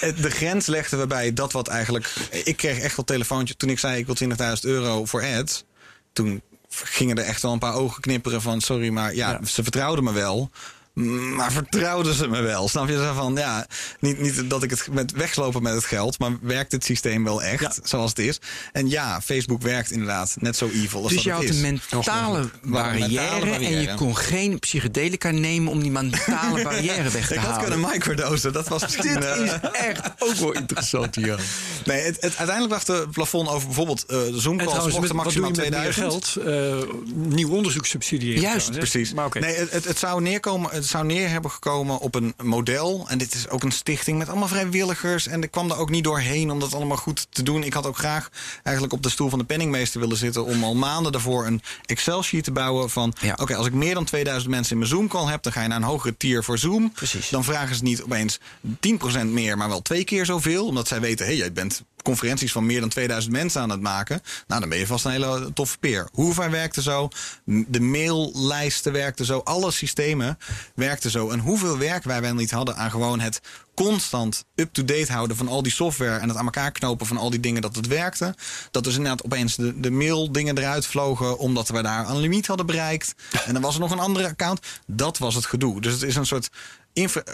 het- 0.00 0.22
De 0.22 0.30
grens 0.30 0.66
legden 0.66 0.98
we 0.98 1.06
bij 1.06 1.32
dat 1.32 1.52
wat 1.52 1.68
eigenlijk. 1.68 2.12
Ik 2.44 2.56
kreeg 2.56 2.78
echt 2.78 2.96
wel 2.96 3.04
telefoontje 3.04 3.56
toen 3.56 3.68
ik 3.70 3.78
zei 3.78 3.98
ik 3.98 4.06
wil 4.06 4.14
20.000 4.14 4.64
euro 4.64 5.04
voor 5.04 5.24
ads. 5.38 5.64
Toen 6.12 6.42
gingen 6.70 7.18
er 7.18 7.24
echt 7.24 7.42
wel 7.42 7.52
een 7.52 7.58
paar 7.58 7.74
ogen 7.74 8.00
knipperen 8.00 8.42
van 8.42 8.60
sorry, 8.60 8.88
maar 8.88 9.14
ja, 9.14 9.30
Ja. 9.30 9.46
ze 9.46 9.62
vertrouwden 9.62 10.04
me 10.04 10.12
wel. 10.12 10.50
Maar 10.94 11.52
vertrouwden 11.52 12.14
ze 12.14 12.28
me 12.28 12.40
wel? 12.40 12.68
Snap 12.68 12.88
je? 12.88 12.96
Zo 12.96 13.12
van, 13.14 13.34
ja, 13.34 13.66
niet, 14.00 14.20
niet 14.20 14.50
dat 14.50 14.62
ik 14.62 14.70
het 14.70 14.88
met 14.90 15.12
wegslopen 15.12 15.62
met 15.62 15.74
het 15.74 15.84
geld, 15.84 16.18
maar 16.18 16.30
werkt 16.40 16.72
het 16.72 16.84
systeem 16.84 17.24
wel 17.24 17.42
echt 17.42 17.60
Ja. 17.60 17.72
zoals 17.82 18.10
het 18.10 18.18
is? 18.18 18.38
En 18.72 18.88
ja, 18.88 19.20
Facebook 19.20 19.62
werkt 19.62 19.90
inderdaad 19.90 20.36
net 20.40 20.56
zo 20.56 20.68
evil 20.68 21.02
als 21.02 21.12
Dus 21.12 21.22
je 21.22 21.28
dat 21.28 21.38
had 21.38 21.48
het 21.48 21.58
een 21.58 21.74
is. 21.74 21.88
mentale 21.90 22.50
Waar 22.62 22.92
een 22.94 22.98
barrière, 23.00 23.22
mentale 23.22 23.54
en 23.54 23.60
je 23.62 23.68
barrière. 23.70 23.94
kon 23.94 24.16
geen 24.16 24.58
psychedelica 24.58 25.30
nemen 25.30 25.72
om 25.72 25.80
die 25.82 25.90
mentale 25.90 26.62
barrière 26.68 27.10
weg 27.10 27.26
te 27.26 27.34
Ik 27.34 27.40
had 27.40 27.50
halen. 27.50 27.70
kunnen 27.70 27.90
microdosen, 27.90 28.52
dat 28.52 28.68
was 28.68 28.82
misschien... 28.82 29.14
Dit 29.14 29.24
eh, 29.24 29.40
is 29.44 29.50
echt 29.72 30.10
ook 30.18 30.34
wel 30.34 30.52
interessant, 30.52 31.14
ja. 31.14 31.36
Nee, 31.84 32.02
het, 32.02 32.16
het, 32.20 32.36
uiteindelijk 32.36 32.84
de 32.86 33.06
plafond 33.12 33.48
over 33.48 33.66
bijvoorbeeld 33.66 34.04
eh 34.06 34.16
de 34.18 34.26
En 34.34 34.40
Zoom-calls 34.40 34.92
mochten 34.94 35.16
maximaal 35.16 35.32
je 35.52 35.60
met 35.60 35.70
meer 35.70 35.92
2000. 35.92 36.26
geld? 36.26 36.36
Eh, 36.36 36.94
nieuw 37.14 37.50
onderzoek 37.50 37.86
subsidiëren. 37.86 38.40
Juist, 38.40 38.66
trouwens? 38.66 38.90
Precies. 38.90 39.14
Maar. 39.14 39.28
Nee, 39.40 39.54
het, 39.54 39.84
het 39.84 39.98
zou 39.98 40.20
neerkomen, 40.22 40.81
het 40.82 40.90
zou 40.90 41.04
neer 41.04 41.28
hebben 41.28 41.50
gekomen 41.50 41.98
op 41.98 42.14
een 42.14 42.34
model. 42.42 43.04
En 43.08 43.18
dit 43.18 43.34
is 43.34 43.48
ook 43.48 43.62
een 43.62 43.70
stichting 43.72 44.18
met 44.18 44.28
allemaal 44.28 44.48
vrijwilligers. 44.48 45.26
En 45.26 45.42
ik 45.42 45.50
kwam 45.50 45.70
er 45.70 45.76
ook 45.76 45.90
niet 45.90 46.04
doorheen 46.04 46.50
om 46.50 46.60
dat 46.60 46.74
allemaal 46.74 46.96
goed 46.96 47.26
te 47.30 47.42
doen. 47.42 47.62
Ik 47.64 47.72
had 47.72 47.86
ook 47.86 47.96
graag 47.98 48.28
eigenlijk 48.62 48.94
op 48.94 49.02
de 49.02 49.08
stoel 49.08 49.28
van 49.28 49.38
de 49.38 49.44
penningmeester 49.44 50.00
willen 50.00 50.16
zitten. 50.16 50.44
om 50.44 50.64
al 50.64 50.74
maanden 50.74 51.12
daarvoor 51.12 51.46
een 51.46 51.62
Excel-sheet 51.86 52.44
te 52.44 52.52
bouwen. 52.52 52.90
Van 52.90 53.14
Ja. 53.20 53.36
oké, 53.40 53.56
als 53.56 53.66
ik 53.66 53.72
meer 53.72 53.94
dan 53.94 54.04
2000 54.04 54.50
mensen 54.50 54.72
in 54.72 54.78
mijn 54.78 54.90
Zoom-call 54.90 55.26
heb. 55.30 55.42
dan 55.42 55.52
ga 55.52 55.62
je 55.62 55.68
naar 55.68 55.76
een 55.76 55.82
hogere 55.82 56.16
tier 56.16 56.44
voor 56.44 56.58
Zoom. 56.58 56.92
Precies. 56.92 57.28
Dan 57.28 57.44
vragen 57.44 57.76
ze 57.76 57.82
niet 57.82 58.02
opeens 58.02 58.38
10% 58.80 59.32
meer, 59.32 59.56
maar 59.56 59.68
wel 59.68 59.82
twee 59.82 60.04
keer 60.04 60.26
zoveel. 60.26 60.66
Omdat 60.66 60.88
zij 60.88 61.00
weten, 61.00 61.24
hé, 61.26 61.30
hey, 61.32 61.40
jij 61.40 61.52
bent 61.52 61.82
conferenties 62.02 62.52
van 62.52 62.66
meer 62.66 62.80
dan 62.80 62.88
2000 62.88 63.32
mensen 63.32 63.60
aan 63.60 63.70
het 63.70 63.80
maken. 63.80 64.20
Nou, 64.46 64.60
dan 64.60 64.68
ben 64.68 64.78
je 64.78 64.86
vast 64.86 65.04
een 65.04 65.10
hele 65.10 65.50
toffe 65.54 65.78
peer. 65.78 66.08
Hoover 66.12 66.50
werkte 66.50 66.82
zo. 66.82 67.08
De 67.44 67.80
maillijsten 67.80 68.92
werkten 68.92 69.24
zo. 69.24 69.38
Alle 69.38 69.70
systemen 69.70 70.38
werkten 70.74 71.10
zo. 71.10 71.30
En 71.30 71.38
hoeveel 71.38 71.78
werk 71.78 72.04
wij 72.04 72.20
wel 72.20 72.34
niet 72.34 72.50
hadden 72.50 72.76
aan 72.76 72.90
gewoon 72.90 73.20
het 73.20 73.40
constant 73.74 74.44
up-to-date 74.54 75.12
houden 75.12 75.36
van 75.36 75.48
al 75.48 75.62
die 75.62 75.72
software. 75.72 76.18
En 76.18 76.28
het 76.28 76.36
aan 76.36 76.44
elkaar 76.44 76.72
knopen 76.72 77.06
van 77.06 77.16
al 77.16 77.30
die 77.30 77.40
dingen 77.40 77.62
dat 77.62 77.76
het 77.76 77.86
werkte. 77.86 78.34
Dat 78.70 78.84
dus 78.84 78.96
inderdaad 78.96 79.24
opeens 79.24 79.56
de, 79.56 79.80
de 79.80 79.90
mail-dingen 79.90 80.58
eruit 80.58 80.86
vlogen. 80.86 81.38
Omdat 81.38 81.68
we 81.68 81.82
daar 81.82 82.08
een 82.08 82.20
limiet 82.20 82.46
hadden 82.46 82.66
bereikt. 82.66 83.14
En 83.46 83.52
dan 83.52 83.62
was 83.62 83.74
er 83.74 83.80
nog 83.80 83.90
een 83.90 83.98
andere 83.98 84.28
account. 84.28 84.60
Dat 84.86 85.18
was 85.18 85.34
het 85.34 85.46
gedoe. 85.46 85.80
Dus 85.80 85.92
het 85.92 86.02
is 86.02 86.16
een 86.16 86.26
soort 86.26 86.50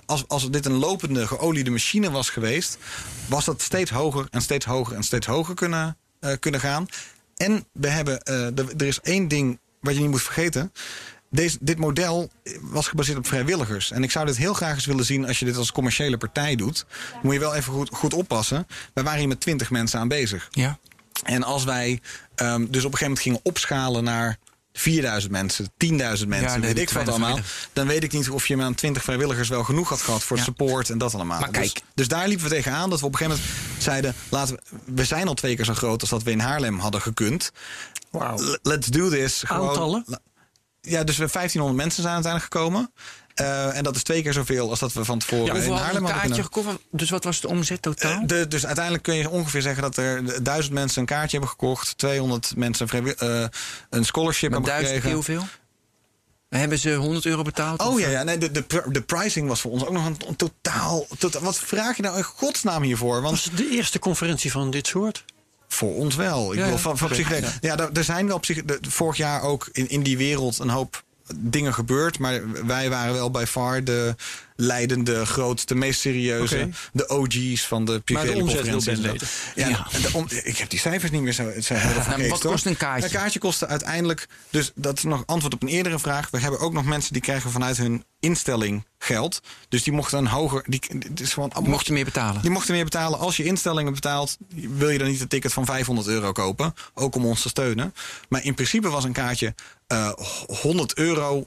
als, 0.07 0.25
als 0.29 0.51
dit 0.51 0.67
een 0.67 0.73
lopende, 0.79 1.27
geoliede 1.27 1.71
machine 1.71 2.11
was 2.11 2.31
geweest, 2.31 2.79
was 3.27 3.45
dat 3.45 3.63
steeds 3.63 3.91
hoger 3.91 4.27
en 4.31 4.41
steeds 4.43 4.65
hoger 4.65 4.97
en 4.97 5.03
steeds 5.03 5.27
hoger 5.27 5.55
kunnen, 5.55 5.97
eh, 6.21 6.33
kunnen 6.41 6.61
gaan. 6.61 6.87
En 7.37 7.65
we 7.73 7.89
hebben, 7.89 8.23
eh, 8.23 8.47
de- 8.55 8.75
er 8.77 8.87
is 8.87 9.01
één 9.01 9.29
ding 9.29 9.59
wat 9.81 9.95
je 9.95 10.01
niet 10.01 10.11
moet 10.11 10.23
vergeten. 10.23 10.73
Deze, 11.31 11.59
dit 11.61 11.79
model 11.79 12.31
was 12.61 12.89
gebaseerd 12.89 13.19
op 13.19 13.27
vrijwilligers. 13.27 13.91
En 13.91 14.03
ik 14.03 14.11
zou 14.11 14.27
dit 14.27 14.37
heel 14.37 14.55
graag 14.55 14.75
eens 14.75 14.87
willen 14.87 15.05
zien 15.05 15.27
als 15.27 15.39
je 15.39 15.45
dit 15.45 15.57
als 15.57 15.73
commerciële 15.73 16.17
partij 16.17 16.57
doet. 16.57 16.87
Moet 17.23 17.33
je 17.35 17.41
wel 17.41 17.55
even 17.55 17.73
goed, 17.73 17.89
goed 17.93 18.15
oppassen. 18.15 18.67
Wij 18.95 19.05
waren 19.05 19.19
hier 19.19 19.29
met 19.29 19.41
twintig 19.41 19.71
mensen 19.71 20.01
aan 20.01 20.09
bezig. 20.09 20.49
Ja. 20.51 20.79
En 21.25 21.43
als 21.43 21.65
wij 21.65 22.01
ehm, 22.35 22.59
dus 22.61 22.85
op 22.85 22.93
een 22.93 22.99
gegeven 22.99 23.01
moment 23.07 23.21
gingen 23.21 23.41
opschalen 23.43 24.05
naar 24.05 24.39
4000 24.79 25.33
mensen, 25.33 25.65
10.000 25.85 26.29
mensen, 26.29 26.61
weet 26.61 26.79
ik 26.79 26.91
wat 26.91 27.09
allemaal. 27.09 27.39
Dan 27.73 27.87
weet 27.87 28.05
ik 28.05 28.13
niet 28.13 28.31
of 28.31 28.47
je 28.47 28.57
met 28.57 28.67
aan 28.67 28.75
20 28.75 29.03
vrijwilligers 29.03 29.49
wel 29.49 29.65
genoeg 29.65 29.89
had 29.89 30.01
gehad 30.01 30.23
voor 30.23 30.37
Ja. 30.37 30.43
support 30.43 30.91
en 30.91 30.99
dat 30.99 31.15
allemaal. 31.15 31.41
Maar 31.41 31.53
Dus- 31.53 31.73
kijk. 31.73 31.81
Dus, 31.95 32.09
daar 32.09 32.29
liepen 32.29 32.45
we 32.49 32.55
tegenaan 32.55 32.91
dat 32.91 33.01
we 33.01 33.07
op 33.07 33.13
een 33.13 33.19
gegeven 33.19 33.41
moment 33.43 33.83
zeiden: 33.83 34.15
laten 34.29 34.55
we, 34.55 34.79
we 34.95 35.05
zijn 35.05 35.29
al 35.29 35.35
twee 35.35 35.57
keer 35.57 35.65
zo 35.65 35.75
groot 35.75 36.01
als 36.01 36.11
dat 36.11 36.23
we 36.23 36.31
in 36.31 36.39
Haarlem 36.41 36.79
hadden 36.79 37.01
gekund. 37.01 37.51
L- 38.13 38.57
Let's 38.63 38.87
do 38.87 39.09
this. 39.09 39.43
Gewoon- 39.47 39.69
Aantallen? 39.69 40.05
Ja, 40.81 41.05
dus 41.05 41.17
we 41.17 41.29
1500 41.31 41.77
mensen 41.83 42.03
zijn 42.03 42.15
uiteindelijk 42.15 42.53
gekomen. 42.55 42.93
Eh, 43.39 43.77
en 43.77 43.83
dat 43.85 43.97
is 43.97 44.03
twee 44.03 44.23
keer 44.23 44.33
zoveel 44.33 44.71
als 44.71 44.79
dat 44.79 44.93
we 44.93 45.05
van 45.05 45.19
tevoren 45.19 45.47
in 45.47 45.51
Hoeveel 45.53 45.69
hadden 45.71 45.85
Haarlem 45.87 46.05
een 46.05 46.11
hadden 46.13 46.31
kaartje 46.37 46.61
gekocht? 46.63 46.79
Dus 46.91 47.11
wat 47.11 47.25
was 47.25 47.41
de 47.41 47.49
omzet 47.49 47.83
totaal? 47.83 48.11
Eh, 48.13 48.27
de, 48.27 48.49
dus 48.49 48.67
uiteindelijk 48.67 49.05
kun 49.05 49.15
je 49.15 49.31
ongeveer 49.31 49.63
zeggen 49.63 49.83
dat 49.83 49.97
er 49.97 50.43
duizend 50.43 50.75
mensen 50.75 51.01
een 51.01 51.07
kaartje 51.07 51.31
hebben 51.31 51.49
gekocht. 51.49 51.99
200 51.99 52.57
mensen 52.57 52.89
een, 52.93 53.17
eh, 53.17 53.45
een 53.91 54.05
scholarship 54.05 54.51
Met 54.51 54.59
hebben 54.59 54.79
duizend 54.81 55.03
keer 55.03 55.11
gekregen. 55.13 55.35
hoeveel? 55.37 55.59
Hebben 56.49 56.79
ze 56.79 56.95
100 56.95 57.25
euro 57.27 57.43
betaald? 57.43 57.81
Oh 57.81 57.87
Of, 57.87 58.01
ja, 58.01 58.09
ja 58.09 58.23
nee, 58.23 58.39
de, 58.39 58.51
de, 58.51 58.65
de 58.89 59.03
pricing 59.03 59.49
was 59.49 59.61
voor 59.61 59.71
ons 59.71 59.85
ook 59.87 59.93
nog 59.93 60.07
een, 60.07 60.17
een 60.29 60.37
totaal, 60.37 61.07
totaal. 61.19 61.43
Wat 61.43 61.59
vraag 61.59 61.97
je 61.97 62.03
nou 62.03 62.17
in 62.17 62.23
godsnaam 62.23 62.83
hiervoor? 62.83 63.23
Want 63.23 63.31
Was 63.35 63.45
het 63.45 63.57
de 63.57 63.69
eerste 63.71 63.99
conferentie 63.99 64.51
van 64.53 64.71
dit 64.71 64.87
soort? 64.87 65.25
voor 65.71 65.95
ons 65.95 66.15
wel. 66.15 66.53
Ik 66.53 66.59
Ja, 66.59 66.65
bedoel, 66.65 66.77
ja. 66.77 66.83
van, 66.83 66.99
van 66.99 67.11
ja, 67.61 67.77
daar- 67.77 67.93
er 67.93 68.05
zijn 68.05 68.27
wel 68.27 68.39
psych- 68.39 68.65
de- 68.65 68.79
vorig 68.89 69.17
jaar 69.17 69.43
ook 69.43 69.69
in, 69.73 69.89
in 69.89 70.03
die 70.03 70.17
wereld 70.17 70.59
een 70.59 70.69
hoop 70.69 71.03
dingen 71.37 71.75
gebeurd. 71.75 72.19
Maar 72.19 72.41
wij 72.67 72.91
waren 72.91 73.15
wel 73.15 73.31
bij 73.31 73.47
far 73.47 73.85
de 73.85 74.15
leidende, 74.61 75.27
grootste, 75.27 75.75
meest 75.75 76.01
serieuze. 76.01 76.69
De 76.93 77.09
OG's 77.09 77.67
van 77.67 77.85
de 77.85 78.03
best 78.05 78.25
Ja, 79.55 79.69
Ja. 79.69 79.87
en 79.91 80.03
de 80.03 80.09
om- 80.13 80.27
ik 80.45 80.57
heb 80.57 80.71
die 80.71 80.79
cijfers 80.79 81.11
niet 81.11 81.23
meer 81.23 81.33
zo. 81.33 81.43
Het 81.47 81.69
maar 82.09 82.29
wat 82.29 82.41
kost 82.41 82.67
een 82.67 82.77
kaartje? 82.77 83.05
Een 83.09 83.15
kaartje 83.15 83.39
kostte 83.39 83.67
uiteindelijk. 83.67 84.29
Dus 84.51 84.73
dat 84.75 84.97
is 84.99 85.03
nog 85.05 85.23
antwoord 85.27 85.55
op 85.55 85.63
een 85.63 85.69
eerdere 85.69 85.99
vraag. 85.99 86.31
We 86.31 86.39
hebben 86.39 86.61
ook 86.61 86.73
nog 86.73 86.85
mensen 86.85 87.13
die 87.13 87.23
krijgen 87.23 87.51
vanuit 87.51 87.77
hun 87.77 88.05
instelling 88.21 88.85
geld. 88.99 89.41
Dus 89.69 89.83
die 89.83 89.93
mochten 89.93 90.19
een 90.19 90.27
hoger. 90.27 90.63
Die, 90.67 90.81
gewoon, 91.15 91.53
Die 91.59 91.69
mochten 91.69 91.95
meer 91.95 92.05
betalen. 92.05 92.43
die 92.43 92.51
mochten 92.51 92.75
meer 92.75 92.85
betalen. 92.85 93.19
Als 93.19 93.37
je 93.37 93.45
instellingen 93.45 93.93
betaalt, 93.93 94.37
wil 94.55 94.89
je 94.91 94.99
dan 94.99 95.09
niet 95.09 95.21
een 95.21 95.29
ticket 95.29 95.53
van 95.53 95.65
500 95.65 96.07
euro 96.09 96.33
kopen. 96.33 96.75
Ook 96.95 97.15
om 97.15 97.25
ons 97.27 97.43
te 97.43 97.49
steunen. 97.49 97.95
Maar 98.29 98.45
in 98.45 98.55
principe 98.55 98.89
was 98.89 99.05
een 99.05 99.13
kaartje 99.13 99.55
eh 99.87 100.13
100 100.61 100.95
euro. 100.97 101.47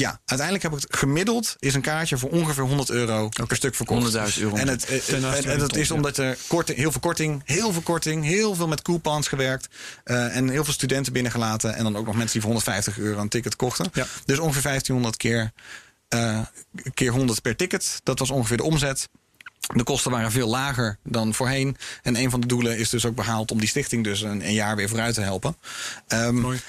Ja, 0.00 0.20
uiteindelijk 0.24 0.62
heb 0.62 0.72
ik 0.72 0.88
het 0.90 0.98
gemiddeld 0.98 1.56
is 1.58 1.74
een 1.74 1.80
kaartje 1.80 2.18
voor 2.18 2.30
ongeveer 2.30 2.64
100 2.64 2.90
euro 2.90 3.28
per 3.46 3.56
stuk 3.56 3.74
verkocht. 3.74 4.34
100.000 4.36 4.42
euro. 4.42 4.56
En, 4.56 4.68
het, 4.68 4.84
eh, 4.84 4.98
Ten 4.98 5.44
en, 5.44 5.58
dat 5.58 5.76
is 5.76 5.90
omdat 5.90 6.16
er 6.16 6.38
korting, 6.46 6.78
heel 6.78 6.90
veel 6.90 7.00
korting, 7.00 7.42
heel 7.44 7.72
veel 7.72 7.82
korting, 7.82 8.24
heel 8.24 8.54
veel 8.54 8.68
met 8.68 8.82
coupons 8.82 9.28
gewerkt. 9.28 9.68
eh, 10.04 10.36
en 10.36 10.48
heel 10.48 10.64
veel 10.64 10.72
studenten 10.72 11.12
binnengelaten. 11.12 11.74
En 11.74 11.84
dan 11.84 11.96
ook 11.96 12.06
nog 12.06 12.14
mensen 12.14 12.32
die 12.32 12.40
voor 12.40 12.50
150 12.50 12.98
euro 12.98 13.20
een 13.20 13.28
ticket 13.28 13.56
kochten. 13.56 13.90
Ja. 13.92 14.06
Dus 14.24 14.38
ongeveer 14.38 14.62
1500 14.62 15.16
keer, 15.16 15.52
eh, 16.08 16.40
keer 16.94 17.10
100 17.10 17.42
per 17.42 17.56
ticket. 17.56 18.00
Dat 18.02 18.18
was 18.18 18.30
ongeveer 18.30 18.56
de 18.56 18.62
omzet. 18.62 19.08
De 19.74 19.82
kosten 19.82 20.10
waren 20.10 20.30
veel 20.30 20.48
lager 20.48 20.98
dan 21.04 21.34
voorheen. 21.34 21.76
En 22.02 22.16
een 22.16 22.30
van 22.30 22.40
de 22.40 22.46
doelen 22.46 22.78
is 22.78 22.88
dus 22.88 23.06
ook 23.06 23.14
behaald 23.14 23.50
om 23.50 23.58
die 23.58 23.68
stichting 23.68 24.04
dus 24.04 24.20
een, 24.20 24.46
een 24.46 24.52
jaar 24.52 24.76
weer 24.76 24.88
vooruit 24.88 25.14
te 25.14 25.20
helpen. 25.20 25.56
Ehm, 26.06 26.34
Mooi. 26.34 26.60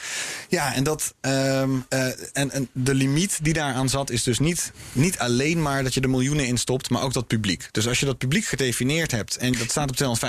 Ja, 0.50 0.74
en, 0.74 0.84
dat, 0.84 1.14
ehm, 1.22 1.70
eh, 1.90 2.08
en, 2.34 2.52
en 2.52 2.70
de 2.74 2.94
limiet 2.94 3.40
die 3.42 3.54
daaraan 3.54 3.90
zat 3.90 4.10
is 4.10 4.24
dus 4.24 4.40
niet, 4.40 4.72
niet 4.92 5.20
alleen 5.20 5.62
maar 5.62 5.84
dat 5.84 5.94
je 5.94 6.02
er 6.02 6.10
miljoenen 6.10 6.48
in 6.48 6.58
stopt, 6.58 6.90
maar 6.90 7.02
ook 7.02 7.14
dat 7.14 7.28
publiek. 7.28 7.68
Dus 7.72 7.88
als 7.88 8.00
je 8.00 8.06
dat 8.06 8.18
publiek 8.18 8.46
gedefinieerd 8.46 9.12
hebt 9.12 9.38
en 9.38 9.52
dat 9.52 9.70
staat 9.70 9.90
op 9.90 10.20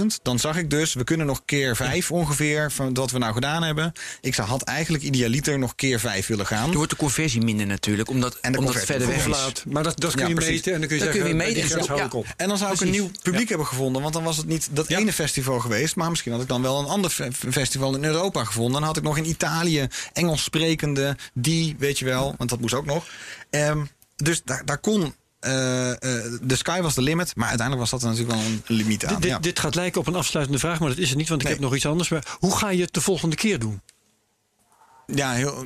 250.000, 0.00 0.06
dan 0.22 0.38
zag 0.38 0.56
ik 0.56 0.70
dus, 0.70 0.94
we 0.94 1.04
kunnen 1.04 1.26
nog 1.26 1.42
keer 1.44 1.76
vijf 1.76 2.10
ongeveer 2.10 2.72
van 2.72 2.94
wat 2.94 3.10
we 3.10 3.18
nou 3.18 3.32
gedaan 3.32 3.62
hebben. 3.62 3.92
Ik 4.20 4.34
zou, 4.34 4.48
had 4.48 4.62
eigenlijk 4.62 5.04
idealiter 5.04 5.58
nog 5.58 5.74
keer 5.74 6.00
vijf 6.00 6.26
willen 6.26 6.46
gaan. 6.46 6.66
Dan 6.66 6.74
wordt 6.74 6.90
de 6.90 6.96
conversie 6.96 7.42
minder 7.42 7.66
natuurlijk, 7.66 8.10
omdat, 8.10 8.38
En 8.40 8.52
de 8.52 8.58
omdat 8.58 8.74
het 8.74 8.84
verder 8.84 9.06
weg 9.06 9.26
is. 9.26 9.62
Maar 9.66 9.82
dat, 9.82 10.00
dat 10.00 10.14
kun 10.14 10.28
je 10.28 10.34
meten 10.34 10.72
en 10.72 10.78
dan 10.78 10.88
kun 10.88 10.98
je 10.98 11.04
Dat 11.04 11.12
kun 11.12 11.22
zeggen, 11.22 11.46
je 11.46 11.52
meten. 11.54 12.07
Op. 12.14 12.26
En 12.36 12.48
dan 12.48 12.58
zou 12.58 12.72
ik 12.72 12.80
een 12.80 12.90
nieuw 12.90 13.10
publiek 13.22 13.48
hebben 13.48 13.66
gevonden. 13.66 14.02
Want 14.02 14.14
dan 14.14 14.22
was 14.24 14.36
het 14.36 14.46
niet 14.46 14.68
dat 14.70 14.88
ene 14.88 15.12
festival 15.12 15.58
geweest. 15.60 15.96
Maar 15.96 16.10
misschien 16.10 16.32
had 16.32 16.40
ik 16.42 16.48
dan 16.48 16.62
wel 16.62 16.78
een 16.78 16.86
ander 16.86 17.10
fe- 17.10 17.32
festival 17.32 17.94
in 17.94 18.04
Europa 18.04 18.44
gevonden. 18.44 18.72
Dan 18.72 18.82
had 18.82 18.96
ik 18.96 19.02
nog 19.02 19.16
in 19.16 19.28
Italië 19.28 19.86
Engels 20.12 20.42
sprekende. 20.42 21.16
Die, 21.34 21.76
weet 21.78 21.98
je 21.98 22.04
wel. 22.04 22.34
Want 22.38 22.50
dat 22.50 22.60
moest 22.60 22.74
ook 22.74 22.86
nog. 22.86 23.06
Ehm, 23.50 23.84
dus 24.16 24.42
daar, 24.44 24.64
daar 24.64 24.78
kon. 24.78 25.14
eh, 25.40 25.90
eh, 25.90 25.98
de 26.42 26.56
sky 26.56 26.80
was 26.80 26.94
de 26.94 27.02
limit. 27.02 27.36
Maar 27.36 27.48
uiteindelijk 27.48 27.90
was 27.90 28.00
dat 28.00 28.10
natuurlijk 28.10 28.38
wel 28.38 28.46
een 28.50 28.62
limiet 28.66 29.04
aan. 29.06 29.12
Dit, 29.12 29.22
dit, 29.22 29.30
ja. 29.30 29.38
dit 29.38 29.58
gaat 29.58 29.74
lijken 29.74 30.00
op 30.00 30.06
een 30.06 30.14
afsluitende 30.14 30.60
vraag, 30.60 30.78
maar 30.80 30.88
dat 30.88 30.98
is 30.98 31.08
het 31.08 31.18
niet, 31.18 31.28
want 31.28 31.40
ik 31.40 31.46
Nee. 31.46 31.56
heb 31.56 31.64
nog 31.66 31.74
iets 31.76 31.86
anders. 31.86 32.08
Maar 32.08 32.36
hoe 32.38 32.56
ga 32.56 32.70
je 32.70 32.82
het 32.82 32.94
de 32.94 33.00
volgende 33.00 33.36
keer 33.36 33.58
doen? 33.58 33.80
Ja, 35.06 35.32
heel, 35.32 35.64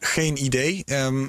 geen 0.00 0.44
idee. 0.44 0.82
Ehm, 0.86 1.28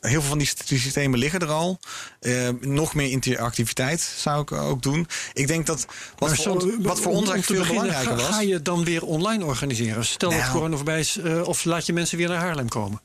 heel 0.00 0.20
veel 0.20 0.22
van 0.22 0.38
die 0.38 0.46
st- 0.46 0.68
die 0.68 0.78
systemen 0.78 1.18
liggen 1.18 1.40
er 1.40 1.48
al. 1.50 1.78
Ehm, 2.20 2.54
nog 2.60 2.94
meer 2.94 3.10
interactiviteit 3.10 4.00
zou 4.00 4.40
ik 4.42 4.52
ook 4.52 4.82
doen. 4.82 5.06
Ik 5.32 5.46
denk 5.46 5.66
dat 5.66 5.86
wat, 6.18 6.28
Maar 6.28 6.38
voor, 6.38 6.52
ons, 6.52 6.64
wat 6.78 7.00
voor 7.00 7.12
ons 7.12 7.28
eigenlijk 7.30 7.44
veel 7.44 7.58
beginnen, 7.58 7.82
belangrijker 7.84 8.18
ga, 8.18 8.26
was. 8.28 8.34
Ga 8.36 8.40
je 8.42 8.62
dan 8.62 8.84
weer 8.84 9.04
online 9.04 9.44
organiseren? 9.44 10.04
Stel 10.04 10.30
dat 10.30 10.38
Nou. 10.38 10.52
corona 10.52 10.76
voorbij 10.76 11.00
is, 11.00 11.16
eh, 11.18 11.42
of 11.48 11.64
laat 11.64 11.86
je 11.86 11.92
mensen 11.92 12.18
weer 12.18 12.28
naar 12.28 12.38
Haarlem 12.40 12.68
komen? 12.68 13.00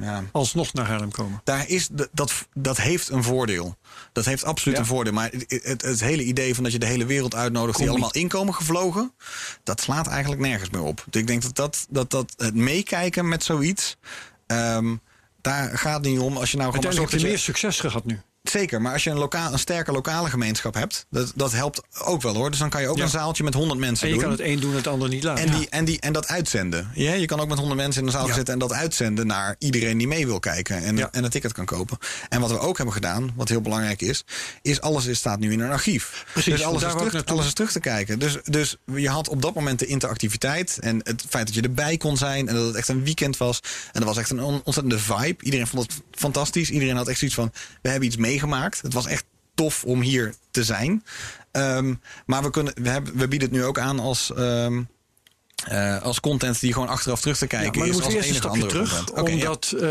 Ja. 0.00 0.24
Alsnog 0.32 0.72
naar 0.72 0.86
Haarlem 0.86 1.10
komen. 1.10 1.40
Daar 1.44 1.68
is 1.68 1.88
de, 1.88 2.08
dat, 2.12 2.32
dat 2.54 2.76
heeft 2.76 3.08
een 3.08 3.22
voordeel. 3.22 3.76
Dat 4.12 4.24
heeft 4.24 4.44
absoluut 4.44 4.76
Ja. 4.76 4.82
een 4.82 4.88
voordeel. 4.88 5.12
Maar 5.12 5.30
het, 5.30 5.60
het, 5.64 5.82
het 5.82 6.00
hele 6.00 6.24
idee 6.24 6.54
van 6.54 6.64
dat 6.64 6.72
je 6.72 6.78
de 6.78 6.86
hele 6.86 7.06
wereld 7.06 7.34
uitnodigt... 7.34 7.78
die 7.78 7.90
allemaal 7.90 8.12
inkomen 8.12 8.54
gevlogen... 8.54 9.12
dat 9.62 9.80
slaat 9.80 10.06
eigenlijk 10.06 10.40
nergens 10.40 10.70
meer 10.70 10.82
op. 10.82 11.04
Dus 11.10 11.20
ik 11.20 11.26
denk 11.26 11.42
dat, 11.42 11.56
dat, 11.56 11.86
dat, 11.90 12.10
dat 12.10 12.34
het 12.36 12.54
meekijken 12.54 13.28
met 13.28 13.44
zoiets... 13.44 13.96
ehm, 14.46 14.96
daar 15.40 15.78
gaat 15.78 15.94
het 15.94 16.12
niet 16.12 16.18
om. 16.20 16.36
Als 16.36 16.50
je 16.50 16.56
nou 16.56 16.74
gewoon 16.74 16.96
heb 17.00 17.10
je 17.10 17.26
meer 17.26 17.38
succes 17.38 17.80
gehad 17.80 18.04
nu. 18.04 18.20
Zeker, 18.50 18.82
maar 18.82 18.92
als 18.92 19.04
je 19.04 19.10
een, 19.10 19.18
lokaal, 19.18 19.52
een 19.52 19.58
sterke 19.58 19.92
lokale 19.92 20.28
gemeenschap 20.30 20.74
hebt, 20.74 21.06
dat, 21.10 21.32
dat 21.34 21.52
helpt 21.52 21.80
ook 22.04 22.22
wel 22.22 22.34
hoor. 22.34 22.50
Dus 22.50 22.58
dan 22.58 22.70
kan 22.70 22.80
je 22.80 22.88
ook 22.88 22.96
Ja. 22.96 23.02
een 23.02 23.08
zaaltje 23.08 23.44
met 23.44 23.54
100 23.54 23.80
mensen 23.80 24.06
En 24.08 24.14
je 24.14 24.20
doen. 24.20 24.28
kan 24.28 24.38
het 24.38 24.46
een 24.46 24.60
doen, 24.60 24.74
het 24.74 24.86
ander 24.86 25.08
niet 25.08 25.22
laten. 25.24 25.44
En, 25.46 25.58
die, 25.58 25.68
en, 25.68 25.84
die, 25.84 26.00
en 26.00 26.12
dat 26.12 26.26
uitzenden. 26.28 26.90
Ja, 26.94 27.12
je 27.12 27.26
kan 27.26 27.40
ook 27.40 27.48
met 27.48 27.58
100 27.58 27.80
mensen 27.80 28.00
in 28.00 28.06
een 28.06 28.12
zaal 28.12 28.26
Ja. 28.26 28.34
zitten 28.34 28.54
en 28.54 28.60
dat 28.60 28.72
uitzenden 28.72 29.26
naar 29.26 29.56
iedereen 29.58 29.98
die 29.98 30.08
mee 30.08 30.26
wil 30.26 30.38
kijken 30.38 30.82
en, 30.82 31.12
en 31.12 31.24
een 31.24 31.30
ticket 31.30 31.52
kan 31.52 31.64
kopen. 31.64 31.98
En 32.28 32.40
wat 32.40 32.50
we 32.50 32.58
ook 32.58 32.76
hebben 32.76 32.94
gedaan, 32.94 33.32
wat 33.36 33.48
heel 33.48 33.60
belangrijk 33.60 34.02
is, 34.02 34.24
is 34.62 34.80
alles 34.80 35.06
is, 35.06 35.18
staat 35.18 35.38
nu 35.38 35.52
in 35.52 35.60
een 35.60 35.70
archief. 35.70 36.24
Precies, 36.32 36.52
dus 36.54 36.62
alles 36.64 36.82
is, 36.82 36.92
terug, 36.92 37.24
alles 37.26 37.46
is 37.46 37.52
terug 37.52 37.72
te 37.72 37.80
kijken. 37.80 38.18
Dus, 38.18 38.36
dus 38.44 38.76
je 38.94 39.08
had 39.08 39.28
op 39.28 39.42
dat 39.42 39.54
moment 39.54 39.78
de 39.78 39.86
interactiviteit 39.86 40.78
en 40.80 41.00
het 41.02 41.24
feit 41.28 41.46
dat 41.46 41.54
je 41.54 41.62
erbij 41.62 41.96
kon 41.96 42.16
zijn 42.16 42.48
en 42.48 42.54
dat 42.54 42.66
het 42.66 42.74
echt 42.74 42.88
een 42.88 43.04
weekend 43.04 43.36
was. 43.36 43.60
En 43.92 44.00
dat 44.00 44.04
was 44.04 44.16
echt 44.16 44.30
een 44.30 44.42
on- 44.42 44.60
ontzettende 44.64 44.98
vibe. 44.98 45.44
Iedereen 45.44 45.66
vond 45.66 45.82
het 45.82 46.02
fantastisch. 46.10 46.70
Iedereen 46.70 46.96
had 46.96 47.08
echt 47.08 47.18
zoiets 47.18 47.36
van, 47.36 47.52
we 47.82 47.88
hebben 47.88 48.06
iets 48.08 48.16
meegemaakt. 48.16 48.36
Het 48.82 48.92
was 48.92 49.06
echt 49.06 49.24
tof 49.54 49.84
om 49.84 50.00
hier 50.00 50.34
te 50.50 50.64
zijn. 50.64 51.04
Ehm, 51.50 51.94
maar 52.26 52.42
we, 52.42 52.50
kunnen, 52.50 52.72
we, 52.82 52.88
hebben, 52.88 53.16
we 53.16 53.28
bieden 53.28 53.48
het 53.48 53.56
nu 53.58 53.64
ook 53.64 53.78
aan 53.78 53.98
als, 53.98 54.32
ehm, 54.34 54.82
eh, 55.68 56.02
als 56.02 56.20
content 56.20 56.60
die 56.60 56.72
gewoon 56.72 56.88
achteraf 56.88 57.20
terug 57.20 57.38
te 57.38 57.44
Ja, 57.48 57.58
kijken 57.58 57.78
maar 57.78 57.88
is. 57.88 57.94
Als 58.02 58.14
eerst 58.14 58.26
een 58.28 58.32
enige 58.34 58.48
andere 58.48 58.70
terug. 58.70 58.96
content. 59.04 59.30
Omdat 59.32 59.72
eh, 59.80 59.88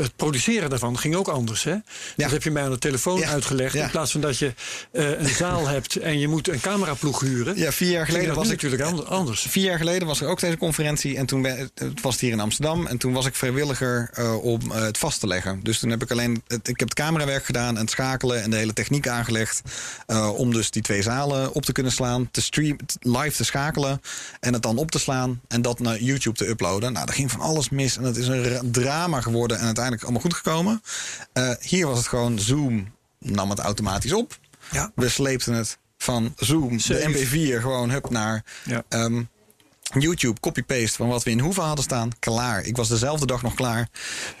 het 0.00 0.16
produceren 0.16 0.70
daarvan 0.70 0.98
ging 0.98 1.14
ook 1.14 1.28
anders. 1.28 1.64
Hè? 1.64 1.74
Dat 2.16 2.30
heb 2.30 2.42
je 2.42 2.50
mij 2.50 2.62
aan 2.62 2.70
de 2.70 2.78
telefoon 2.78 3.24
uitgelegd. 3.24 3.74
In 3.74 3.90
plaats 3.90 4.12
van 4.12 4.20
dat 4.20 4.38
je 4.38 4.52
eh, 4.92 5.20
een 5.20 5.28
zaal 5.28 5.66
hebt 5.74 5.96
en 5.96 6.18
je 6.18 6.28
moet 6.28 6.48
een 6.48 6.60
cameraploeg 6.60 7.20
huren. 7.20 7.56
Ja, 7.56 7.72
vier 7.72 7.90
jaar 7.90 8.06
geleden 8.06 8.34
was 8.34 8.44
ik 8.44 8.50
natuurlijk 8.62 8.82
ander- 8.82 9.04
anders. 9.04 9.46
Vier 9.48 9.64
jaar 9.64 9.78
geleden 9.78 10.06
was 10.08 10.20
er 10.20 10.28
ook 10.28 10.40
deze 10.40 10.56
conferentie. 10.56 11.16
En 11.16 11.26
toen 11.26 11.42
ben, 11.42 11.70
het 11.74 12.00
was 12.00 12.12
het 12.12 12.20
hier 12.22 12.32
in 12.32 12.40
Amsterdam. 12.40 12.86
En 12.86 12.98
toen 12.98 13.12
was 13.12 13.26
ik 13.26 13.34
vrijwilliger 13.34 14.10
om 14.42 14.70
het 14.70 14.98
vast 14.98 15.20
te 15.20 15.26
leggen. 15.26 15.60
Dus 15.62 15.78
toen 15.78 15.90
heb 15.90 16.02
ik 16.02 16.10
alleen 16.10 16.42
het, 16.46 16.68
ik 16.68 16.78
heb 16.80 16.88
het 16.88 16.98
camerawerk 16.98 17.44
gedaan 17.44 17.74
en 17.74 17.80
het 17.80 17.90
schakelen 17.90 18.42
en 18.42 18.50
de 18.50 18.56
hele 18.56 18.72
techniek 18.72 19.08
aangelegd. 19.08 19.60
om 20.36 20.52
dus 20.52 20.70
die 20.70 20.82
twee 20.82 21.02
zalen 21.02 21.52
op 21.52 21.64
te 21.64 21.72
kunnen 21.72 21.92
slaan, 21.92 22.28
te 22.30 22.42
stream, 22.42 22.76
live 23.00 23.36
te 23.36 23.44
schakelen 23.44 24.00
en 24.40 24.52
het 24.52 24.66
dan 24.68 24.78
op 24.78 24.90
te 24.90 24.98
slaan 24.98 25.40
en 25.48 25.62
dat 25.62 25.78
naar 25.78 25.98
YouTube 26.00 26.36
te 26.36 26.48
uploaden. 26.48 26.92
Nou, 26.92 27.06
er 27.06 27.14
ging 27.14 27.30
van 27.30 27.40
alles 27.40 27.68
mis 27.68 27.96
en 27.96 28.02
het 28.02 28.16
is 28.16 28.26
een 28.26 28.42
ra- 28.48 28.60
drama 28.64 29.20
geworden 29.20 29.58
en 29.58 29.64
uiteindelijk 29.64 30.02
allemaal 30.04 30.22
goed 30.22 30.34
gekomen. 30.34 30.82
Eh, 31.32 31.52
hier 31.60 31.86
was 31.86 31.98
het 31.98 32.06
gewoon 32.06 32.38
Zoom 32.38 32.92
nam 33.18 33.50
het 33.50 33.58
automatisch 33.58 34.12
op. 34.12 34.38
Ja. 34.70 34.92
We 34.94 35.08
sleepten 35.08 35.52
het 35.52 35.78
van 35.98 36.34
Zoom, 36.36 36.76
de 36.76 37.04
MP4, 37.08 37.60
gewoon 37.60 37.90
hup 37.90 38.10
naar 38.10 38.44
Ja. 38.64 38.82
Ehm, 38.88 39.22
YouTube, 39.98 40.40
copy-paste 40.40 40.96
van 40.96 41.08
wat 41.08 41.22
we 41.22 41.30
in 41.30 41.40
Hoeven 41.40 41.62
hadden 41.62 41.84
staan. 41.84 42.10
Klaar. 42.18 42.62
Ik 42.64 42.76
was 42.76 42.88
dezelfde 42.88 43.26
dag 43.26 43.42
nog 43.42 43.54
klaar 43.54 43.88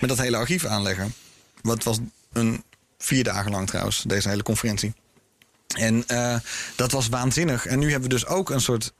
met 0.00 0.08
dat 0.08 0.18
hele 0.18 0.36
archief 0.36 0.64
aanleggen. 0.64 1.14
Wat 1.62 1.84
was 1.84 1.98
een 2.32 2.62
vier 2.98 3.24
dagen 3.24 3.50
lang 3.50 3.66
trouwens, 3.66 4.04
deze 4.06 4.28
hele 4.28 4.42
conferentie. 4.42 4.94
En 5.76 6.04
eh, 6.06 6.36
dat 6.76 6.92
was 6.92 7.08
waanzinnig. 7.08 7.66
En 7.66 7.78
nu 7.78 7.90
hebben 7.90 8.08
we 8.08 8.14
dus 8.14 8.26
ook 8.26 8.50
een 8.50 8.60
soort 8.60 8.92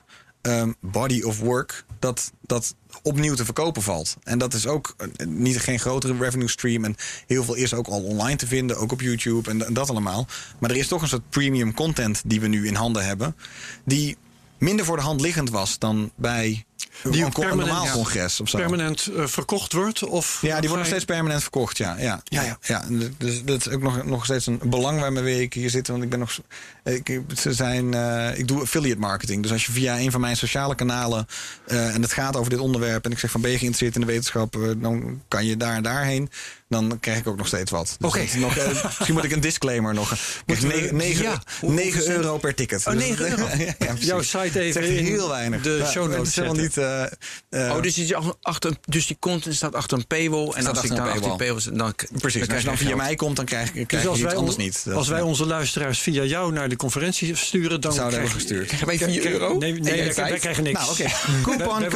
ehm, 0.49 0.73
body 0.81 1.23
of 1.23 1.39
work 1.39 1.85
dat, 1.99 2.33
dat 2.41 2.75
opnieuw 3.03 3.35
te 3.35 3.45
verkopen 3.45 3.83
valt. 3.83 4.17
En 4.23 4.39
dat 4.39 4.55
is 4.55 4.67
ook 4.67 4.95
eh, 4.97 5.27
niet, 5.27 5.59
geen 5.59 5.79
grotere 5.79 6.19
revenue 6.19 6.49
stream. 6.49 6.85
En 6.85 6.95
heel 7.27 7.45
veel 7.45 7.55
is 7.55 7.75
ook 7.75 7.87
al 7.87 8.03
online 8.03 8.37
te 8.37 8.47
vinden, 8.47 8.77
ook 8.77 8.93
op 8.93 9.01
YouTube 9.01 9.51
en, 9.51 9.67
en 9.67 9.73
dat 9.73 9.91
allemaal. 9.91 10.27
Maar 10.59 10.71
er 10.71 10.77
is 10.77 10.89
toch 10.89 11.03
een 11.03 11.09
soort 11.09 11.31
premium 11.31 11.75
content 11.75 12.23
die 12.27 12.41
we 12.41 12.47
nu 12.47 12.67
in 12.67 12.75
handen 12.75 13.05
hebben. 13.05 13.37
Die 13.85 14.17
minder 14.59 14.85
voor 14.85 14.97
de 14.97 15.03
hand 15.03 15.21
liggend 15.21 15.51
was 15.51 15.79
dan 15.79 16.11
bij 16.17 16.65
Die 17.03 17.25
een, 17.25 17.57
normaal 17.57 17.91
congres 17.91 18.41
of 18.41 18.49
zo. 18.49 18.59
Permanent 18.59 19.11
eh, 19.17 19.27
verkocht 19.27 19.73
wordt? 19.73 20.03
Of 20.03 20.39
Ja, 20.41 20.49
die 20.49 20.61
worden 20.61 20.79
nog 20.79 20.87
steeds 20.87 21.05
permanent 21.05 21.43
verkocht, 21.43 21.79
ja. 21.79 21.97
ja, 21.99 22.21
Ja, 22.25 22.59
ja, 22.63 22.85
dus 23.19 23.45
dat 23.45 23.67
is 23.67 23.69
ook 23.69 23.83
nog, 23.83 24.05
nog 24.05 24.25
steeds 24.25 24.47
een 24.47 24.61
belang 24.65 25.01
waarmee 25.01 25.43
ik 25.43 25.55
hier 25.55 25.71
zit. 25.71 25.89
Want 25.89 26.03
ik 26.03 26.09
ben 26.09 26.19
nog. 26.19 26.39
Ik, 26.85 27.21
ze 27.37 27.53
zijn, 27.53 27.95
eh, 27.95 28.39
ik 28.39 28.49
doe 28.49 28.61
affiliate 28.61 29.01
marketing. 29.01 29.43
Dus 29.43 29.53
als 29.53 29.67
je 29.67 29.73
via 29.73 29.99
een 29.99 30.11
van 30.11 30.21
mijn 30.21 30.37
sociale 30.37 30.75
kanalen. 30.75 31.27
eh, 31.67 31.95
en 31.95 32.03
het 32.03 32.13
gaat 32.13 32.37
over 32.37 32.51
dit 32.51 32.59
onderwerp. 32.61 33.05
en 33.05 33.11
ik 33.11 33.19
zeg 33.19 33.31
van 33.31 33.41
ben 33.41 33.51
je 33.51 33.59
geïnteresseerd 33.59 33.95
in 33.95 34.07
de 34.07 34.13
wetenschap. 34.13 34.57
dan 34.77 35.23
kan 35.29 35.47
je 35.47 35.57
daar 35.57 35.75
en 35.75 35.83
daarheen. 35.83 36.31
Dan 36.69 36.97
krijg 37.01 37.19
ik 37.19 37.27
ook 37.27 37.37
nog 37.37 37.47
steeds 37.47 37.71
wat. 37.71 37.97
Dus 37.99 38.09
Oké. 38.09 38.19
is 38.19 38.35
nog, 38.35 38.57
eh, 38.57 38.85
misschien 38.85 39.13
moet 39.15 39.25
ik 39.25 39.33
een 39.33 39.41
disclaimer 39.41 39.95
nog. 39.95 40.13
Ik 40.13 40.19
Moeten 40.47 40.69
we- 40.69 40.89
9, 40.93 41.23
ja, 41.23 41.43
hoe- 41.61 41.73
9 41.73 41.93
hoeveel 42.01 42.17
euro 42.17 42.39
per 42.39 42.55
ticket. 42.55 42.87
Oh, 42.87 42.93
Dus 42.93 43.03
9 43.03 43.31
dat- 43.31 43.39
euro? 43.39 43.49
ja. 43.79 43.95
Jouw 43.99 44.23
site 44.23 44.61
even 44.61 44.83
in 44.97 45.05
heel 45.05 45.29
weinig. 45.29 45.63
de 45.63 45.89
show 45.91 46.11
notes 46.11 46.35
helemaal 46.35 46.57
niet. 46.57 46.77
eh, 46.77 47.03
eh, 47.03 47.77
oh, 47.77 47.83
dus, 47.83 47.95
die 47.95 48.17
achter, 48.43 48.77
dus 48.85 49.07
die 49.07 49.17
content 49.21 49.55
staat 49.55 49.75
achter 49.75 49.99
een 49.99 50.07
paywall. 50.07 50.43
En 50.43 50.49
als 50.49 50.57
ik 50.85 50.91
achter 50.91 50.91
een 50.91 51.01
achter 51.01 51.23
die 51.23 51.37
paywall 51.37 51.61
zit, 51.61 51.79
dan, 51.79 51.95
Precies, 52.19 52.41
dan 52.47 52.51
als 52.55 52.61
je 52.63 52.69
dan 52.69 52.77
via 52.79 52.97
mij 52.97 53.15
komt, 53.15 53.37
dan 53.37 53.45
krijg, 53.45 53.71
krijg 53.73 53.87
Dus 53.89 54.03
je 54.03 54.09
als 54.09 54.19
iets 54.19 54.27
wij, 54.27 54.37
anders 54.37 54.57
niet. 54.57 54.85
Dat- 54.85 54.95
als 54.95 55.09
wij 55.09 55.21
onze 55.21 55.47
luisteraars 55.47 55.99
via 56.01 56.23
jou 56.23 56.53
naar 56.53 56.69
de 56.69 56.77
conferentie 56.77 57.37
sturen, 57.37 57.81
dan 57.81 57.93
Zouden 57.93 58.19
hebben 58.19 58.35
gestuurd. 58.37 58.67
Krijgen 58.67 58.87
wij 58.87 58.99
4 58.99 59.33
euro? 59.33 59.59
Nee, 59.59 59.73
nee 59.73 59.97
jij 59.97 60.15
wij, 60.15 60.39
krijgen 60.39 60.63
niks. 60.63 60.79
Nou, 60.81 60.91
oké. 60.91 61.05
Coupon 61.43 61.87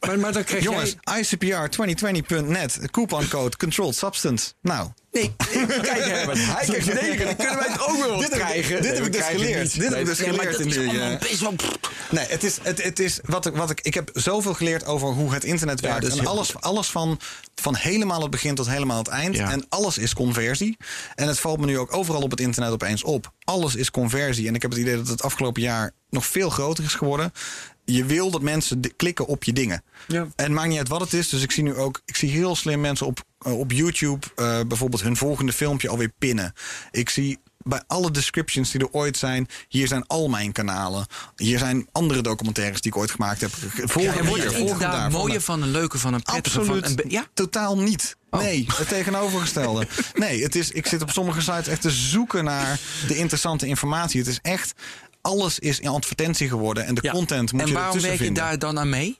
maar, 0.00 0.18
maar 0.18 0.32
dan 0.32 0.44
krijg 0.44 0.62
Jongens, 0.62 0.96
jij... 1.00 1.24
ICPR2020.net, 1.24 2.78
couponcode 2.90 3.56
controlled 3.56 3.96
substance. 4.00 4.52
Nou, 4.62 4.88
Nee, 5.12 5.34
kijk 5.36 6.04
Herbert, 6.12 6.38
hij. 6.40 6.66
Dan 6.66 7.36
kunnen 7.36 7.56
wij 7.58 7.68
het 7.68 7.80
ook 7.80 7.96
weer 7.96 8.08
wat 8.08 8.20
Dit 8.20 8.30
heb 8.30 8.40
ik- 8.40 8.46
krijgen. 8.46 8.82
dit 8.82 8.94
heb 8.96 9.06
ik 9.06 9.12
dus 9.12 9.24
geleerd. 9.24 9.78
Dit 9.80 9.88
heb 9.88 9.98
ik 9.98 10.06
dus 10.06 10.18
ja, 10.18 10.24
geleerd 10.24 10.58
in 10.58 10.66
is 10.66 10.74
die, 10.74 10.88
allemaal 10.88 11.10
eh, 11.10 11.18
best 11.18 11.40
wel... 11.40 11.54
nee, 12.10 12.26
het 12.28 12.44
is, 12.44 12.58
het, 12.62 12.82
het 12.82 12.98
is 12.98 13.18
wat 13.24 13.46
ik, 13.46 13.54
wat 13.56 13.70
ik, 13.70 13.80
ik 13.80 13.94
heb 13.94 14.10
zoveel 14.14 14.54
geleerd 14.54 14.84
over 14.84 15.08
hoe 15.08 15.32
het 15.34 15.44
internet 15.44 15.80
werkt. 15.80 16.04
is 16.06 16.16
en 16.16 16.26
alles, 16.26 16.60
alles 16.60 16.86
van, 16.90 17.20
van 17.54 17.76
helemaal 17.76 18.20
het 18.20 18.30
begin 18.30 18.54
tot 18.54 18.68
helemaal 18.68 18.98
het 18.98 19.08
eind. 19.08 19.36
Ja. 19.36 19.50
En 19.50 19.64
alles 19.68 19.98
is 19.98 20.12
conversie. 20.14 20.76
En 21.14 21.28
het 21.28 21.38
valt 21.40 21.60
me 21.60 21.66
nu 21.66 21.78
ook 21.78 21.94
overal 21.96 22.22
op 22.22 22.30
het 22.30 22.40
internet 22.40 22.70
opeens 22.72 23.02
op. 23.04 23.32
Alles 23.44 23.74
is 23.74 23.90
conversie. 23.90 24.48
En 24.48 24.54
ik 24.54 24.62
heb 24.62 24.70
het 24.70 24.80
idee 24.80 24.96
dat 24.96 25.08
het 25.08 25.22
afgelopen 25.22 25.62
jaar 25.62 25.92
nog 26.10 26.26
veel 26.26 26.50
groter 26.50 26.84
is 26.84 26.94
geworden. 26.94 27.32
Je 27.84 28.04
wil 28.04 28.30
dat 28.30 28.42
mensen 28.42 28.80
klikken 28.96 29.26
op 29.26 29.44
je 29.44 29.52
dingen. 29.52 29.82
Ja. 30.06 30.20
En 30.20 30.30
het 30.44 30.52
maakt 30.52 30.68
niet 30.68 30.78
uit 30.78 30.88
wat 30.88 31.00
het 31.00 31.12
is. 31.12 31.28
Dus 31.28 31.42
ik 31.42 31.50
zie 31.52 31.62
nu 31.62 31.74
ook, 31.76 32.00
ik 32.04 32.16
zie 32.16 32.30
heel 32.30 32.56
slim 32.56 32.80
mensen 32.80 33.06
op, 33.06 33.22
op 33.44 33.72
YouTube 33.72 34.26
eh, 34.34 34.60
bijvoorbeeld 34.68 35.02
hun 35.02 35.16
volgende 35.16 35.52
filmpje 35.52 35.88
alweer 35.88 36.12
pinnen. 36.18 36.52
Ik 36.90 37.08
zie 37.10 37.38
bij 37.62 37.82
alle 37.86 38.10
descriptions 38.10 38.70
die 38.70 38.80
er 38.80 38.90
ooit 38.90 39.16
zijn, 39.16 39.48
hier 39.68 39.86
zijn 39.88 40.06
al 40.06 40.28
mijn 40.28 40.52
kanalen. 40.52 41.06
Hier 41.36 41.58
zijn 41.58 41.88
andere 41.92 42.20
documentaires 42.20 42.80
die 42.80 42.90
ik 42.92 42.96
ooit 42.98 43.10
gemaakt 43.10 43.40
heb. 43.40 43.50
Volg 43.74 44.04
Ja, 44.04 44.16
en 44.16 44.26
wordt 44.26 44.42
daar. 44.80 45.10
hem. 45.30 45.40
van 45.40 45.62
een 45.62 45.70
leuke, 45.70 45.98
van 45.98 46.14
een 46.14 46.22
prettige, 46.22 46.58
Absoluut 46.58 46.88
van 46.88 46.98
een... 47.04 47.10
Ja? 47.10 47.24
totaal 47.34 47.78
niet. 47.78 48.16
Oh. 48.30 48.40
Nee, 48.40 48.66
het 48.74 48.88
tegenovergestelde. 48.88 49.86
Nee, 50.14 50.42
het 50.42 50.54
is, 50.54 50.70
ik 50.70 50.86
zit 50.86 51.02
op 51.02 51.10
sommige 51.10 51.40
sites 51.40 51.66
echt 51.66 51.80
te 51.80 51.90
zoeken 51.90 52.44
naar 52.44 52.80
de 53.08 53.16
interessante 53.16 53.66
informatie. 53.66 54.20
Het 54.20 54.28
is 54.28 54.38
echt, 54.42 54.72
alles 55.20 55.58
is 55.58 55.80
in 55.80 55.88
advertentie 55.88 56.48
geworden. 56.48 56.86
En 56.86 56.94
de 56.94 57.00
Ja. 57.02 57.12
content 57.12 57.52
moet 57.52 57.60
En 57.60 57.66
je 57.66 57.72
waarom 57.72 57.94
ertussen 57.94 58.18
werk 58.18 58.28
je 58.34 58.40
daar 58.40 58.58
dan 58.58 58.78
aan 58.78 58.88
mee? 58.88 59.18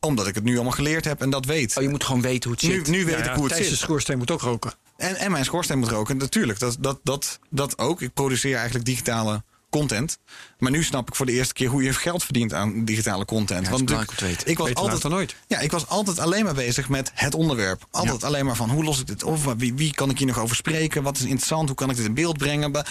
Omdat 0.00 0.26
ik 0.26 0.34
het 0.34 0.44
nu 0.44 0.54
allemaal 0.54 0.72
geleerd 0.72 1.04
heb 1.04 1.20
en 1.20 1.30
dat 1.30 1.44
weet. 1.44 1.76
Oh, 1.76 1.82
je 1.82 1.88
moet 1.88 2.04
gewoon 2.04 2.20
weten 2.20 2.50
hoe 2.50 2.58
het 2.60 2.68
nu, 2.70 2.74
zit. 2.76 2.86
nu 2.86 3.04
weet 3.04 3.14
Ja, 3.14 3.18
ik 3.20 3.24
ja, 3.24 3.34
hoe 3.34 3.44
het 3.44 3.52
Thijs' 3.54 3.68
zit. 3.68 3.78
schoorsteen 3.78 4.18
moet 4.18 4.30
ook 4.30 4.40
roken. 4.40 4.72
En, 4.96 5.16
en 5.16 5.30
mijn 5.30 5.44
schoorsteen 5.44 5.78
moet 5.78 5.88
roken, 5.88 6.16
natuurlijk. 6.16 6.58
Dat, 6.58 6.76
dat, 6.80 7.00
dat, 7.02 7.38
dat 7.50 7.78
ook. 7.78 8.02
Ik 8.02 8.14
produceer 8.14 8.54
eigenlijk 8.56 8.84
digitale 8.84 9.42
content. 9.70 10.18
Maar 10.58 10.70
nu 10.70 10.82
snap 10.84 11.08
ik 11.08 11.14
voor 11.14 11.26
de 11.26 11.32
eerste 11.32 11.54
keer 11.54 11.68
hoe 11.68 11.82
je 11.82 11.92
geld 11.92 12.24
verdient 12.24 12.52
aan 12.52 12.84
digitale 12.84 13.24
content. 13.24 13.62
is 13.62 13.68
Want 13.68 13.80
natuurlijk, 13.82 14.20
weten. 14.20 14.46
ik 14.46 14.58
was 14.58 14.66
Beter 14.66 14.82
altijd 14.82 15.02
dan 15.02 15.10
nooit. 15.10 15.34
Ja, 15.46 15.58
ik 15.58 15.70
was 15.70 15.86
altijd 15.88 16.18
alleen 16.18 16.44
maar 16.44 16.54
bezig 16.54 16.88
met 16.88 17.10
het 17.14 17.34
onderwerp. 17.34 17.86
Altijd 17.90 18.24
alleen 18.24 18.44
maar 18.46 18.56
van 18.56 18.70
hoe 18.70 18.84
los 18.84 19.00
ik 19.00 19.06
dit 19.06 19.22
op? 19.22 19.54
Wie, 19.56 19.74
wie 19.74 19.94
kan 19.94 20.10
ik 20.10 20.18
hier 20.18 20.26
nog 20.26 20.38
over 20.38 20.56
spreken? 20.56 21.02
Wat 21.02 21.16
is 21.16 21.24
interessant? 21.24 21.68
Hoe 21.68 21.76
kan 21.76 21.90
ik 21.90 21.96
dit 21.96 22.04
in 22.04 22.14
beeld 22.14 22.38
brengen? 22.38 22.84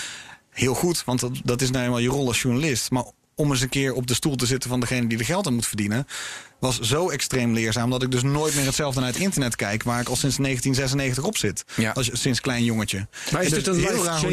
Heel 0.50 0.74
goed, 0.74 1.04
want 1.06 1.20
dat, 1.20 1.32
dat 1.44 1.62
is 1.62 1.70
nou 1.72 1.84
eenmaal 1.86 2.00
je 2.00 2.08
rol 2.10 2.28
als 2.28 2.42
journalist. 2.42 2.92
Maar 2.92 3.04
om 3.36 3.52
eens 3.52 3.62
een 3.62 3.70
keer 3.70 3.94
op 3.94 4.08
de 4.08 4.14
stoel 4.14 4.36
te 4.36 4.46
zitten 4.46 4.70
van 4.70 4.80
degene 4.80 5.08
die 5.08 5.18
er 5.18 5.26
geld 5.26 5.48
aan 5.48 5.54
moet 5.54 5.68
verdienen, 5.68 6.08
was 6.60 6.80
zo 6.80 7.10
extreem 7.10 7.54
leerzaam 7.54 7.90
dat 7.90 8.04
ik 8.04 8.12
dus 8.12 8.24
nooit 8.24 8.56
meer 8.56 8.66
hetzelfde 8.66 9.00
naar 9.00 9.10
het 9.10 9.20
internet 9.20 9.56
kijk, 9.56 9.84
waar 9.84 10.02
ik 10.02 10.10
al 10.10 10.16
sinds 10.16 10.38
1996 10.38 11.24
op 11.24 11.38
zit. 11.38 11.64
Ja. 11.76 11.92
Als, 11.92 12.10
sinds 12.14 12.42
klein 12.42 12.64
jongetje. 12.64 13.08
Maar 13.32 13.42
is 13.44 13.48
En 13.50 13.56
dit 13.56 13.66
dus 13.66 13.76
een 13.78 13.84
heel 13.84 14.04
raar 14.06 14.24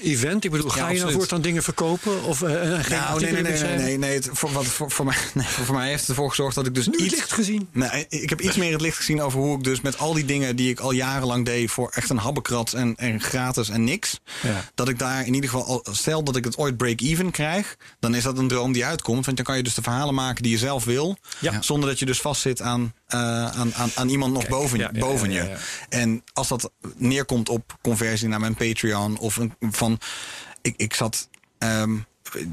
event? 0.00 0.44
Ik 0.44 0.50
bedoel, 0.50 0.70
ga 0.70 0.88
je 0.88 1.00
dan 1.00 1.12
voortaan 1.12 1.40
dingen 1.40 1.62
verkopen? 1.62 2.24
Of 2.24 2.42
eh, 2.42 2.50
geen 2.80 2.98
Nou, 2.98 3.20
nee, 3.20 3.32
nee, 3.32 3.42
nee, 3.42 3.52
nee, 3.62 3.76
nee, 3.76 3.98
nee. 3.98 4.14
Het, 4.14 4.28
voor, 4.32 4.52
wat, 4.52 4.64
voor, 4.64 4.90
voor, 4.90 5.04
mij, 5.04 5.16
nee, 5.34 5.46
voor 5.46 5.74
mij 5.74 5.88
heeft 5.88 6.00
het 6.00 6.08
ervoor 6.08 6.28
gezorgd 6.28 6.54
dat 6.54 6.66
ik 6.66 6.74
dus 6.74 6.86
Nu 6.86 6.92
het 6.92 7.00
iets 7.00 7.14
licht 7.14 7.32
gezien. 7.32 7.68
Nee, 7.72 8.06
ik 8.08 8.28
heb 8.30 8.40
iets 8.40 8.56
meer 8.56 8.72
het 8.72 8.80
licht 8.80 8.96
gezien 8.96 9.22
over 9.22 9.38
hoe 9.38 9.56
ik 9.56 9.64
dus 9.64 9.80
met 9.80 9.98
al 9.98 10.14
die 10.14 10.24
dingen 10.24 10.56
die 10.56 10.70
ik 10.70 10.80
al 10.80 10.90
jarenlang 10.92 11.44
deed 11.44 11.70
voor 11.70 11.90
echt 11.94 12.10
een 12.10 12.16
habbekrat 12.18 12.72
en, 12.72 12.94
en 12.96 13.20
gratis 13.20 13.68
en 13.68 13.84
niks. 13.84 14.20
Ja. 14.42 14.64
Dat 14.74 14.88
ik 14.88 14.98
daar 14.98 15.26
in 15.26 15.34
ieder 15.34 15.50
geval, 15.50 15.66
al- 15.66 15.84
stel 15.94 16.24
dat 16.24 16.36
ik 16.36 16.44
het 16.44 16.56
ooit 16.56 16.76
break-even 16.76 17.30
krijg, 17.30 17.76
dan 18.00 18.14
is 18.14 18.22
dat 18.22 18.38
een 18.38 18.48
droom 18.48 18.72
die 18.72 18.84
uitkomt. 18.84 19.24
Want 19.24 19.36
dan 19.36 19.46
kan 19.46 19.56
je 19.56 19.62
dus 19.62 19.74
de 19.74 19.82
verhalen 19.82 20.14
maken 20.14 20.42
die 20.42 20.52
je 20.52 20.58
zelf 20.58 20.84
wil, 20.84 21.18
Ja. 21.38 21.53
Zonder 21.60 21.88
dat 21.88 21.98
je 21.98 22.06
dus 22.06 22.20
vastzit 22.20 22.60
aan, 22.60 22.94
eh, 23.06 23.18
aan, 23.46 23.74
aan, 23.74 23.90
aan 23.94 24.08
iemand 24.08 24.32
nog 24.32 24.48
boven, 24.48 24.78
ja, 24.78 24.90
boven 24.92 25.30
ja, 25.30 25.42
je. 25.42 25.56
En 25.88 26.24
als 26.32 26.48
dat 26.48 26.70
neerkomt 26.96 27.48
op 27.48 27.78
conversie 27.82 28.28
naar 28.28 28.40
mijn 28.40 28.54
Patreon 28.54 29.18
of 29.18 29.36
een, 29.36 29.54
van, 29.60 29.98
ik, 30.62 30.74
ik 30.76 30.94
zat. 30.94 31.28
ehm, 31.58 31.96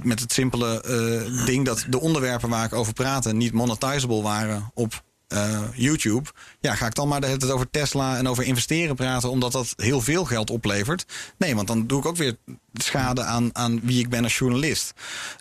met 0.04 0.20
het 0.20 0.34
simpele 0.34 0.82
eh, 0.82 1.46
ding 1.46 1.66
dat 1.66 1.86
de 1.90 2.00
onderwerpen 2.00 2.50
waar 2.50 2.66
ik 2.66 2.74
over 2.74 2.94
praatte 2.94 3.34
niet 3.34 3.54
monetizable 3.54 4.22
waren 4.22 4.72
op 4.74 5.04
eh, 5.32 5.62
YouTube. 5.76 6.30
Ja, 6.60 6.76
ga 6.76 6.86
ik 6.86 6.96
dan 6.96 7.08
maar 7.08 7.22
de 7.22 7.28
hele 7.28 7.54
over 7.54 7.70
Tesla 7.70 8.18
en 8.18 8.28
over 8.28 8.44
investeren 8.44 8.96
praten, 8.96 9.30
omdat 9.30 9.52
dat 9.52 9.74
heel 9.76 10.02
veel 10.02 10.26
geld 10.26 10.50
oplevert? 10.50 11.06
Nee, 11.38 11.56
want 11.56 11.68
dan 11.68 11.88
doe 11.88 12.00
ik 12.00 12.06
ook 12.06 12.16
weer 12.16 12.38
schade 12.74 13.24
aan, 13.24 13.50
aan 13.56 13.80
wie 13.84 14.00
ik 14.00 14.10
ben 14.10 14.24
als 14.24 14.38
journalist. 14.38 14.94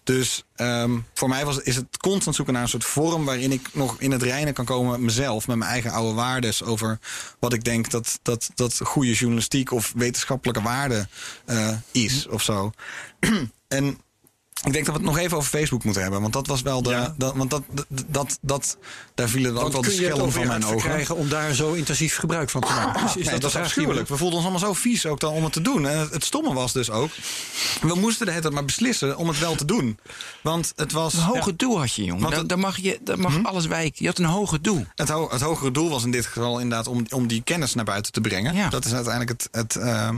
Dus 0.05 0.45
ehm, 0.55 0.99
voor 1.15 1.29
mij 1.29 1.45
was, 1.45 1.59
is 1.59 1.77
het 1.77 1.97
constant 1.97 2.37
zoeken 2.37 2.55
naar 2.55 2.63
een 2.63 2.69
soort 2.69 2.85
vorm 2.85 3.25
waarin 3.25 3.53
ik 3.53 3.69
nog 3.73 3.97
in 3.99 4.11
het 4.11 4.23
reinen 4.23 4.55
kan 4.55 4.65
komen 4.65 5.05
mezelf, 5.05 5.47
met 5.47 5.57
mijn 5.57 5.71
eigen 5.71 5.91
oude 5.91 6.15
waardes 6.15 6.63
over 6.63 6.99
wat 7.39 7.53
ik 7.53 7.65
denk 7.65 7.91
dat, 7.91 8.19
dat, 8.23 8.51
dat 8.55 8.81
goede 8.83 9.13
journalistiek 9.13 9.73
of 9.73 9.93
wetenschappelijke 9.97 10.63
waarde 10.63 11.09
eh, 11.45 11.77
is 11.91 12.27
of 12.29 12.43
zo. 12.43 12.73
en 13.69 13.99
ik 14.65 14.73
denk 14.73 14.85
dat 14.87 14.95
we 14.95 15.01
het 15.01 15.11
nog 15.11 15.19
even 15.19 15.37
over 15.37 15.49
Facebook 15.49 15.85
moeten 15.85 16.03
hebben. 16.03 16.21
Want 16.21 16.33
dat 16.33 16.47
was 16.47 16.63
wel 16.63 16.83
de. 16.83 16.91
Ja. 16.91 17.15
Dat, 17.19 17.35
want 17.37 17.51
dat, 17.51 17.63
dat, 17.73 17.87
dat, 18.09 18.39
dat, 18.43 18.77
daar 19.15 19.29
vielen 19.29 19.55
dan 19.55 19.65
ook 19.65 19.73
wel 19.73 19.83
de 19.83 19.91
schellen 19.91 20.33
van 20.33 20.41
je 20.43 20.49
mijn 20.49 20.65
ogen. 20.65 20.81
verkrijgen 20.81 21.17
om 21.17 21.29
daar 21.29 21.55
zo 21.55 21.73
intensief 21.73 22.17
gebruik 22.17 22.51
van 22.51 22.61
te 22.61 22.73
maken? 22.73 23.05
Is, 23.05 23.17
is 23.17 23.25
Nee, 23.27 23.39
dat 23.39 23.53
was 23.53 23.63
afschuwelijk. 23.63 24.09
we- 24.09 24.17
voelden 24.17 24.37
ons 24.39 24.47
allemaal 24.49 24.67
zo 24.69 24.73
vies 24.81 25.07
ook 25.07 25.21
dan 25.21 25.33
om 25.33 25.45
het 25.45 25.53
te 25.53 25.61
doen. 25.61 25.87
En 25.87 25.99
het, 25.99 26.13
het 26.13 26.25
stomme 26.25 26.53
was 26.55 26.73
dus 26.73 26.91
ook. 26.91 27.11
We 27.81 27.95
moesten 27.95 28.25
de 28.27 28.31
hele 28.31 28.43
tijd 28.43 28.55
maar 28.55 28.65
beslissen 28.65 29.17
om 29.17 29.29
het 29.29 29.39
wel 29.39 29.55
te 29.55 29.65
doen. 29.65 29.99
Want 30.43 30.73
het 30.77 30.93
was. 30.93 31.15
Een 31.15 31.21
hoger 31.21 31.57
doel 31.57 31.79
had 31.79 31.95
je, 31.95 32.05
jongen. 32.05 32.31
Want 32.31 32.49
Dan, 32.49 32.59
mag, 32.59 32.77
je, 32.79 32.99
dan 33.05 33.21
mag 33.21 33.43
alles 33.43 33.67
wijken. 33.67 33.97
Je 33.99 34.07
had 34.07 34.19
een 34.19 34.25
hoger 34.25 34.63
doel. 34.63 34.87
Het, 34.95 35.09
ho- 35.09 35.31
het 35.31 35.41
hogere 35.41 35.71
doel 35.71 35.89
was 35.91 36.05
in 36.05 36.11
dit 36.11 36.27
geval 36.27 36.59
inderdaad 36.61 36.87
om, 36.87 37.07
om 37.11 37.27
die 37.27 37.43
kennis 37.43 37.75
naar 37.75 37.85
buiten 37.85 38.13
te 38.13 38.21
brengen. 38.21 38.55
Ja. 38.55 38.69
Dat 38.69 38.85
is 38.85 38.93
uiteindelijk 38.95 39.31
het, 39.43 39.49
het, 39.53 39.77
ehm, 39.77 40.15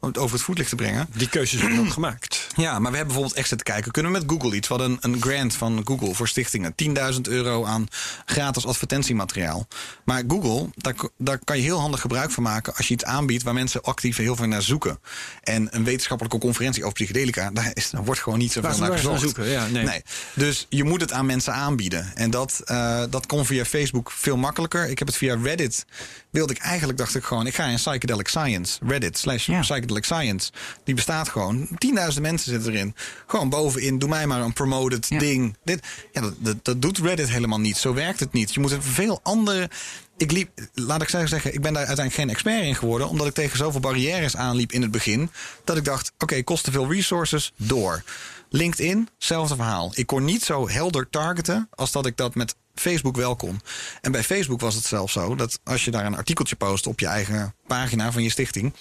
om 0.00 0.08
het 0.08 0.18
over 0.18 0.34
het 0.36 0.44
voetlicht 0.44 0.68
te 0.70 0.76
brengen. 0.76 1.06
Die 1.14 1.28
keuzes 1.28 1.60
worden 1.60 1.78
ook 1.78 1.90
gemaakt. 1.92 2.46
Ja, 2.56 2.70
maar 2.72 2.90
we 2.90 2.96
hebben 2.96 3.06
bijvoorbeeld 3.06 3.34
echt 3.34 3.48
zitten 3.48 3.66
kijken. 3.66 3.78
Kunnen 3.88 4.12
we 4.12 4.18
met 4.18 4.30
Google 4.30 4.56
iets? 4.56 4.68
We 4.68 4.74
hadden 4.74 4.98
een, 5.00 5.12
een 5.12 5.22
grant 5.22 5.54
van 5.54 5.82
Google 5.84 6.14
voor 6.14 6.28
stichtingen. 6.28 6.74
10.000 7.14 7.20
euro 7.22 7.64
aan 7.64 7.86
gratis 8.24 8.66
advertentiemateriaal. 8.66 9.66
Maar 10.04 10.22
Google, 10.28 10.68
daar, 10.74 10.94
daar 11.16 11.38
kan 11.44 11.56
je 11.56 11.62
heel 11.62 11.78
handig 11.80 12.00
gebruik 12.00 12.30
van 12.30 12.42
maken... 12.42 12.76
als 12.76 12.88
je 12.88 12.94
iets 12.94 13.04
aanbiedt 13.04 13.42
waar 13.42 13.54
mensen 13.54 13.82
actief 13.82 14.16
heel 14.16 14.36
veel 14.36 14.46
naar 14.46 14.62
zoeken. 14.62 15.00
En 15.42 15.68
een 15.70 15.84
wetenschappelijke 15.84 16.38
conferentie 16.38 16.82
over 16.82 16.94
psychedelica... 16.94 17.50
daar, 17.50 17.70
is, 17.74 17.90
daar 17.90 18.04
wordt 18.04 18.20
gewoon 18.20 18.38
niet 18.38 18.52
zoveel 18.52 18.78
naar 18.78 18.92
gezocht. 18.92 19.20
zoeken, 19.20 19.48
ja, 19.48 19.66
nee. 19.66 20.02
Dus 20.34 20.66
je 20.68 20.84
moet 20.84 21.00
het 21.00 21.12
aan 21.12 21.26
mensen 21.26 21.52
aanbieden. 21.52 22.16
En 22.16 22.30
dat, 22.30 22.60
eh, 22.64 23.02
dat 23.10 23.26
kon 23.26 23.46
via 23.46 23.64
Facebook 23.64 24.10
veel 24.10 24.36
makkelijker. 24.36 24.88
Ik 24.88 24.98
heb 24.98 25.08
het 25.08 25.16
via 25.16 25.36
Reddit. 25.42 25.84
Wilde 26.30 26.52
ik 26.54 26.58
eigenlijk, 26.58 26.98
dacht 26.98 27.14
ik 27.14 27.24
gewoon... 27.24 27.46
ik 27.46 27.54
ga 27.54 27.64
in 27.64 27.74
Psychedelic 27.76 28.28
Science. 28.28 28.78
Reddit 28.86 29.18
slash 29.18 29.46
Ja. 29.46 29.60
Psychedelic 29.60 30.04
Science. 30.04 30.50
Die 30.84 30.94
bestaat 30.94 31.28
gewoon. 31.28 31.68
10.000 31.68 32.20
mensen 32.20 32.52
zitten 32.52 32.72
erin. 32.72 32.94
Gewoon 33.26 33.48
bovenin, 33.48 33.98
doe 33.98 34.08
mij 34.08 34.26
maar 34.26 34.40
een 34.40 34.52
promoted 34.52 35.06
Ja. 35.08 35.18
ding. 35.18 35.56
Dit, 35.64 35.86
ja, 36.12 36.20
dat, 36.20 36.34
dat, 36.38 36.64
dat 36.64 36.82
doet 36.82 36.98
Reddit 36.98 37.28
helemaal 37.30 37.60
niet. 37.60 37.76
Zo 37.76 37.94
werkt 37.94 38.20
het 38.20 38.32
niet. 38.32 38.54
Je 38.54 38.60
moet 38.60 38.70
een 38.70 38.82
veel 38.82 39.20
andere... 39.22 39.70
Ik 40.16 40.32
liep, 40.32 40.50
laat 40.74 41.02
ik 41.02 41.08
zeggen, 41.08 41.54
ik 41.54 41.60
ben 41.60 41.72
daar 41.72 41.86
uiteindelijk 41.86 42.14
geen 42.16 42.30
expert 42.30 42.62
in 42.64 42.74
geworden... 42.74 43.08
omdat 43.08 43.26
ik 43.26 43.34
tegen 43.34 43.56
zoveel 43.58 43.80
barrières 43.80 44.36
aanliep 44.36 44.72
in 44.72 44.82
het 44.82 44.90
begin... 44.90 45.30
dat 45.64 45.76
ik 45.76 45.84
dacht, 45.84 46.12
oké, 46.18 46.42
kost 46.42 46.64
te 46.64 46.70
veel 46.70 46.92
resources, 46.92 47.52
door. 47.56 48.02
LinkedIn, 48.50 49.08
hetzelfde 49.14 49.54
verhaal. 49.56 49.92
Ik 49.94 50.06
kon 50.06 50.24
niet 50.24 50.42
zo 50.44 50.68
helder 50.68 51.08
targeten 51.10 51.68
als 51.74 51.92
dat 51.92 52.06
ik 52.06 52.16
dat 52.16 52.34
met 52.34 52.54
Facebook 52.74 53.16
wel 53.16 53.36
kon. 53.36 53.60
En 54.00 54.12
bij 54.12 54.22
Facebook 54.22 54.60
was 54.60 54.74
het 54.74 54.84
zelfs 54.84 55.12
zo 55.12 55.34
dat 55.34 55.60
als 55.64 55.84
je 55.84 55.90
daar 55.90 56.04
een 56.06 56.16
artikeltje 56.16 56.56
post 56.56 56.86
op 56.86 57.00
je 57.00 57.06
eigen 57.06 57.54
pagina 57.66 58.12
van 58.12 58.22
je 58.22 58.30
stichting. 58.30 58.74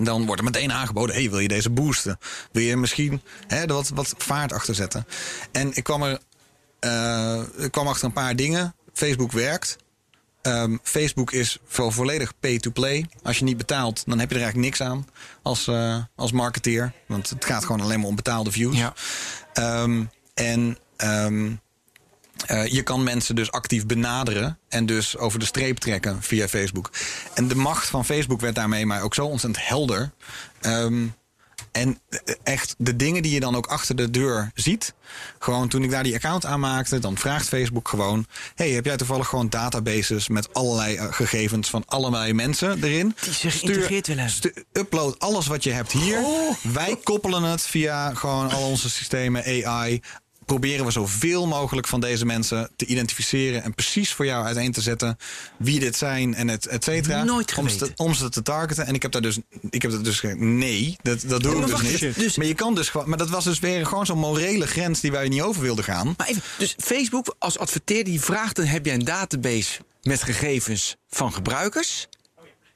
Dan 0.00 0.24
wordt 0.26 0.40
er 0.40 0.46
meteen 0.46 0.72
aangeboden: 0.72 1.14
hey, 1.14 1.30
wil 1.30 1.38
je 1.38 1.48
deze 1.48 1.70
boosten? 1.70 2.18
Wil 2.52 2.62
je 2.62 2.76
misschien 2.76 3.22
hè, 3.46 3.60
er 3.60 3.72
wat, 3.74 3.88
wat 3.88 4.14
vaart 4.18 4.52
achter 4.52 4.74
zetten? 4.74 5.06
En 5.52 5.76
ik 5.76 5.84
kwam 5.84 6.02
er 6.02 6.18
eh, 6.80 7.42
ik 7.56 7.70
kwam 7.72 7.86
achter 7.86 8.04
een 8.04 8.12
paar 8.12 8.36
dingen. 8.36 8.74
Facebook 8.92 9.32
werkt. 9.32 9.76
Ehm, 10.42 10.76
Facebook 10.82 11.32
is 11.32 11.58
vo- 11.66 11.90
volledig 11.90 12.32
pay-to-play. 12.40 13.06
Als 13.22 13.38
je 13.38 13.44
niet 13.44 13.56
betaalt, 13.56 14.02
dan 14.06 14.18
heb 14.18 14.28
je 14.30 14.34
er 14.36 14.42
eigenlijk 14.42 14.70
niks 14.70 14.88
aan 14.90 15.06
als, 15.42 15.66
eh, 15.66 15.96
als 16.16 16.32
marketeer. 16.32 16.92
Want 17.06 17.30
het 17.30 17.44
gaat 17.44 17.64
gewoon 17.64 17.80
alleen 17.80 17.98
maar 18.00 18.08
om 18.08 18.16
betaalde 18.16 18.50
views. 18.50 18.76
Ja. 18.76 18.94
Ehm, 19.52 20.04
en 20.34 20.78
ehm, 20.96 21.52
eh, 22.46 22.66
je 22.66 22.82
kan 22.82 23.02
mensen 23.02 23.34
dus 23.34 23.50
actief 23.50 23.86
benaderen 23.86 24.58
en 24.68 24.86
dus 24.86 25.16
over 25.16 25.38
de 25.38 25.44
streep 25.44 25.78
trekken 25.78 26.22
via 26.22 26.48
Facebook. 26.48 26.90
En 27.34 27.48
de 27.48 27.54
macht 27.54 27.86
van 27.86 28.04
Facebook 28.04 28.40
werd 28.40 28.54
daarmee 28.54 28.86
maar 28.86 29.02
ook 29.02 29.14
zo 29.14 29.26
ontzettend 29.26 29.66
helder. 29.68 30.12
Ehm, 30.60 31.06
en 31.72 31.98
eh, 32.08 32.34
echt 32.42 32.74
de 32.78 32.96
dingen 32.96 33.22
die 33.22 33.32
je 33.32 33.40
dan 33.40 33.56
ook 33.56 33.66
achter 33.66 33.96
de 33.96 34.10
deur 34.10 34.50
ziet. 34.54 34.94
Gewoon 35.38 35.68
toen 35.68 35.82
ik 35.82 35.90
daar 35.90 36.02
die 36.02 36.14
account 36.14 36.44
aanmaakte, 36.44 36.98
dan 36.98 37.18
vraagt 37.18 37.48
Facebook 37.48 37.88
gewoon: 37.88 38.26
Hey, 38.54 38.70
heb 38.70 38.84
jij 38.84 38.96
toevallig 38.96 39.28
gewoon 39.28 39.48
databases 39.48 40.28
met 40.28 40.54
allerlei 40.54 40.96
eh, 40.96 41.12
gegevens 41.12 41.70
van 41.70 41.82
allerlei 41.86 42.32
mensen 42.32 42.84
erin? 42.84 43.16
Die 43.20 43.32
ze 43.32 43.50
geïntegreerd 43.50 44.06
willen 44.06 44.30
upload 44.72 45.18
alles 45.18 45.46
wat 45.46 45.64
je 45.64 45.70
hebt 45.70 45.92
hier. 45.92 46.22
Wij 46.72 46.96
koppelen 47.02 47.42
het 47.42 47.62
via 47.62 48.14
gewoon 48.14 48.50
al 48.50 48.62
onze 48.62 48.90
systemen, 48.90 49.64
AI. 49.64 50.02
Proberen 50.52 50.84
we 50.84 50.90
zoveel 50.90 51.46
mogelijk 51.46 51.86
van 51.86 52.00
deze 52.00 52.26
mensen 52.26 52.70
te 52.76 52.86
identificeren 52.86 53.62
en 53.62 53.74
precies 53.74 54.12
voor 54.12 54.24
jou 54.24 54.44
uiteen 54.44 54.72
te 54.72 54.80
zetten 54.80 55.18
wie 55.56 55.80
dit 55.80 55.96
zijn 55.96 56.34
en 56.34 56.48
het 56.48 56.66
et 56.66 56.84
cetera. 56.84 57.24
Nooit 57.24 57.54
om 57.54 57.68
ze, 57.68 57.92
om 57.96 58.14
ze 58.14 58.28
te 58.28 58.42
targeten. 58.42 58.86
En 58.86 58.94
ik 58.94 59.02
heb 59.02 59.12
daar 59.12 59.22
dus, 59.22 59.38
ik 59.70 59.82
heb 59.82 59.90
dat 59.90 60.04
dus 60.04 60.22
nee, 60.36 60.96
dat, 61.02 61.24
dat 61.26 61.42
doe 61.42 61.60
ik 61.60 61.66
dus 61.66 61.80
niet. 61.80 62.02
even, 62.02 62.22
dus- 62.22 62.36
maar 62.36 62.46
je 62.46 62.54
kan 62.54 62.74
dus 62.74 62.88
gewoon, 62.88 63.08
maar 63.08 63.18
dat 63.18 63.30
was 63.30 63.44
dus 63.44 63.58
weer 63.58 63.86
gewoon 63.86 64.06
zo'n 64.06 64.18
morele 64.18 64.66
grens 64.66 65.00
die 65.00 65.10
wij 65.10 65.28
niet 65.28 65.42
over 65.42 65.62
wilden 65.62 65.84
gaan. 65.84 66.14
Maar 66.16 66.26
even, 66.26 66.42
dus 66.58 66.74
Facebook 66.78 67.34
als 67.38 67.58
adverteerder 67.58 68.12
die 68.12 68.20
vraagt... 68.20 68.56
dan 68.56 68.64
heb 68.64 68.86
je 68.86 68.92
een 68.92 69.04
database 69.04 69.80
met 70.02 70.22
gegevens 70.22 70.96
van 71.08 71.32
gebruikers... 71.32 72.08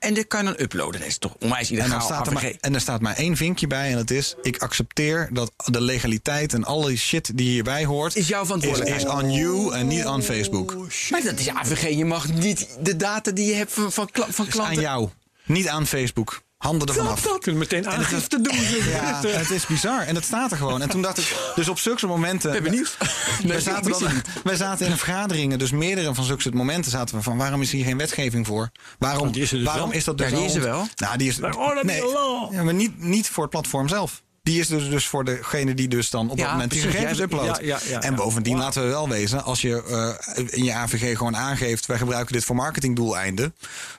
en 0.07 0.14
dit 0.14 0.26
kan 0.26 0.44
je 0.44 0.52
dan 0.52 0.62
uploaden. 0.62 1.00
Dat 1.00 1.09
is 1.09 1.18
toch 1.18 1.34
onwijs 1.40 1.68
En 1.68 1.74
illegaal. 1.76 1.98
dan, 1.98 2.02
staat 2.07 2.26
er 2.26 2.32
maar, 2.32 2.52
en 2.61 2.74
er 2.74 2.80
staat 2.80 3.00
maar 3.00 3.16
één 3.16 3.36
vinkje 3.36 3.66
bij 3.66 3.90
en 3.90 3.96
dat 3.96 4.11
is... 4.11 4.34
ik 4.42 4.62
accepteer 4.62 5.28
dat 5.32 5.52
de 5.64 5.80
legaliteit 5.80 6.52
en 6.52 6.64
alle 6.64 6.88
die 6.88 6.98
shit 6.98 7.36
die 7.36 7.50
hierbij 7.50 7.84
hoort... 7.84 8.16
Is 8.16 8.28
jouw 8.28 8.44
verantwoordelijkheid. 8.44 9.02
Is, 9.02 9.12
is 9.12 9.22
on 9.22 9.32
you 9.32 9.74
en 9.74 9.86
niet 9.86 10.04
aan 10.04 10.22
Facebook. 10.22 10.76
Maar 11.11 11.22
dat 11.22 11.38
is 11.38 11.48
AVG. 11.48 11.96
Je 11.96 12.04
mag 12.04 12.28
niet 12.28 12.68
de 12.80 12.96
data 12.96 13.30
die 13.30 13.46
je 13.46 13.54
hebt 13.54 13.72
van, 13.72 13.92
van, 13.92 14.09
van 14.12 14.28
Is 14.28 14.38
aan 14.38 14.46
klanten... 14.46 14.80
jou, 14.80 15.09
niet 15.44 15.68
aan 15.68 15.86
Facebook. 15.86 16.44
Handen 16.57 16.88
ervan 16.88 17.07
af. 17.09 17.22
We 17.22 17.38
kunnen 17.40 17.61
meteen 17.61 17.88
aangifte 17.88 18.40
doen. 18.40 18.54
Ja, 18.90 19.20
het 19.26 19.50
is 19.50 19.66
bizar. 19.66 20.02
En 20.02 20.14
dat 20.14 20.24
staat 20.24 20.50
er 20.50 20.57
gewoon. 20.57 20.82
En 20.82 20.88
toen 20.88 21.02
dacht 21.02 21.18
ik, 21.18 21.36
dus 21.54 21.68
op 21.68 21.78
zulke 21.78 22.07
momenten. 22.07 22.52
ben 22.52 22.62
benieuwd. 22.62 22.96
wij, 22.98 23.09
Nee, 23.50 23.61
zaten 23.61 23.92
ik 23.92 23.98
dan, 23.98 24.22
wij 24.44 24.57
zaten 24.57 24.86
in 24.86 24.92
een 24.92 24.98
vergaderingen, 24.98 25.59
dus 25.59 25.70
meerdere 25.70 26.14
van 26.14 26.24
zulke 26.24 26.42
soort 26.42 26.54
momenten 26.54 26.90
zaten 26.90 27.16
we 27.16 27.22
van 27.22 27.36
waarom 27.36 27.62
is 27.62 27.70
hier 27.72 27.84
geen 27.84 27.98
wetgeving 27.98 28.46
voor? 28.46 28.70
Waarom, 28.98 29.26
Oh, 29.26 29.32
die 29.32 29.42
is 29.42 29.50
er 29.52 29.57
dus 29.59 29.66
waarom 29.66 29.88
wel. 29.88 29.98
is 29.98 30.04
dat 30.04 30.18
Ja, 30.18 30.24
dus 30.24 30.34
die 30.34 30.42
al 30.42 30.50
is 30.50 30.54
er 30.54 30.62
wel. 30.62 30.86
Nou, 30.96 31.16
die 31.18 31.28
is 31.28 31.38
Maar 31.38 31.57
oh, 31.57 31.74
dat 31.74 31.84
nee, 31.84 31.96
is 31.96 32.12
law. 32.12 32.52
ja, 32.52 32.62
maar 32.62 32.74
niet, 32.74 33.02
niet 33.02 33.28
voor 33.28 33.42
het 33.42 33.52
platform 33.52 33.88
zelf. 33.88 34.22
Die 34.47 34.61
is 34.61 34.66
dus, 34.68 34.88
dus 34.88 35.07
voor 35.07 35.24
degene 35.24 35.74
die 35.74 35.88
dus 35.88 36.11
dan 36.11 36.30
op 36.30 36.36
Ja, 36.38 36.42
dat 36.42 36.53
moment 36.53 36.70
die 36.70 36.80
gegevens 36.80 37.18
uploadt. 37.20 37.59
ja, 37.59 37.64
ja, 37.66 37.78
ja, 37.88 38.01
en 38.03 38.14
bovendien 38.14 38.59
laten 38.59 38.82
we 38.82 38.88
wel 38.88 39.09
wezen, 39.09 39.44
als 39.44 39.61
je 39.61 39.82
eh, 40.34 40.44
in 40.59 40.64
je 40.64 40.72
AVG 40.72 41.16
gewoon 41.16 41.36
aangeeft, 41.36 41.86
wij 41.86 41.99
gebruiken 41.99 42.32
dit 42.32 42.44
voor 42.44 42.57
marketingdoeleinden, 42.57 43.55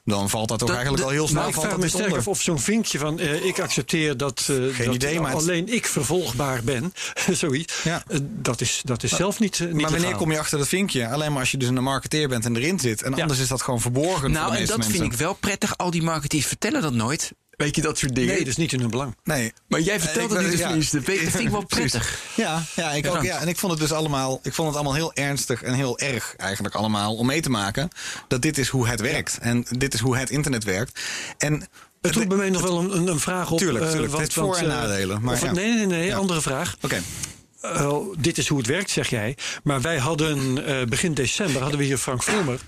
dan 0.06 0.30
valt 0.30 0.48
dat 0.50 0.60
toch 0.60 0.68
Dat- 0.68 0.78
eigenlijk 0.78 1.06
al 1.08 1.12
heel 1.12 1.28
snel 1.28 1.40
Maar 1.40 1.48
ik 1.50 1.56
valt 1.56 1.66
vraag 1.92 2.10
me 2.10 2.16
af 2.18 2.28
of 2.28 2.42
zo'n 2.42 2.60
vinkje 2.60 3.00
van 3.00 3.20
eh, 3.20 3.46
ik 3.46 3.60
accepteer 3.60 4.18
dat, 4.18 4.40
eh, 4.50 4.86
dat 4.86 4.96
idee, 4.96 5.20
maar 5.20 5.32
het- 5.32 5.40
alleen 5.40 5.74
ik 5.74 5.86
vervolgbaar 5.86 6.64
ben, 6.64 6.94
zoiets. 7.32 7.84
Ja. 7.84 8.04
Dat 8.22 8.62
is, 8.62 8.82
dat 8.86 9.04
is 9.04 9.12
zelf 9.16 9.40
niet, 9.40 9.60
niet 9.60 9.72
Maar 9.74 9.82
wanneer 9.82 10.00
legaal. 10.00 10.18
kom 10.18 10.32
je 10.32 10.40
achter 10.40 10.58
dat 10.58 10.68
vinkje? 10.68 11.08
Alleen 11.08 11.32
maar 11.32 11.40
als 11.40 11.52
je 11.52 11.58
dus 11.58 11.68
een 11.68 11.84
marketeer 11.84 12.28
bent 12.28 12.46
en 12.46 12.56
erin 12.56 12.80
zit. 12.80 13.02
En 13.04 13.14
anders 13.22 13.40
is 13.40 13.48
dat 13.48 13.62
gewoon 13.62 13.82
verborgen 13.82 14.20
voor 14.20 14.30
Nou, 14.30 14.56
en 14.56 14.66
dat 14.66 14.78
mensen. 14.78 14.96
vind 14.96 15.14
ik 15.14 15.20
wel 15.20 15.34
prettig. 15.34 15.78
Al 15.78 15.92
die 15.92 16.04
marketeers 16.04 16.46
vertellen 16.46 16.82
dat 16.82 16.94
nooit. 16.94 17.32
Weet 17.58 17.76
je, 17.76 17.82
dat 17.82 17.98
soort 17.98 18.16
dingen. 18.16 18.30
Nee, 18.30 18.40
dat 18.40 18.48
is 18.48 18.58
niet 18.58 18.74
in 18.74 18.80
hun 18.80 18.90
belang. 18.90 19.16
Nee. 19.24 19.54
Maar 19.68 19.80
jij 19.80 20.00
vertelt 20.00 20.32
Ik 20.32 20.38
het 20.38 20.40
ben- 20.40 20.44
niet, 20.50 20.52
dus 20.52 20.90
tenminste. 20.90 20.98
Dat 21.24 21.32
vind 21.32 21.40
ik 21.40 21.50
wel 21.50 21.66
prettig. 21.66 22.20
Ja, 22.36 22.64
ja, 22.76 22.92
ik 22.92 23.08
ook, 23.08 23.24
ja, 23.24 23.40
en 23.40 23.48
ik 23.48 23.58
vond 23.58 23.72
het 23.72 23.82
dus 23.82 23.92
allemaal, 23.92 24.40
ik 24.44 24.54
vond 24.54 24.68
het 24.68 24.76
allemaal 24.78 24.94
heel 24.96 25.14
ernstig 25.14 25.64
en 25.64 25.74
heel 25.74 26.00
erg 26.00 26.34
eigenlijk 26.38 26.76
allemaal 26.76 27.16
om 27.16 27.26
mee 27.26 27.42
te 27.42 27.50
maken 27.50 27.90
dat 28.28 28.42
dit 28.42 28.58
is 28.58 28.68
hoe 28.68 28.88
het 28.88 29.02
werkt 29.02 29.38
en 29.42 29.66
dit 29.78 29.94
is 29.94 30.00
hoe 30.00 30.18
het 30.18 30.30
internet 30.30 30.64
werkt. 30.64 31.00
En 31.38 31.68
Het 32.02 32.16
roept 32.16 32.28
bij 32.28 32.38
mij 32.38 32.50
nog 32.50 32.62
wel 32.62 32.80
een, 32.94 33.08
een- 33.08 33.20
vraag 33.20 33.52
op. 33.52 33.58
Tuurlijk, 33.58 33.86
eh, 33.86 33.92
tuurlijk. 33.92 34.12
want- 34.12 34.24
Het 34.26 34.34
heeft 34.36 34.48
voor- 34.48 34.58
en 34.58 34.72
eh, 34.72 34.78
nadelen, 34.82 35.22
maar 35.22 35.34
of- 35.34 35.42
ja. 35.42 35.52
Nee, 35.52 35.74
nee, 35.74 35.86
nee, 35.86 36.06
Ja. 36.06 36.16
andere 36.18 36.42
vraag. 36.42 36.76
Oké. 36.82 37.02
Eh, 37.62 37.98
dit 38.18 38.38
is 38.38 38.48
hoe 38.48 38.58
het 38.58 38.68
werkt, 38.68 38.90
zeg 38.90 39.10
jij. 39.10 39.38
Maar 39.64 39.82
wij 39.82 39.98
hadden 39.98 40.66
eh, 40.66 40.86
begin 40.88 41.14
december 41.14 41.62
hadden 41.62 41.80
we 41.80 41.86
hier 41.86 41.98
Frank 41.98 42.24
Vroemer. 42.24 42.60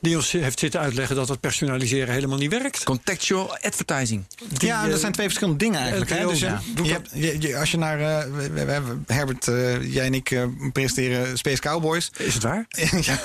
Die 0.00 0.16
ons 0.16 0.32
heeft 0.32 0.58
zitten 0.58 0.80
uitleggen 0.80 1.16
dat 1.16 1.28
het 1.28 1.40
personaliseren 1.40 2.14
helemaal 2.14 2.38
niet 2.38 2.50
werkt. 2.50 2.84
Contextual 2.84 3.56
advertising. 3.60 4.24
Die, 4.48 4.68
ja, 4.68 4.84
eh, 4.84 4.90
dat 4.90 5.00
zijn 5.00 5.12
twee 5.12 5.26
verschillende 5.26 5.64
dingen 5.64 5.80
eigenlijk. 5.80 6.10
Hè? 6.10 6.26
Dus 6.26 6.40
ja. 6.40 6.60
je 6.82 6.92
hebt, 6.92 7.10
je, 7.14 7.36
je- 7.40 7.58
als 7.58 7.70
je 7.70 7.76
naar, 7.78 8.00
eh, 8.00 8.24
we, 8.32 8.98
Herbert, 9.06 9.48
eh, 9.48 9.92
jij 9.92 10.04
en 10.06 10.14
ik 10.14 10.30
eh, 10.30 10.44
presenteren 10.72 11.38
Space 11.38 11.60
Cowboys. 11.60 12.10
Is 12.16 12.34
het 12.34 12.42
waar? 12.42 12.66
Ja, 13.00 13.18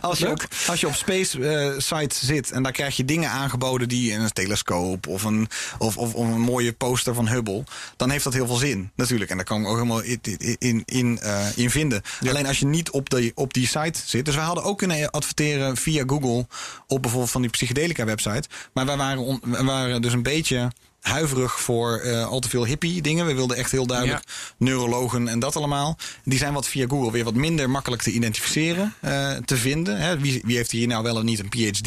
als, 0.00 0.18
je 0.18 0.30
op, 0.30 0.48
als 0.66 0.80
je 0.80 0.86
op 0.86 0.94
space 0.94 1.48
eh, 1.48 1.72
sites 1.78 2.22
zit 2.22 2.50
en 2.50 2.62
daar 2.62 2.72
krijg 2.72 2.96
je 2.96 3.04
dingen 3.04 3.30
aangeboden 3.30 3.88
die 3.88 4.12
een 4.14 4.32
telescoop 4.32 5.06
of 5.06 5.22
een, 5.24 5.48
of, 5.78 5.96
of, 5.96 6.14
of 6.14 6.26
een 6.28 6.40
mooie 6.40 6.72
poster 6.72 7.14
van 7.14 7.28
Hubble, 7.28 7.64
dan 7.96 8.10
heeft 8.10 8.24
dat 8.24 8.32
heel 8.32 8.46
veel 8.46 8.56
zin 8.56 8.90
natuurlijk. 8.96 9.30
En 9.30 9.36
daar 9.36 9.44
kan 9.44 9.60
ik 9.60 9.66
ook 9.66 9.74
helemaal 9.74 10.02
in, 10.02 10.20
in, 10.58 10.82
in, 10.84 11.18
eh, 11.20 11.46
in 11.56 11.70
vinden. 11.70 12.02
Alleen 12.28 12.46
als 12.46 12.58
je 12.58 12.66
niet 12.66 12.90
op, 12.90 13.10
de, 13.10 13.32
op 13.34 13.54
die 13.54 13.66
site 13.66 14.00
zit. 14.04 14.24
Dus 14.24 14.34
we 14.34 14.40
hadden 14.40 14.64
ook 14.64 14.78
kunnen 14.78 15.10
adverteren 15.10 15.76
via 15.82 16.04
Google 16.06 16.46
op 16.86 17.02
bijvoorbeeld 17.02 17.30
van 17.32 17.40
die 17.42 17.50
psychedelica 17.50 18.04
website. 18.04 18.48
Maar 18.72 18.86
wij 18.86 18.96
waren, 18.96 19.22
on- 19.22 19.40
waren 19.64 20.02
dus 20.02 20.12
een 20.12 20.22
beetje 20.22 20.70
huiverig 21.00 21.60
voor 21.60 21.96
eh, 21.98 22.26
al 22.26 22.40
te 22.40 22.48
veel 22.48 22.66
hippie 22.66 23.02
dingen. 23.02 23.26
We 23.26 23.34
wilden 23.34 23.56
echt 23.56 23.70
heel 23.70 23.86
duidelijk 23.86 24.22
neurologen 24.56 25.28
en 25.28 25.38
dat 25.38 25.56
allemaal. 25.56 25.98
Die 26.24 26.38
zijn 26.38 26.52
wat 26.52 26.68
via 26.68 26.86
Google 26.88 27.10
weer 27.12 27.24
wat 27.24 27.34
minder 27.34 27.70
makkelijk 27.70 28.02
te 28.02 28.10
identificeren, 28.10 28.94
eh, 29.00 29.30
te 29.36 29.56
vinden. 29.56 30.00
Hè. 30.00 30.18
Wie, 30.18 30.40
wie 30.44 30.56
heeft 30.56 30.70
hier 30.70 30.86
nou 30.86 31.02
wel 31.02 31.16
of 31.16 31.22
niet 31.22 31.38
een 31.38 31.48
PhD? 31.48 31.86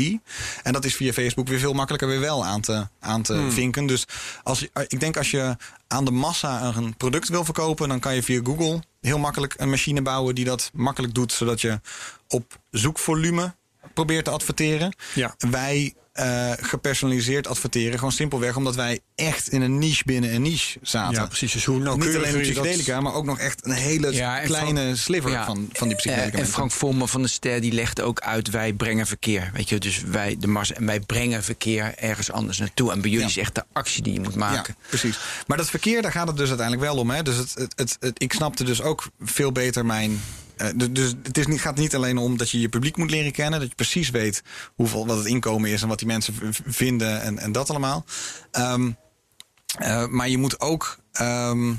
En 0.64 0.74
dat 0.74 0.86
is 0.86 0.96
via 0.96 1.14
Facebook 1.14 1.48
weer 1.48 1.60
veel 1.60 1.74
makkelijker 1.74 2.08
weer 2.08 2.20
wel 2.20 2.46
aan 2.46 2.62
te, 2.62 2.88
aan 3.00 3.22
te 3.22 3.34
vinken. 3.52 3.86
Dus 3.86 4.06
als, 4.44 4.68
ik 4.88 5.00
denk 5.00 5.18
als 5.18 5.32
je 5.32 5.56
aan 5.88 6.06
de 6.06 6.12
massa 6.12 6.74
een 6.76 6.96
product 6.98 7.30
wil 7.30 7.46
verkopen, 7.46 7.88
dan 7.90 8.00
kan 8.00 8.16
je 8.16 8.24
via 8.24 8.40
Google 8.44 8.82
heel 9.02 9.20
makkelijk 9.20 9.54
een 9.58 9.70
machine 9.70 10.02
bouwen 10.02 10.36
die 10.36 10.46
dat 10.46 10.70
makkelijk 10.74 11.14
doet, 11.14 11.32
zodat 11.32 11.62
je 11.62 11.80
op 12.28 12.60
zoekvolume 12.72 13.56
probeert 13.94 14.26
te 14.26 14.32
adverteren. 14.32 14.96
Ja. 15.14 15.36
Wij 15.50 15.94
eh, 16.14 16.52
gepersonaliseerd 16.60 17.48
adverteren, 17.48 17.98
gewoon 17.98 18.12
simpelweg 18.14 18.56
omdat 18.56 18.76
wij 18.76 19.00
echt 19.16 19.48
in 19.50 19.62
een 19.62 19.78
niche 19.80 20.04
binnen 20.06 20.34
een 20.36 20.42
niche 20.42 20.80
zaten. 20.82 21.14
Ja, 21.14 21.26
precies. 21.26 21.52
Dus 21.52 21.66
hoe 21.66 21.78
Niet 21.80 21.88
alleen 21.88 22.12
je 22.12 22.20
dat- 22.22 22.42
psychedelica, 22.42 23.02
maar 23.02 23.14
ook 23.14 23.26
nog 23.26 23.40
echt 23.40 23.66
een 23.66 23.72
hele 23.72 24.14
Ja, 24.14 24.40
en 24.40 24.46
kleine 24.46 24.82
Frank- 24.82 24.98
sliver 24.98 25.32
Ja, 25.32 25.46
van, 25.46 25.70
van 25.74 25.88
die 25.88 25.98
psychedelica. 25.98 26.28
eh, 26.28 26.34
En 26.34 26.40
mensen. 26.40 26.54
Frank 26.54 26.72
Volmer 26.72 27.08
van 27.08 27.22
de 27.22 27.28
Ster 27.28 27.62
die 27.62 27.72
legde 27.72 28.04
ook 28.04 28.20
uit: 28.20 28.50
wij 28.50 28.74
brengen 28.74 29.08
verkeer. 29.08 29.50
Weet 29.54 29.70
je, 29.70 29.78
dus 29.80 30.02
wij, 30.02 30.36
de 30.40 30.48
massa, 30.48 30.74
en 30.76 30.86
wij 30.86 31.00
brengen 31.00 31.44
verkeer 31.44 31.94
ergens 31.98 32.32
anders 32.32 32.58
naartoe. 32.58 32.92
En 32.92 33.02
bij 33.02 33.10
jullie 33.10 33.26
Ja. 33.26 33.32
is 33.32 33.38
echt 33.38 33.56
de 33.56 33.64
actie 33.74 34.04
die 34.04 34.14
je 34.14 34.20
moet 34.20 34.36
maken. 34.36 34.76
Ja, 34.80 34.86
precies. 34.90 35.18
Maar 35.48 35.58
dat 35.58 35.70
verkeer, 35.70 36.02
daar 36.02 36.12
gaat 36.12 36.28
het 36.28 36.38
dus 36.38 36.48
uiteindelijk 36.50 36.88
wel 36.92 36.98
om. 37.02 37.10
Hè? 37.10 37.24
Dus 37.24 37.36
het, 37.38 37.54
het, 37.56 37.74
het, 37.76 37.98
het- 38.00 38.22
ik 38.24 38.34
snapte 38.34 38.64
dus 38.64 38.82
ook 38.82 39.04
veel 39.22 39.52
beter 39.52 39.86
mijn. 39.86 40.22
Eh, 40.58 40.68
du- 40.76 40.92
dus 40.92 41.14
het 41.24 41.38
is 41.38 41.48
niet, 41.48 41.62
gaat 41.62 41.76
niet 41.78 41.96
alleen 41.96 42.18
om 42.18 42.38
dat 42.38 42.50
je 42.50 42.60
je 42.60 42.70
publiek 42.70 42.98
moet 42.98 43.12
leren 43.12 43.32
kennen. 43.32 43.60
Dat 43.60 43.70
je 43.70 43.76
precies 43.76 44.10
weet 44.10 44.44
hoeveel, 44.76 45.08
wat 45.08 45.18
het 45.18 45.26
inkomen 45.26 45.70
is 45.70 45.82
en 45.82 45.88
wat 45.88 46.00
die 46.00 46.08
mensen 46.08 46.34
vinden 46.68 47.22
en, 47.22 47.38
en 47.40 47.52
dat 47.52 47.70
allemaal. 47.70 48.06
Ehm, 48.52 48.92
eh, 49.78 50.08
maar 50.08 50.30
je 50.30 50.38
moet 50.38 50.60
ook. 50.60 50.98
ehm, 51.12 51.74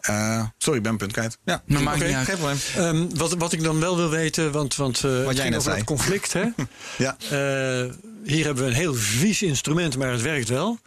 eh, 0.00 0.44
sorry, 0.58 0.76
ik 0.78 0.82
ben 0.82 0.92
een 0.92 0.98
punt 0.98 1.12
kwijt. 1.12 1.38
Ja, 1.44 1.62
Maar 1.66 1.82
maakt 1.82 2.02
geen 2.02 2.24
probleem. 2.24 2.56
Ehm, 2.76 3.06
wat, 3.16 3.32
wat 3.34 3.52
ik 3.52 3.62
dan 3.62 3.80
wel 3.80 3.96
wil 3.96 4.08
weten, 4.10 4.52
want, 4.52 4.76
want 4.76 5.04
eh, 5.04 5.10
het 5.10 5.24
jij 5.24 5.34
ging 5.34 5.36
net 5.48 5.54
over 5.58 5.62
zei. 5.62 5.76
dat 5.76 5.84
conflict. 5.84 6.32
Hè? 6.32 6.44
Ja. 7.04 7.16
Eh, 7.18 7.90
hier 8.24 8.44
hebben 8.44 8.64
we 8.64 8.70
een 8.70 8.76
heel 8.76 8.94
vies 8.94 9.42
instrument, 9.42 9.96
maar 9.98 10.10
het 10.12 10.22
werkt 10.22 10.48
wel. 10.48 10.78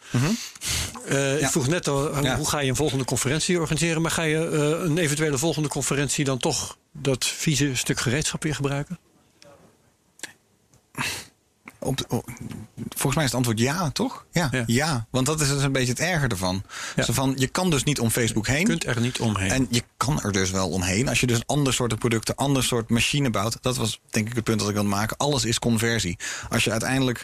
Eh, 1.08 1.40
Ja. 1.40 1.46
Ik 1.46 1.52
vroeg 1.52 1.68
net 1.68 1.88
al, 1.88 2.08
hoe 2.16 2.24
Ja. 2.24 2.36
hoe 2.38 2.50
ga 2.50 2.60
je 2.60 2.70
een 2.70 2.76
volgende 2.76 3.06
conferentie 3.06 3.60
organiseren? 3.60 4.02
Maar 4.02 4.12
ga 4.12 4.22
je 4.24 4.38
eh, 4.50 4.86
een 4.90 4.98
eventuele 4.98 5.38
volgende 5.38 5.68
conferentie 5.70 6.26
dan 6.26 6.38
toch 6.38 6.78
dat 7.02 7.26
vieze 7.26 7.76
stuk 7.76 8.00
gereedschap 8.00 8.44
weer 8.44 8.56
gebruiken? 8.56 9.00
Op, 11.80 12.00
op- 12.08 12.30
volgens 12.76 13.16
mij 13.16 13.24
is 13.24 13.30
het 13.30 13.34
antwoord 13.34 13.60
ja, 13.60 13.90
toch? 13.92 14.26
Ja, 14.32 14.48
Ja. 14.52 14.64
ja. 14.66 15.08
want 15.10 15.26
dat 15.26 15.42
is 15.42 15.48
dus 15.48 15.64
een 15.64 15.72
beetje 15.72 15.90
het 15.92 16.00
erger 16.00 16.30
ervan. 16.30 16.64
Ja. 16.96 17.04
Zo 17.04 17.14
van, 17.14 17.34
je 17.38 17.48
kan 17.48 17.70
dus 17.70 17.84
niet 17.84 18.00
om 18.00 18.10
Facebook 18.10 18.48
heen. 18.48 18.60
Je 18.60 18.66
kunt 18.66 18.86
er 18.86 19.00
niet 19.02 19.20
omheen. 19.20 19.50
En 19.52 19.68
je 19.70 19.84
kan 19.98 20.22
er 20.22 20.32
dus 20.32 20.52
wel 20.52 20.70
omheen. 20.70 21.08
Als 21.10 21.20
je 21.20 21.28
dus 21.28 21.42
ander 21.48 21.74
soort 21.74 22.00
producten, 22.00 22.36
ander 22.36 22.64
soort 22.64 22.90
machine 22.90 23.30
bouwt. 23.30 23.58
Dat 23.62 23.78
was 23.78 24.02
denk 24.10 24.28
ik 24.30 24.36
het 24.36 24.44
punt 24.44 24.60
dat 24.60 24.68
ik 24.68 24.74
wilde 24.74 24.90
maken. 24.90 25.18
Alles 25.18 25.46
is 25.46 25.60
conversie. 25.60 26.18
Als 26.50 26.64
je 26.64 26.72
uiteindelijk 26.72 27.24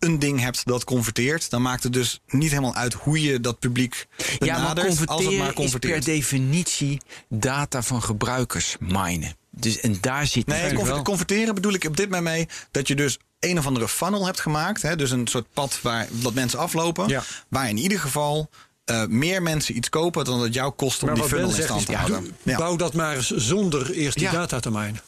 een 0.00 0.18
ding 0.18 0.40
hebt 0.40 0.64
dat 0.64 0.84
converteert, 0.84 1.50
dan 1.50 1.62
maakt 1.62 1.82
het 1.82 1.92
dus 1.92 2.20
niet 2.28 2.50
helemaal 2.50 2.74
uit 2.74 2.94
hoe 2.94 3.22
je 3.22 3.40
dat 3.40 3.58
publiek 3.58 4.06
Ja, 4.16 4.24
maar 4.58 4.60
benadert. 4.60 4.86
als 4.86 4.98
het 4.98 5.08
maar 5.08 5.20
is 5.20 5.36
per 5.36 5.52
converteert. 5.52 6.04
definitie 6.04 7.00
data 7.28 7.82
van 7.82 8.02
gebruikers 8.02 8.76
minen. 8.80 9.36
Dus, 9.50 9.80
en 9.80 9.98
daar 10.00 10.26
zit 10.26 10.34
Nee, 10.46 10.56
Eigenlijk 10.56 10.74
conver- 10.76 10.94
wel. 10.94 11.02
converteren 11.04 11.54
bedoel 11.54 11.72
ik 11.72 11.84
op 11.84 11.96
dit 11.96 12.10
moment 12.10 12.24
mee 12.36 12.48
dat 12.70 12.88
je 12.88 12.94
dus 12.94 13.18
een 13.40 13.58
of 13.58 13.66
andere 13.66 13.88
funnel 13.88 14.26
hebt 14.26 14.40
gemaakt. 14.40 14.82
Hè, 14.82 14.96
dus 14.96 15.10
een 15.10 15.26
soort 15.26 15.46
pad 15.54 15.78
waar 15.82 16.08
dat 16.10 16.34
mensen 16.34 16.58
aflopen. 16.58 17.08
Ja. 17.08 17.22
Waar 17.48 17.68
in 17.68 17.76
ieder 17.76 17.98
geval 18.00 18.50
eh, 18.84 19.04
meer 19.06 19.42
mensen 19.42 19.76
iets 19.76 19.88
kopen 19.88 20.24
dan 20.24 20.40
het 20.40 20.54
jou 20.54 20.72
kost 20.72 21.00
om 21.02 21.06
maar 21.08 21.16
die 21.16 21.24
funnel 21.24 21.54
in 21.54 21.62
stand 21.62 21.86
te 21.86 21.94
houden. 21.96 22.36
Ja. 22.42 22.56
bouw 22.56 22.76
dat 22.76 22.94
maar 22.94 23.16
eens 23.16 23.30
zonder 23.30 23.90
eerst 23.92 24.16
die 24.18 24.26
Ja. 24.26 24.32
data 24.32 24.60
te 24.60 24.70
minen. 24.70 25.00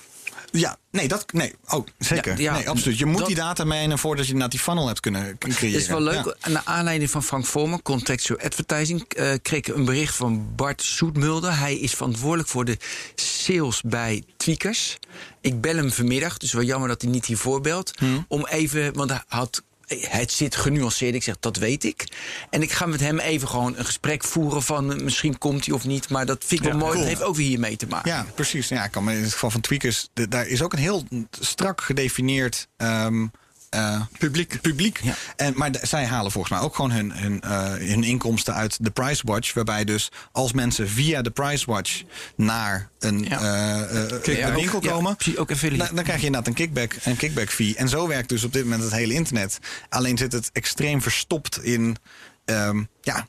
Ja, 0.53 0.77
nee, 0.91 1.09
dat, 1.09 1.33
nee, 1.33 1.55
oh, 1.69 1.87
zeker. 1.99 2.33
Ja, 2.33 2.43
ja, 2.43 2.53
nee, 2.59 2.69
absoluut. 2.69 2.99
Je 2.99 3.07
moet 3.07 3.19
dat- 3.19 3.27
die 3.27 3.37
data 3.37 3.65
meenemen 3.65 3.99
voordat 3.99 4.25
je 4.27 4.33
inderdaad 4.33 4.53
die 4.57 4.61
funnel 4.65 4.87
hebt 4.87 5.01
kunnen 5.01 5.39
creëren. 5.39 5.73
Het 5.73 5.81
is 5.83 5.87
wel 5.89 6.01
leuk. 6.01 6.37
Ja. 6.41 6.49
Naar 6.49 6.63
aanleiding 6.65 7.11
van 7.11 7.23
Frank 7.23 7.47
Vormer, 7.47 7.83
Contextual 7.83 8.39
Advertising, 8.41 9.03
eh, 9.09 9.33
kreeg 9.43 9.59
ik 9.59 9.69
een 9.69 9.85
bericht 9.85 10.15
van 10.17 10.55
Bart 10.57 10.83
Soetmulder. 10.83 11.59
Hij 11.59 11.75
is 11.79 11.93
verantwoordelijk 11.93 12.49
voor 12.49 12.65
de 12.65 12.77
sales 13.15 13.81
bij 13.85 14.23
Tweakers. 14.37 14.99
Ik 15.41 15.61
bel 15.61 15.77
hem 15.77 15.91
vanmiddag, 15.93 16.37
dus 16.37 16.53
wel 16.53 16.63
jammer 16.63 16.89
dat 16.89 17.03
hij 17.03 17.11
niet 17.11 17.27
hier 17.27 17.39
voorbelt. 17.39 17.91
Hmm. 17.99 18.25
Om 18.29 18.47
even, 18.47 18.93
want 18.95 19.11
hij 19.11 19.23
had. 19.29 19.63
Het 20.01 20.33
zit 20.33 20.57
genuanceerd. 20.57 21.15
Ik 21.15 21.23
zeg, 21.23 21.37
dat 21.41 21.57
weet 21.57 21.85
ik. 21.85 22.05
En 22.51 22.63
ik 22.63 22.73
ga 22.73 22.87
met 22.87 23.01
hem 23.01 23.19
even 23.19 23.49
gewoon 23.49 23.77
een 23.77 23.85
gesprek 23.85 24.25
voeren 24.25 24.63
van... 24.63 24.93
eh, 24.93 25.01
misschien 25.01 25.39
komt 25.39 25.67
hij 25.67 25.75
of 25.75 25.85
niet, 25.85 26.09
maar 26.09 26.27
dat 26.27 26.45
vind 26.47 26.61
ik 26.61 26.67
wel 26.67 26.73
Ja, 26.73 26.79
mooi. 26.79 26.91
cool. 26.93 27.03
Dat 27.05 27.13
heeft 27.15 27.23
ook 27.29 27.37
weer 27.37 27.47
hiermee 27.47 27.77
te 27.77 27.87
maken. 27.87 28.11
Ja, 28.11 28.27
precies. 28.35 28.69
Ja, 28.69 28.85
ik 28.85 28.91
kan 28.91 29.11
in 29.11 29.23
het 29.23 29.33
geval 29.33 29.51
van 29.51 29.61
Tweakers, 29.61 30.09
daar 30.29 30.47
is 30.47 30.63
ook 30.63 30.73
een 30.73 30.79
heel 30.79 31.05
strak 31.41 31.81
gedefinieerd 31.81 32.69
ehm, 32.77 33.27
eh, 33.73 34.01
Publiek. 34.19 34.61
publiek. 34.61 35.01
Ja. 35.03 35.15
En, 35.37 35.53
maar 35.57 35.71
zij 35.83 36.05
halen 36.07 36.33
volgens 36.33 36.53
mij 36.53 36.63
ook 36.63 36.75
gewoon 36.75 36.91
hun, 36.91 37.13
hun, 37.13 37.41
eh, 37.41 37.63
hun 37.73 38.05
inkomsten 38.05 38.55
uit 38.55 38.77
de 38.85 38.91
Price 38.91 39.23
Watch. 39.25 39.53
Waarbij 39.55 39.85
dus 39.85 40.09
als 40.33 40.53
mensen 40.53 40.89
via 40.89 41.23
de 41.23 41.31
Price 41.31 41.67
Watch 41.67 42.03
naar 42.37 42.89
een, 42.99 43.25
Ja. 43.29 43.41
eh, 43.41 44.45
een 44.45 44.55
winkel 44.55 44.81
komen. 44.81 45.17
ook 45.37 45.51
dan 45.95 46.05
krijg 46.05 46.21
je 46.21 46.27
inderdaad 46.27 46.47
een 46.47 46.55
kickback, 46.55 46.97
een 47.05 47.17
kickback 47.17 47.51
fee. 47.51 47.77
En 47.77 47.89
zo 47.89 48.09
werkt 48.09 48.29
dus 48.29 48.45
op 48.45 48.53
dit 48.53 48.63
moment 48.63 48.83
het 48.83 48.93
hele 48.93 49.15
internet. 49.15 49.59
Alleen 49.89 50.19
zit 50.19 50.33
het 50.33 50.51
extreem 50.53 51.03
verstopt 51.03 51.63
in. 51.65 51.97
ehm, 52.45 52.83
ja, 53.01 53.27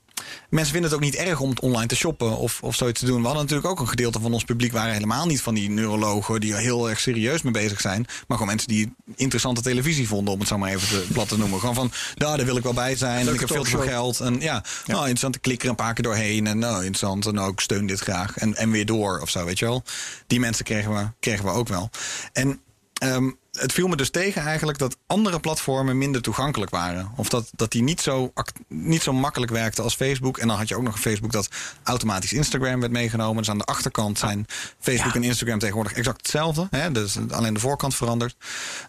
mensen 0.50 0.72
vinden 0.72 0.92
het 0.92 1.00
ook 1.00 1.06
niet 1.06 1.16
erg 1.16 1.40
om 1.40 1.50
het 1.50 1.60
online 1.60 1.88
te 1.88 1.96
shoppen 1.96 2.38
of, 2.38 2.62
of 2.62 2.76
zoiets 2.76 3.00
te 3.00 3.06
doen. 3.06 3.20
We 3.20 3.26
hadden 3.26 3.42
natuurlijk 3.42 3.70
ook 3.70 3.80
een 3.80 3.88
gedeelte 3.88 4.20
van 4.20 4.34
ons 4.34 4.44
publiek 4.44 4.72
waren 4.72 4.94
helemaal 4.94 5.26
niet 5.26 5.42
van 5.42 5.54
die 5.54 5.70
neurologen 5.70 6.42
die 6.42 6.54
er 6.54 6.60
heel 6.60 6.90
erg 6.90 7.00
serieus 7.00 7.42
mee 7.42 7.54
bezig 7.54 7.82
zijn. 7.82 8.06
Maar 8.28 8.38
gewoon 8.38 8.48
mensen 8.48 8.68
die 8.68 8.94
interessante 9.16 9.62
televisie 9.62 10.08
vonden, 10.08 10.34
om 10.34 10.40
het 10.40 10.48
zo 10.48 10.58
maar 10.58 10.72
even 10.72 10.88
te, 10.88 11.08
plat 11.14 11.28
te 11.28 11.38
noemen. 11.38 11.60
Gewoon 11.60 11.76
van, 11.76 11.92
nou, 12.16 12.38
daar 12.38 12.46
wil 12.46 12.58
ik 12.58 12.64
wel 12.64 12.74
bij 12.74 12.96
zijn. 12.96 13.28
En 13.28 13.34
ik 13.34 13.40
heb 13.40 13.52
veel 13.52 13.64
te 13.64 13.70
veel 13.70 13.80
geld. 13.80 14.20
En 14.20 14.40
ja, 14.40 14.64
nou, 14.86 15.00
interessant. 15.00 15.36
Ik 15.36 15.42
klik 15.42 15.64
er 15.64 15.70
een 15.70 15.76
paar 15.76 15.94
keer 15.94 16.04
doorheen. 16.04 16.48
En 16.48 16.60
nou, 16.60 16.76
interessant. 16.76 17.26
En 17.26 17.40
ook 17.40 17.62
steun 17.62 17.86
dit 17.86 18.00
graag. 18.00 18.38
En, 18.38 18.56
en 18.56 18.72
weer 18.72 18.86
door 18.86 19.20
of 19.20 19.30
zo, 19.30 19.46
weet 19.46 19.60
je 19.60 19.66
wel. 19.66 19.84
Die 20.28 20.40
mensen 20.40 20.66
kregen 20.66 20.94
we, 20.94 21.08
kregen 21.20 21.46
we 21.46 21.52
ook 21.52 21.68
wel. 21.68 21.90
En 22.34 22.62
ehm, 22.94 23.32
het 23.60 23.72
viel 23.72 23.88
me 23.88 23.96
dus 23.96 24.10
tegen 24.10 24.42
eigenlijk 24.42 24.78
dat 24.78 24.98
andere 25.08 25.40
platformen 25.40 25.98
minder 25.98 26.22
toegankelijk 26.22 26.72
waren. 26.72 27.12
Of 27.16 27.30
dat, 27.30 27.50
dat 27.56 27.72
die 27.72 27.84
niet 27.84 28.02
zo, 28.02 28.34
niet 28.68 29.02
zo 29.04 29.14
makkelijk 29.14 29.52
werkte 29.52 29.82
als 29.82 29.96
Facebook. 29.96 30.38
En 30.38 30.48
dan 30.48 30.58
had 30.58 30.68
je 30.68 30.76
ook 30.76 30.84
nog 30.84 30.94
een 30.94 31.02
Facebook 31.02 31.32
dat 31.32 31.48
automatisch 31.84 32.34
Instagram 32.34 32.80
werd 32.80 32.92
meegenomen. 32.92 33.38
Dus 33.38 33.50
aan 33.50 33.58
de 33.58 33.64
achterkant 33.64 34.20
zijn 34.20 34.46
Facebook 34.80 35.14
Ja. 35.14 35.20
en 35.20 35.24
Instagram 35.24 35.60
tegenwoordig 35.60 35.94
exact 35.94 36.18
hetzelfde. 36.18 36.68
Hè? 36.70 36.92
Dus 36.92 37.18
alleen 37.30 37.54
de 37.54 37.60
voorkant 37.60 37.96
verandert. 37.96 38.36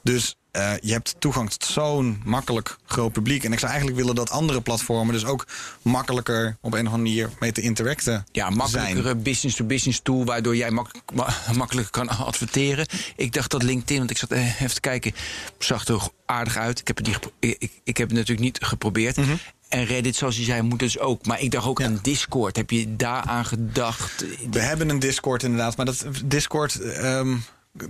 Dus 0.03 0.37
eh, 0.51 0.73
je 0.81 0.93
hebt 0.93 1.15
toegang 1.19 1.51
tot 1.51 1.65
zo'n 1.65 2.21
makkelijk 2.25 2.77
groot 2.87 3.13
publiek. 3.13 3.45
En 3.45 3.53
ik 3.53 3.59
zou 3.59 3.71
eigenlijk 3.71 4.01
willen 4.01 4.15
dat 4.17 4.31
andere 4.31 4.61
platformen 4.61 5.15
dus 5.15 5.25
ook 5.25 5.47
makkelijker 5.83 6.57
op 6.61 6.73
een 6.75 6.87
of 6.87 6.93
andere 6.93 6.97
manier 6.97 7.31
mee 7.41 7.53
te 7.53 7.61
interacten 7.61 8.27
Ja, 8.33 8.45
zijn. 8.45 8.57
makkelijkere 8.57 9.15
business-to-business 9.17 10.01
tool, 10.03 10.25
waardoor 10.25 10.57
jij 10.57 10.71
mak 10.71 10.91
ma- 11.15 11.35
makkelijker 11.57 11.91
kan 11.93 12.09
adverteren. 12.09 12.87
Ik 13.17 13.33
dacht 13.33 13.51
dat 13.51 13.63
LinkedIn, 13.63 13.99
want 13.99 14.11
ik 14.11 14.17
zat 14.19 14.31
eh, 14.31 14.54
even 14.61 14.75
te 14.75 14.81
kijken, 14.81 15.13
zag 15.59 15.87
er 15.87 16.09
aardig 16.27 16.57
uit. 16.57 16.79
Ik 16.81 16.87
heb 16.87 16.97
het, 16.97 17.07
niet 17.07 17.19
ik, 17.39 17.71
ik, 17.85 17.97
heb 17.97 18.09
het 18.09 18.17
natuurlijk 18.19 18.47
niet 18.47 18.59
geprobeerd. 18.65 19.17
Mhm. 19.17 19.35
En 19.69 19.85
Reddit, 19.85 20.17
zoals 20.17 20.37
je 20.37 20.45
zei, 20.45 20.63
moet 20.63 20.79
dus 20.79 20.99
ook. 20.99 21.27
Maar 21.27 21.41
ik 21.41 21.51
dacht 21.51 21.67
ook 21.67 21.83
aan 21.83 21.99
Discord. 22.03 22.57
Heb 22.57 22.71
je 22.71 22.97
daaraan 22.97 23.45
gedacht? 23.45 24.25
We 24.51 24.61
hebben 24.61 24.89
een 24.89 24.99
Discord 24.99 25.43
inderdaad, 25.43 25.77
maar 25.77 25.87
dat 25.87 26.07
Discord. 26.25 26.81
ehm, 26.81 27.37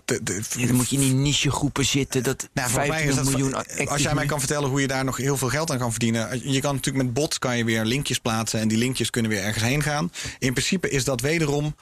de- 0.04 0.20
de- 0.22 0.42
Dan 0.66 0.74
moet 0.74 0.90
je 0.90 0.96
in 0.96 1.02
die 1.02 1.12
nichegroepen 1.14 1.84
zitten. 1.84 2.22
Dat 2.22 2.48
Nou, 2.52 2.70
voor 2.70 2.78
mij 2.86 2.88
is 2.88 2.94
25 2.94 3.24
dat, 3.24 3.66
miljoen 3.66 3.88
als 3.88 4.02
jij 4.02 4.14
mij 4.14 4.26
kan 4.26 4.38
vertellen 4.38 4.68
hoe 4.68 4.80
je 4.80 4.86
daar 4.86 5.04
nog 5.04 5.16
heel 5.16 5.36
veel 5.36 5.48
geld 5.48 5.70
aan 5.70 5.78
kan 5.78 5.90
verdienen. 5.90 6.52
Je 6.52 6.60
kan 6.60 6.74
natuurlijk 6.74 7.04
met 7.04 7.14
bots 7.14 7.38
kan 7.38 7.56
je 7.56 7.64
weer 7.64 7.84
linkjes 7.84 8.18
plaatsen 8.18 8.60
en 8.60 8.68
die 8.68 8.78
linkjes 8.78 9.10
kunnen 9.10 9.30
weer 9.30 9.42
ergens 9.42 9.64
heen 9.64 9.82
gaan. 9.82 10.12
In 10.38 10.52
principe 10.52 10.90
is 10.90 11.04
dat 11.04 11.20
wederom. 11.20 11.74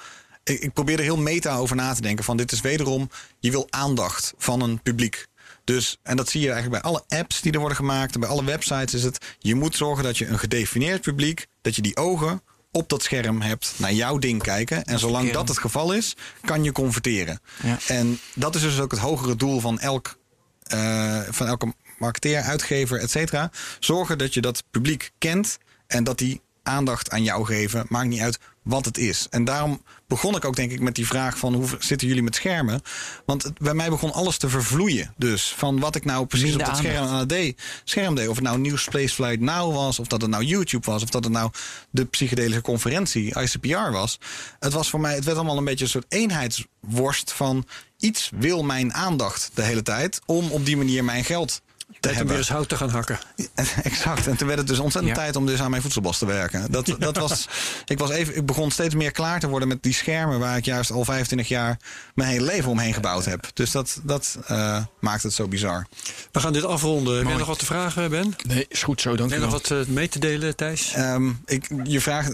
Ik, 0.45 0.61
ik 0.61 0.73
probeer 0.73 0.99
er 0.99 1.05
heel 1.05 1.17
meta 1.17 1.57
over 1.57 1.77
na 1.77 1.95
te 1.95 2.03
denken. 2.03 2.25
Van 2.25 2.37
dit 2.37 2.53
is 2.53 2.61
wederom. 2.61 3.11
Je 3.39 3.51
wil 3.51 3.67
aandacht 3.71 4.35
van 4.39 4.61
een 4.61 4.83
publiek. 4.83 5.27
Dus, 5.65 5.99
en 6.03 6.17
dat 6.17 6.29
zie 6.29 6.41
je 6.41 6.51
eigenlijk 6.51 6.83
bij 6.83 6.91
alle 6.91 7.05
apps 7.09 7.41
die 7.41 7.53
er 7.53 7.59
worden 7.59 7.77
gemaakt. 7.77 8.15
En 8.15 8.21
bij 8.21 8.29
alle 8.29 8.45
websites 8.45 8.95
is 8.95 9.03
het. 9.03 9.25
Je 9.39 9.55
moet 9.55 9.77
zorgen 9.77 10.05
dat 10.05 10.19
je 10.19 10.27
een 10.27 10.39
gedefinieerd 10.39 11.01
publiek. 11.01 11.47
Dat 11.61 11.77
je 11.77 11.83
die 11.83 11.97
ogen 11.97 12.43
op 12.71 12.89
dat 12.89 13.03
scherm 13.03 13.41
hebt. 13.41 13.75
Naar 13.77 13.93
jouw 13.93 14.19
ding 14.19 14.43
kijken. 14.43 14.85
En 14.85 14.99
zolang 14.99 15.33
dat 15.33 15.49
het 15.49 15.59
geval 15.59 15.93
is. 15.93 16.17
Kan 16.45 16.65
je 16.65 16.73
converteren. 16.73 17.41
Ja. 17.63 17.79
En 17.87 18.19
dat 18.35 18.55
is 18.55 18.61
dus 18.61 18.81
ook 18.81 18.91
het 18.91 19.01
hogere 19.01 19.37
doel 19.37 19.61
van 19.61 19.79
elk 19.79 20.21
eh, 20.63 21.21
van 21.29 21.47
elke 21.47 21.75
marketeer, 21.99 22.41
uitgever, 22.41 23.01
et 23.01 23.11
cetera. 23.11 23.51
Zorgen 23.81 24.19
dat 24.19 24.35
je 24.35 24.41
dat 24.41 24.65
publiek 24.71 25.11
kent 25.19 25.59
en 25.87 26.05
dat 26.05 26.19
die 26.19 26.41
aandacht 26.63 27.11
aan 27.11 27.23
jou 27.23 27.45
geven. 27.45 27.87
Maakt 27.89 28.09
niet 28.09 28.21
uit 28.21 28.39
wat 28.63 28.85
het 28.85 28.99
is. 28.99 29.27
En 29.31 29.45
daarom 29.45 29.83
begon 30.07 30.37
ik 30.37 30.45
ook 30.45 30.57
denk 30.57 30.71
ik 30.71 30.81
met 30.81 30.95
die 30.95 31.07
vraag 31.07 31.39
van 31.39 31.55
hoe 31.55 31.69
zitten 31.79 32.09
jullie 32.09 32.23
met 32.23 32.35
schermen? 32.35 32.83
Want 33.27 33.43
het, 33.43 33.59
bij 33.59 33.75
mij 33.75 33.89
begon 33.89 34.13
alles 34.13 34.37
te 34.37 34.49
vervloeien. 34.49 35.15
Dus 35.17 35.55
van 35.57 35.81
wat 35.81 35.97
ik 35.97 36.05
nou 36.05 36.27
precies 36.27 36.55
op 36.55 36.65
dat 36.65 36.77
scherm, 36.77 37.07
aan 37.07 37.27
deed, 37.27 37.63
scherm 37.85 38.15
deed. 38.15 38.29
Of 38.29 38.35
het 38.35 38.45
nou 38.45 38.59
Nieuws 38.59 38.83
Spaceflight 38.83 39.41
Now 39.41 39.75
was, 39.75 39.99
of 39.99 40.07
dat 40.07 40.21
het 40.21 40.31
nou 40.31 40.45
YouTube 40.45 40.91
was, 40.91 41.03
of 41.03 41.11
dat 41.11 41.25
het 41.25 41.33
nou 41.33 41.51
de 41.91 42.05
psychedelische 42.05 42.61
conferentie, 42.61 43.41
ICPR 43.41 43.91
was. 43.91 44.19
Het 44.59 44.73
was 44.73 44.91
voor 44.91 45.01
mij, 45.01 45.15
het 45.15 45.25
werd 45.25 45.37
allemaal 45.37 45.59
een 45.59 45.65
beetje 45.65 45.85
een 45.85 45.91
soort 45.91 46.07
eenheidsworst 46.09 47.33
van 47.33 47.67
iets 47.99 48.31
wil 48.35 48.63
mijn 48.63 48.95
aandacht 48.95 49.51
de 49.55 49.63
hele 49.63 49.83
tijd 49.83 50.21
om 50.27 50.51
op 50.51 50.65
die 50.65 50.77
manier 50.77 51.05
mijn 51.05 51.25
geld 51.25 51.63
Tijd 52.03 52.15
om 52.15 52.27
weer 52.27 52.37
hebben. 52.37 52.37
eens 52.37 52.49
hout 52.49 52.69
te 52.69 52.77
gaan 52.77 52.89
hakken. 52.91 53.19
Exact. 53.83 54.27
En 54.27 54.37
toen 54.37 54.47
werd 54.47 54.59
het 54.59 54.69
dus 54.69 54.79
ontzettend 54.79 55.17
Ja. 55.17 55.23
tijd 55.23 55.37
om 55.37 55.47
dus 55.47 55.61
aan 55.61 55.71
mijn 55.71 55.83
voedselbos 55.83 56.19
te 56.19 56.27
werken. 56.27 56.71
Dat, 56.71 56.95
dat 56.99 57.17
was, 57.17 57.49
ik, 57.87 57.99
was 57.99 58.11
even, 58.11 58.37
ik 58.37 58.47
begon 58.47 58.71
steeds 58.71 58.95
meer 58.95 59.11
klaar 59.13 59.41
te 59.41 59.49
worden 59.49 59.69
met 59.69 59.83
die 59.83 59.93
schermen 59.95 60.39
waar 60.39 60.57
ik 60.57 60.65
juist 60.65 60.91
al 60.91 61.05
25 61.05 61.49
jaar 61.49 61.79
mijn 62.15 62.29
hele 62.31 62.45
leven 62.45 62.71
omheen 62.71 62.95
gebouwd 62.95 63.25
heb. 63.25 63.51
Dus 63.55 63.71
dat, 63.71 64.01
dat 64.03 64.39
eh, 64.47 64.85
maakt 65.01 65.23
het 65.23 65.33
zo 65.33 65.49
bizar. 65.49 65.87
We 66.33 66.41
gaan 66.41 66.53
dit 66.53 66.65
afronden. 66.65 67.17
Heb 67.19 67.27
je 67.29 67.35
nog 67.39 67.47
wat 67.47 67.59
te 67.59 67.67
vragen, 67.67 68.11
Ben? 68.11 68.35
Nee, 68.47 68.67
is 68.69 68.83
goed 68.83 69.01
zo, 69.01 69.17
dank 69.17 69.31
je 69.31 69.39
nog 69.39 69.51
wel. 69.51 69.61
wat 69.61 69.71
eh, 69.71 69.93
mee 69.95 70.09
te 70.09 70.19
delen, 70.19 70.57
Thijs? 70.57 70.93
Ehm, 70.93 71.31
ik, 71.47 71.69
je 71.85 72.01
vraag, 72.01 72.29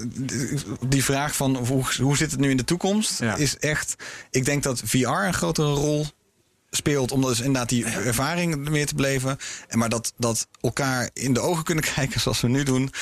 die 0.87 1.05
vraag 1.05 1.37
van 1.37 1.57
hoe, 1.57 1.85
hoe 2.01 2.17
zit 2.17 2.31
het 2.31 2.41
nu 2.41 2.51
in 2.51 2.57
de 2.57 2.65
toekomst 2.65 3.19
Ja. 3.19 3.37
is 3.37 3.57
echt. 3.59 3.95
Ik 4.31 4.45
denk 4.45 4.63
dat 4.63 4.83
VR 4.85 5.07
een 5.09 5.35
grotere 5.35 5.73
rol 5.73 6.07
speelt 6.71 7.13
om 7.13 7.21
dus 7.21 7.39
inderdaad 7.39 7.69
die 7.69 7.85
ervaring 7.85 8.69
meer 8.69 8.87
te 8.87 8.95
beleven. 8.95 9.39
En 9.69 9.79
maar 9.79 9.89
dat, 9.89 10.13
dat 10.17 10.47
elkaar 10.61 11.11
in 11.13 11.33
de 11.33 11.41
ogen 11.41 11.65
kunnen 11.65 11.85
kijken 11.95 12.21
zoals 12.21 12.41
we 12.41 12.49
nu 12.49 12.63
doen, 12.63 12.93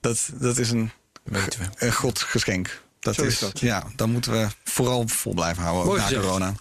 dat, 0.00 0.30
dat 0.34 0.58
is 0.58 0.70
een, 0.70 0.90
Weten 1.22 1.60
we. 1.60 1.86
een. 2.46 2.66
Dat 3.00 3.14
Zo 3.14 3.22
is 3.22 3.38
dat. 3.38 3.60
Ja, 3.60 3.86
dan 3.96 4.10
moeten 4.10 4.32
we 4.32 4.48
vooral 4.64 5.08
vol 5.08 5.34
blijven 5.34 5.62
houden, 5.62 5.82
ook 5.82 5.88
Mooi 5.88 6.00
na 6.00 6.06
gezegd. 6.06 6.24
corona. 6.24 6.54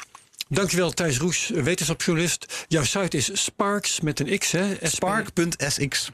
Dankjewel, 0.48 0.91
Thijs 0.91 1.18
Roes, 1.18 1.49
wetenschapsjournalist. 1.53 2.65
Jouw 2.68 2.84
site 2.84 3.18
is 3.18 3.44
Sparks 3.44 3.99
met 3.99 4.19
een 4.19 4.38
X, 4.38 4.52
hè? 4.52 4.73
SP 4.73 4.95
Spark.sx. 4.95 6.10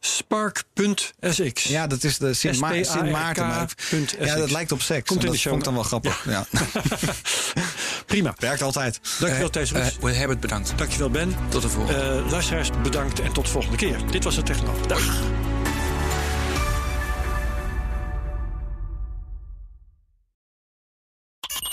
Spark.sx. 0.00 1.62
Ja, 1.62 1.86
dat 1.86 2.04
is 2.04 2.18
de 2.18 2.34
Sint, 2.34 2.58
Ma 2.60 2.72
Sint 2.82 3.10
Maarten. 3.10 3.46
maar 3.46 3.68
Ja, 4.20 4.36
dat 4.36 4.50
lijkt 4.50 4.72
op 4.72 4.82
seks. 4.82 5.08
Komt 5.08 5.20
en 5.20 5.26
in 5.26 5.32
dat 5.32 5.42
de 5.42 5.48
vond 5.48 5.54
show 5.54 5.56
ik 5.58 5.64
dan 5.64 5.74
wel 5.74 5.82
grappig. 5.82 6.24
Ja. 6.28 6.46
Prima. 8.06 8.34
Werkt 8.38 8.62
altijd. 8.62 9.00
Dankjewel, 9.18 9.46
Eh, 9.46 9.52
Thijs 9.52 9.72
Roes. 9.72 9.96
eh, 9.96 10.02
we 10.02 10.10
hebben 10.10 10.30
het 10.30 10.40
bedankt. 10.40 10.72
Dankjewel, 10.76 11.10
Ben. 11.10 11.34
Tot 11.48 11.62
de 11.62 11.68
volgende. 11.68 12.00
Eh, 12.00 12.30
luisteraars, 12.30 12.68
bedankt 12.82 13.20
en 13.20 13.32
tot 13.32 13.44
de 13.44 13.50
volgende 13.50 13.76
keer. 13.76 14.10
Dit 14.10 14.24
was 14.24 14.36
het 14.36 14.46
Technolab. 14.46 14.88
Dag. 14.88 15.20